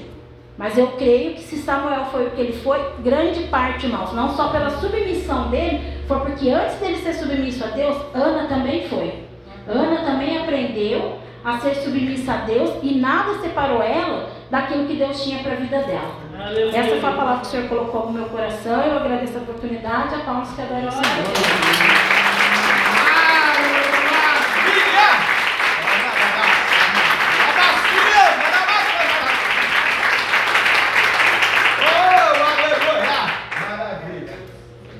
Mas 0.57 0.77
eu 0.77 0.87
creio 0.89 1.33
que 1.33 1.41
se 1.41 1.57
Samuel 1.57 2.05
foi 2.11 2.27
o 2.27 2.31
que 2.31 2.41
ele 2.41 2.53
foi, 2.53 2.79
grande 2.99 3.45
parte, 3.45 3.87
irmãos, 3.87 4.13
não 4.13 4.29
só 4.35 4.49
pela 4.49 4.69
submissão 4.69 5.49
dele, 5.49 5.81
foi 6.07 6.19
porque 6.19 6.49
antes 6.49 6.75
dele 6.75 6.97
ser 6.97 7.13
submisso 7.13 7.63
a 7.63 7.67
Deus, 7.67 7.97
Ana 8.13 8.47
também 8.47 8.87
foi. 8.87 9.23
Ana 9.67 10.03
também 10.03 10.37
aprendeu 10.37 11.17
a 11.43 11.59
ser 11.59 11.75
submissa 11.75 12.33
a 12.33 12.37
Deus 12.37 12.71
e 12.81 12.95
nada 12.99 13.39
separou 13.39 13.81
ela 13.81 14.29
daquilo 14.49 14.85
que 14.87 14.95
Deus 14.95 15.21
tinha 15.21 15.43
para 15.43 15.53
a 15.53 15.55
vida 15.55 15.79
dela. 15.79 16.15
Aleluia. 16.39 16.77
Essa 16.77 16.95
foi 17.01 17.09
a 17.09 17.13
palavra 17.13 17.41
que 17.41 17.47
o 17.47 17.49
Senhor 17.49 17.67
colocou 17.67 18.05
no 18.07 18.13
meu 18.13 18.25
coração. 18.25 18.81
Eu 18.81 18.97
agradeço 18.97 19.37
a 19.37 19.41
oportunidade. 19.41 20.15
A 20.15 20.19
palmas 20.19 20.51
que 20.51 20.61
adoram 20.61 20.87
o 20.87 20.91
Senhor. 20.91 21.03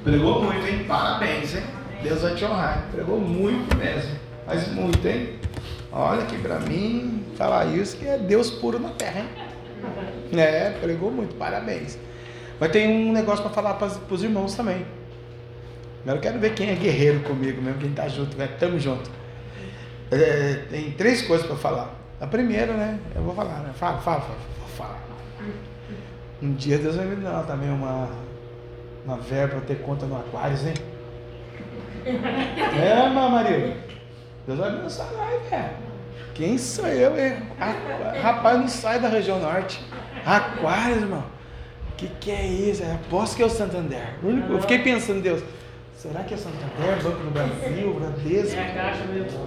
Pregou 0.04 0.44
muito, 0.44 0.68
hein? 0.68 0.86
Parabéns, 0.86 1.56
hein? 1.56 1.64
Deus 2.04 2.22
vai 2.22 2.36
te 2.36 2.44
honrar. 2.44 2.84
Pregou 2.92 3.20
muito 3.20 3.76
mesmo. 3.78 4.20
Mas 4.46 4.68
muito, 4.68 5.08
hein? 5.08 5.40
Olha 5.96 6.26
que 6.26 6.38
pra 6.40 6.60
mim, 6.60 7.24
falar 7.38 7.68
isso 7.68 7.98
que 7.98 8.08
é 8.08 8.18
Deus 8.18 8.50
puro 8.50 8.80
na 8.80 8.90
terra? 8.90 9.26
É, 10.36 10.72
pregou 10.82 11.12
muito, 11.12 11.36
parabéns. 11.36 12.00
Mas 12.60 12.72
tem 12.72 12.90
um 12.90 13.12
negócio 13.12 13.44
para 13.44 13.54
falar 13.54 13.76
para 13.76 13.92
os 14.10 14.24
irmãos 14.24 14.56
também. 14.56 14.86
Agora 16.02 16.18
eu 16.18 16.22
quero 16.22 16.40
ver 16.40 16.56
quem 16.56 16.70
é 16.70 16.76
guerreiro 16.76 17.20
comigo 17.20 17.62
mesmo, 17.62 17.80
quem 17.80 17.92
tá 17.92 18.08
junto, 18.08 18.36
né? 18.36 18.48
Tamo 18.60 18.80
junto. 18.80 19.10
É, 20.12 20.66
tem 20.70 20.92
três 20.92 21.22
coisas 21.22 21.46
para 21.46 21.56
falar. 21.56 21.94
A 22.20 22.26
primeira, 22.26 22.74
né? 22.74 23.00
Eu 23.16 23.22
vou 23.22 23.36
falar, 23.36 23.60
né? 23.60 23.72
Fala, 23.76 24.00
fala, 24.00 24.22
fala, 24.22 24.38
fala. 24.76 24.98
Um 26.42 26.54
dia 26.54 26.80
Deus 26.80 26.96
vai 26.96 27.06
me 27.06 27.18
dar 27.18 27.44
também 27.44 27.70
uma, 27.70 28.10
uma 29.06 29.18
verba 29.18 29.58
para 29.58 29.62
ter 29.62 29.76
conta 29.84 30.06
no 30.08 30.18
Aquários, 30.18 30.66
hein? 30.66 30.74
É, 32.06 33.10
Maria? 33.10 33.78
Deus 34.46 34.60
vai 34.60 34.72
lançar 34.72 35.08
lá, 35.14 35.30
velho. 35.50 35.70
Quem 36.34 36.58
sou 36.58 36.88
eu, 36.88 37.18
hein? 37.18 37.38
Rapaz, 38.22 38.60
não 38.60 38.68
sai 38.68 39.00
da 39.00 39.08
região 39.08 39.40
norte. 39.40 39.84
Aquários, 40.26 41.02
irmão. 41.02 41.24
Que 41.96 42.08
que 42.08 42.32
é 42.32 42.46
isso? 42.46 42.84
É, 42.84 42.94
aposto 42.94 43.36
que 43.36 43.44
é 43.44 43.46
o 43.46 43.50
Santander. 43.50 44.16
Eu 44.50 44.60
fiquei 44.62 44.80
pensando, 44.80 45.22
Deus, 45.22 45.44
será 45.96 46.24
que 46.24 46.34
é 46.34 46.38
Santander, 46.38 47.04
Banco 47.04 47.24
do 47.24 47.32
Brasil, 47.32 47.94
Bradesco? 47.94 48.60
É 48.60 48.72
a 48.72 48.74
caixa 48.74 49.04
mesmo. 49.06 49.40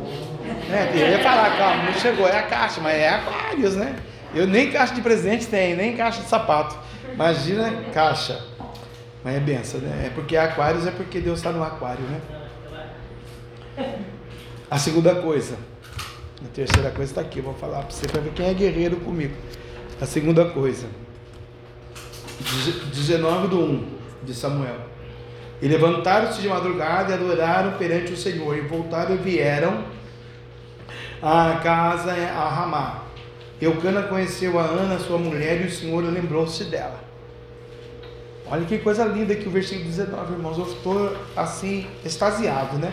É, 0.73 0.90
eu 0.94 1.10
ia 1.10 1.18
falar, 1.18 1.56
calma, 1.59 1.82
não 1.85 1.93
chegou, 1.94 2.28
é 2.28 2.39
a 2.39 2.43
caixa, 2.43 2.81
mas 2.81 2.94
é 2.94 3.09
Aquários, 3.09 3.77
né? 3.77 3.97
Eu 4.35 4.47
nem 4.47 4.70
caixa 4.70 4.94
de 4.94 5.01
presente 5.01 5.47
tenho, 5.47 5.77
nem 5.77 5.97
caixa 5.97 6.23
de 6.23 6.28
sapato. 6.28 6.77
Imagina 7.12 7.73
caixa. 7.93 8.40
Mas 9.24 9.36
é 9.36 9.40
benção, 9.40 9.81
né? 9.81 10.06
É 10.06 10.10
porque 10.10 10.36
Aquários 10.36 10.86
é 10.86 10.93
porque 10.93 11.20
Deus 11.20 11.39
está 11.39 11.51
no 11.51 11.64
aquário, 11.64 12.05
né? 12.05 12.20
A 14.70 14.78
segunda 14.78 15.14
coisa. 15.14 15.56
A 16.44 16.48
terceira 16.48 16.90
coisa 16.90 17.12
está 17.12 17.20
aqui, 17.20 17.38
eu 17.38 17.44
vou 17.44 17.55
falar 17.55 17.82
para 17.82 17.90
você 17.90 18.06
para 18.06 18.20
ver 18.20 18.32
quem 18.32 18.47
é 18.47 18.55
guerreiro 18.55 18.97
comigo. 18.97 19.34
A 20.01 20.06
segunda 20.06 20.44
coisa. 20.47 20.86
19 22.93 23.48
do 23.48 23.60
1 23.60 23.88
de 24.24 24.34
Samuel. 24.34 24.76
E 25.62 25.68
levantaram-se 25.68 26.43
de 26.43 26.48
madrugada 26.48 27.12
e 27.12 27.14
adoraram 27.14 27.78
perante 27.78 28.12
o 28.12 28.16
Senhor. 28.16 28.56
E 28.56 28.60
voltaram 28.60 29.14
e 29.14 29.18
vieram 29.18 29.84
à 31.22 31.60
casa 31.62 32.12
a 32.12 32.48
Ramá. 32.48 33.05
Eucana 33.60 34.02
conheceu 34.02 34.59
a 34.59 34.64
Ana, 34.64 34.98
sua 34.98 35.16
mulher, 35.16 35.62
e 35.62 35.66
o 35.66 35.70
Senhor 35.70 36.05
lembrou-se 36.05 36.64
dela. 36.64 37.01
Olha 38.48 38.64
que 38.66 38.78
coisa 38.78 39.05
linda 39.05 39.34
que 39.34 39.48
o 39.48 39.51
versículo 39.51 39.86
19, 39.86 40.34
irmãos. 40.34 40.59
Eu 40.59 40.66
estou 40.66 41.16
assim, 41.34 41.86
extasiado, 42.05 42.78
né? 42.78 42.93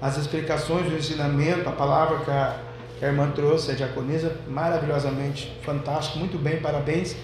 As 0.00 0.16
explicações, 0.16 0.90
o 0.90 0.96
ensinamento, 0.96 1.68
a 1.68 1.72
palavra 1.72 2.18
que 2.24 2.30
a, 2.30 2.56
que 2.98 3.04
a 3.04 3.08
irmã 3.08 3.30
trouxe, 3.30 3.70
a 3.70 3.74
diaconisa, 3.74 4.34
maravilhosamente 4.48 5.52
fantástico, 5.62 6.18
muito 6.18 6.38
bem, 6.38 6.58
parabéns, 6.60 7.14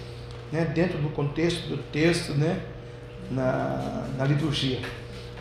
né? 0.51 0.65
Dentro 0.65 0.99
do 0.99 1.09
contexto 1.09 1.67
do 1.67 1.77
texto, 1.91 2.33
né? 2.33 2.59
Na, 3.31 4.05
na 4.17 4.25
liturgia. 4.25 4.79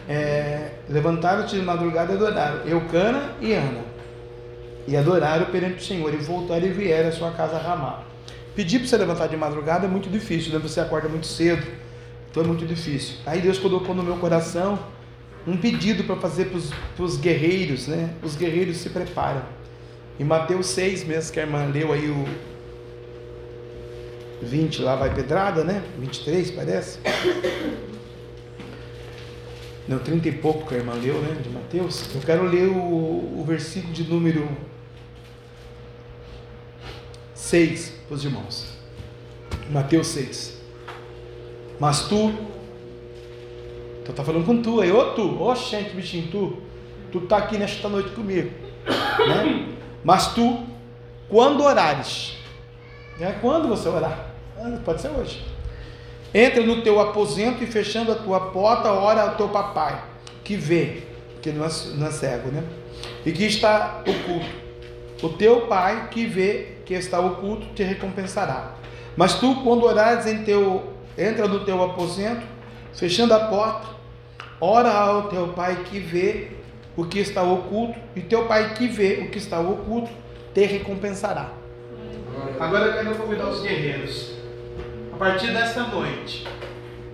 É, 0.08 0.70
Levantaram-se 0.88 1.56
de 1.56 1.62
madrugada 1.62 2.12
e 2.12 2.16
adoraram, 2.16 2.66
Eucana 2.66 3.32
e 3.40 3.52
Ana, 3.52 3.84
e 4.86 4.96
adoraram 4.96 5.46
perante 5.46 5.76
o 5.76 5.84
Senhor, 5.84 6.14
e 6.14 6.16
voltaram 6.16 6.64
e 6.64 6.70
vieram 6.70 7.08
à 7.10 7.12
sua 7.12 7.32
casa 7.32 7.58
Ramá. 7.58 8.02
Pedir 8.54 8.78
para 8.78 8.88
você 8.88 8.96
levantar 8.96 9.26
de 9.26 9.36
madrugada 9.36 9.84
é 9.84 9.88
muito 9.88 10.08
difícil, 10.08 10.52
né? 10.52 10.58
Você 10.58 10.80
acorda 10.80 11.08
muito 11.08 11.26
cedo, 11.26 11.66
então 12.30 12.42
é 12.42 12.46
muito 12.46 12.64
difícil. 12.64 13.16
Aí 13.26 13.42
Deus 13.42 13.58
colocou 13.58 13.94
no 13.94 14.02
meu 14.02 14.16
coração 14.16 14.78
um 15.46 15.56
pedido 15.56 16.04
para 16.04 16.16
fazer 16.16 16.50
para 16.96 17.04
os 17.04 17.16
guerreiros, 17.16 17.86
né? 17.86 18.14
Os 18.22 18.34
guerreiros 18.34 18.78
se 18.78 18.90
preparam. 18.90 19.42
Em 20.18 20.24
Mateus 20.24 20.66
6 20.68 21.04
mesmo, 21.04 21.32
que 21.32 21.38
a 21.38 21.42
irmã 21.44 21.66
leu 21.66 21.92
aí 21.92 22.08
o 22.08 22.24
20 24.42 24.82
lá 24.82 24.96
vai 24.96 25.14
pedrada, 25.14 25.62
né? 25.62 25.82
23 25.98 26.50
parece. 26.50 26.98
Não, 29.86 30.00
30 30.00 30.28
e 30.28 30.32
pouco 30.32 30.66
que 30.66 30.74
a 30.74 30.78
irmã 30.78 30.94
leu, 30.94 31.20
né? 31.20 31.40
De 31.40 31.48
Mateus. 31.48 32.12
Eu 32.14 32.20
quero 32.20 32.44
ler 32.44 32.68
o, 32.68 32.74
o 32.76 33.44
versículo 33.46 33.92
de 33.92 34.02
número 34.02 34.48
6 37.34 37.92
para 38.08 38.14
os 38.16 38.24
irmãos. 38.24 38.76
Mateus 39.70 40.08
6. 40.08 40.60
Mas 41.78 42.08
tu, 42.08 42.34
então 44.06 44.14
tá 44.14 44.22
falando 44.22 44.46
com 44.46 44.62
tu 44.62 44.80
aí, 44.80 44.92
ô 44.92 45.06
tu, 45.14 45.42
ô 45.42 45.52
gente, 45.56 45.90
bichinho, 45.96 46.28
tu, 46.30 46.56
tu 47.10 47.22
tá 47.22 47.38
aqui 47.38 47.58
nesta 47.58 47.88
noite 47.88 48.10
comigo, 48.10 48.52
né? 48.86 49.66
Mas 50.04 50.32
tu, 50.32 50.60
quando 51.28 51.64
orares, 51.64 52.36
né? 53.18 53.36
quando 53.42 53.66
você 53.66 53.88
orar, 53.88 54.30
ah, 54.56 54.78
pode 54.84 55.02
ser 55.02 55.08
hoje, 55.08 55.44
entra 56.32 56.62
no 56.62 56.82
teu 56.82 57.00
aposento 57.00 57.64
e 57.64 57.66
fechando 57.66 58.12
a 58.12 58.14
tua 58.14 58.38
porta, 58.52 58.92
ora 58.92 59.22
ao 59.22 59.34
teu 59.34 59.48
papai, 59.48 60.00
que 60.44 60.54
vê, 60.54 61.02
que 61.42 61.50
não 61.50 61.64
é, 61.66 61.68
não 61.96 62.06
é 62.06 62.10
cego, 62.12 62.50
né? 62.50 62.62
E 63.24 63.32
que 63.32 63.44
está 63.44 64.04
oculto. 64.06 64.46
O 65.20 65.30
teu 65.30 65.62
pai 65.62 66.10
que 66.10 66.26
vê 66.26 66.76
que 66.84 66.94
está 66.94 67.18
oculto 67.18 67.66
te 67.74 67.82
recompensará. 67.82 68.74
Mas 69.16 69.34
tu, 69.34 69.62
quando 69.64 69.82
orares 69.82 70.26
em 70.26 70.44
teu 70.44 70.92
entra 71.18 71.48
no 71.48 71.64
teu 71.64 71.82
aposento, 71.82 72.46
fechando 72.92 73.34
a 73.34 73.40
porta, 73.46 73.95
ora 74.60 74.90
ao 74.90 75.28
teu 75.28 75.48
pai 75.48 75.84
que 75.84 75.98
vê 75.98 76.48
o 76.96 77.04
que 77.04 77.18
está 77.18 77.42
oculto, 77.42 77.98
e 78.14 78.20
teu 78.20 78.46
pai 78.46 78.74
que 78.74 78.88
vê 78.88 79.20
o 79.22 79.30
que 79.30 79.38
está 79.38 79.60
oculto 79.60 80.10
te 80.54 80.64
recompensará. 80.64 81.52
Agora 82.58 82.86
eu 82.86 82.92
quero 82.94 83.14
convidar 83.16 83.48
os 83.48 83.60
guerreiros. 83.60 84.34
A 85.12 85.16
partir 85.16 85.52
desta 85.52 85.84
noite, 85.84 86.46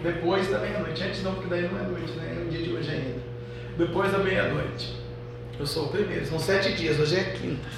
depois 0.02 0.48
da 0.48 0.58
meia-noite, 0.58 1.02
antes 1.02 1.22
não, 1.22 1.34
porque 1.34 1.48
daí 1.48 1.62
não 1.62 1.78
é 1.78 1.82
noite, 1.82 2.12
né? 2.12 2.36
É 2.36 2.44
o 2.44 2.48
dia 2.48 2.62
de 2.62 2.72
hoje 2.72 2.90
ainda. 2.90 3.20
Depois 3.76 4.12
da 4.12 4.18
meia-noite. 4.18 5.00
Eu 5.58 5.66
sou 5.66 5.86
o 5.86 5.88
primeiro, 5.88 6.26
são 6.26 6.38
sete 6.38 6.72
dias, 6.74 6.98
hoje 6.98 7.16
é 7.16 7.24
quinta. 7.24 7.68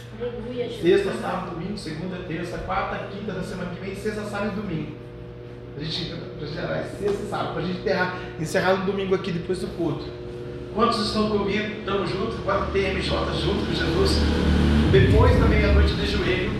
Sexta, 0.81 1.13
sábado, 1.15 1.51
domingo, 1.51 1.77
segunda, 1.77 2.17
terça, 2.27 2.59
quarta, 2.59 3.09
quinta 3.09 3.33
da 3.33 3.43
semana 3.43 3.71
que 3.75 3.81
vem, 3.81 3.95
sexta, 3.95 4.23
sábado 4.25 4.53
e 4.53 4.61
domingo. 4.63 4.97
A 5.77 5.83
gente, 5.83 6.15
pra 6.39 6.47
gente 6.47 6.59
é 6.59 6.97
sexta 7.01 7.27
sábado, 7.29 7.61
gente 7.61 7.81
encerrar, 7.81 8.19
encerrar 8.39 8.75
no 8.77 8.87
domingo 8.87 9.15
aqui 9.15 9.33
depois 9.33 9.59
do 9.59 9.67
culto. 9.77 10.05
Quantos 10.73 11.07
estão 11.07 11.29
comigo? 11.31 11.79
Estamos 11.79 12.11
juntos, 12.11 12.37
quatro 12.45 12.73
TMJ 12.73 13.11
junto 13.41 13.67
com 13.67 13.75
Jesus. 13.75 14.21
Depois 14.93 15.39
da 15.41 15.47
meia-noite 15.47 15.95
de 15.95 16.07
joelho, 16.07 16.53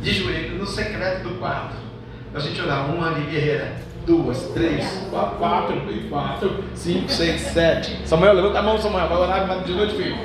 de 0.00 0.12
joelho, 0.12 0.58
no 0.58 0.66
secreto 0.66 1.28
do 1.28 1.38
quarto. 1.38 1.74
A 2.32 2.38
gente 2.38 2.60
orar 2.60 2.94
uma 2.94 3.08
ali, 3.08 3.30
guerreira. 3.30 3.82
Duas, 4.06 4.50
três, 4.52 4.84
quatro, 5.10 5.38
quatro, 5.38 5.82
quatro, 6.10 6.64
cinco, 6.74 7.08
seis, 7.08 7.40
sete. 7.40 8.06
Samuel, 8.06 8.34
levanta 8.34 8.58
a 8.58 8.62
mão, 8.62 8.78
Samuel, 8.78 9.08
vai 9.08 9.16
orar 9.16 9.64
de 9.64 9.72
noite, 9.72 9.94
filho. 9.94 10.16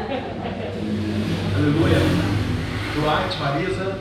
Aleluia. 1.55 1.97
Duarte, 2.95 3.37
Marisa, 3.39 3.99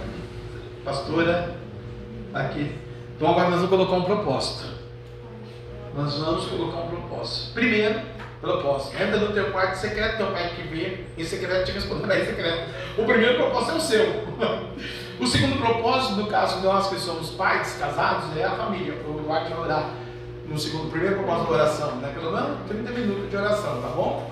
pastora, 0.84 1.54
aqui. 2.34 2.72
Então 3.18 3.30
agora 3.30 3.50
nós 3.50 3.62
vamos 3.62 3.70
colocar 3.70 3.96
um 3.96 4.02
propósito. 4.02 4.64
Nós 5.92 6.14
vamos 6.18 6.46
colocar 6.46 6.82
um 6.82 6.88
propósito. 6.88 7.52
Primeiro, 7.52 8.00
propósito. 8.40 8.94
Entra 8.94 9.16
no 9.18 9.32
teu 9.32 9.50
quarto 9.50 9.74
secreto, 9.74 10.18
teu 10.18 10.28
pai 10.28 10.52
que 10.54 10.62
vê, 10.62 11.04
em 11.18 11.24
secreto 11.24 11.66
te 11.66 11.72
responderá 11.72 12.16
em 12.16 12.26
secreto. 12.26 12.68
O 12.96 13.04
primeiro 13.04 13.34
propósito 13.34 13.72
é 13.72 13.74
o 13.74 13.80
seu. 13.80 14.06
O 15.18 15.26
segundo 15.26 15.58
propósito, 15.58 16.14
no 16.14 16.28
caso 16.28 16.60
de 16.60 16.64
nós 16.64 16.86
que 16.86 16.94
somos 17.00 17.30
pais, 17.30 17.76
casados, 17.76 18.36
é 18.36 18.44
a 18.44 18.52
família. 18.52 18.94
O 19.04 19.14
Duarte 19.14 19.50
vai 19.50 19.58
orar 19.58 19.90
no 20.46 20.56
segundo, 20.56 20.92
primeiro 20.92 21.16
propósito 21.16 21.48
da 21.48 21.54
oração, 21.54 21.96
né? 21.96 22.12
Pelo 22.14 22.30
menos 22.30 22.58
30 22.68 22.90
minutos 22.92 23.28
de 23.28 23.36
oração, 23.36 23.82
tá 23.82 23.88
bom? 23.88 24.30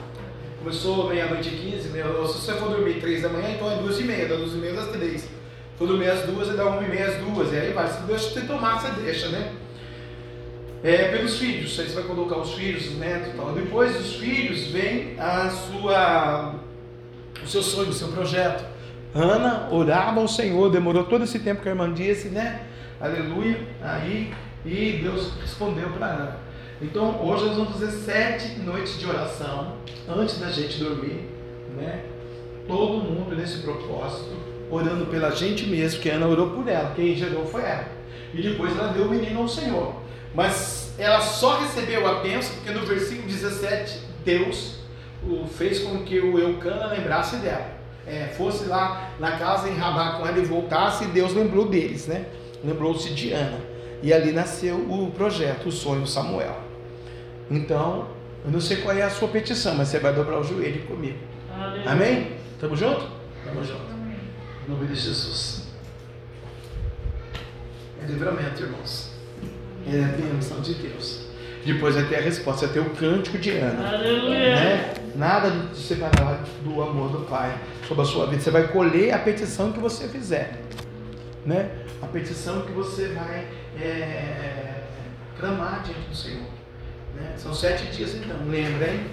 Começou 0.60 1.08
meia-noite 1.08 1.48
e 1.48 1.72
15, 1.72 1.88
meia, 1.88 2.04
se 2.04 2.34
você 2.34 2.52
for 2.52 2.68
dormir 2.68 3.00
3 3.00 3.20
da 3.20 3.30
manhã, 3.30 3.50
então 3.50 3.68
é 3.68 3.78
2 3.78 3.98
e 3.98 4.04
meia, 4.04 4.28
das 4.28 4.38
2 4.38 4.52
e 4.52 4.56
meia 4.58 4.78
às 4.78 4.86
3. 4.86 5.28
For 5.78 5.86
dormir 5.86 6.09
às 6.09 6.23
2, 6.23 6.48
é 6.51 6.53
da 6.55 6.66
1 6.66 6.85
e 6.85 6.89
meia 6.89 7.09
às 7.09 7.16
2, 7.16 7.53
e 7.53 7.57
aí 7.57 7.73
vai. 7.73 7.86
Se 7.89 8.03
Deus 8.03 8.32
te 8.32 8.40
tomar, 8.43 8.81
você 8.81 8.90
deixa, 9.01 9.28
né? 9.28 9.53
É, 10.82 11.09
pelos 11.09 11.39
filhos, 11.39 11.78
aí 11.81 11.89
você 11.89 11.94
vai 11.94 12.05
colocar 12.05 12.39
os 12.39 12.55
filhos, 12.55 12.86
os 12.86 12.98
netos 12.98 13.35
e 13.35 13.36
tal. 13.36 13.53
Depois 13.53 13.94
dos 13.97 14.15
filhos 14.16 14.69
vem 14.69 15.19
a 15.19 15.51
sua, 15.51 16.55
o 17.43 17.47
seu 17.47 17.62
sonho, 17.62 17.90
o 17.90 17.93
seu 17.93 18.09
projeto. 18.09 18.65
Ana 19.15 19.69
orava 19.70 20.20
ao 20.20 20.28
Senhor, 20.28 20.70
demorou 20.70 21.05
todo 21.05 21.24
esse 21.24 21.39
tempo 21.39 21.62
que 21.62 21.69
a 21.69 21.73
irmã 21.73 21.93
disse, 21.93 22.28
né? 22.28 22.66
Aleluia. 23.01 23.59
Aí, 23.82 24.32
e 24.65 25.01
Deus 25.03 25.32
respondeu 25.40 25.90
para 25.90 26.07
Ana. 26.07 26.36
Então, 26.81 27.20
hoje 27.27 27.47
nós 27.47 27.57
vamos 27.57 27.73
fazer 27.73 27.90
sete 27.90 28.61
noites 28.61 28.98
de 28.98 29.07
oração 29.07 29.77
antes 30.09 30.39
da 30.39 30.51
gente 30.51 30.78
dormir, 30.78 31.28
né? 31.77 32.05
Todo 32.69 33.03
mundo 33.03 33.35
nesse 33.35 33.59
propósito, 33.59 34.36
orando 34.70 35.06
pela 35.06 35.30
gente 35.30 35.66
mesmo, 35.66 36.01
que 36.01 36.09
Ana 36.09 36.26
orou 36.26 36.51
por 36.51 36.68
ela, 36.68 36.93
quem 36.94 37.14
gerou 37.14 37.47
foi 37.47 37.62
ela. 37.62 37.88
E 38.34 38.43
depois 38.43 38.76
ela 38.76 38.93
deu 38.93 39.05
o 39.05 39.10
menino 39.10 39.40
ao 39.40 39.48
Senhor. 39.48 39.94
Mas 40.34 40.94
ela 40.98 41.20
só 41.20 41.60
recebeu 41.60 42.06
a 42.06 42.20
bênção 42.20 42.55
porque 42.56 42.70
no 42.70 42.84
versículo 42.84 43.26
17, 43.26 44.01
Deus 44.24 44.76
fez 45.56 45.80
com 45.80 46.02
que 46.05 46.20
o 46.20 46.38
Eucana 46.38 46.86
lembrasse 46.86 47.36
dela. 47.36 47.76
É, 48.06 48.26
fosse 48.36 48.66
lá 48.66 49.10
na 49.18 49.32
casa 49.32 49.68
em 49.68 49.74
Rabá 49.74 50.18
com 50.18 50.26
ela 50.26 50.38
e 50.38 50.44
voltasse, 50.44 51.05
e 51.05 51.09
Deus 51.09 51.34
lembrou 51.34 51.66
deles, 51.66 52.06
né? 52.06 52.26
Lembrou-se 52.64 53.12
de 53.12 53.32
Ana. 53.32 53.59
E 54.02 54.12
ali 54.12 54.30
nasceu 54.30 54.76
o 54.76 55.10
projeto, 55.10 55.68
o 55.68 55.72
sonho 55.72 56.06
Samuel. 56.06 56.56
Então, 57.51 58.06
eu 58.44 58.51
não 58.51 58.60
sei 58.60 58.76
qual 58.78 58.97
é 58.97 59.02
a 59.02 59.10
sua 59.10 59.28
petição, 59.28 59.74
mas 59.74 59.88
você 59.88 59.98
vai 59.98 60.12
dobrar 60.12 60.38
o 60.38 60.44
joelho 60.44 60.86
comigo. 60.86 61.18
Amém? 61.84 62.32
Tamo 62.60 62.76
junto? 62.76 63.09
Tamo 63.44 63.64
junto. 63.64 63.95
Em 64.66 64.72
nome 64.72 64.88
de 64.88 64.97
Jesus. 64.97 65.62
É 68.02 68.06
livramento, 68.06 68.62
irmãos. 68.64 69.12
É 69.86 70.02
a 70.02 70.09
bênção 70.09 70.60
de 70.60 70.74
Deus. 70.74 71.26
Depois 71.64 71.94
vai 71.94 72.05
ter 72.09 72.16
a 72.16 72.20
resposta, 72.20 72.66
vai 72.66 72.74
ter 72.74 72.80
o 72.80 72.90
cântico 72.90 73.38
de 73.38 73.51
Ana. 73.51 73.97
Aleluia. 73.97 74.56
Né? 74.56 74.94
Nada 75.14 75.51
de 75.51 75.78
separar 75.78 76.43
do 76.64 76.82
amor 76.82 77.10
do 77.10 77.20
Pai 77.26 77.56
sobre 77.86 78.02
a 78.02 78.06
sua 78.06 78.26
vida. 78.26 78.43
Você 78.43 78.51
vai 78.51 78.66
colher 78.66 79.14
a 79.14 79.18
petição 79.20 79.70
que 79.72 79.78
você 79.78 80.09
fizer. 80.09 80.60
Né? 81.44 81.70
A 82.02 82.06
petição 82.09 82.62
que 82.62 82.72
você 82.72 83.09
vai 83.09 83.47
é, 83.80 84.82
clamar 85.38 85.84
diante 85.84 86.09
do 86.09 86.16
Senhor. 86.16 86.51
Né? 87.14 87.34
São 87.36 87.55
sete 87.55 87.86
dias 87.97 88.14
então, 88.14 88.36
lembra, 88.48 88.93
hein? 88.93 89.06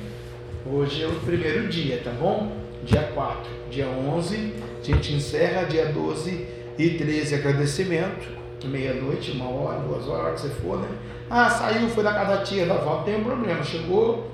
Hoje 0.66 1.04
é 1.04 1.08
o 1.08 1.20
primeiro 1.20 1.68
dia, 1.68 2.02
tá 2.04 2.12
bom? 2.12 2.58
Dia 2.84 3.04
4. 3.14 3.52
Dia 3.70 3.88
11, 3.88 4.56
a 4.92 4.96
gente 4.96 5.14
encerra. 5.14 5.64
Dia 5.64 5.86
12 5.86 6.48
e 6.78 6.90
13, 6.92 7.36
agradecimento. 7.36 8.44
Meia-noite, 8.66 9.32
uma 9.32 9.50
hora, 9.50 9.80
duas 9.80 10.08
horas, 10.08 10.10
a 10.10 10.24
hora 10.24 10.34
que 10.36 10.42
você 10.42 10.50
for, 10.50 10.80
né? 10.80 10.88
Ah, 11.30 11.50
saiu, 11.50 11.90
foi 11.90 12.04
da 12.04 12.14
casa 12.14 12.38
da 12.38 12.44
tia, 12.44 12.66
da 12.66 12.76
não 12.76 13.04
tem 13.04 13.22
problema. 13.22 13.62
Chegou, 13.62 14.32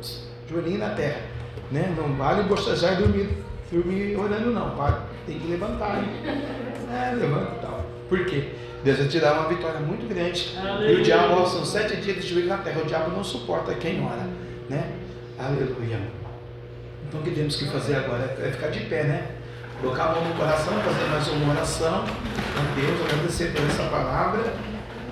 joelhinho 0.47 0.79
na 0.79 0.89
terra. 0.89 1.21
Né? 1.71 1.93
Não 1.97 2.13
vale 2.15 2.43
bostejar 2.43 2.93
e 2.93 2.95
dormir, 2.97 3.29
dormir 3.71 4.15
orando, 4.15 4.51
não. 4.51 4.75
Tem 5.25 5.39
que 5.39 5.47
levantar. 5.47 5.97
Hein? 5.97 6.09
É, 6.91 7.15
levanta 7.15 7.55
e 7.55 7.59
tal. 7.59 7.85
Por 8.07 8.25
quê? 8.25 8.49
Deus 8.83 8.97
vai 8.97 9.07
te 9.07 9.19
dar 9.19 9.39
uma 9.39 9.49
vitória 9.49 9.79
muito 9.79 10.07
grande. 10.07 10.53
E 10.55 10.67
Aleluia. 10.67 10.99
o 10.99 11.03
diabo, 11.03 11.47
são 11.47 11.65
sete 11.65 11.97
dias 11.97 12.17
de 12.17 12.27
joelho 12.27 12.47
na 12.47 12.57
terra. 12.57 12.81
O 12.81 12.85
diabo 12.85 13.11
não 13.11 13.23
suporta 13.23 13.73
quem 13.73 14.03
ora. 14.03 14.27
Né? 14.69 14.91
Aleluia. 15.37 15.99
Então 17.07 17.21
o 17.21 17.23
que 17.23 17.31
temos 17.31 17.55
que 17.55 17.65
fazer 17.65 17.95
agora 17.95 18.35
é 18.39 18.51
ficar 18.51 18.67
de 18.69 18.81
pé, 18.81 19.03
né? 19.03 19.27
Colocar 19.81 20.05
a 20.07 20.11
mão 20.11 20.25
no 20.27 20.35
coração, 20.35 20.73
fazer 20.81 21.05
mais 21.09 21.27
uma 21.29 21.53
oração 21.53 22.03
a 22.03 22.75
Deus, 22.75 23.01
agradecer 23.05 23.53
por 23.53 23.65
essa 23.65 23.83
palavra. 23.83 24.53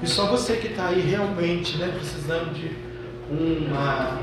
E 0.03 0.07
só 0.07 0.27
você 0.27 0.57
que 0.57 0.67
está 0.67 0.87
aí 0.87 0.99
realmente 0.99 1.77
né, 1.77 1.87
precisando 1.95 2.53
de 2.53 2.75
uma 3.31 4.19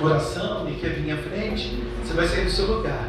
oração 0.00 0.68
e 0.68 0.74
quer 0.74 0.90
vir 0.94 1.12
à 1.12 1.16
frente, 1.16 1.80
você 2.02 2.12
vai 2.12 2.26
sair 2.26 2.44
do 2.44 2.50
seu 2.50 2.66
lugar. 2.66 3.08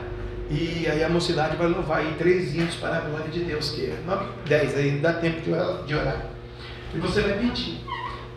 E 0.52 0.88
aí 0.88 1.04
a 1.04 1.10
mocidade 1.10 1.56
vai 1.58 1.68
louvar 1.68 2.00
aí 2.00 2.16
três 2.18 2.54
hinos 2.54 2.76
para 2.76 2.98
a 2.98 3.02
glória 3.02 3.28
de 3.28 3.40
Deus, 3.42 3.72
que 3.72 3.86
é 3.86 3.98
nove, 4.06 4.26
dez, 4.48 4.76
aí 4.78 5.00
dá 5.00 5.14
tempo 5.14 5.42
de 5.42 5.52
orar. 5.52 5.84
de 5.84 5.96
orar. 5.96 6.26
E 6.94 7.00
você 7.00 7.22
vai 7.22 7.34
pedir. 7.34 7.80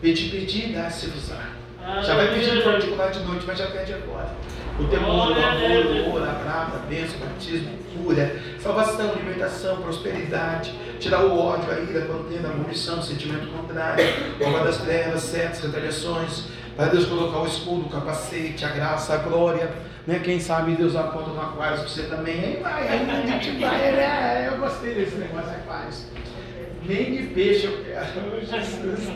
Pedir, 0.01 0.31
pedir 0.31 0.69
e 0.69 0.73
dar-se 0.73 1.07
usar. 1.07 1.55
Já 2.03 2.15
vai 2.15 2.33
pedir 2.33 2.53
no 2.55 2.61
particular 2.61 3.11
de 3.11 3.19
noite, 3.19 3.45
mas 3.47 3.57
já 3.57 3.67
pede 3.67 3.93
agora. 3.93 4.29
O 4.79 4.85
temor, 4.85 5.31
o 5.31 5.33
amor, 5.33 5.85
o 5.85 6.07
amor, 6.07 6.21
a 6.23 6.33
graça, 6.43 6.75
a 6.77 6.85
bênção, 6.89 7.17
o 7.17 7.25
batismo, 7.25 7.69
cura, 7.95 8.35
salvação, 8.59 9.13
libertação, 9.13 9.77
prosperidade, 9.77 10.73
tirar 10.99 11.25
o 11.25 11.37
ódio, 11.37 11.71
a 11.71 11.79
ira, 11.79 12.03
a 12.03 12.07
contenda, 12.07 12.47
a 12.47 12.53
maldição, 12.53 12.99
o 12.99 13.03
sentimento 13.03 13.47
contrário, 13.47 14.03
obra 14.41 14.63
das 14.63 14.77
trevas, 14.77 15.21
setas, 15.21 15.61
retaliações, 15.61 16.45
para 16.75 16.87
Deus 16.87 17.05
colocar 17.05 17.39
o 17.39 17.47
escudo, 17.47 17.85
o 17.85 17.89
capacete, 17.89 18.65
a 18.65 18.69
graça, 18.69 19.13
a 19.13 19.17
glória, 19.17 19.69
né? 20.07 20.19
Quem 20.23 20.39
sabe 20.39 20.75
Deus 20.75 20.93
dá 20.93 21.03
conta 21.03 21.29
no 21.29 21.41
aquário 21.41 21.77
para 21.77 21.87
você 21.87 22.03
também, 22.03 22.39
aí 22.43 22.59
vai, 22.61 22.87
aí 22.87 23.09
a 23.09 23.25
gente 23.27 23.51
vai, 23.59 23.91
né? 23.91 24.49
Eu 24.51 24.57
gostei 24.57 24.95
desse 24.95 25.15
negócio 25.17 25.51
aquários. 25.51 26.07
Nem 26.83 27.15
de 27.15 27.23
peixe 27.27 27.65
eu 27.67 27.83
quero, 27.83 28.41
Jesus. 28.43 29.11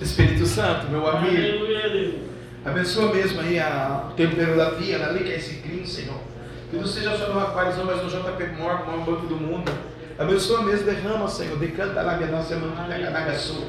Espírito 0.00 0.44
Santo, 0.44 0.88
meu 0.88 1.08
amigo. 1.08 1.36
Aleluia, 1.36 1.88
Deus. 1.88 2.35
Abençoa 2.66 3.14
mesmo 3.14 3.40
aí 3.40 3.60
a, 3.60 4.08
o 4.10 4.14
tempero 4.14 4.56
da 4.56 4.72
pia, 4.72 4.96
ali 5.06 5.22
que 5.22 5.30
é 5.30 5.36
esse 5.36 5.58
crime, 5.58 5.86
Senhor. 5.86 6.18
Que 6.68 6.76
não 6.76 6.86
seja 6.86 7.16
só 7.16 7.32
no 7.32 7.38
Aquários, 7.38 7.76
não, 7.76 7.84
mas 7.84 8.02
no 8.02 8.08
JP 8.08 8.44
Morgan, 8.58 8.90
no 8.90 9.04
banco 9.04 9.26
do 9.26 9.36
mundo. 9.36 9.70
Abençoa 10.18 10.62
mesmo, 10.62 10.84
derrama, 10.84 11.28
Senhor. 11.28 11.56
Decanta 11.58 12.02
lá 12.02 12.16
minha 12.16 12.28
nossa 12.28 12.56
manga 12.56 13.34
sua. 13.34 13.64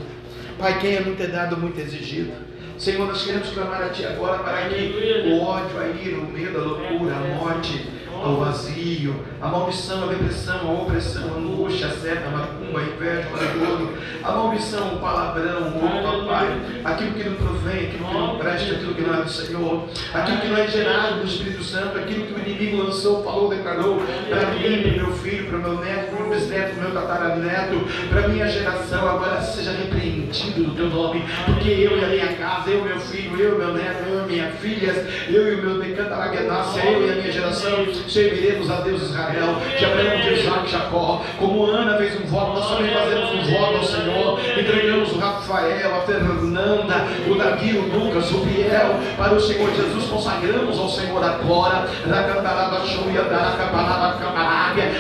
Pai, 0.58 0.80
quem 0.80 0.96
é 0.96 1.02
muito 1.02 1.32
dado, 1.32 1.56
muito 1.58 1.80
exigido. 1.80 2.34
Senhor, 2.80 3.08
nós 3.08 3.24
queremos 3.24 3.50
clamar 3.50 3.84
a 3.84 3.90
Ti 3.90 4.06
agora 4.06 4.40
para 4.40 4.68
que 4.70 5.30
o 5.30 5.42
ódio, 5.44 5.80
a 5.80 5.88
ira, 5.88 6.18
o 6.18 6.32
medo, 6.32 6.58
a 6.58 6.64
loucura, 6.64 7.16
a 7.16 7.36
morte, 7.36 7.88
o 8.26 8.38
vazio, 8.38 9.16
a 9.42 9.48
maldição, 9.48 10.04
a 10.04 10.08
depressão, 10.08 10.70
a 10.70 10.82
opressão, 10.82 11.34
a 11.34 11.38
angústia, 11.38 11.88
a 11.88 11.92
seta, 11.92 12.28
a 12.28 12.32
macumba, 12.32 12.80
a 12.80 12.84
inveja, 12.84 13.28
o 13.30 13.34
orgulho, 13.34 13.98
a 14.24 14.32
maldição, 14.32 14.96
o 14.96 15.00
palavrão, 15.00 15.68
o 15.68 15.80
roubo, 15.80 16.26
papai, 16.26 16.60
aquilo 16.84 17.12
que 17.12 17.24
não 17.24 17.36
provém, 17.36 17.88
aquilo 17.88 18.06
que 18.06 18.14
não 18.14 18.38
presta, 18.38 18.74
aquilo 18.74 18.96
que 18.96 19.02
não 19.02 19.14
é 19.14 19.22
do 19.22 19.30
Senhor, 19.30 19.90
aquilo 20.14 20.38
que 20.42 20.48
não 20.48 20.58
é 20.58 20.68
gerado 20.68 21.20
do 21.22 21.26
Espírito 21.28 21.64
Santo, 21.64 21.98
aquilo 21.98 22.26
que 22.26 22.34
o 22.34 22.40
inimigo 22.40 22.84
lançou, 22.84 23.24
falou, 23.24 23.50
declarou, 23.50 24.02
para 24.30 24.52
mim, 24.52 24.82
para 24.82 24.92
meu 24.92 25.14
filho, 25.14 25.48
para 25.48 25.60
meu 25.60 25.80
neto, 25.80 26.17
meu 26.28 26.38
bisneto, 26.38 26.76
meu 26.80 26.92
tataraneto, 26.92 27.88
para 28.10 28.28
minha 28.28 28.48
geração, 28.48 29.08
agora 29.08 29.42
seja 29.42 29.72
repreendido 29.72 30.62
no 30.62 30.76
teu 30.76 30.90
nome, 30.90 31.24
porque 31.46 31.70
eu 31.70 31.98
e 31.98 32.04
a 32.04 32.08
minha 32.08 32.34
casa, 32.34 32.70
eu 32.70 32.82
e 32.82 32.84
meu 32.84 33.00
filho, 33.00 33.40
eu 33.40 33.56
e 33.56 33.58
meu 33.58 33.74
neto, 33.74 34.04
eu 34.08 34.24
e 34.24 34.32
minha 34.32 34.50
filha, 34.52 35.08
eu 35.30 35.54
e 35.54 35.56
o 35.56 35.62
meu 35.64 35.80
decantaraguenácia, 35.80 36.82
eu 36.84 37.08
e 37.08 37.12
a 37.12 37.16
minha 37.16 37.32
geração, 37.32 37.88
serviremos 38.08 38.70
a 38.70 38.82
Deus 38.82 39.02
Israel, 39.04 39.56
de 39.78 39.86
Abraão, 39.86 40.22
de 40.22 40.34
Isaac, 40.34 40.70
Jacó, 40.70 41.24
como 41.40 41.66
Ana 41.66 41.98
fez 41.98 42.20
um 42.20 42.26
voto, 42.26 42.54
nós 42.54 42.70
também 42.70 42.94
fazemos 42.94 43.32
um 43.32 43.54
voto 43.54 43.78
ao 43.78 43.84
Senhor, 43.84 44.40
entregamos 44.58 45.12
o 45.14 45.20
Rafael, 45.20 45.96
a 45.96 46.02
Fernanda, 46.02 47.08
o 47.30 47.36
Davi, 47.36 47.78
o 47.78 47.98
Lucas, 47.98 48.32
o 48.32 48.40
Biel, 48.40 49.00
para 49.16 49.34
o 49.34 49.40
Senhor 49.40 49.74
Jesus, 49.74 50.06
consagramos 50.06 50.78
ao 50.78 50.90
Senhor 50.90 51.24
agora, 51.24 51.88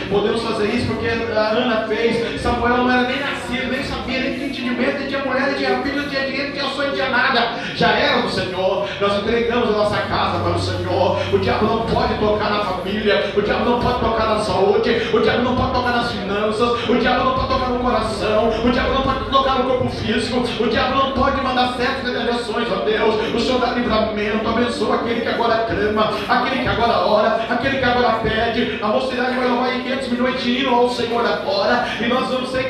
podemos 0.09 0.41
fazer 0.41 0.67
isso 0.69 0.87
porque 0.87 1.07
Ana 1.23 1.87
fez, 1.87 2.41
Samuel 2.41 2.77
não 2.77 2.91
era 2.91 3.07
nem 3.07 3.19
nascido, 3.19 3.71
nem 3.71 3.83
sabia, 3.83 4.19
nem 4.19 4.33
tinha 4.33 4.47
entendimento, 4.47 4.99
nem 4.99 5.07
tinha 5.07 5.25
mulher, 5.25 5.47
nem 5.47 5.55
tinha 5.55 5.81
filho, 5.81 6.01
não 6.01 6.09
tinha 6.09 6.25
dinheiro, 6.25 6.47
não 6.47 6.53
tinha 6.53 6.69
sonho, 6.69 6.87
não 6.87 6.95
tinha 6.95 7.09
nada, 7.09 7.49
já 7.75 7.89
era 7.89 8.21
do 8.21 8.29
Senhor, 8.29 8.87
nós 8.99 9.17
entregamos 9.19 9.69
a 9.69 9.71
nossa 9.71 9.97
casa 9.97 10.39
para 10.39 10.51
o 10.51 10.59
Senhor, 10.59 11.19
o 11.33 11.39
diabo 11.39 11.65
não 11.65 11.85
pode 11.85 12.13
tocar 12.15 12.49
na 12.49 12.59
família, 12.65 13.33
o 13.35 13.41
diabo 13.41 13.65
não 13.65 13.79
pode 13.79 13.99
tocar 13.99 14.27
na 14.27 14.39
saúde, 14.39 15.09
o 15.13 15.19
diabo 15.19 15.43
não 15.43 15.55
pode 15.55 15.73
tocar 15.73 15.91
nas 15.91 16.11
finanças, 16.11 16.89
o 16.89 16.95
diabo 16.95 17.23
não 17.23 17.33
pode 17.35 17.47
tocar 17.47 17.69
no 17.69 17.79
coração, 17.79 18.49
o 18.49 18.71
diabo 18.71 18.93
não 18.93 19.01
pode 19.01 19.25
tocar 19.29 19.46
no 19.57 19.69
corpo 19.69 19.89
físico, 19.89 20.39
o 20.39 20.69
diabo 20.69 20.95
não 20.95 21.11
pode 21.11 21.41
mandar 21.41 21.73
certas 21.73 22.03
retaliações, 22.03 22.67
ó 22.71 22.85
Deus, 22.85 23.15
o 23.33 23.39
Senhor 23.39 23.59
dá 23.59 23.71
livramento, 23.71 24.47
abençoa 24.47 24.95
aquele 24.95 25.21
que 25.21 25.27
agora 25.27 25.65
clama, 25.65 26.13
aquele 26.27 26.61
que 26.61 26.67
agora 26.67 26.97
ora, 27.05 27.39
aquele 27.49 27.77
que 27.77 27.83
agora 27.83 28.19
pede, 28.19 28.79
a 28.81 28.87
mocidade 28.87 29.35
vai 29.35 29.47
louvar 29.47 29.75
em 29.75 29.83
500 29.83 30.07
milhões 30.09 30.43
de 30.43 30.51
hinos 30.59 30.73
ao 30.73 30.89
Senhor 30.89 31.25
agora, 31.25 31.87
e 31.99 32.07
nós 32.07 32.27
vamos 32.29 32.49
ser 32.49 32.67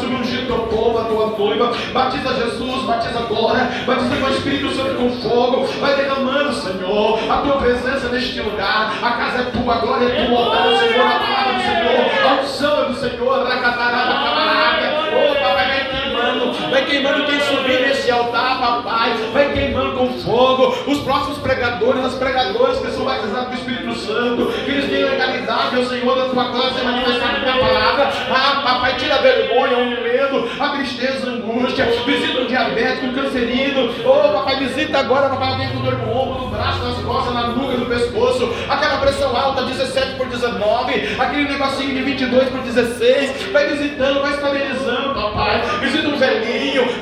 sobre 0.00 0.16
o 0.16 0.24
giro 0.24 0.46
teu 0.46 0.58
povo, 0.66 0.98
a 0.98 1.04
tua 1.04 1.26
noiva, 1.38 1.72
batiza 1.92 2.34
Jesus, 2.34 2.82
batiza 2.84 3.18
agora, 3.18 3.70
batiza 3.86 4.16
com 4.16 4.26
o 4.26 4.30
Espírito 4.30 4.74
Santo 4.74 4.94
com 4.94 5.10
fogo, 5.28 5.66
vai 5.80 5.96
derramando, 5.96 6.52
Senhor, 6.52 7.18
a 7.30 7.36
tua 7.38 7.56
presença 7.56 8.08
neste 8.08 8.40
lugar, 8.40 8.92
a 9.02 9.10
casa 9.12 9.42
é 9.42 9.44
tua, 9.44 9.74
a 9.74 9.78
glória 9.78 10.06
é 10.06 10.26
tua, 10.26 10.78
Senhor, 10.78 11.06
a 11.06 11.18
palavra 11.18 11.54
do 11.54 11.62
Senhor, 11.62 12.28
a 12.28 12.42
unção 12.42 12.82
é 12.82 12.88
do 12.88 12.94
Senhor, 12.96 13.46
racatarada, 13.46 14.14
camarada, 14.14 14.92
oh 15.08 15.34
papai, 15.42 15.66
vai 15.66 15.84
queimando, 15.90 16.43
vai 16.70 16.84
queimando 16.86 17.24
quem 17.24 17.40
subir 17.40 17.80
nesse 17.80 18.10
altar, 18.10 18.58
papai, 18.60 19.14
vai 19.32 19.52
queimando 19.52 19.96
com 19.96 20.08
fogo, 20.20 20.74
os 20.86 20.98
próximos 21.00 21.38
pregadores, 21.38 22.04
as 22.04 22.14
pregadoras 22.14 22.78
que 22.78 22.90
são 22.90 23.04
batizados 23.04 23.48
do 23.48 23.54
Espírito 23.54 23.94
Santo, 23.94 24.52
que 24.64 24.70
eles 24.70 24.90
tenham 24.90 25.10
legalidade, 25.10 25.76
ao 25.76 25.84
Senhor, 25.84 26.16
da 26.16 26.28
tua 26.28 26.44
glória, 26.44 26.72
ser 26.72 26.84
manifestado 26.84 27.44
na 27.44 27.58
palavra, 27.58 28.12
ah, 28.30 28.62
papai, 28.62 28.96
tira 28.96 29.16
a 29.16 29.18
vergonha, 29.18 29.78
o 29.78 30.02
medo, 30.02 30.50
a 30.58 30.68
tristeza, 30.70 31.28
a 31.28 31.32
angústia, 31.32 31.86
visita 32.06 32.40
o 32.40 32.46
diabético, 32.46 33.06
o 33.06 33.12
cancerino, 33.14 33.94
oh 34.04 34.32
papai, 34.32 34.56
visita 34.56 34.98
agora, 34.98 35.28
papai, 35.28 35.52
alguém 35.52 35.68
com 35.70 35.80
dor 35.80 35.98
no 35.98 36.12
ombro, 36.12 36.44
no 36.44 36.50
braço, 36.50 36.82
nas 36.82 36.98
costas, 36.98 37.34
na 37.34 37.48
nuca, 37.48 37.76
no 37.76 37.86
pescoço, 37.86 38.48
aquela 38.68 38.98
pressão 38.98 39.36
alta, 39.36 39.62
17 39.62 40.16
por 40.16 40.26
19, 40.28 41.16
aquele 41.18 41.48
negocinho 41.48 41.94
de 41.94 42.02
22 42.02 42.48
por 42.48 42.60
16. 42.60 43.52
Vai 43.52 43.68
visitando, 43.68 44.20
vai 44.20 44.32
estabilizando, 44.32 45.14
papai. 45.14 45.62
Visita 45.80 46.08
um 46.08 46.18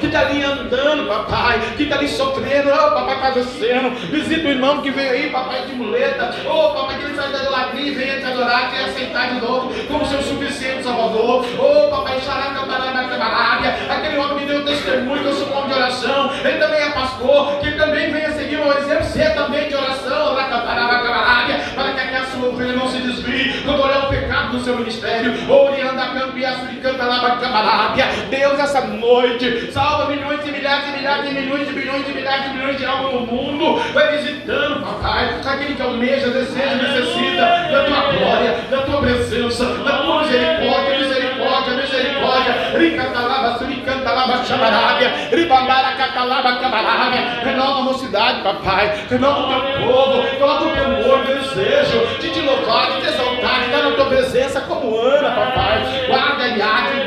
que 0.00 0.06
está 0.06 0.20
ali 0.20 0.42
andando, 0.42 1.08
papai, 1.08 1.60
que 1.76 1.84
está 1.84 1.96
ali 1.96 2.08
sofrendo, 2.08 2.70
oh, 2.70 2.90
papai 2.94 3.20
padecendo. 3.20 3.90
Visita 4.10 4.48
o 4.48 4.50
irmão 4.50 4.80
que 4.80 4.90
veio 4.90 5.10
aí, 5.10 5.30
papai 5.30 5.66
de 5.66 5.74
muleta, 5.74 6.34
oh, 6.48 6.70
papai 6.74 6.98
que 6.98 7.04
ele 7.04 7.14
sai 7.16 7.32
da 7.32 7.38
idolatria 7.38 7.86
e 7.86 7.90
venha 7.94 8.20
te 8.20 8.26
adorar, 8.26 8.70
te 8.70 8.76
aceitar 8.76 9.34
de 9.34 9.40
novo 9.40 9.72
como 9.86 10.06
seu 10.06 10.22
suficiente 10.22 10.84
salvador. 10.84 11.44
Oh, 11.58 11.88
papai, 11.90 12.20
xará, 12.20 12.54
cantará, 12.54 12.92
cabarábia. 13.08 13.76
Aquele 13.90 14.18
homem 14.18 14.38
que 14.38 14.46
deu 14.46 14.64
testemunho, 14.64 15.22
que 15.22 15.28
eu 15.28 15.34
sou 15.34 15.52
homem 15.52 15.68
de 15.68 15.74
oração. 15.74 16.30
Ele 16.44 16.58
também 16.58 16.80
é 16.80 16.90
pastor, 16.90 17.58
que 17.60 17.72
também 17.72 18.12
venha 18.12 18.32
seguir 18.32 18.56
o 18.56 18.72
exemplo, 18.78 19.04
ser 19.04 19.34
também 19.34 19.68
de 19.68 19.74
oração, 19.74 20.36
cantará, 20.36 20.88
cabarábia, 20.88 21.60
para 21.74 21.92
que 21.92 22.16
a 22.16 22.24
sua 22.26 22.48
ovelha 22.48 22.72
não 22.74 22.88
se 22.88 22.98
desvie 22.98 23.62
quando 23.64 23.82
olhar 23.82 24.04
o 24.04 24.08
pecado 24.08 24.56
do 24.56 24.64
seu 24.64 24.76
ministério. 24.76 25.32
Orianda, 25.50 26.06
campeã, 26.08 26.58
suricanta, 26.58 27.04
lá, 27.04 27.36
cabarábia. 27.36 28.06
Deus, 28.28 28.58
essa 28.58 28.82
noite, 28.82 29.31
salva 29.72 30.06
milhões 30.06 30.46
e 30.46 30.52
milhares 30.52 30.88
e 30.88 30.98
milhares 30.98 31.30
e 31.30 31.34
milhões 31.34 31.66
de 31.66 31.72
bilhões 31.72 32.06
de 32.06 32.12
milhares 32.12 32.44
de 32.44 32.56
milhões 32.56 32.78
de 32.78 32.84
almas 32.84 33.12
no 33.12 33.20
mundo. 33.20 33.80
Vai 33.92 34.16
visitando, 34.18 34.84
papai, 34.84 35.40
aquele 35.44 35.74
que 35.74 35.82
almeja, 35.82 36.28
deseja, 36.28 36.74
necessita 36.74 37.40
da 37.40 37.84
tua 37.84 38.12
glória, 38.12 38.56
da 38.70 38.78
tua 38.82 39.00
presença, 39.00 39.64
da 39.64 39.98
tua 39.98 40.22
misericórdia, 40.22 40.98
misericórdia, 40.98 41.74
misericórdia. 41.74 42.52
Ricatalaba, 42.78 43.58
suricantalaba, 43.58 44.44
chamarábia, 44.44 45.12
ribambara, 45.30 45.96
catalaba, 45.96 46.56
camarábia. 46.56 47.40
Renova 47.44 47.80
a 47.80 47.82
mocidade, 47.82 48.42
papai. 48.42 49.06
Renova 49.10 49.40
o 49.40 49.48
teu 49.48 49.86
povo. 49.86 50.22
Coloca 50.38 50.64
o 50.64 50.70
teu 50.70 50.84
amor, 50.84 51.24
desejo 51.24 52.18
de 52.20 52.30
te 52.30 52.40
louvar, 52.40 52.92
de 52.92 53.00
te 53.02 53.08
exaltar, 53.08 53.60
de 53.60 53.64
estar 53.66 53.82
na 53.82 53.90
tua 53.92 54.06
presença 54.06 54.60
como 54.62 54.96
Ana, 54.96 55.30
papai. 55.30 56.06
Guarda 56.08 56.48
Indy, 56.48 56.60
guarda 56.60 57.01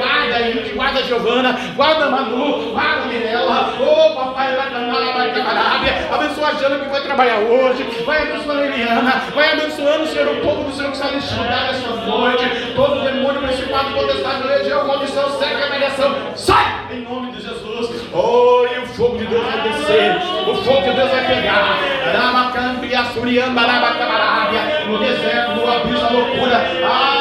Giovana, 1.05 1.57
guarda 1.75 2.09
Manu, 2.09 2.71
guarda 2.71 3.05
Mirella. 3.05 3.73
Oh, 3.79 4.15
papai, 4.15 4.55
Racanalaba, 4.55 5.29
camarábia. 5.29 6.09
Abençoa 6.11 6.47
a 6.49 6.53
Jana 6.53 6.79
que 6.79 6.89
vai 6.89 7.01
trabalhar 7.01 7.37
hoje. 7.39 7.83
Vai 8.05 8.21
abençoando 8.23 8.61
a 8.61 8.65
Eliana. 8.65 9.11
Vai 9.33 9.51
abençoando, 9.51 10.07
Senhor, 10.07 10.27
o 10.27 10.41
povo 10.41 10.63
do 10.63 10.75
Senhor 10.75 10.91
que 10.91 10.97
está 10.97 11.11
neste 11.11 11.33
lugar 11.35 11.63
nesta 11.71 11.89
noite. 11.89 12.73
Todo 12.75 13.01
demônio, 13.01 13.41
principado, 13.41 13.93
potestade, 13.93 14.47
legião, 14.47 14.87
maldição, 14.87 15.29
seca, 15.39 15.69
negação. 15.69 16.15
Sai! 16.35 16.85
Em 16.91 17.01
nome 17.01 17.31
de 17.31 17.41
Jesus. 17.41 18.05
Oh, 18.13 18.65
e 18.73 18.79
o 18.79 18.85
fogo 18.87 19.17
de 19.17 19.25
Deus 19.25 19.43
vai 19.45 19.61
descer. 19.61 20.15
O 20.47 20.55
fogo 20.55 20.81
de 20.81 20.91
Deus 20.91 21.11
vai 21.11 21.25
pegar. 21.25 21.77
Ramacambia, 22.13 23.03
Suriamba, 23.13 23.61
Rabacabarábia. 23.61 24.85
No 24.87 24.99
deserto, 24.99 25.51
no 25.55 25.71
abismo 25.71 25.99
da 25.99 26.09
loucura. 26.09 26.65
Ah, 26.85 27.14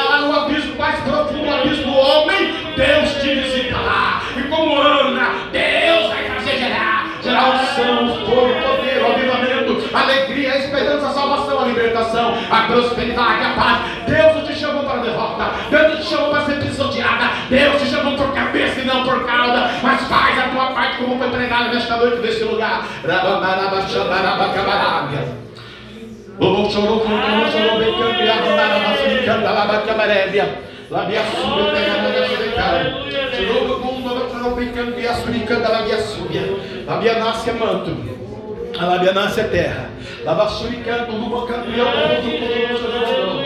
a 12.49 12.61
prosperidade, 12.67 13.43
a 13.43 13.49
paz. 13.49 13.79
Deus 14.07 14.35
não 14.35 14.45
te 14.45 14.55
chamou 14.55 14.83
para 14.83 15.01
derrota. 15.01 15.45
Deus 15.69 15.93
não 15.93 15.97
te 15.97 16.05
chamou 16.05 16.29
para 16.29 16.45
ser 16.45 16.59
pisoteada. 16.59 17.29
Deus 17.49 17.81
te 17.81 17.87
chamou 17.89 18.15
por 18.15 18.33
cabeça 18.33 18.81
e 18.81 18.85
não 18.85 19.03
por 19.03 19.25
cauda. 19.25 19.71
Mas 19.81 20.01
faz 20.03 20.39
a 20.39 20.49
tua 20.49 20.67
parte 20.67 20.97
como 20.97 21.17
foi 21.17 21.29
pregado 21.29 21.73
nesta 21.73 21.97
noite 21.97 22.17
deste 22.17 22.43
lugar. 22.43 22.85
Lobo 26.37 26.69
chorou, 26.69 26.99
chorou, 26.99 27.51
chorou, 27.51 27.79
bem 27.79 27.97
campeado, 27.97 28.49
marabafricanda, 28.49 29.51
labacabarébia. 29.51 30.59
Labia 30.91 31.21
sua, 31.23 31.71
terra, 31.71 32.01
naga, 32.01 32.27
surecai. 32.27 32.93
Chorou, 33.37 33.79
mundo, 33.79 34.29
chorou, 34.29 34.55
bem 34.55 34.71
campeado, 34.73 35.21
suricanda, 35.21 35.69
labia 35.69 35.97
súbia. 35.97 36.41
Labia 36.85 37.19
nasce 37.19 37.51
manto. 37.53 38.14
A 38.77 38.85
labia 38.85 39.13
nasce 39.13 39.39
é 39.39 39.43
terra. 39.45 39.89
Lava 40.23 40.49
suricando, 40.49 41.15
luba 41.15 41.47
campeão, 41.47 41.85
mundo, 41.85 43.07
chorou, 43.07 43.41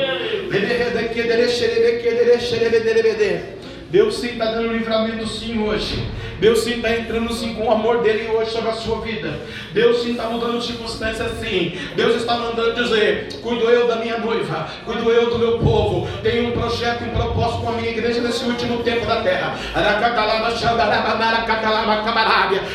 Deus 3.89 4.17
sim 4.17 4.33
está 4.33 4.45
dando 4.51 4.73
livramento 4.73 5.27
sim 5.27 5.63
hoje. 5.63 6.07
Deus 6.39 6.59
sim 6.59 6.75
está 6.75 6.95
entrando 6.95 7.33
sim 7.33 7.55
com 7.55 7.67
o 7.67 7.71
amor 7.71 8.01
dele 8.01 8.29
hoje 8.29 8.51
sobre 8.51 8.69
a 8.69 8.73
sua 8.73 9.01
vida. 9.01 9.39
Deus 9.73 10.03
sim 10.03 10.11
está 10.11 10.25
mudando 10.25 10.61
circunstâncias 10.61 11.31
sim. 11.39 11.77
Deus 11.95 12.15
está 12.15 12.37
mandando 12.37 12.73
dizer: 12.75 13.29
cuido 13.41 13.67
eu 13.69 13.87
da 13.87 13.95
minha 13.95 14.19
noiva, 14.19 14.69
cuido 14.85 15.11
eu 15.11 15.31
do 15.31 15.39
meu 15.39 15.59
povo. 15.59 16.07
Tenho 16.21 16.49
um 16.49 16.51
projeto, 16.51 17.03
um 17.03 17.09
propósito 17.09 17.61
com 17.61 17.69
a 17.69 17.71
minha 17.73 17.89
igreja 17.89 18.21
nesse 18.21 18.45
último 18.45 18.83
tempo 18.83 19.05
da 19.07 19.21
terra. 19.21 19.57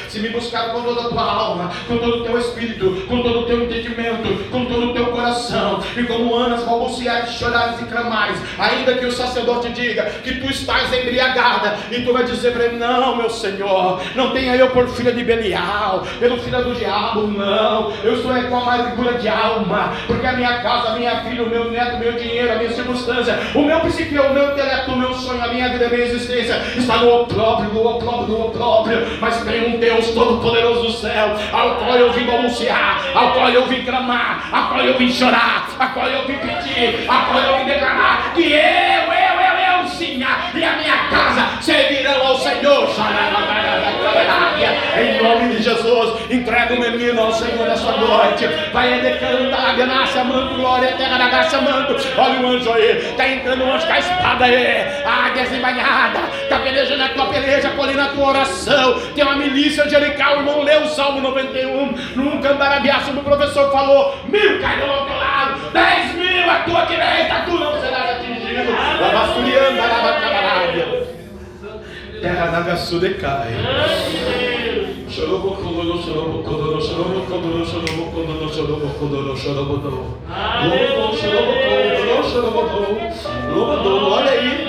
Se 0.08 0.18
me 0.18 0.28
buscar 0.28 0.72
com 0.72 0.82
toda 0.82 1.02
a 1.02 1.08
tua 1.08 1.22
alma, 1.22 1.72
com 1.86 1.96
todo 1.96 2.18
o 2.18 2.24
teu 2.24 2.38
espírito, 2.38 3.06
com 3.08 3.22
todo 3.22 3.40
o 3.40 3.46
teu 3.46 3.64
entendimento, 3.64 4.50
com 4.50 4.64
todo 4.66 4.90
o 4.90 4.92
teu 4.92 5.06
coração, 5.06 5.82
e 5.96 6.02
como 6.04 6.34
Anas 6.34 6.64
balbuciares, 6.64 7.30
chorares 7.34 7.80
e 7.80 7.84
clamares, 7.84 8.38
ainda 8.58 8.94
que 8.94 9.06
o 9.06 9.12
sacerdote 9.12 9.70
diga 9.70 10.04
que 10.22 10.34
tu 10.40 10.50
estás 10.50 10.92
embriagada, 11.04 11.78
e 11.90 12.00
tu 12.00 12.12
vai 12.12 12.24
dizer 12.24 12.52
para 12.52 12.64
ele: 12.64 12.76
Não, 12.76 13.16
meu 13.16 13.30
Senhor, 13.30 14.00
não 14.14 14.30
tenha 14.30 14.56
eu 14.56 14.70
por 14.70 14.88
filha 14.88 15.12
de 15.12 15.22
Belial, 15.22 16.04
pelo 16.18 16.38
filho 16.38 16.62
do 16.64 16.74
diabo, 16.74 17.26
não. 17.26 17.92
Eu 18.02 18.16
sou 18.22 18.36
é 18.36 18.42
com 18.44 18.56
amargura 18.56 19.14
de 19.14 19.28
alma, 19.28 19.92
porque 20.06 20.26
a 20.26 20.32
minha 20.32 20.62
casa, 20.62 20.90
a 20.90 20.96
minha 20.96 21.22
filha, 21.22 21.42
o 21.42 21.48
meu 21.48 21.70
neto, 21.70 21.96
o 21.96 21.98
meu 21.98 22.12
dinheiro, 22.12 22.52
a 22.52 22.56
minha 22.56 22.72
circunstância, 22.72 23.38
o 23.54 23.62
meu 23.62 23.80
psique, 23.80 24.18
o 24.18 24.32
meu 24.32 24.52
intelecto, 24.52 24.92
o 24.92 24.96
meu 24.96 25.14
sonho, 25.14 25.42
a 25.42 25.48
minha 25.48 25.68
vida, 25.68 25.86
a 25.86 25.88
minha 25.88 26.04
existência 26.04 26.60
está 26.76 26.98
no 26.98 27.22
opróbrio, 27.22 27.72
no 27.72 27.86
opróbrio, 27.86 28.38
no 28.38 28.46
opróbrio. 28.46 29.06
Mas 29.20 29.42
tem 29.42 29.74
um 29.74 29.78
Deus 29.78 30.08
todo-poderoso 30.10 30.82
do 30.82 30.92
céu, 30.92 31.36
ao 31.52 31.76
qual 31.76 31.96
eu 31.96 32.12
vim 32.12 32.28
anunciar, 32.30 33.04
ao 33.14 33.32
qual 33.32 33.48
eu 33.50 33.66
vim 33.66 33.84
clamar, 33.84 34.48
ao 34.52 34.68
qual 34.68 34.80
eu 34.80 34.98
vim 34.98 35.10
chorar, 35.10 35.68
ao 35.78 35.88
qual 35.90 36.08
eu 36.08 36.26
vim 36.26 36.38
pedir, 36.38 37.04
ao 37.08 37.26
qual 37.26 37.42
eu 37.42 37.58
vim 37.58 37.64
declarar 37.64 38.32
que 38.34 38.52
eu, 38.52 39.12
eu, 39.12 39.40
eu, 39.40 39.82
eu 39.82 39.88
sim, 39.88 40.18
e 40.18 40.64
a 40.64 40.76
minha 40.76 40.83
casa 41.14 41.62
servirão 41.62 42.26
ao 42.26 42.38
Senhor. 42.38 42.88
Em 44.96 45.22
nome 45.22 45.56
de 45.56 45.62
Jesus, 45.62 46.30
entrega 46.30 46.74
o 46.74 46.80
menino 46.80 47.20
ao 47.20 47.32
Senhor 47.32 47.68
nessa 47.68 47.92
noite. 47.92 48.46
Vai 48.72 49.00
decantar, 49.00 49.76
nasce 49.86 50.18
amando, 50.18 50.56
glória, 50.56 50.92
terra 50.96 51.18
da 51.18 51.28
graça 51.28 51.58
amando. 51.58 51.96
Olha 52.16 52.40
o 52.40 52.46
anjo 52.48 52.72
aí, 52.72 52.98
está 52.98 53.28
entrando 53.28 53.64
o 53.64 53.72
anjo 53.72 53.86
com 53.86 53.92
a 53.92 53.98
espada 53.98 54.44
aí, 54.44 55.04
a 55.04 55.30
desembanhada, 55.30 56.20
está 56.42 56.58
pelejando 56.58 57.02
a 57.02 57.08
tua 57.08 57.26
peleja, 57.26 57.70
colhendo 57.70 58.00
a 58.00 58.06
tua 58.08 58.28
oração. 58.28 59.00
Tem 59.14 59.24
uma 59.24 59.36
milícia 59.36 59.84
o 60.34 60.38
irmão 60.38 60.62
leu 60.62 60.82
o 60.82 60.88
Salmo 60.88 61.20
91, 61.20 61.94
num 62.16 62.40
cambarabiaço, 62.40 63.10
o 63.10 63.22
professor 63.22 63.70
falou: 63.70 64.16
mil 64.28 64.60
cairão 64.60 64.90
ao 64.90 65.06
teu 65.06 65.16
lado, 65.16 65.60
dez 65.72 66.14
mil 66.14 66.50
à 66.50 66.60
tua 66.60 66.84
direita, 66.84 67.42
tu 67.46 67.52
não 67.52 67.80
serás 67.80 68.16
atingido. 68.16 68.72
Lavasturianda, 69.00 69.82
lavacabarábia. 69.82 71.03
Terra 72.24 72.46
da 72.46 72.60
Gassudecai. 72.60 73.52
Chorobocodoro, 75.10 75.98
chorobocodoro, 76.02 76.80
chorobocodoro, 76.80 77.66
chorobocodoro, 77.66 78.48
chorobocodoro, 78.48 79.36
chorobodoro. 79.36 80.18
Lobo, 80.64 81.14
chorobocodoro, 81.18 82.22
chorobodoro. 82.30 82.96
Lobodoro, 83.54 84.10
olha 84.10 84.30
aí. 84.30 84.66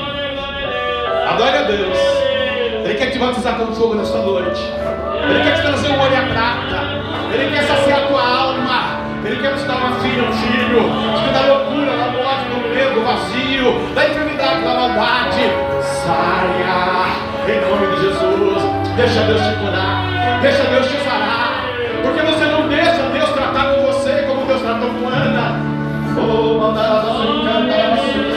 Adore 1.29 1.57
a 1.57 1.61
Deus. 1.61 1.97
Ele 2.83 2.95
quer 2.95 3.11
te 3.11 3.19
batizar 3.19 3.57
com 3.57 3.73
fogo 3.73 3.95
nesta 3.95 4.17
noite. 4.17 4.59
Ele 5.29 5.41
quer 5.41 5.55
te 5.55 5.61
trazer 5.61 5.91
um 5.91 6.01
olho 6.01 6.17
à 6.17 6.23
prata. 6.23 7.33
Ele 7.33 7.55
quer 7.55 7.63
saciar 7.63 8.03
a 8.03 8.07
tua 8.07 8.21
alma. 8.21 8.99
Ele 9.23 9.37
quer 9.37 9.55
te 9.55 9.63
dar 9.63 9.77
uma 9.77 9.95
filha, 10.01 10.23
um 10.23 10.33
filho. 10.33 10.83
Te 11.23 11.31
da 11.31 11.53
loucura, 11.53 11.95
da 11.95 12.07
morte, 12.11 12.49
do 12.49 12.75
medo, 12.75 12.95
do 12.95 13.01
vazio, 13.05 13.95
da 13.95 14.09
enfermidade, 14.09 14.61
da 14.61 14.73
maldade. 14.73 15.41
Saia. 15.81 17.34
Em 17.47 17.61
nome 17.61 17.95
de 17.95 18.01
Jesus. 18.01 18.63
Deixa 18.97 19.21
Deus 19.21 19.41
te 19.41 19.53
curar. 19.59 20.41
Deixa 20.41 20.63
Deus 20.63 20.87
te 20.87 20.97
sarar. 21.03 21.65
Porque 22.01 22.21
você 22.21 22.45
não 22.45 22.67
deixa 22.67 23.03
Deus 23.13 23.29
tratar 23.29 23.75
com 23.75 23.81
você 23.83 24.23
como 24.27 24.45
Deus 24.47 24.61
tratou 24.61 24.89
com 24.89 25.07
Ana. 25.09 25.59
Oh, 26.17 26.59
mandar 26.59 26.91
a 26.91 28.34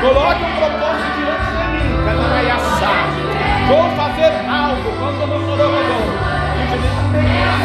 Coloque 0.00 0.42
um 0.42 0.56
propósito 0.56 1.10
diante 1.18 1.48
de 1.52 1.64
mim. 1.72 1.92
Vou 3.68 3.84
fazer 3.96 4.32
algo 4.48 4.88
quando 4.98 5.20
eu 5.20 5.26
não 5.26 5.40
sou 5.44 5.56
Está 6.64 7.55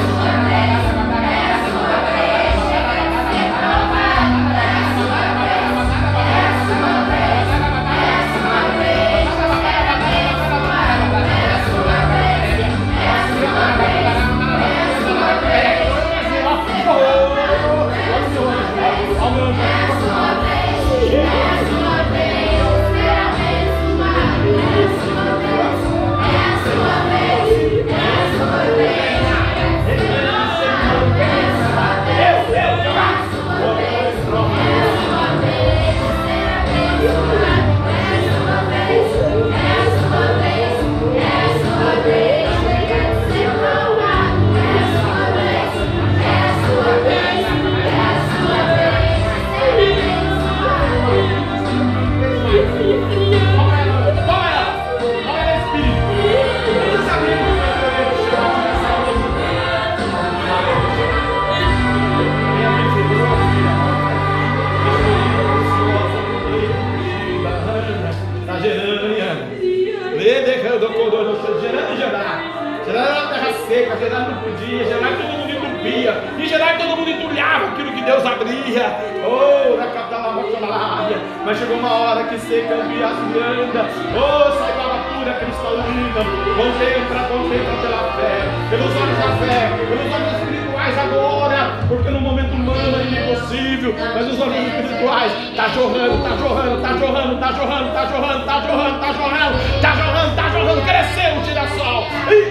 Mas 81.52 81.60
chegou 81.60 81.80
uma 81.80 81.92
hora 81.92 82.24
que 82.24 82.40
seca 82.40 82.76
e 82.76 83.04
anda. 83.04 83.86
Oh, 84.16 84.52
sai 84.58 84.72
da 84.72 84.84
altura 84.84 85.34
cristalina. 85.34 86.24
Contempla, 86.56 87.28
contempla 87.28 87.76
pela 87.82 88.14
fé. 88.14 88.48
Pelos 88.70 88.96
olhos 88.96 89.18
da 89.18 89.36
fé. 89.36 89.70
Pelos 89.90 90.14
olhos 90.14 90.32
espirituais 90.40 90.98
agora. 90.98 91.78
Porque 91.90 92.10
no 92.10 92.22
momento 92.22 92.54
humano 92.54 92.98
é 92.98 93.34
impossível. 93.34 93.94
Mas 94.14 94.28
os 94.30 94.40
olhos 94.40 94.66
espirituais 94.66 95.34
tá 95.54 95.68
jorrando, 95.68 96.24
tá 96.24 96.38
jorrando, 96.38 96.82
tá 96.82 96.94
jorrando, 96.94 97.40
tá 97.42 97.52
jorrando, 97.52 97.92
tá 97.92 98.06
jorrando, 98.08 98.46
tá 98.46 98.62
jorrando, 98.62 99.00
tá 99.02 99.12
jorrando, 99.12 99.82
tá 99.82 99.94
jorrando, 99.94 100.36
tá 100.38 100.50
jorrando. 100.52 100.82
Cresceu 100.84 101.36
o 101.36 101.44
girassol. 101.44 102.08
Ih, 102.32 102.50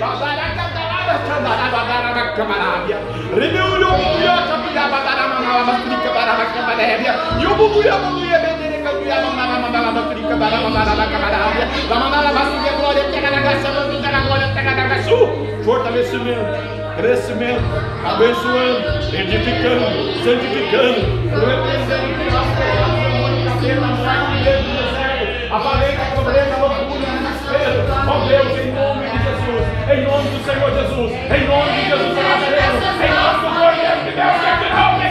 Camarábia, 2.36 2.97
Rebelho, 3.35 3.90
Buia, 3.90 4.36
Capilha, 4.48 4.89
Badarama, 4.89 5.64
Matrica, 5.64 6.10
Barama, 6.10 6.44
Camarábia, 6.47 7.14
e 7.39 7.47
o 7.47 7.55
Buia, 7.55 7.97
Buia, 7.97 8.49
fortalecimento, 15.65 16.40
crescimento, 16.97 17.62
abençoando, 18.05 18.86
edificando, 19.15 19.86
santificando, 20.23 21.01
repreendendo 21.31 22.07
que 22.09 22.24
pegamos 22.24 22.48
a 22.48 22.57
cabelo, 23.51 23.85
a 23.85 23.89
morte, 23.89 24.44
medo 24.44 24.62
do 24.62 24.73
deserto, 24.82 25.55
a 25.55 25.59
valência, 25.59 26.02
a 26.02 26.16
pobreza, 26.16 26.55
a 26.55 26.59
loucura, 26.59 27.07
a 27.07 27.16
desespero, 27.16 27.81
ó 28.09 28.28
Deus, 28.28 28.59
em 28.59 28.73
nome 28.73 29.05
de 29.11 29.19
Jesus, 29.24 29.65
em 29.90 30.01
nome 30.05 30.27
do 30.31 30.40
Senhor 30.44 30.70
Jesus, 30.70 31.11
em 31.12 31.47
nome 31.47 31.70
de 31.73 31.89
Jesus 31.89 32.20
em 33.01 33.12
nome 33.12 33.40
do 33.40 33.51
de 33.51 34.11
Deus, 34.11 34.35
que 34.40 34.51
tirou 34.51 34.51
o 34.51 34.61
pecado 34.61 34.97
do 34.97 35.10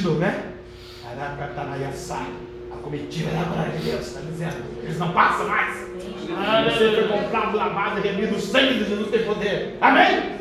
sentido, 0.00 0.14
né? 0.14 0.44
Tá 1.04 1.36
a 2.72 2.76
comitiva 2.82 3.30
da 3.30 3.42
glória 3.42 3.72
de 3.72 3.90
Deus, 3.90 4.06
está 4.06 4.20
dizendo, 4.20 4.64
eles 4.82 4.98
não 4.98 5.12
passam 5.12 5.48
mais. 5.48 5.76
Você 6.72 6.92
foi 6.92 7.08
comprado, 7.08 7.56
lavado 7.56 7.98
e 7.98 8.02
remido, 8.02 8.36
o 8.36 8.40
sangue 8.40 8.74
de 8.74 8.84
Jesus 8.88 9.10
tem 9.10 9.24
poder. 9.24 9.76
Amém? 9.80 10.38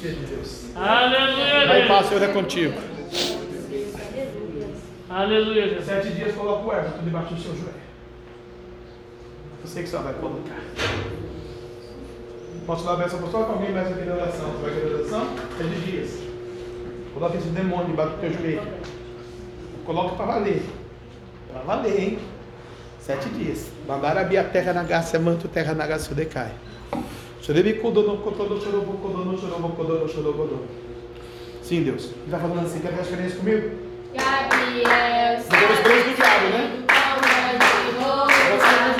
De 0.00 0.08
Deus. 0.08 0.74
Aleluia. 0.74 1.66
Vai 1.68 1.86
passa, 1.86 2.08
Senhor 2.08 2.22
é 2.22 2.28
contigo. 2.28 2.80
Aleluia. 5.08 5.82
Sete 5.82 6.08
dias 6.10 6.34
coloca 6.34 6.66
o 6.66 6.72
erro 6.72 7.02
debaixo 7.02 7.34
do 7.34 7.40
seu 7.40 7.54
joelho. 7.54 7.74
Você 9.62 9.82
que 9.82 9.88
só 9.88 9.98
vai 9.98 10.14
colocar. 10.14 10.60
Posso 12.66 12.84
dar 12.84 12.92
a 12.92 12.96
benção 12.96 13.30
só 13.30 13.44
com 13.44 13.52
Alguém 13.52 13.72
mais 13.72 13.88
aqui 13.88 14.04
na 14.04 14.14
oração? 14.14 14.52
Você 14.52 14.62
vai 14.62 14.74
querer 14.74 14.94
oração? 14.94 15.26
Sete 15.58 15.70
é 15.70 15.90
dias. 15.90 16.29
Coloca 17.14 17.36
esse 17.36 17.48
demônio 17.48 17.86
debaixo 17.86 18.12
do 18.12 18.20
teu 18.20 18.32
joelho. 18.32 18.62
Coloca 19.84 20.14
para 20.14 20.26
valer. 20.26 20.62
Para 21.52 21.62
valer, 21.62 22.00
hein? 22.00 22.18
Sete 23.00 23.28
dias. 23.30 23.70
Mandaram 23.86 24.20
a 24.20 24.44
terra 24.44 24.72
na 24.72 24.84
Gácia, 24.84 25.18
manto 25.18 25.48
terra 25.48 25.74
na 25.74 25.86
Gácia, 25.86 26.14
decai. 26.14 26.52
Sim, 31.62 31.82
Deus. 31.82 32.04
Ele 32.04 32.24
está 32.26 32.38
falando 32.38 32.66
assim, 32.66 32.80
quer 32.80 32.90
fazer 32.90 33.02
experiência 33.02 33.38
comigo? 33.38 33.70
Gabriel. 34.14 35.38
Não 35.38 35.58
temos 35.58 35.78
do 36.04 36.16
diabo, 36.16 36.48
né? 36.50 36.84
Então, 37.94 38.99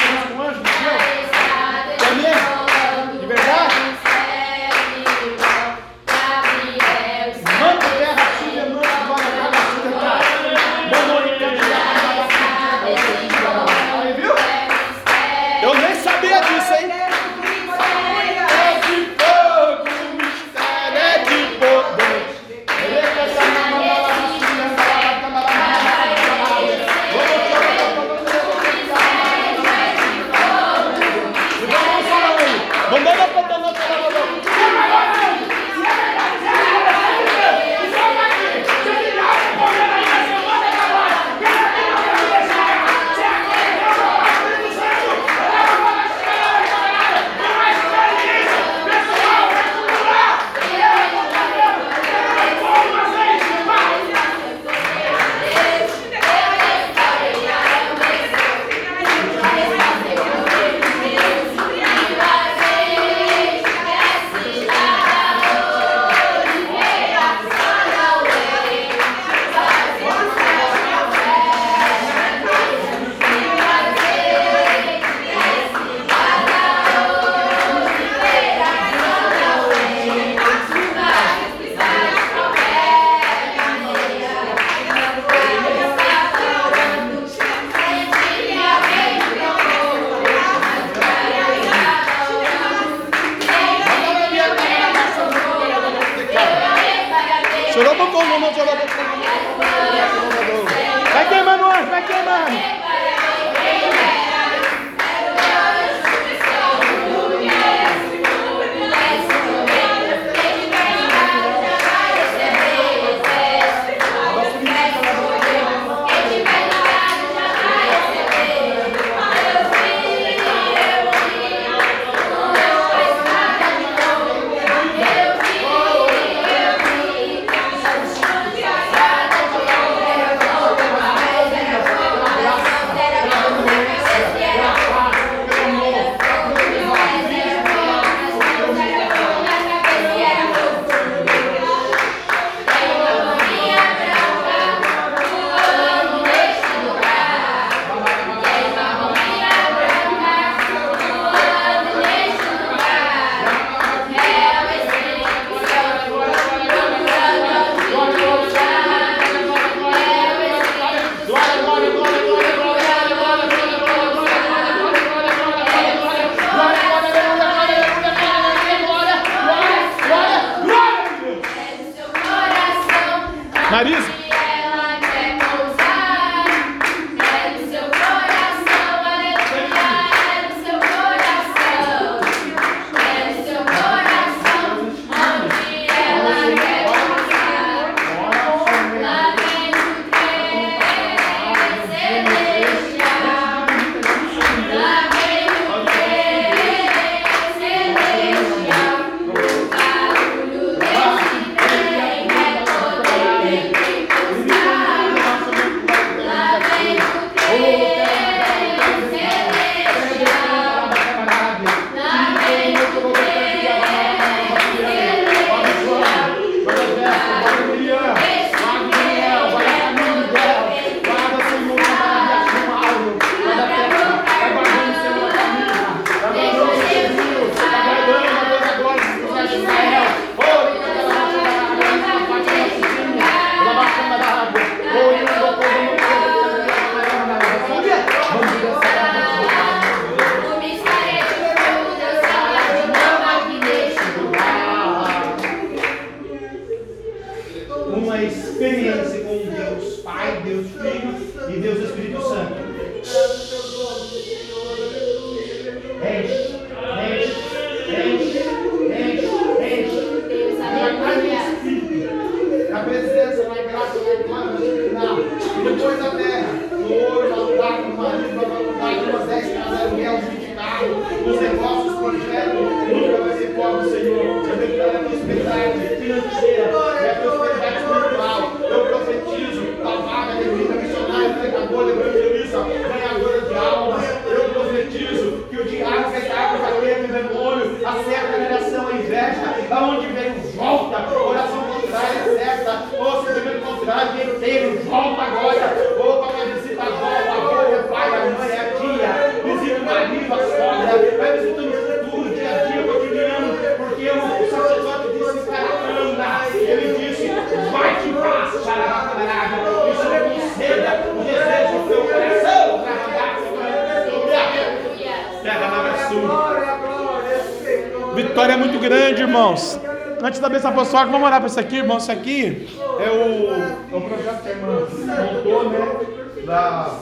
vamos 321.11 321.27
orar 321.27 321.41
para 321.41 321.49
isso 321.49 321.61
aqui, 321.61 321.77
irmão. 321.77 321.99
Isso 321.99 322.13
aqui 322.13 322.69
é 322.99 323.11
o, 323.11 323.95
é 323.95 323.97
o 323.97 324.01
projeto 324.01 324.43
que 324.43 324.49
a 324.49 324.53
irmã 324.53 324.87
montou, 325.35 325.71
né? 325.71 326.45
Da 326.47 327.01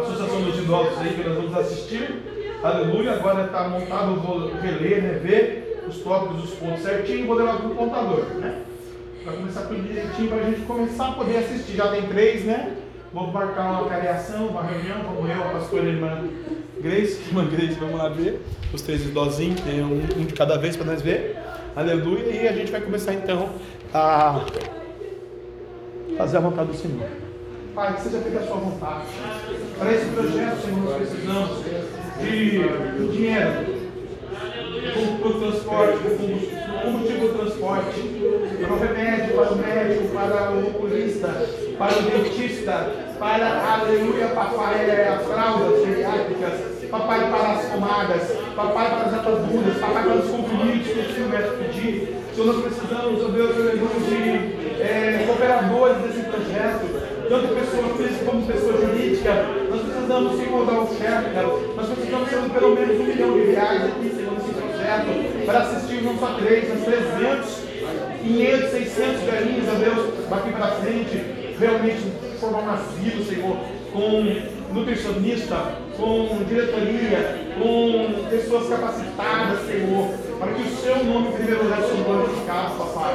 Associação 0.00 0.42
dos 0.42 0.58
Idosos 0.58 0.98
aí, 1.00 1.14
que 1.14 1.28
nós 1.28 1.36
vamos 1.36 1.56
assistir. 1.56 2.22
Aleluia. 2.62 3.12
Agora 3.12 3.44
está 3.46 3.68
montado, 3.68 4.12
eu 4.12 4.20
vou 4.20 4.52
reler, 4.60 5.02
né? 5.02 5.20
Ver 5.22 5.84
os 5.88 5.98
tópicos, 5.98 6.44
os 6.44 6.50
pontos 6.58 6.82
certinho 6.82 7.26
vou 7.26 7.36
levar 7.36 7.56
para 7.58 7.66
o 7.66 7.74
contador, 7.74 8.24
né? 8.36 8.62
Para 9.24 9.32
começar 9.34 9.62
tudo 9.62 9.82
direitinho, 9.82 10.28
para 10.28 10.38
a 10.38 10.50
gente 10.50 10.60
começar 10.62 11.08
a 11.08 11.12
poder 11.12 11.38
assistir. 11.38 11.76
Já 11.76 11.88
tem 11.88 12.02
três, 12.02 12.44
né? 12.44 12.76
Vou 13.12 13.28
marcar 13.28 13.70
uma 13.70 13.88
careação, 13.88 14.48
uma 14.48 14.62
reunião, 14.62 15.00
como 15.04 15.26
eu, 15.26 15.42
a 15.42 15.48
pastora 15.48 15.84
irmã 15.84 16.24
Grace, 16.80 17.20
irmã 17.28 17.46
Grace, 17.46 17.74
vamos 17.74 17.96
lá 17.96 18.08
ver. 18.08 18.40
Os 18.72 18.82
três 18.82 19.04
idosinhos, 19.04 19.60
tem 19.60 19.82
um, 19.82 20.00
um 20.16 20.24
de 20.24 20.34
cada 20.34 20.58
vez 20.58 20.76
para 20.76 20.86
nós 20.86 21.00
ver. 21.00 21.36
Aleluia. 21.76 22.30
E 22.30 22.48
a 22.48 22.52
gente 22.52 22.72
vai 22.72 22.80
começar 22.80 23.12
então 23.12 23.50
a 23.92 24.40
fazer 26.16 26.38
a 26.38 26.40
vontade 26.40 26.68
do 26.68 26.76
Senhor. 26.76 27.06
Pai, 27.74 27.94
que 27.94 28.00
seja 28.00 28.18
feita 28.20 28.38
a 28.38 28.46
sua 28.46 28.56
vontade. 28.56 29.04
Para 29.78 29.92
esse 29.92 30.06
projeto, 30.06 30.56
Senhor, 30.62 30.80
nós 30.80 30.96
precisamos 30.96 31.64
de 32.18 33.12
dinheiro, 33.12 33.86
para 35.20 35.28
o 35.28 35.40
transporte, 35.40 35.98
para 35.98 36.12
o 36.12 36.82
combustível 36.82 37.28
do 37.28 37.38
transporte, 37.38 38.00
para 38.58 38.72
o 38.72 38.78
remédio, 38.78 39.34
para 39.34 39.52
o 39.52 39.56
médico, 39.56 40.08
para 40.14 40.50
o 40.52 40.66
oculista, 40.68 41.28
para 41.76 41.98
o 41.98 42.02
dentista, 42.02 42.90
para, 43.18 43.74
aleluia, 43.74 44.28
papai, 44.28 44.88
é, 44.88 45.08
as 45.08 45.26
fraldas 45.26 45.84
geriátricas, 45.84 46.88
papai, 46.90 47.30
para 47.30 47.52
as 47.52 47.64
pomadas, 47.66 48.45
papai, 48.56 48.88
para 48.88 49.02
as 49.02 49.14
ataduras, 49.14 49.78
papai, 49.78 50.02
para 50.02 50.16
os 50.16 50.30
comprimidos 50.30 50.86
que 50.88 50.98
o 50.98 51.14
Senhor 51.14 51.28
vai 51.28 51.42
pedir. 51.42 52.16
Senhor, 52.34 52.46
nós 52.46 52.64
precisamos, 52.64 53.22
ó 53.22 53.28
Deus, 53.28 53.54
de 53.54 54.82
é, 54.82 55.24
cooperadores 55.26 55.98
desse 55.98 56.28
projeto 56.28 57.06
tanto 57.28 57.48
pessoa 57.48 57.88
física 57.96 58.24
como 58.24 58.46
pessoa 58.46 58.72
jurídica, 58.72 59.34
nós 59.68 59.82
precisamos 59.82 60.36
Senhor 60.38 60.66
dar 60.66 60.78
o 60.78 60.86
chefe, 60.86 61.74
nós 61.74 61.88
precisamos 61.88 62.28
ter 62.28 62.60
pelo 62.60 62.74
menos 62.74 63.00
um 63.00 63.04
milhão 63.04 63.32
de 63.32 63.50
reais 63.50 63.84
aqui, 63.84 64.12
Senhor, 64.14 64.32
nesse 64.32 64.52
projeto, 64.54 65.44
para 65.44 65.58
assistir 65.58 66.02
não 66.02 66.16
só 66.18 66.34
três, 66.34 66.68
mas 66.68 66.84
300 66.84 67.66
em 68.24 68.30
meio 68.30 68.58
de 68.58 68.70
600 68.70 69.22
velhinhos, 69.22 69.68
ó 69.68 69.74
Deus, 69.74 70.28
daqui 70.30 70.52
para 70.52 70.66
frente, 70.76 71.24
realmente 71.58 72.12
formar 72.38 72.60
um 72.60 72.70
asilo, 72.70 73.24
Senhor, 73.24 73.56
com 73.92 74.72
nutricionista, 74.72 75.56
com 75.96 76.44
diretoria, 76.44 77.46
com 77.58 78.28
pessoas 78.28 78.68
capacitadas, 78.68 79.66
Senhor, 79.66 80.08
para 80.38 80.52
que 80.52 80.62
o 80.62 80.76
seu 80.76 81.04
nome, 81.04 81.32
primeiro 81.32 81.64
lugar, 81.64 81.80
seja 81.80 82.02
glorificado, 82.04 82.74
papai. 82.76 83.14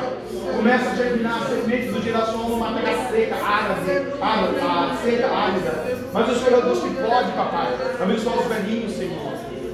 Começa 0.55 0.89
a 0.89 0.95
germinar 0.95 1.41
a 1.41 1.45
semente 1.45 1.87
do 1.91 2.01
girassol 2.01 2.49
numa 2.49 2.73
terra 2.73 3.09
seca, 3.09 3.35
árida, 3.35 4.15
árida, 4.21 4.97
seca, 5.03 5.27
árida. 5.27 5.97
Mas 6.11 6.29
o 6.29 6.39
Senhor 6.39 6.59
é 6.59 6.61
Deus 6.61 6.79
que 6.79 6.89
pode, 6.95 7.31
papai. 7.31 7.77
Abençoa 8.01 8.41
os 8.41 8.47
velhinhos, 8.47 8.93
Senhor. 8.93 9.33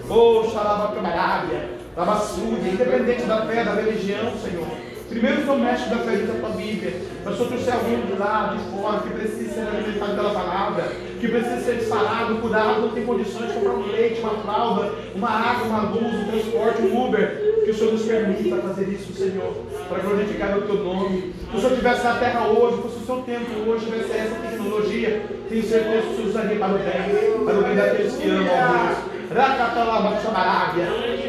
Oh, 0.10 0.50
xalabacabarábia, 0.50 1.70
labaçúdia, 1.96 2.72
independente 2.72 3.24
da 3.24 3.46
fé, 3.46 3.64
da 3.64 3.74
religião, 3.74 4.32
Senhor. 4.38 4.97
Primeiro 5.10 5.46
domésticos 5.46 5.98
da 5.98 6.04
fé 6.04 6.18
da 6.18 6.34
tua 6.34 6.50
Bíblia. 6.50 6.94
Mas 7.24 7.36
se 7.36 7.42
eu 7.42 7.48
trouxer 7.48 7.74
alguém 7.74 8.02
de 8.02 8.14
lá, 8.20 8.56
de 8.56 8.64
fora, 8.72 9.00
que 9.00 9.10
precisa 9.10 9.54
ser 9.54 9.62
alimentado 9.62 10.16
pela 10.16 10.32
palavra, 10.32 10.84
que 11.20 11.28
precisa 11.28 11.60
ser 11.62 11.82
sarado, 11.82 12.36
curado, 12.36 12.82
não 12.82 12.90
tem 12.90 13.06
condições 13.06 13.48
de 13.48 13.54
comprar 13.54 13.72
um 13.72 13.92
leite, 13.92 14.20
uma 14.20 14.36
fralda, 14.42 14.92
uma 15.16 15.30
água, 15.30 15.66
uma 15.66 15.82
luz, 15.90 16.14
um 16.14 16.28
transporte, 16.32 16.82
um 16.82 17.08
Uber, 17.08 17.64
que 17.64 17.72
o 17.72 17.74
Senhor 17.74 17.94
nos 17.94 18.04
permita 18.04 18.58
fazer 18.58 18.90
isso, 18.90 19.14
Senhor, 19.14 19.54
para 19.88 20.00
glorificar 20.00 20.58
o 20.58 20.62
teu 20.62 20.76
nome. 20.76 21.34
Se 21.52 21.56
o 21.56 21.60
Senhor 21.60 21.72
estivesse 21.72 22.04
na 22.04 22.14
terra 22.16 22.48
hoje, 22.48 22.82
fosse 22.82 22.98
o 22.98 23.06
seu 23.06 23.18
tempo 23.24 23.70
hoje, 23.70 23.86
tivesse 23.86 24.12
essa 24.12 24.36
tecnologia, 24.36 25.26
tenho 25.50 25.64
certeza 25.64 26.02
que 26.02 26.14
o 26.14 26.16
Senhor 26.16 26.28
usaria 26.30 26.60
para 26.60 26.76
o 26.76 26.78
bem, 26.78 27.46
para 27.46 27.58
o 27.58 27.64
bem 27.64 27.76
daqueles 27.76 28.16
que 28.16 28.30
amam 28.30 28.54
a 28.54 28.68
Deus. 28.68 29.18
Racatalaba, 29.38 30.18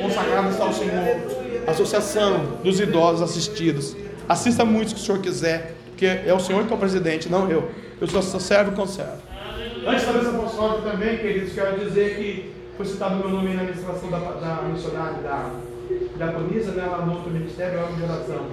consagrado 0.02 0.50
está 0.50 0.64
o 0.66 0.72
Senhor. 0.72 1.38
Associação 1.69 2.59
dos 2.62 2.81
idosos 2.81 3.23
assistidos. 3.23 3.97
Assista 4.28 4.65
muitos 4.65 4.95
que 4.95 5.01
o 5.01 5.03
senhor 5.03 5.20
quiser, 5.20 5.74
porque 5.89 6.07
é 6.07 6.32
o 6.32 6.40
senhor 6.40 6.65
que 6.66 6.73
é 6.73 6.77
o 6.77 6.78
presidente, 6.78 7.28
não 7.28 7.51
eu. 7.51 7.70
Eu 8.01 8.07
só 8.07 8.39
servo 8.39 8.73
e 8.73 8.74
conservo. 8.74 9.23
Antes 9.86 10.07
da 10.07 10.12
mesa 10.12 10.31
apostólica 10.31 10.90
também, 10.90 11.19
queridos, 11.19 11.53
quero 11.53 11.78
dizer 11.78 12.16
que 12.16 12.53
foi 12.77 12.86
citado 12.86 13.16
meu 13.16 13.28
nome 13.28 13.55
na 13.55 13.62
administração 13.62 14.11
da, 14.11 14.19
da 14.19 14.62
missionária 14.69 15.19
da, 15.23 15.51
da 16.19 16.32
Conisa, 16.32 16.73
né, 16.73 16.86
lá 16.86 17.05
no 17.05 17.15
outro 17.15 17.31
ministério, 17.31 17.81
órgão 17.81 17.97
de 17.97 18.03
oração. 18.05 18.47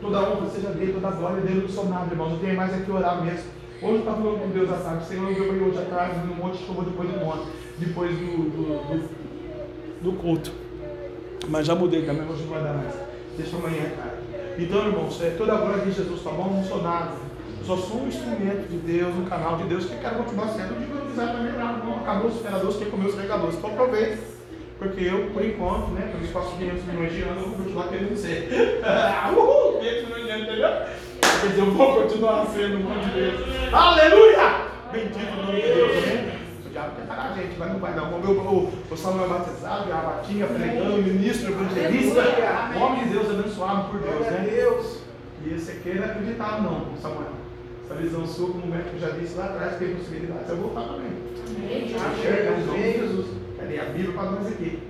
Toda 0.00 0.20
honra 0.20 0.50
seja 0.50 0.68
dele, 0.68 0.92
toda 0.92 1.10
glória 1.10 1.42
dele, 1.42 1.68
nada, 1.88 2.10
irmão. 2.10 2.30
Não 2.30 2.38
tem 2.38 2.54
mais 2.54 2.72
aqui 2.72 2.90
orar 2.90 3.22
mesmo. 3.22 3.44
Hoje 3.82 3.98
estava 3.98 4.16
falando 4.18 4.40
com 4.40 4.48
Deus 4.50 4.70
à 4.70 4.76
tarde, 4.76 5.04
o 5.04 5.08
Senhor 5.08 5.26
me 5.26 5.34
deu 5.34 5.64
hoje 5.66 5.78
à 5.78 5.82
tarde, 5.82 6.26
no 6.26 6.34
monte 6.34 6.64
chuva 6.64 6.84
depois 6.84 7.08
do 7.08 7.18
monte, 7.18 7.48
depois 7.78 8.10
do, 8.10 8.36
do, 8.50 8.62
do, 8.88 9.08
do 10.02 10.12
culto. 10.18 10.59
Mas 11.48 11.66
já 11.66 11.74
mudei 11.74 12.04
também, 12.04 12.28
hoje 12.28 12.42
não 12.42 12.50
vai 12.50 12.62
dar 12.62 12.74
mais. 12.74 12.94
Deixa 13.36 13.56
amanhã. 13.56 13.90
Então, 14.58 14.86
irmãos, 14.86 15.20
é 15.22 15.30
toda 15.30 15.54
a 15.54 15.56
glória 15.56 15.84
de 15.84 15.92
Jesus, 15.92 16.22
tá 16.22 16.30
bom? 16.30 16.50
Não 16.54 16.64
sou 16.64 16.82
nada. 16.82 17.12
Eu 17.58 17.64
só 17.64 17.76
sou 17.76 18.02
um 18.02 18.08
instrumento 18.08 18.68
de 18.68 18.76
Deus, 18.76 19.14
um 19.16 19.24
canal 19.24 19.56
de 19.56 19.64
Deus, 19.64 19.86
que 19.86 19.96
quero 19.96 20.16
continuar 20.16 20.48
sendo. 20.48 20.74
Exatamente 21.10 21.56
nada, 21.56 21.84
não. 21.84 21.96
Acabou 21.96 22.28
os 22.28 22.36
superadores, 22.36 22.76
quem 22.76 22.90
comeu 22.90 23.08
os 23.08 23.16
regadores. 23.16 23.56
Então 23.56 23.70
aproveita. 23.70 24.18
Porque 24.78 25.04
eu, 25.04 25.30
por 25.32 25.44
enquanto, 25.44 25.88
né, 25.88 26.10
pelos 26.10 26.30
faço 26.30 26.56
500 26.56 26.84
milhões 26.84 27.12
de 27.12 27.22
anos, 27.22 27.42
eu 27.42 27.48
vou 27.50 27.58
continuar 27.58 27.88
querendo 27.88 28.16
ser. 28.16 28.48
Uhul! 29.36 29.78
500 29.78 30.04
milhões 30.04 30.24
de 30.24 30.30
anos, 30.30 30.48
entendeu? 30.48 30.68
Quer 31.40 31.48
dizer, 31.48 31.60
eu 31.60 31.70
vou 31.70 32.02
continuar 32.02 32.46
sendo 32.46 32.76
um 32.76 32.80
monte 32.80 33.04
de 33.04 33.20
Deus. 33.20 33.40
Aleluia! 33.72 34.70
Bendito 34.92 35.18
o 35.18 35.46
nome 35.46 35.60
de 35.60 35.68
Deus, 35.68 35.90
amém? 35.90 36.40
Diabo 36.80 36.96
quer 36.96 37.06
parar 37.06 37.30
a 37.30 37.34
gente, 37.34 37.58
mas 37.58 37.72
não 37.72 37.78
vai 37.78 37.94
não. 37.94 38.10
Como 38.10 38.24
eu, 38.24 38.40
o, 38.40 38.72
o 38.90 38.96
Samuel 38.96 39.28
batizado, 39.28 39.92
a 39.92 39.96
Batinha, 39.96 40.46
pregando, 40.46 41.02
ministro, 41.02 41.52
evangelista, 41.52 42.22
homem 42.80 43.04
de 43.04 43.10
Deus 43.10 43.30
abençoado 43.30 43.90
por 43.90 44.00
Deus, 44.00 44.20
né? 44.20 44.48
E 45.44 45.54
esse 45.54 45.72
aqui 45.72 45.94
não 45.94 46.04
é 46.04 46.06
acreditado 46.06 46.62
não, 46.62 46.96
Samuel. 46.96 47.32
Essa 47.84 47.94
visão 47.96 48.26
sua, 48.26 48.50
como 48.50 48.64
o 48.64 48.68
médico 48.68 48.98
já 48.98 49.10
disse 49.10 49.36
lá 49.36 49.46
atrás, 49.46 49.76
tem 49.76 49.94
possibilidade. 49.94 50.44
Você 50.46 50.52
vai 50.52 50.56
voltar 50.56 50.82
também. 50.82 51.12
Enxerga 51.84 52.56
nome 52.66 52.82
de 52.82 52.98
Jesus. 52.98 53.26
Cadê 53.58 53.80
a 53.80 53.84
Bíblia 53.84 54.12
para 54.12 54.30
nós 54.30 54.46
aqui? 54.46 54.82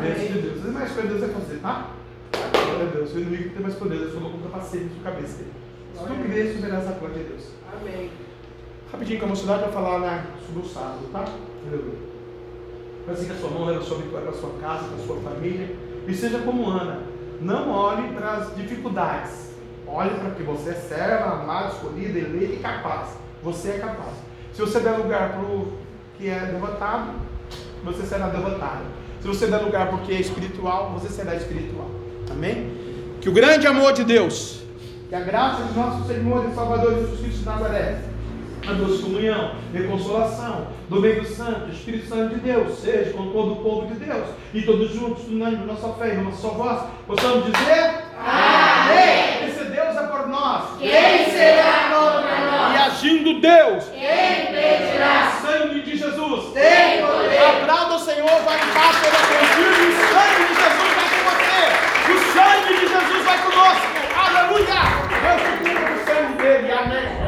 Bênção 0.00 0.26
de 0.26 0.40
Deus. 0.40 0.72
Mais 0.72 0.92
coisa 0.92 1.08
Deus 1.08 1.20
vai 1.20 1.30
fazer, 1.30 1.58
tá? 1.60 1.90
Glória 2.32 2.86
a 2.86 2.90
Deus. 2.90 3.14
O 3.14 3.18
inimigo 3.18 3.50
tem 3.50 3.62
mais 3.62 3.74
poder. 3.76 3.98
Deus 3.98 4.14
falou 4.14 4.30
com 4.32 4.38
o 4.38 4.42
capacete 4.42 4.88
sua 4.94 5.10
cabeça. 5.10 5.38
Se 5.38 6.04
tu 6.04 6.28
crer, 6.28 6.54
tu 6.54 6.62
verás 6.62 6.88
a 6.88 6.92
glória 6.92 7.16
de 7.16 7.24
Deus. 7.24 7.48
Amém. 7.72 8.10
Rapidinho 8.92 9.20
com 9.20 9.26
a 9.26 9.28
mocidade 9.28 9.62
vai 9.62 9.72
falar 9.72 10.00
né, 10.00 10.26
sobre 10.46 10.62
o 10.62 10.68
sábado, 10.68 11.06
tá? 11.12 11.24
Aleluia. 11.66 11.98
Mas 13.06 13.24
que 13.24 13.32
a 13.32 13.36
sua 13.36 13.50
mão 13.50 13.64
leva 13.64 13.80
a 13.80 13.82
sua 13.82 13.98
vitória 13.98 14.26
para 14.26 14.36
a 14.36 14.40
sua 14.40 14.50
casa, 14.60 14.84
para 14.84 15.02
a 15.02 15.06
sua 15.06 15.16
família. 15.20 15.76
E 16.06 16.14
seja 16.14 16.38
como 16.40 16.68
Ana. 16.68 17.00
Não 17.40 17.70
olhe 17.70 18.12
para 18.14 18.32
as 18.32 18.56
dificuldades. 18.56 19.50
Olhe 19.86 20.10
para 20.10 20.30
que 20.30 20.42
você 20.42 20.70
é 20.70 20.74
serva, 20.74 21.42
amado, 21.42 21.74
escolhido, 21.74 22.18
eleito 22.18 22.54
e 22.54 22.58
capaz. 22.58 23.16
Você 23.42 23.70
é 23.70 23.78
capaz. 23.78 24.12
Se 24.52 24.60
você 24.60 24.80
der 24.80 24.92
lugar 24.92 25.32
para 25.32 25.40
o 25.40 25.72
que 26.18 26.28
é 26.28 26.38
derrotado, 26.40 27.12
você 27.84 28.04
será 28.04 28.28
derrotado. 28.28 28.84
Se 29.20 29.28
você 29.28 29.46
der 29.46 29.58
lugar 29.58 29.88
para 29.88 29.96
o 29.96 30.00
que 30.00 30.12
é 30.12 30.20
espiritual, 30.20 30.90
você 30.90 31.08
será 31.08 31.34
espiritual. 31.34 31.90
Amém? 32.30 32.72
Que 33.20 33.28
o 33.28 33.32
grande 33.32 33.66
amor 33.66 33.92
de 33.92 34.04
Deus, 34.04 34.62
que 35.08 35.14
a 35.14 35.20
graça 35.20 35.62
de 35.64 35.74
nosso 35.74 36.06
Senhor 36.06 36.48
e 36.48 36.54
Salvador 36.54 36.94
Jesus 36.94 37.20
Cristo 37.20 37.38
de 37.40 37.46
Nazaré, 37.46 38.00
a 38.66 38.72
doce 38.72 39.02
comunhão, 39.02 39.54
de 39.72 39.82
consolação, 39.84 40.68
do 40.88 41.00
meio 41.00 41.22
do 41.22 41.26
Santo, 41.26 41.70
Espírito 41.70 42.08
Santo 42.08 42.34
de 42.34 42.40
Deus, 42.40 42.78
seja 42.78 43.12
com 43.12 43.30
todo 43.30 43.52
o 43.52 43.56
povo 43.56 43.86
de 43.86 43.94
Deus 43.94 44.28
e 44.52 44.62
todos 44.62 44.92
juntos, 44.92 45.26
unânime, 45.28 45.66
nossa 45.66 45.88
fé, 45.94 46.14
numa 46.14 46.32
só 46.32 46.48
voz, 46.48 46.82
possamos 47.06 47.44
dizer: 47.46 48.04
Amém! 48.18 49.48
Esse 49.48 49.64
Deus 49.64 49.96
é 49.96 50.02
por 50.06 50.28
nós. 50.28 50.78
Quem 50.78 51.30
será 51.30 51.90
contra 51.90 52.40
nós? 52.50 52.74
E 52.74 52.76
agindo 52.76 53.40
Deus, 53.40 53.84
quem 53.88 54.42
impedirá? 54.42 55.32
O 55.38 55.46
sangue 55.46 55.82
de 55.82 55.96
Jesus 55.96 56.52
tem 56.52 57.00
poder. 57.00 57.40
O 57.90 57.98
Senhor, 57.98 58.42
vai 58.44 58.56
em 58.56 58.72
paz 58.72 58.96
pela 58.98 59.18
o 59.18 59.50
sangue 60.10 60.44
de 60.46 60.54
Jesus 60.54 60.90
vai 60.96 61.08
com 61.10 61.22
você, 61.28 61.60
o 62.12 62.16
sangue 62.32 62.74
de 62.74 62.88
Jesus 62.88 63.24
vai 63.24 63.38
conosco, 63.42 63.86
aleluia! 64.16 64.80
Eu 65.22 65.38
fico 65.38 65.80
com 65.80 65.92
o 65.92 66.04
sangue 66.06 66.42
dele, 66.42 66.72
amém. 66.72 67.19